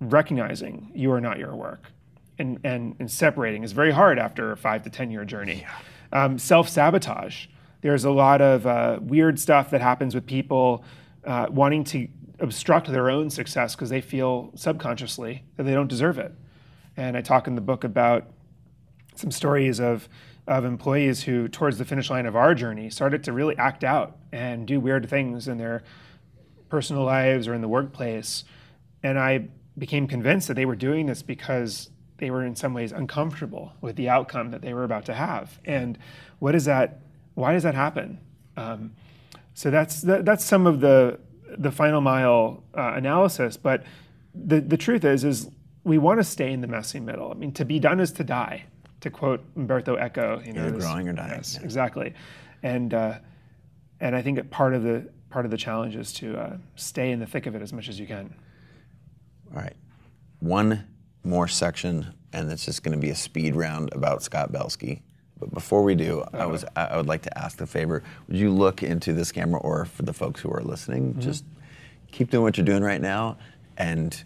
recognizing 0.00 0.90
you 0.94 1.12
are 1.12 1.20
not 1.20 1.38
your 1.38 1.54
work, 1.54 1.92
and 2.38 2.58
and, 2.64 2.96
and 2.98 3.10
separating 3.10 3.62
is 3.62 3.72
very 3.72 3.92
hard 3.92 4.18
after 4.18 4.52
a 4.52 4.56
five 4.56 4.82
to 4.82 4.90
ten 4.90 5.10
year 5.10 5.24
journey. 5.24 5.66
Um, 6.12 6.38
Self 6.38 6.68
sabotage. 6.68 7.46
There's 7.82 8.04
a 8.04 8.10
lot 8.10 8.40
of 8.40 8.66
uh, 8.66 8.98
weird 9.00 9.38
stuff 9.38 9.70
that 9.70 9.80
happens 9.80 10.14
with 10.14 10.26
people 10.26 10.84
uh, 11.24 11.46
wanting 11.50 11.84
to 11.84 12.08
obstruct 12.40 12.88
their 12.88 13.10
own 13.10 13.30
success 13.30 13.74
because 13.74 13.90
they 13.90 14.00
feel 14.00 14.50
subconsciously 14.54 15.44
that 15.56 15.64
they 15.64 15.74
don't 15.74 15.88
deserve 15.88 16.18
it. 16.18 16.34
And 16.96 17.16
I 17.16 17.20
talk 17.20 17.46
in 17.46 17.54
the 17.54 17.60
book 17.60 17.84
about 17.84 18.26
some 19.14 19.30
stories 19.30 19.80
of, 19.80 20.08
of 20.46 20.64
employees 20.64 21.22
who, 21.22 21.48
towards 21.48 21.78
the 21.78 21.84
finish 21.84 22.10
line 22.10 22.26
of 22.26 22.36
our 22.36 22.54
journey, 22.54 22.90
started 22.90 23.24
to 23.24 23.32
really 23.32 23.56
act 23.58 23.84
out 23.84 24.16
and 24.32 24.66
do 24.66 24.80
weird 24.80 25.08
things 25.08 25.48
in 25.48 25.58
their 25.58 25.82
personal 26.68 27.04
lives 27.04 27.48
or 27.48 27.54
in 27.54 27.60
the 27.60 27.68
workplace. 27.68 28.44
And 29.02 29.18
I 29.18 29.48
became 29.78 30.06
convinced 30.06 30.48
that 30.48 30.54
they 30.54 30.66
were 30.66 30.76
doing 30.76 31.06
this 31.06 31.22
because 31.22 31.90
they 32.18 32.30
were 32.30 32.44
in 32.44 32.56
some 32.56 32.72
ways 32.72 32.92
uncomfortable 32.92 33.72
with 33.80 33.96
the 33.96 34.08
outcome 34.08 34.50
that 34.50 34.62
they 34.62 34.72
were 34.72 34.84
about 34.84 35.04
to 35.06 35.14
have. 35.14 35.60
And 35.64 35.98
what 36.38 36.54
is 36.54 36.64
that? 36.64 37.00
Why 37.34 37.52
does 37.52 37.62
that 37.62 37.74
happen? 37.74 38.18
Um, 38.56 38.94
so 39.54 39.70
that's 39.70 40.00
that, 40.02 40.24
that's 40.24 40.44
some 40.44 40.66
of 40.66 40.80
the 40.80 41.18
the 41.58 41.70
final 41.70 42.00
mile 42.00 42.64
uh, 42.74 42.92
analysis. 42.94 43.56
But 43.56 43.84
the 44.34 44.60
the 44.60 44.76
truth 44.76 45.04
is 45.04 45.24
is 45.24 45.50
we 45.86 45.98
want 45.98 46.18
to 46.18 46.24
stay 46.24 46.52
in 46.52 46.60
the 46.60 46.66
messy 46.66 46.98
middle. 46.98 47.30
I 47.30 47.34
mean, 47.34 47.52
to 47.52 47.64
be 47.64 47.78
done 47.78 48.00
is 48.00 48.10
to 48.12 48.24
die. 48.24 48.64
To 49.02 49.10
quote 49.10 49.44
Umberto 49.56 49.96
Eco, 49.96 50.42
you 50.44 50.52
know, 50.52 50.66
Either 50.66 50.78
growing 50.78 51.08
or 51.08 51.12
dying, 51.12 51.30
Yes, 51.30 51.56
yeah. 51.58 51.64
exactly. 51.64 52.14
And 52.62 52.92
uh, 52.92 53.18
and 54.00 54.16
I 54.16 54.22
think 54.22 54.36
that 54.36 54.50
part 54.50 54.74
of 54.74 54.82
the 54.82 55.08
part 55.30 55.44
of 55.44 55.50
the 55.52 55.56
challenge 55.56 55.94
is 55.94 56.12
to 56.14 56.36
uh, 56.36 56.56
stay 56.74 57.12
in 57.12 57.20
the 57.20 57.26
thick 57.26 57.46
of 57.46 57.54
it 57.54 57.62
as 57.62 57.72
much 57.72 57.88
as 57.88 58.00
you 58.00 58.06
can. 58.06 58.34
All 59.54 59.62
right. 59.62 59.76
One 60.40 60.86
more 61.22 61.46
section, 61.46 62.12
and 62.32 62.50
it's 62.50 62.64
just 62.64 62.82
going 62.82 62.98
to 62.98 63.00
be 63.00 63.10
a 63.10 63.14
speed 63.14 63.54
round 63.54 63.92
about 63.92 64.22
Scott 64.22 64.50
Belsky. 64.50 65.02
But 65.38 65.52
before 65.52 65.82
we 65.84 65.94
do, 65.94 66.24
I 66.32 66.46
was 66.46 66.64
I 66.74 66.86
I 66.86 66.96
would 66.96 67.06
like 67.06 67.22
to 67.22 67.38
ask 67.38 67.60
a 67.60 67.66
favor. 67.66 68.02
Would 68.26 68.36
you 68.38 68.50
look 68.50 68.82
into 68.82 69.12
this 69.12 69.30
camera, 69.30 69.60
or 69.60 69.84
for 69.84 70.02
the 70.02 70.14
folks 70.14 70.40
who 70.40 70.50
are 70.50 70.62
listening, 70.62 71.20
just 71.20 71.44
keep 72.10 72.30
doing 72.30 72.42
what 72.42 72.56
you're 72.56 72.66
doing 72.66 72.82
right 72.82 73.00
now, 73.00 73.36
and 73.76 74.24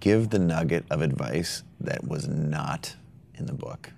give 0.00 0.30
the 0.30 0.38
nugget 0.38 0.84
of 0.90 1.02
advice 1.02 1.62
that 1.80 2.06
was 2.06 2.26
not 2.26 2.96
in 3.34 3.46
the 3.46 3.52
book. 3.54 3.90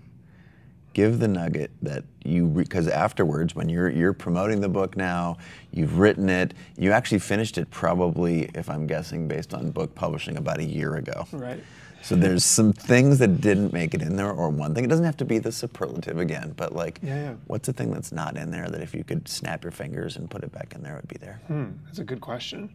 Give 0.92 1.18
the 1.18 1.28
nugget 1.28 1.70
that 1.80 2.04
you 2.22 2.46
because 2.46 2.86
afterwards, 2.86 3.54
when 3.54 3.70
you're 3.70 3.88
you're 3.88 4.12
promoting 4.12 4.60
the 4.60 4.68
book 4.68 4.94
now, 4.94 5.38
you've 5.70 5.98
written 5.98 6.28
it. 6.28 6.52
You 6.76 6.92
actually 6.92 7.20
finished 7.20 7.56
it 7.56 7.70
probably, 7.70 8.50
if 8.54 8.68
I'm 8.68 8.86
guessing, 8.86 9.26
based 9.26 9.54
on 9.54 9.70
book 9.70 9.94
publishing 9.94 10.36
about 10.36 10.58
a 10.58 10.64
year 10.64 10.96
ago. 10.96 11.26
Right. 11.32 11.62
So 12.02 12.16
there's 12.16 12.44
some 12.44 12.72
things 12.72 13.20
that 13.20 13.40
didn't 13.40 13.72
make 13.72 13.94
it 13.94 14.02
in 14.02 14.16
there, 14.16 14.30
or 14.32 14.50
one 14.50 14.74
thing. 14.74 14.84
It 14.84 14.88
doesn't 14.88 15.04
have 15.04 15.16
to 15.18 15.24
be 15.24 15.38
the 15.38 15.52
superlative 15.52 16.18
again, 16.18 16.52
but 16.56 16.74
like, 16.74 16.98
Yeah, 17.00 17.14
yeah. 17.14 17.34
what's 17.46 17.66
the 17.68 17.72
thing 17.72 17.92
that's 17.92 18.10
not 18.10 18.36
in 18.36 18.50
there 18.50 18.68
that 18.68 18.80
if 18.82 18.92
you 18.92 19.04
could 19.04 19.28
snap 19.28 19.62
your 19.62 19.70
fingers 19.70 20.16
and 20.16 20.28
put 20.28 20.42
it 20.42 20.50
back 20.50 20.74
in 20.74 20.82
there, 20.82 20.94
it 20.96 21.02
would 21.02 21.08
be 21.08 21.18
there? 21.24 21.40
Hmm, 21.46 21.66
that's 21.86 22.00
a 22.00 22.04
good 22.04 22.20
question. 22.20 22.70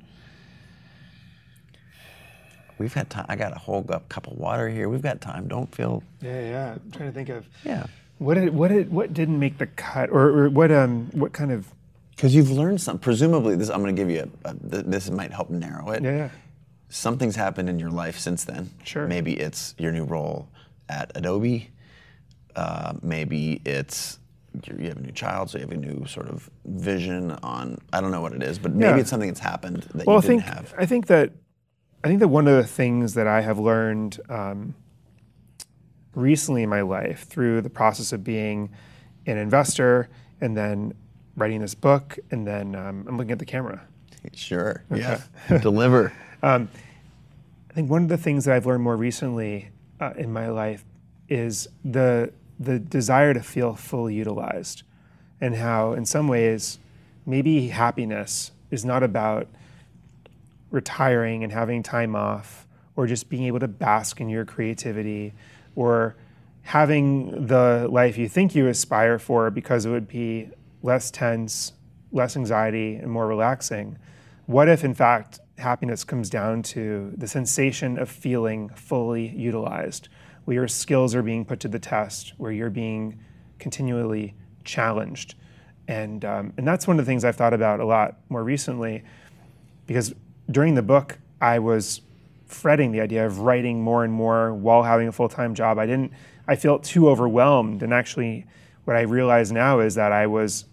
We've 2.79 2.93
had 2.93 3.09
time. 3.09 3.25
I 3.29 3.35
got 3.35 3.55
a 3.55 3.59
whole 3.59 3.83
cup 3.83 4.27
of 4.27 4.37
water 4.37 4.69
here. 4.69 4.89
We've 4.89 5.01
got 5.01 5.19
time. 5.21 5.47
Don't 5.47 5.73
feel. 5.73 6.03
Yeah, 6.21 6.41
yeah. 6.41 6.71
I'm 6.73 6.91
trying 6.91 7.09
to 7.09 7.13
think 7.13 7.29
of 7.29 7.45
Yeah. 7.63 7.85
what 8.19 8.35
did, 8.35 8.53
what 8.53 8.69
did, 8.69 8.91
what 8.91 9.13
didn't 9.13 9.39
make 9.39 9.57
the 9.57 9.67
cut, 9.67 10.09
or, 10.09 10.29
or 10.29 10.49
what 10.49 10.71
um 10.71 11.09
what 11.13 11.33
kind 11.33 11.51
of 11.51 11.67
Because 12.15 12.35
you've 12.35 12.51
learned 12.51 12.81
something. 12.81 13.01
Presumably, 13.01 13.55
this 13.55 13.69
I'm 13.69 13.81
going 13.81 13.95
to 13.95 13.99
give 14.01 14.09
you 14.09 14.31
a, 14.45 14.49
a. 14.49 14.53
This 14.83 15.09
might 15.09 15.31
help 15.31 15.49
narrow 15.49 15.89
it. 15.91 16.03
yeah 16.03 16.11
yeah 16.15 16.29
Something's 16.89 17.35
happened 17.35 17.67
in 17.69 17.79
your 17.79 17.89
life 17.89 18.17
since 18.17 18.45
then. 18.45 18.69
Sure. 18.83 19.07
Maybe 19.07 19.33
it's 19.33 19.75
your 19.77 19.91
new 19.91 20.05
role 20.05 20.47
at 20.87 21.11
Adobe. 21.15 21.69
Uh, 22.55 22.93
maybe 23.01 23.61
it's 23.65 24.19
you 24.65 24.75
you 24.79 24.87
have 24.87 24.97
a 24.97 25.01
new 25.01 25.11
child, 25.11 25.49
so 25.49 25.57
you 25.57 25.63
have 25.63 25.71
a 25.71 25.77
new 25.77 26.05
sort 26.07 26.29
of 26.29 26.49
vision 26.65 27.31
on. 27.43 27.77
I 27.93 28.01
don't 28.01 28.11
know 28.11 28.21
what 28.21 28.33
it 28.33 28.41
is, 28.41 28.57
but 28.57 28.73
maybe 28.73 28.89
Yeah. 28.95 28.97
it's 29.01 29.09
something 29.09 29.27
that's 29.29 29.39
happened 29.41 29.83
that 29.93 30.07
well, 30.07 30.15
you 30.17 30.21
didn't 30.21 30.41
I 30.43 30.45
think 30.45 30.55
have. 30.55 30.73
I 30.77 30.85
think 30.85 31.07
that 31.07 31.31
I 32.03 32.07
think 32.07 32.19
that 32.19 32.27
one 32.27 32.47
of 32.47 32.55
the 32.55 32.67
things 32.67 33.15
that 33.15 33.27
I 33.27 33.41
have 33.41 33.59
learned 33.59 34.19
um, 34.29 34.75
recently 36.13 36.63
in 36.63 36.69
my 36.69 36.81
life 36.81 37.23
through 37.27 37.61
the 37.61 37.69
process 37.69 38.13
of 38.13 38.23
being 38.23 38.69
an 39.25 39.37
investor 39.37 40.09
and 40.39 40.55
then 40.55 40.93
writing 41.35 41.61
this 41.61 41.75
book 41.75 42.17
and 42.31 42.45
then 42.47 42.75
um, 42.75 43.05
I'm 43.07 43.17
looking 43.17 43.31
at 43.31 43.39
the 43.39 43.45
camera. 43.45 43.81
Sure. 44.33 44.83
Yeah. 44.93 45.21
Deliver. 45.61 46.13
I 47.69 47.73
think 47.73 47.89
one 47.89 48.03
of 48.03 48.09
the 48.09 48.17
things 48.17 48.45
that 48.45 48.55
I've 48.55 48.65
learned 48.65 48.83
more 48.83 48.97
recently 48.97 49.69
uh, 49.99 50.13
in 50.17 50.31
my 50.31 50.49
life 50.49 50.83
is 51.29 51.67
the 51.83 52.31
the 52.59 52.79
desire 52.79 53.35
to 53.35 53.41
feel 53.41 53.75
fully 53.75 54.15
utilized, 54.15 54.81
and 55.39 55.55
how 55.55 55.93
in 55.93 56.05
some 56.05 56.27
ways 56.27 56.79
maybe 57.25 57.67
happiness 57.67 58.51
is 58.71 58.83
not 58.83 59.03
about 59.03 59.47
retiring 60.71 61.43
and 61.43 61.51
having 61.51 61.83
time 61.83 62.15
off, 62.15 62.67
or 62.95 63.07
just 63.07 63.29
being 63.29 63.43
able 63.43 63.59
to 63.59 63.67
bask 63.67 64.19
in 64.19 64.29
your 64.29 64.45
creativity, 64.45 65.33
or 65.75 66.15
having 66.63 67.47
the 67.47 67.87
life 67.89 68.17
you 68.17 68.27
think 68.27 68.55
you 68.55 68.67
aspire 68.67 69.19
for 69.19 69.49
because 69.49 69.85
it 69.85 69.89
would 69.89 70.07
be 70.07 70.49
less 70.81 71.11
tense, 71.11 71.73
less 72.11 72.35
anxiety, 72.35 72.95
and 72.95 73.11
more 73.11 73.27
relaxing. 73.27 73.97
What 74.45 74.67
if, 74.67 74.83
in 74.83 74.93
fact, 74.93 75.39
happiness 75.57 76.03
comes 76.03 76.29
down 76.29 76.63
to 76.63 77.13
the 77.15 77.27
sensation 77.27 77.97
of 77.97 78.09
feeling 78.09 78.69
fully 78.69 79.29
utilized? 79.29 80.09
where 80.47 80.55
your 80.55 80.67
skills 80.69 81.13
are 81.13 81.21
being 81.21 81.43
put 81.43 81.59
to 81.59 81.67
the 81.67 81.77
test, 81.77 82.33
where 82.37 82.53
you're 82.53 82.69
being 82.69 83.19
continually 83.59 84.33
challenged. 84.63 85.35
And, 85.89 86.23
um, 86.23 86.53
and 86.55 86.65
that's 86.65 86.87
one 86.87 86.97
of 86.97 87.05
the 87.05 87.09
things 87.09 87.25
I've 87.25 87.35
thought 87.35 87.53
about 87.53 87.81
a 87.81 87.85
lot 87.85 88.15
more 88.29 88.45
recently 88.45 89.03
because 89.87 90.15
during 90.49 90.75
the 90.75 90.81
book, 90.81 91.17
I 91.41 91.59
was 91.59 92.01
fretting 92.45 92.91
the 92.91 93.01
idea 93.01 93.25
of 93.25 93.39
writing 93.39 93.81
more 93.81 94.03
and 94.03 94.13
more 94.13 94.53
while 94.53 94.83
having 94.83 95.07
a 95.07 95.11
full 95.11 95.29
time 95.29 95.53
job. 95.53 95.77
I 95.77 95.85
didn't, 95.85 96.13
I 96.47 96.55
felt 96.55 96.83
too 96.83 97.09
overwhelmed. 97.09 97.83
And 97.83 97.93
actually, 97.93 98.45
what 98.85 98.95
I 98.95 99.01
realize 99.01 99.51
now 99.51 99.79
is 99.79 99.95
that 99.95 100.11
I 100.11 100.27
was 100.27 100.65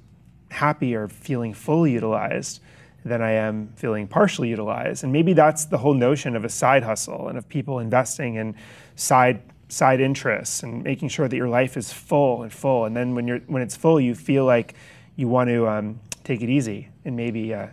happier 0.50 1.08
feeling 1.08 1.52
fully 1.52 1.92
utilized 1.92 2.60
than 3.04 3.20
I 3.20 3.32
am 3.32 3.72
feeling 3.76 4.06
partially 4.06 4.48
utilized. 4.48 5.04
And 5.04 5.12
maybe 5.12 5.32
that's 5.32 5.66
the 5.66 5.78
whole 5.78 5.94
notion 5.94 6.36
of 6.36 6.44
a 6.44 6.48
side 6.48 6.82
hustle 6.82 7.28
and 7.28 7.36
of 7.36 7.48
people 7.48 7.80
investing 7.80 8.36
in 8.36 8.54
side 8.96 9.42
side 9.68 10.00
interests 10.00 10.62
and 10.62 10.84
making 10.84 11.08
sure 11.08 11.26
that 11.26 11.36
your 11.36 11.48
life 11.48 11.76
is 11.76 11.92
full 11.92 12.42
and 12.42 12.52
full. 12.52 12.84
And 12.84 12.96
then 12.96 13.14
when 13.14 13.26
you're 13.26 13.40
when 13.40 13.62
it's 13.62 13.76
full, 13.76 14.00
you 14.00 14.14
feel 14.14 14.44
like 14.44 14.74
you 15.16 15.28
want 15.28 15.50
to 15.50 15.68
um, 15.68 16.00
take 16.22 16.40
it 16.40 16.48
easy. 16.48 16.88
And 17.04 17.16
maybe 17.16 17.52
uh, 17.52 17.66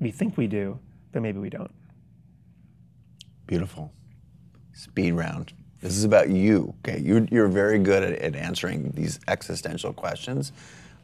we 0.00 0.10
think 0.10 0.36
we 0.36 0.46
do, 0.46 0.78
but 1.12 1.22
maybe 1.22 1.38
we 1.38 1.50
don't. 1.50 1.70
Beautiful. 3.46 3.92
Speed 4.72 5.12
round. 5.12 5.52
This 5.82 5.96
is 5.96 6.04
about 6.04 6.28
you. 6.28 6.74
Okay, 6.86 7.00
you're, 7.00 7.24
you're 7.30 7.48
very 7.48 7.78
good 7.78 8.02
at, 8.02 8.18
at 8.20 8.36
answering 8.36 8.90
these 8.94 9.18
existential 9.28 9.92
questions. 9.92 10.52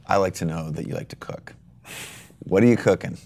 I 0.06 0.16
like 0.18 0.34
to 0.34 0.44
know 0.44 0.70
that 0.70 0.86
you 0.86 0.94
like 0.94 1.08
to 1.08 1.16
cook. 1.16 1.54
What 2.40 2.62
are 2.62 2.66
you 2.66 2.76
cooking? 2.76 3.16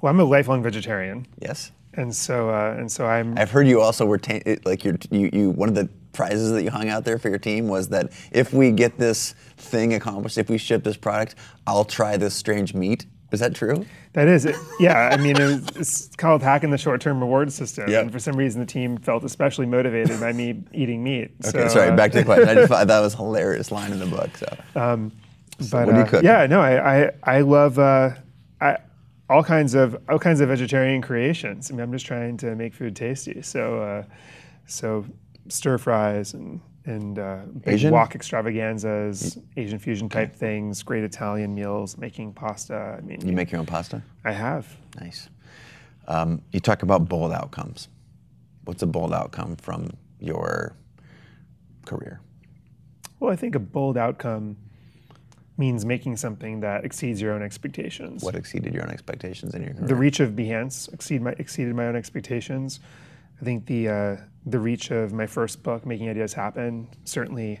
Well, 0.00 0.10
I'm 0.10 0.20
a 0.20 0.24
lifelong 0.24 0.62
vegetarian, 0.62 1.26
Yes. 1.40 1.72
and 1.94 2.14
so 2.14 2.50
uh, 2.50 2.74
and 2.78 2.90
so 2.90 3.06
I'm. 3.06 3.36
I've 3.36 3.50
heard 3.50 3.66
you 3.66 3.80
also 3.80 4.06
were 4.06 4.18
ta- 4.18 4.40
like 4.64 4.84
you're, 4.84 4.96
you 5.10 5.28
you 5.32 5.50
one 5.50 5.68
of 5.68 5.74
the 5.74 5.88
prizes 6.12 6.52
that 6.52 6.62
you 6.62 6.70
hung 6.70 6.88
out 6.88 7.04
there 7.04 7.18
for 7.18 7.28
your 7.28 7.38
team 7.38 7.68
was 7.68 7.88
that 7.88 8.12
if 8.30 8.52
we 8.54 8.70
get 8.70 8.96
this 8.98 9.34
thing 9.56 9.92
accomplished, 9.94 10.38
if 10.38 10.48
we 10.48 10.56
ship 10.58 10.84
this 10.84 10.96
product, 10.96 11.34
I'll 11.66 11.84
try 11.84 12.16
this 12.16 12.34
strange 12.34 12.72
meat. 12.74 13.06
Is 13.32 13.40
that 13.40 13.54
true? 13.54 13.84
That 14.12 14.28
is 14.28 14.44
it. 14.46 14.54
Yeah, 14.78 15.10
I 15.12 15.16
mean, 15.16 15.36
it 15.36 15.44
was, 15.44 15.68
it's 15.76 16.16
called 16.16 16.42
hacking 16.42 16.70
the 16.70 16.78
short-term 16.78 17.18
reward 17.20 17.52
system, 17.52 17.90
Yep. 17.90 18.02
and 18.04 18.12
for 18.12 18.18
some 18.20 18.36
reason, 18.36 18.60
the 18.60 18.66
team 18.66 18.96
felt 18.98 19.24
especially 19.24 19.66
motivated 19.66 20.20
by 20.20 20.32
me 20.32 20.62
eating 20.72 21.02
meat. 21.02 21.32
Okay, 21.44 21.66
so, 21.66 21.68
sorry. 21.68 21.90
uh, 21.90 21.96
Back 21.96 22.12
to 22.12 22.18
the 22.18 22.24
question. 22.24 22.48
I 22.48 22.54
just 22.54 22.68
thought 22.72 22.86
that 22.86 23.00
was 23.00 23.14
a 23.14 23.16
hilarious 23.16 23.72
line 23.72 23.90
in 23.92 23.98
the 23.98 24.06
book. 24.06 24.30
So, 24.36 24.46
But 24.74 25.86
what 25.86 25.86
do 25.86 25.96
you 25.98 26.02
uh, 26.02 26.06
cook? 26.06 26.22
Yeah, 26.22 26.46
no, 26.46 26.60
I 26.60 27.04
I, 27.06 27.10
I 27.24 27.40
love 27.40 27.78
uh, 27.78 28.10
I, 28.60 28.78
all 29.28 29.42
kinds 29.42 29.74
of 29.74 29.96
all 30.08 30.18
kinds 30.18 30.40
of 30.40 30.48
vegetarian 30.48 31.02
creations. 31.02 31.70
I 31.70 31.74
mean, 31.74 31.80
I'm 31.82 31.92
just 31.92 32.06
trying 32.06 32.36
to 32.38 32.54
make 32.54 32.74
food 32.74 32.94
tasty. 32.94 33.42
So 33.42 33.80
uh, 33.82 34.04
so 34.66 35.04
stir 35.48 35.78
fries 35.78 36.32
and 36.34 36.60
and 36.86 37.18
uh, 37.18 37.40
big 37.64 37.74
Asian? 37.74 37.92
wok 37.92 38.14
extravaganzas, 38.14 39.38
Asian 39.56 39.78
fusion 39.78 40.08
type 40.08 40.34
things, 40.34 40.82
great 40.82 41.04
Italian 41.04 41.54
meals, 41.54 41.98
making 41.98 42.32
pasta. 42.32 42.96
I 42.98 43.00
mean, 43.02 43.26
you 43.26 43.32
make 43.32 43.50
your 43.50 43.58
own 43.58 43.66
pasta. 43.66 44.02
I 44.24 44.32
have. 44.32 44.74
Nice. 45.00 45.28
Um, 46.08 46.40
you 46.52 46.60
talk 46.60 46.82
about 46.82 47.08
bold 47.08 47.32
outcomes. 47.32 47.88
What's 48.64 48.82
a 48.82 48.86
bold 48.86 49.12
outcome 49.12 49.56
from 49.56 49.90
your 50.20 50.74
career? 51.84 52.20
Well, 53.20 53.32
I 53.32 53.36
think 53.36 53.54
a 53.54 53.60
bold 53.60 53.96
outcome 53.96 54.56
means 55.58 55.84
making 55.84 56.16
something 56.16 56.60
that 56.60 56.84
exceeds 56.84 57.20
your 57.20 57.32
own 57.32 57.42
expectations. 57.42 58.22
What 58.22 58.34
exceeded 58.34 58.74
your 58.74 58.84
own 58.84 58.90
expectations 58.90 59.54
in 59.54 59.62
your 59.62 59.72
career? 59.72 59.88
the 59.88 59.94
reach 59.94 60.20
of 60.20 60.32
Behance 60.32 60.92
exceed 60.92 61.22
my, 61.22 61.32
exceeded 61.38 61.74
my 61.74 61.86
own 61.86 61.96
expectations. 61.96 62.80
I 63.40 63.44
think 63.44 63.66
the 63.66 63.88
uh, 63.88 64.16
the 64.46 64.58
reach 64.58 64.90
of 64.90 65.12
my 65.12 65.26
first 65.26 65.62
book, 65.62 65.84
Making 65.84 66.08
Ideas 66.08 66.32
Happen, 66.32 66.88
certainly 67.04 67.60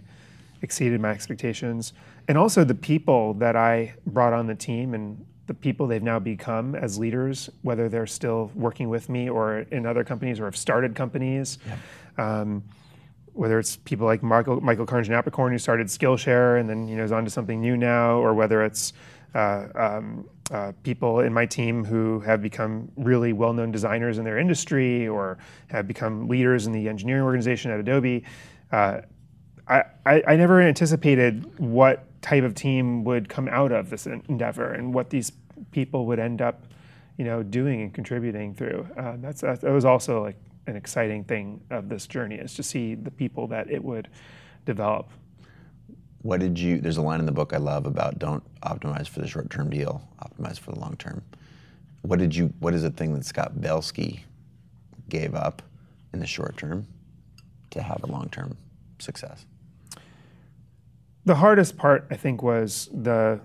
exceeded 0.62 1.00
my 1.00 1.10
expectations, 1.10 1.92
and 2.28 2.38
also 2.38 2.64
the 2.64 2.74
people 2.74 3.34
that 3.34 3.56
I 3.56 3.94
brought 4.06 4.32
on 4.32 4.46
the 4.46 4.54
team 4.54 4.94
and 4.94 5.24
the 5.46 5.54
people 5.54 5.86
they've 5.86 6.02
now 6.02 6.18
become 6.18 6.74
as 6.74 6.98
leaders, 6.98 7.48
whether 7.62 7.88
they're 7.88 8.06
still 8.06 8.50
working 8.54 8.88
with 8.88 9.08
me 9.08 9.28
or 9.28 9.60
in 9.70 9.86
other 9.86 10.02
companies 10.02 10.40
or 10.40 10.44
have 10.44 10.56
started 10.56 10.94
companies. 10.94 11.58
Um, 12.18 12.64
whether 13.32 13.58
it's 13.58 13.76
people 13.76 14.06
like 14.06 14.22
Michael 14.22 14.62
Michael 14.62 14.86
Karnjanaprakorn 14.86 15.50
who 15.50 15.58
started 15.58 15.88
Skillshare 15.88 16.58
and 16.58 16.68
then 16.68 16.88
you 16.88 16.96
know 16.96 17.04
is 17.04 17.12
on 17.12 17.24
to 17.24 17.30
something 17.30 17.60
new 17.60 17.76
now, 17.76 18.16
or 18.16 18.32
whether 18.32 18.64
it's 18.64 18.94
uh, 19.34 19.66
um, 19.74 20.26
uh, 20.50 20.72
people 20.82 21.20
in 21.20 21.32
my 21.32 21.46
team 21.46 21.84
who 21.84 22.20
have 22.20 22.40
become 22.40 22.90
really 22.96 23.32
well-known 23.32 23.72
designers 23.72 24.18
in 24.18 24.24
their 24.24 24.38
industry 24.38 25.08
or 25.08 25.38
have 25.68 25.88
become 25.88 26.28
leaders 26.28 26.66
in 26.66 26.72
the 26.72 26.88
engineering 26.88 27.22
organization 27.22 27.70
at 27.70 27.80
Adobe. 27.80 28.24
Uh, 28.70 29.00
I, 29.68 29.82
I, 30.04 30.22
I 30.28 30.36
never 30.36 30.60
anticipated 30.60 31.58
what 31.58 32.04
type 32.22 32.44
of 32.44 32.54
team 32.54 33.04
would 33.04 33.28
come 33.28 33.48
out 33.48 33.72
of 33.72 33.90
this 33.90 34.06
endeavor 34.06 34.72
and 34.72 34.94
what 34.94 35.10
these 35.10 35.32
people 35.72 36.06
would 36.06 36.18
end 36.18 36.40
up, 36.40 36.64
you 37.16 37.24
know, 37.24 37.42
doing 37.42 37.82
and 37.82 37.92
contributing 37.92 38.54
through. 38.54 38.86
Uh, 38.96 39.14
that's 39.18 39.40
that 39.40 39.62
was 39.64 39.84
also 39.84 40.22
like 40.22 40.36
an 40.66 40.76
exciting 40.76 41.24
thing 41.24 41.60
of 41.70 41.88
this 41.88 42.06
journey 42.06 42.36
is 42.36 42.54
to 42.54 42.62
see 42.62 42.94
the 42.94 43.10
people 43.10 43.46
that 43.48 43.70
it 43.70 43.82
would 43.82 44.08
develop. 44.64 45.10
What 46.26 46.40
did 46.40 46.58
you? 46.58 46.80
There's 46.80 46.96
a 46.96 47.02
line 47.02 47.20
in 47.20 47.26
the 47.26 47.30
book 47.30 47.52
I 47.52 47.58
love 47.58 47.86
about 47.86 48.18
don't 48.18 48.42
optimize 48.62 49.06
for 49.06 49.20
the 49.20 49.28
short-term 49.28 49.70
deal, 49.70 50.02
optimize 50.20 50.58
for 50.58 50.72
the 50.72 50.80
long 50.80 50.96
term. 50.96 51.22
What 52.02 52.18
did 52.18 52.34
you? 52.34 52.52
What 52.58 52.74
is 52.74 52.82
the 52.82 52.90
thing 52.90 53.14
that 53.14 53.24
Scott 53.24 53.60
Belsky 53.60 54.24
gave 55.08 55.36
up 55.36 55.62
in 56.12 56.18
the 56.18 56.26
short 56.26 56.56
term 56.56 56.88
to 57.70 57.80
have 57.80 58.02
a 58.02 58.08
long-term 58.08 58.56
success? 58.98 59.46
The 61.24 61.36
hardest 61.36 61.76
part, 61.76 62.08
I 62.10 62.16
think, 62.16 62.42
was 62.42 62.90
the 62.92 63.38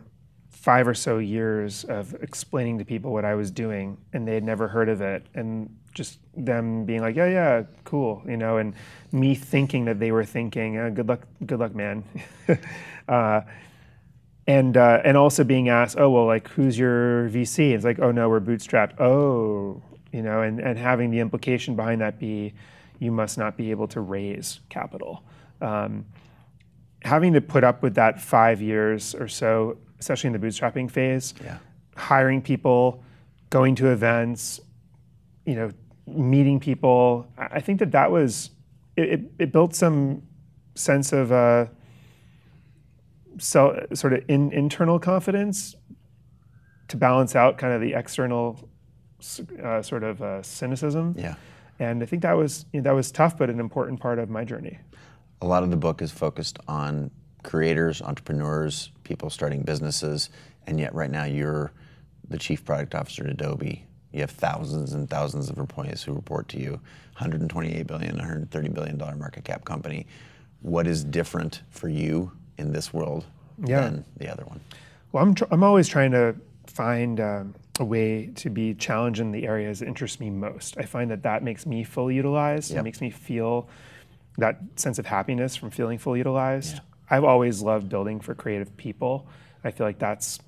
five 0.51 0.87
or 0.87 0.93
so 0.93 1.17
years 1.17 1.83
of 1.85 2.13
explaining 2.21 2.77
to 2.77 2.85
people 2.85 3.11
what 3.11 3.25
I 3.25 3.35
was 3.35 3.49
doing, 3.49 3.97
and 4.13 4.27
they 4.27 4.35
had 4.35 4.43
never 4.43 4.67
heard 4.67 4.89
of 4.89 5.01
it, 5.01 5.25
and 5.33 5.75
just 5.93 6.19
them 6.35 6.85
being 6.85 7.01
like, 7.01 7.15
"Yeah, 7.15 7.27
yeah, 7.27 7.63
cool," 7.83 8.21
you 8.27 8.37
know, 8.37 8.57
and 8.57 8.73
me 9.11 9.33
thinking 9.33 9.85
that 9.85 9.99
they 9.99 10.11
were 10.11 10.23
thinking, 10.25 10.77
uh, 10.77 10.89
"Good 10.89 11.07
luck, 11.07 11.27
good 11.45 11.59
luck, 11.59 11.73
man," 11.73 12.03
uh, 13.07 13.41
and 14.45 14.77
uh, 14.77 15.01
and 15.03 15.17
also 15.17 15.43
being 15.43 15.69
asked, 15.69 15.97
"Oh, 15.97 16.09
well, 16.09 16.25
like, 16.25 16.47
who's 16.49 16.77
your 16.77 17.29
VC?" 17.29 17.73
it's 17.73 17.85
like, 17.85 17.99
"Oh 17.99 18.11
no, 18.11 18.29
we're 18.29 18.41
bootstrapped." 18.41 18.99
Oh, 18.99 19.81
you 20.11 20.21
know, 20.21 20.41
and 20.41 20.59
and 20.59 20.77
having 20.77 21.09
the 21.11 21.19
implication 21.19 21.75
behind 21.75 22.01
that 22.01 22.19
be, 22.19 22.53
you 22.99 23.11
must 23.11 23.37
not 23.37 23.57
be 23.57 23.71
able 23.71 23.87
to 23.89 24.01
raise 24.01 24.59
capital. 24.69 25.23
Um, 25.61 26.05
having 27.03 27.33
to 27.33 27.41
put 27.41 27.63
up 27.63 27.81
with 27.81 27.95
that 27.95 28.21
five 28.21 28.61
years 28.61 29.15
or 29.15 29.27
so, 29.27 29.77
especially 30.01 30.27
in 30.29 30.33
the 30.33 30.39
bootstrapping 30.45 30.89
phase, 30.89 31.33
Yeah. 31.43 31.59
hiring 31.95 32.41
people, 32.41 33.03
going 33.51 33.75
to 33.75 33.87
events, 33.91 34.59
you 35.45 35.55
know, 35.55 35.71
meeting 36.07 36.59
people. 36.59 37.28
I 37.37 37.61
think 37.61 37.79
that 37.79 37.91
that 37.91 38.11
was 38.11 38.49
it. 38.97 39.09
It, 39.09 39.32
it 39.39 39.51
built 39.53 39.75
some 39.75 40.23
sense 40.75 41.13
of 41.13 41.32
uh, 41.32 41.67
so, 43.37 43.86
sort 43.93 44.13
of 44.13 44.23
in, 44.28 44.51
internal 44.51 44.99
confidence 44.99 45.75
to 46.89 46.97
balance 46.97 47.36
out 47.36 47.57
kind 47.57 47.73
of 47.73 47.79
the 47.82 47.93
external 47.93 48.59
uh, 49.63 49.82
sort 49.82 50.03
of 50.03 50.21
uh, 50.21 50.41
cynicism. 50.41 51.15
Yeah. 51.17 51.36
And 51.79 52.03
I 52.03 52.05
think 52.05 52.21
that 52.23 52.33
was 52.33 52.65
you 52.73 52.82
know, 52.82 52.83
that 52.86 52.95
was 52.95 53.11
tough, 53.11 53.37
but 53.37 53.49
an 53.49 53.59
important 53.59 53.99
part 53.99 54.19
of 54.19 54.29
my 54.29 54.43
journey. 54.43 54.79
A 55.41 55.45
lot 55.45 55.63
of 55.63 55.69
the 55.71 55.78
book 55.78 56.01
is 56.01 56.11
focused 56.11 56.59
on 56.67 57.11
creators, 57.43 58.01
entrepreneurs, 58.01 58.91
people 59.12 59.29
starting 59.29 59.62
businesses, 59.62 60.29
and 60.67 60.79
yet 60.79 60.96
right 60.96 61.12
now 61.12 61.25
you're 61.25 61.71
the 62.29 62.38
chief 62.38 62.63
product 62.63 62.96
officer 62.96 63.25
at 63.25 63.29
Adobe. 63.32 63.86
You 64.13 64.21
have 64.21 64.32
thousands 64.32 64.93
and 64.93 65.09
thousands 65.09 65.50
of 65.50 65.58
employees 65.58 66.01
who 66.01 66.13
report 66.13 66.47
to 66.50 66.59
you. 66.59 66.71
128 67.17 67.86
billion, 67.88 68.16
130 68.16 68.70
billion 68.70 68.97
dollar 68.97 69.16
market 69.17 69.43
cap 69.43 69.66
company. 69.66 70.08
What 70.62 70.88
is 70.88 71.04
different 71.04 71.62
for 71.70 71.89
you 71.89 72.32
in 72.58 72.71
this 72.71 72.93
world 72.93 73.25
Yeah. 73.66 73.82
than 73.82 74.05
the 74.17 74.32
other 74.32 74.46
one? 74.46 74.62
Well, 75.12 75.24
I'm, 75.24 75.36
tr- 75.36 75.43
I'm 75.51 75.63
always 75.63 75.89
trying 75.89 76.12
to 76.12 76.36
find 76.67 77.20
um, 77.20 77.54
a 77.79 77.83
way 77.83 78.28
to 78.36 78.50
be 78.50 78.74
challenged 78.75 79.20
in 79.20 79.32
the 79.33 79.46
areas 79.46 79.79
that 79.79 79.88
interest 79.89 80.21
me 80.21 80.29
most. 80.29 80.78
I 80.78 80.83
find 80.83 81.12
that 81.12 81.24
that 81.24 81.43
makes 81.43 81.66
me 81.66 81.83
fully 81.83 82.16
utilized. 82.16 82.71
Yep. 82.71 82.79
It 82.79 82.83
makes 82.83 83.01
me 83.01 83.09
feel 83.09 83.67
that 84.38 84.58
sense 84.78 85.00
of 85.00 85.05
happiness 85.05 85.58
from 85.58 85.70
feeling 85.70 85.97
fully 85.97 86.20
utilized. 86.20 86.79
I've 87.12 87.25
always 87.25 87.62
loved 87.62 87.89
building 87.89 88.21
for 88.21 88.33
creative 88.33 88.75
people. 88.78 89.28
I 89.66 89.71
feel 89.71 89.86
like 89.86 90.00
that's 90.00 90.39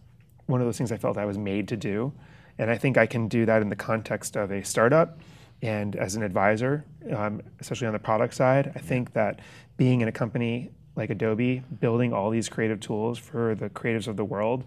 one 0.45 0.61
of 0.61 0.65
those 0.65 0.77
things 0.77 0.91
I 0.94 0.98
felt 0.98 1.18
I 1.18 1.26
was 1.26 1.38
made 1.38 1.68
to 1.68 1.77
do. 1.77 2.14
And 2.57 2.72
I 2.72 2.77
think 2.77 2.98
I 2.98 3.06
can 3.06 3.27
do 3.27 3.45
that 3.45 3.61
in 3.61 3.68
the 3.68 3.76
context 3.76 4.38
of 4.38 4.49
a 4.52 4.64
startup 4.64 5.19
and 5.61 5.95
as 5.98 6.15
an 6.15 6.23
advisor, 6.23 6.85
um, 7.14 7.41
especially 7.60 7.88
on 7.88 7.94
the 7.94 7.99
product 7.99 8.34
side. 8.34 8.72
I 8.76 8.80
think 8.80 9.11
that 9.14 9.40
being 9.76 10.02
in 10.02 10.07
a 10.07 10.11
company 10.11 10.72
like 10.95 11.10
Adobe, 11.10 11.64
building 11.81 12.14
all 12.14 12.30
these 12.30 12.48
creative 12.48 12.80
tools 12.80 13.18
for 13.18 13.56
the 13.56 13.69
creatives 13.69 14.07
of 14.07 14.15
the 14.15 14.26
world, 14.26 14.64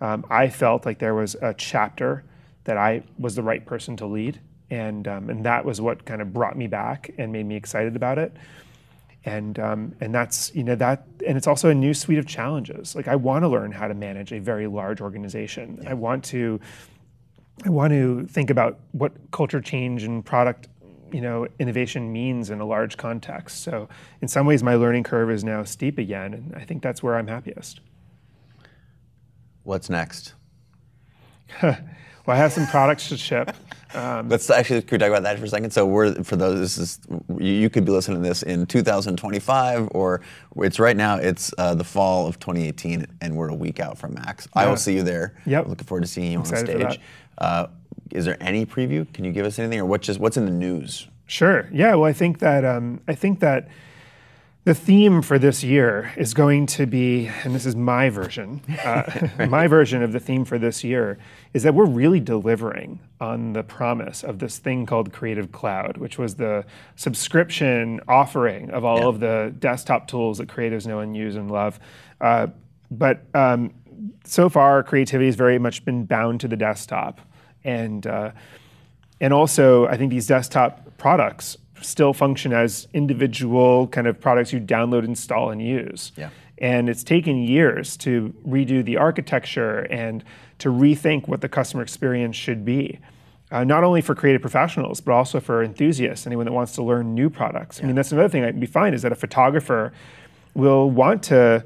um, 0.00 0.24
I 0.30 0.48
felt 0.48 0.86
like 0.86 0.98
there 0.98 1.14
was 1.14 1.34
a 1.42 1.52
chapter 1.54 2.24
that 2.64 2.76
I 2.76 3.02
was 3.18 3.34
the 3.34 3.42
right 3.42 3.64
person 3.64 3.96
to 3.96 4.06
lead. 4.06 4.40
And, 4.70 5.08
um, 5.08 5.30
and 5.30 5.44
that 5.44 5.64
was 5.64 5.80
what 5.80 6.04
kind 6.04 6.22
of 6.22 6.32
brought 6.32 6.56
me 6.56 6.68
back 6.68 7.10
and 7.18 7.32
made 7.32 7.46
me 7.46 7.56
excited 7.56 7.96
about 7.96 8.18
it. 8.18 8.36
And 9.24 9.58
um, 9.58 9.94
and 10.00 10.14
that's 10.14 10.54
you 10.54 10.64
know 10.64 10.74
that 10.76 11.06
and 11.26 11.36
it's 11.36 11.46
also 11.46 11.68
a 11.68 11.74
new 11.74 11.92
suite 11.92 12.18
of 12.18 12.26
challenges. 12.26 12.94
Like 12.94 13.08
I 13.08 13.16
want 13.16 13.42
to 13.44 13.48
learn 13.48 13.72
how 13.72 13.88
to 13.88 13.94
manage 13.94 14.32
a 14.32 14.40
very 14.40 14.66
large 14.66 15.00
organization. 15.00 15.78
Yeah. 15.82 15.90
I 15.90 15.94
want 15.94 16.24
to 16.26 16.60
I 17.64 17.70
want 17.70 17.92
to 17.92 18.26
think 18.26 18.50
about 18.50 18.78
what 18.92 19.12
culture 19.30 19.60
change 19.60 20.04
and 20.04 20.24
product 20.24 20.68
you 21.12 21.20
know 21.20 21.46
innovation 21.58 22.12
means 22.12 22.50
in 22.50 22.60
a 22.60 22.66
large 22.66 22.96
context. 22.96 23.62
So 23.62 23.88
in 24.22 24.28
some 24.28 24.46
ways, 24.46 24.62
my 24.62 24.74
learning 24.74 25.04
curve 25.04 25.30
is 25.30 25.44
now 25.44 25.64
steep 25.64 25.98
again, 25.98 26.32
and 26.32 26.54
I 26.54 26.64
think 26.64 26.82
that's 26.82 27.02
where 27.02 27.16
I'm 27.16 27.26
happiest. 27.26 27.80
What's 29.64 29.90
next? 29.90 30.34
well, 31.62 31.76
I 32.26 32.36
have 32.36 32.52
some 32.52 32.66
products 32.66 33.08
to 33.08 33.16
ship. 33.16 33.54
Um, 33.94 34.28
Let's 34.28 34.48
actually 34.50 34.82
could 34.82 34.92
we 34.92 34.98
talk 34.98 35.08
about 35.08 35.24
that 35.24 35.38
for 35.38 35.44
a 35.44 35.48
second. 35.48 35.72
So 35.72 35.84
we're 35.84 36.22
for 36.22 36.36
those 36.36 36.60
this 36.60 36.78
is 36.78 37.00
you 37.38 37.68
could 37.68 37.84
be 37.84 37.90
listening 37.90 38.22
to 38.22 38.28
this 38.28 38.42
in 38.42 38.66
2025 38.66 39.88
or 39.92 40.20
it's 40.56 40.78
right 40.78 40.96
now. 40.96 41.16
It's 41.16 41.52
uh, 41.58 41.74
the 41.74 41.84
fall 41.84 42.26
of 42.26 42.38
2018 42.38 43.06
and 43.20 43.36
we're 43.36 43.48
a 43.48 43.54
week 43.54 43.80
out 43.80 43.98
from 43.98 44.14
Max. 44.14 44.46
Yeah. 44.54 44.62
I 44.62 44.66
will 44.68 44.76
see 44.76 44.94
you 44.94 45.02
there. 45.02 45.34
Yep. 45.46 45.66
Looking 45.66 45.86
forward 45.86 46.02
to 46.02 46.06
seeing 46.06 46.32
you 46.32 46.38
on 46.38 46.44
stage. 46.44 47.00
Uh, 47.38 47.66
is 48.12 48.24
there 48.24 48.36
any 48.40 48.64
preview? 48.64 49.12
Can 49.12 49.24
you 49.24 49.32
give 49.32 49.46
us 49.46 49.58
anything 49.58 49.80
or 49.80 49.86
what 49.86 50.02
just 50.02 50.20
what's 50.20 50.36
in 50.36 50.44
the 50.44 50.52
news? 50.52 51.08
Sure. 51.26 51.68
Yeah. 51.72 51.94
Well, 51.94 52.08
I 52.08 52.12
think 52.12 52.38
that 52.40 52.64
um, 52.64 53.00
I 53.08 53.14
think 53.14 53.40
that 53.40 53.68
the 54.64 54.74
theme 54.74 55.22
for 55.22 55.38
this 55.38 55.64
year 55.64 56.12
is 56.16 56.34
going 56.34 56.66
to 56.66 56.84
be, 56.84 57.28
and 57.44 57.54
this 57.54 57.64
is 57.64 57.74
my 57.74 58.10
version, 58.10 58.60
uh, 58.84 59.28
my 59.48 59.66
version 59.66 60.02
of 60.02 60.12
the 60.12 60.20
theme 60.20 60.44
for 60.44 60.58
this 60.58 60.84
year 60.84 61.18
is 61.54 61.62
that 61.62 61.74
we're 61.74 61.86
really 61.86 62.20
delivering 62.20 63.00
on 63.20 63.54
the 63.54 63.62
promise 63.62 64.22
of 64.22 64.38
this 64.38 64.58
thing 64.58 64.84
called 64.84 65.12
Creative 65.14 65.50
Cloud, 65.50 65.96
which 65.96 66.18
was 66.18 66.34
the 66.34 66.64
subscription 66.96 68.00
offering 68.06 68.70
of 68.70 68.84
all 68.84 68.98
yeah. 68.98 69.06
of 69.06 69.20
the 69.20 69.54
desktop 69.58 70.06
tools 70.06 70.36
that 70.38 70.48
creatives 70.48 70.86
know 70.86 70.98
and 70.98 71.16
use 71.16 71.36
and 71.36 71.50
love. 71.50 71.80
Uh, 72.20 72.48
but 72.90 73.24
um, 73.32 73.72
so 74.24 74.50
far, 74.50 74.82
creativity 74.82 75.26
has 75.26 75.36
very 75.36 75.58
much 75.58 75.86
been 75.86 76.04
bound 76.04 76.40
to 76.40 76.48
the 76.48 76.56
desktop, 76.56 77.20
and 77.64 78.06
uh, 78.06 78.32
and 79.20 79.32
also 79.32 79.86
I 79.86 79.96
think 79.96 80.10
these 80.10 80.26
desktop 80.26 80.98
products 80.98 81.56
still 81.82 82.12
function 82.12 82.52
as 82.52 82.88
individual 82.92 83.86
kind 83.88 84.06
of 84.06 84.20
products 84.20 84.52
you 84.52 84.60
download, 84.60 85.04
install, 85.04 85.50
and 85.50 85.62
use. 85.62 86.12
Yeah. 86.16 86.30
And 86.58 86.88
it's 86.88 87.02
taken 87.02 87.42
years 87.42 87.96
to 87.98 88.34
redo 88.46 88.84
the 88.84 88.98
architecture 88.98 89.80
and 89.90 90.22
to 90.58 90.68
rethink 90.68 91.26
what 91.26 91.40
the 91.40 91.48
customer 91.48 91.82
experience 91.82 92.36
should 92.36 92.64
be. 92.64 92.98
Uh, 93.50 93.64
not 93.64 93.82
only 93.82 94.00
for 94.00 94.14
creative 94.14 94.40
professionals, 94.40 95.00
but 95.00 95.12
also 95.12 95.40
for 95.40 95.62
enthusiasts, 95.64 96.24
anyone 96.26 96.46
that 96.46 96.52
wants 96.52 96.72
to 96.72 96.82
learn 96.82 97.14
new 97.14 97.28
products. 97.28 97.78
Yeah. 97.78 97.84
I 97.84 97.86
mean, 97.88 97.96
that's 97.96 98.12
another 98.12 98.28
thing 98.28 98.60
we 98.60 98.66
find 98.66 98.94
is 98.94 99.02
that 99.02 99.10
a 99.10 99.16
photographer 99.16 99.92
will 100.54 100.88
want 100.88 101.24
to, 101.24 101.64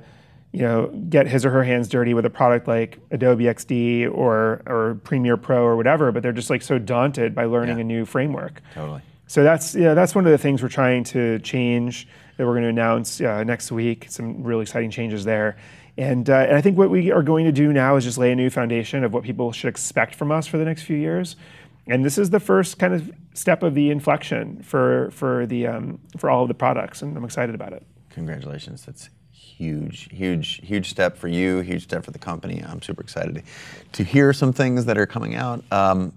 you 0.53 0.62
know, 0.62 0.86
get 1.11 1.27
his 1.27 1.45
or 1.45 1.51
her 1.51 1.62
hands 1.62 1.89
dirty 1.89 2.15
with 2.15 2.24
a 2.24 2.31
product 2.31 2.66
like 2.66 2.99
Adobe 3.11 3.45
XD 3.45 4.11
or 4.11 4.62
or 4.66 4.99
Premiere 5.05 5.36
Pro 5.36 5.62
or 5.62 5.77
whatever, 5.77 6.11
but 6.11 6.23
they're 6.23 6.32
just 6.32 6.49
like 6.49 6.62
so 6.62 6.78
daunted 6.78 7.35
by 7.35 7.45
learning 7.45 7.77
yeah. 7.77 7.82
a 7.82 7.85
new 7.85 8.07
framework. 8.07 8.62
Totally. 8.73 9.03
So 9.26 9.42
that's 9.42 9.74
yeah, 9.74 9.94
that's 9.94 10.14
one 10.14 10.26
of 10.26 10.32
the 10.32 10.38
things 10.38 10.62
we're 10.62 10.68
trying 10.68 11.05
to 11.05 11.38
change 11.40 12.06
that 12.36 12.46
we're 12.46 12.52
going 12.52 12.64
to 12.64 12.68
announce 12.68 13.20
uh, 13.20 13.44
next 13.44 13.72
week. 13.72 14.06
Some 14.10 14.42
really 14.42 14.62
exciting 14.62 14.90
changes 14.90 15.24
there. 15.24 15.56
And, 15.96 16.28
uh, 16.28 16.34
and 16.34 16.56
I 16.56 16.60
think 16.60 16.76
what 16.76 16.90
we 16.90 17.12
are 17.12 17.22
going 17.22 17.44
to 17.44 17.52
do 17.52 17.72
now 17.72 17.94
is 17.96 18.05
just 18.05 18.18
lay 18.18 18.32
a 18.32 18.34
new 18.34 18.51
foundation 18.51 19.05
of 19.05 19.12
what 19.12 19.22
people 19.22 19.52
should 19.52 19.68
expect 19.68 20.16
from 20.16 20.32
us 20.32 20.46
for 20.46 20.59
the 20.59 20.64
next 20.64 20.82
few 20.82 20.96
years. 20.96 21.36
And 21.86 22.05
this 22.05 22.18
is 22.18 22.30
the 22.30 22.40
first 22.40 22.78
kind 22.78 22.94
of 22.94 23.12
step 23.34 23.62
of 23.62 23.74
the 23.74 23.90
inflection 23.90 24.62
for 24.62 25.10
for 25.10 25.46
the 25.46 25.66
um, 25.66 26.01
for 26.16 26.30
all 26.30 26.42
of 26.42 26.48
the 26.48 26.55
products, 26.55 27.02
and 27.02 27.14
I'm 27.14 27.24
excited 27.24 27.55
about 27.55 27.74
it. 27.74 27.84
Congratulations! 28.09 28.86
That's 28.86 29.10
huge, 29.32 30.09
huge, 30.10 30.60
huge 30.64 30.88
step 30.88 31.16
for 31.18 31.28
you. 31.28 31.60
Huge 31.60 31.82
step 31.82 32.05
for 32.05 32.10
the 32.10 32.18
company. 32.18 32.64
I'm 32.66 32.80
super 32.80 33.02
excited 33.02 33.42
to, 33.92 34.02
hear 34.02 34.32
some 34.32 34.55
things 34.55 34.86
that 34.86 34.96
are 34.96 35.06
coming 35.06 35.34
out. 35.34 35.62
Um, 35.70 36.14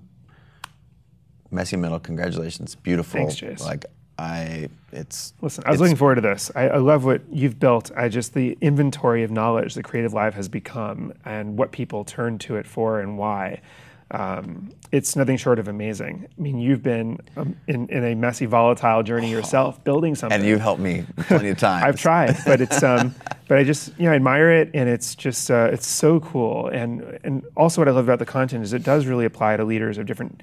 Messy 1.51 1.77
Middle, 1.77 1.99
congratulations. 1.99 2.75
Beautiful. 2.75 3.19
Thanks, 3.19 3.35
Chase. 3.35 3.61
Like 3.61 3.85
I 4.19 4.69
it's 4.91 5.33
Listen, 5.41 5.63
I 5.67 5.71
was 5.71 5.79
looking 5.79 5.95
forward 5.95 6.15
to 6.15 6.21
this. 6.21 6.51
I, 6.55 6.69
I, 6.69 6.77
love 6.77 7.05
what 7.05 7.21
you've 7.31 7.59
built. 7.59 7.91
I 7.95 8.09
just 8.09 8.33
the 8.33 8.57
inventory 8.61 9.23
of 9.23 9.31
knowledge 9.31 9.75
that 9.75 9.83
Creative 9.83 10.13
Live 10.13 10.33
has 10.33 10.49
become 10.49 11.13
and 11.23 11.57
what 11.57 11.71
people 11.71 12.03
turn 12.03 12.37
to 12.39 12.55
it 12.55 12.65
for 12.65 12.99
and 12.99 13.17
why. 13.17 13.61
Um, 14.09 14.71
it's 14.93 15.17
nothing 15.17 15.35
short 15.35 15.59
of 15.59 15.67
amazing. 15.67 16.27
I 16.37 16.41
mean, 16.41 16.59
you've 16.59 16.81
been 16.81 17.19
um, 17.35 17.57
in, 17.67 17.89
in, 17.89 18.05
a 18.05 18.15
messy, 18.15 18.45
volatile 18.45 19.03
journey 19.03 19.29
yourself, 19.29 19.83
building 19.83 20.15
something. 20.15 20.39
And 20.39 20.47
you've 20.47 20.61
helped 20.61 20.79
me 20.79 21.05
plenty 21.17 21.49
of 21.49 21.57
times. 21.59 21.83
I've 21.83 21.99
tried, 21.99 22.37
but 22.45 22.61
it's, 22.61 22.81
um, 22.83 23.13
but 23.49 23.57
I 23.57 23.65
just, 23.65 23.91
you 23.99 24.05
know, 24.05 24.13
I 24.13 24.15
admire 24.15 24.49
it, 24.49 24.71
and 24.73 24.87
it's 24.87 25.13
just, 25.13 25.51
uh, 25.51 25.69
it's 25.73 25.85
so 25.85 26.21
cool. 26.21 26.69
And 26.69 27.19
and 27.25 27.45
also, 27.57 27.81
what 27.81 27.89
I 27.89 27.91
love 27.91 28.05
about 28.05 28.19
the 28.19 28.25
content 28.25 28.63
is 28.63 28.71
it 28.71 28.83
does 28.83 29.07
really 29.07 29.25
apply 29.25 29.57
to 29.57 29.65
leaders 29.65 29.97
of 29.97 30.05
different 30.05 30.41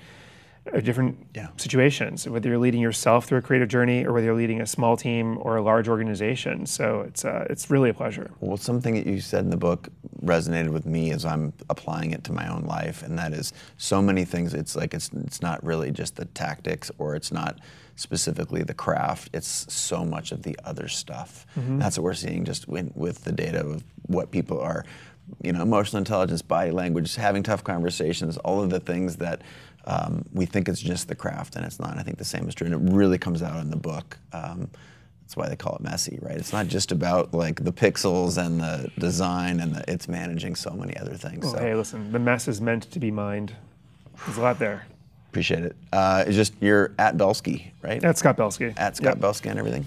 different 0.83 1.27
yeah. 1.35 1.49
situations, 1.57 2.27
whether 2.27 2.49
you're 2.49 2.59
leading 2.59 2.81
yourself 2.81 3.27
through 3.27 3.39
a 3.39 3.43
creative 3.43 3.69
journey 3.69 4.05
or 4.05 4.13
whether 4.13 4.27
you're 4.27 4.35
leading 4.35 4.61
a 4.61 4.67
small 4.67 4.97
team 4.97 5.39
or 5.41 5.57
a 5.57 5.63
large 5.63 5.89
organization. 5.89 6.67
So 6.67 7.03
it's 7.03 7.25
uh, 7.25 7.47
it's 7.51 7.71
really 7.71 7.91
a 7.91 7.95
pleasure. 7.95 8.31
Well, 8.41 8.57
something 8.57 8.95
that 8.95 9.07
you 9.07 9.21
said 9.21 9.45
in 9.45 9.51
the 9.51 9.57
book 9.57 9.89
resonated 10.23 10.71
with 10.71 10.87
me 10.87 11.11
as 11.11 11.25
I'm 11.25 11.53
applying 11.69 12.13
it 12.13 12.25
to 12.25 12.33
my 12.33 12.49
own 12.49 12.63
life, 12.65 13.03
and 13.03 13.19
that 13.19 13.33
is 13.33 13.53
so 13.77 14.01
many 14.01 14.25
things. 14.25 14.55
It's 14.55 14.75
like 14.75 14.95
it's 14.95 15.11
it's 15.25 15.43
not 15.43 15.63
really 15.65 15.91
just 15.91 16.17
the 16.17 16.25
tactics, 16.25 16.91
or 16.99 17.15
it's 17.15 17.31
not 17.31 17.61
specifically 17.97 18.63
the 18.63 18.75
craft. 18.75 19.31
It's 19.35 19.73
so 19.73 20.05
much 20.05 20.33
of 20.33 20.43
the 20.43 20.59
other 20.65 20.89
stuff. 20.89 21.47
Mm-hmm. 21.57 21.79
That's 21.79 21.99
what 21.99 22.05
we're 22.05 22.15
seeing 22.15 22.45
just 22.45 22.67
with 22.69 23.25
the 23.25 23.33
data 23.33 23.61
of 23.61 23.85
what 24.07 24.31
people 24.31 24.61
are 24.61 24.85
you 25.43 25.53
know, 25.53 25.63
emotional 25.63 25.99
intelligence, 25.99 26.43
body 26.43 26.71
language, 26.71 27.15
having 27.15 27.43
tough 27.43 27.65
conversations, 27.65 28.37
all 28.39 28.63
of 28.63 28.71
the 28.71 28.81
things 28.81 29.17
that 29.17 29.41
um, 29.87 30.25
we 30.33 30.47
think 30.47 30.69
it's 30.69 30.81
just 30.81 31.09
the 31.09 31.15
craft, 31.15 31.57
and 31.57 31.65
it's 31.65 31.79
not. 31.79 31.99
I 31.99 32.03
think 32.03 32.19
the 32.19 32.25
same 32.25 32.49
is 32.49 32.55
true, 32.55 32.67
and 32.67 32.75
it 32.75 32.93
really 32.93 33.19
comes 33.19 33.43
out 33.43 33.61
in 33.61 33.71
the 33.71 33.77
book. 33.77 34.19
Um, 34.33 34.71
that's 35.23 35.37
why 35.37 35.49
they 35.49 35.57
call 35.57 35.77
it 35.77 35.83
messy, 35.83 36.19
right? 36.21 36.37
It's 36.37 36.53
not 36.53 36.69
just 36.69 36.93
about 36.93 37.33
like 37.33 37.63
the 37.65 37.73
pixels 37.73 38.45
and 38.45 38.61
the 38.61 38.91
design, 38.99 39.61
and 39.61 39.75
the, 39.75 39.85
it's 39.89 40.09
managing 40.09 40.55
so 40.55 40.71
many 40.71 40.97
other 40.97 41.15
things. 41.15 41.45
Well, 41.45 41.55
so. 41.55 41.61
hey, 41.61 41.75
listen, 41.75 42.13
the 42.13 42.19
mess 42.19 42.49
is 42.49 42.61
meant 42.61 42.91
to 42.91 42.99
be 42.99 43.11
mined. 43.11 43.55
There's 44.27 44.39
a 44.39 44.43
lot 44.43 44.59
there. 44.59 44.87
Appreciate 45.31 45.65
it. 45.65 45.77
Uh, 45.93 46.25
it's 46.27 46.37
just 46.37 46.55
you're 46.61 46.93
at 46.99 47.17
Belsky, 47.17 47.73
right? 47.83 48.03
At 48.05 48.17
Scott 48.19 48.37
Belsky. 48.37 48.73
At 48.77 48.97
Scott 48.97 49.15
yep. 49.15 49.21
Belsky 49.21 49.49
and 49.49 49.59
everything. 49.59 49.85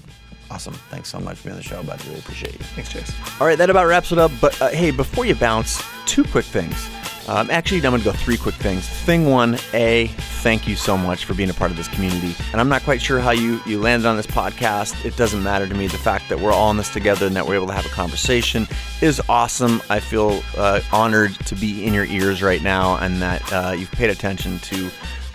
Awesome. 0.50 0.74
Thanks 0.90 1.10
so 1.10 1.20
much 1.20 1.38
for 1.38 1.46
being 1.46 1.56
on 1.56 1.58
the 1.58 1.68
show, 1.68 1.84
bud. 1.84 2.04
Really 2.06 2.20
appreciate 2.20 2.54
you. 2.54 2.60
Thanks, 2.60 2.92
Chase. 2.92 3.12
All 3.42 3.48
right, 3.48 3.58
that 3.58 3.70
about 3.70 3.88
wraps 3.88 4.12
it 4.12 4.18
up. 4.18 4.32
But 4.40 4.60
uh, 4.62 4.70
hey, 4.70 4.92
before 4.92 5.26
you 5.26 5.36
bounce, 5.36 5.84
two 6.06 6.24
quick 6.24 6.46
things. 6.46 6.90
Um, 7.28 7.50
actually, 7.52 7.80
I'm 7.80 7.92
going 7.92 8.00
to 8.00 8.06
go 8.06 8.14
three 8.14 8.38
quick 8.38 8.56
things. 8.56 8.88
Thing 8.88 9.30
one, 9.30 9.58
A, 9.74 10.08
thank 10.42 10.66
you 10.66 10.78
so 10.78 10.98
much 10.98 11.26
for 11.26 11.34
being 11.34 11.50
a 11.50 11.54
part 11.54 11.72
of 11.72 11.78
this 11.78 11.90
community. 11.90 12.34
And 12.54 12.62
I'm 12.62 12.70
not 12.70 12.84
quite 12.84 13.02
sure 13.02 13.20
how 13.20 13.32
you, 13.32 13.60
you 13.66 13.82
landed 13.82 14.08
on 14.08 14.16
this 14.16 14.26
podcast. 14.26 15.04
It 15.04 15.18
doesn't 15.18 15.44
matter 15.44 15.68
to 15.68 15.76
me. 15.76 15.88
The 15.88 15.98
fact 15.98 16.30
that 16.30 16.40
we're 16.40 16.54
all 16.54 16.72
in 16.72 16.78
this 16.78 16.90
together 16.90 17.28
and 17.28 17.36
that 17.36 17.46
we're 17.46 17.56
able 17.56 17.68
to 17.68 17.74
have 17.74 17.86
a 17.86 17.90
conversation 17.90 18.66
is 19.02 19.22
awesome. 19.28 19.82
I 19.90 20.00
feel 20.00 20.42
uh, 20.56 20.80
honored 20.94 21.34
to 21.48 21.56
be 21.56 21.86
in 21.86 21.94
your 21.94 22.06
ears 22.06 22.42
right 22.42 22.64
now 22.64 22.96
and 22.96 23.22
that 23.22 23.52
uh, 23.52 23.72
you've 23.78 23.92
paid 23.92 24.10
attention 24.10 24.60
to 24.60 24.90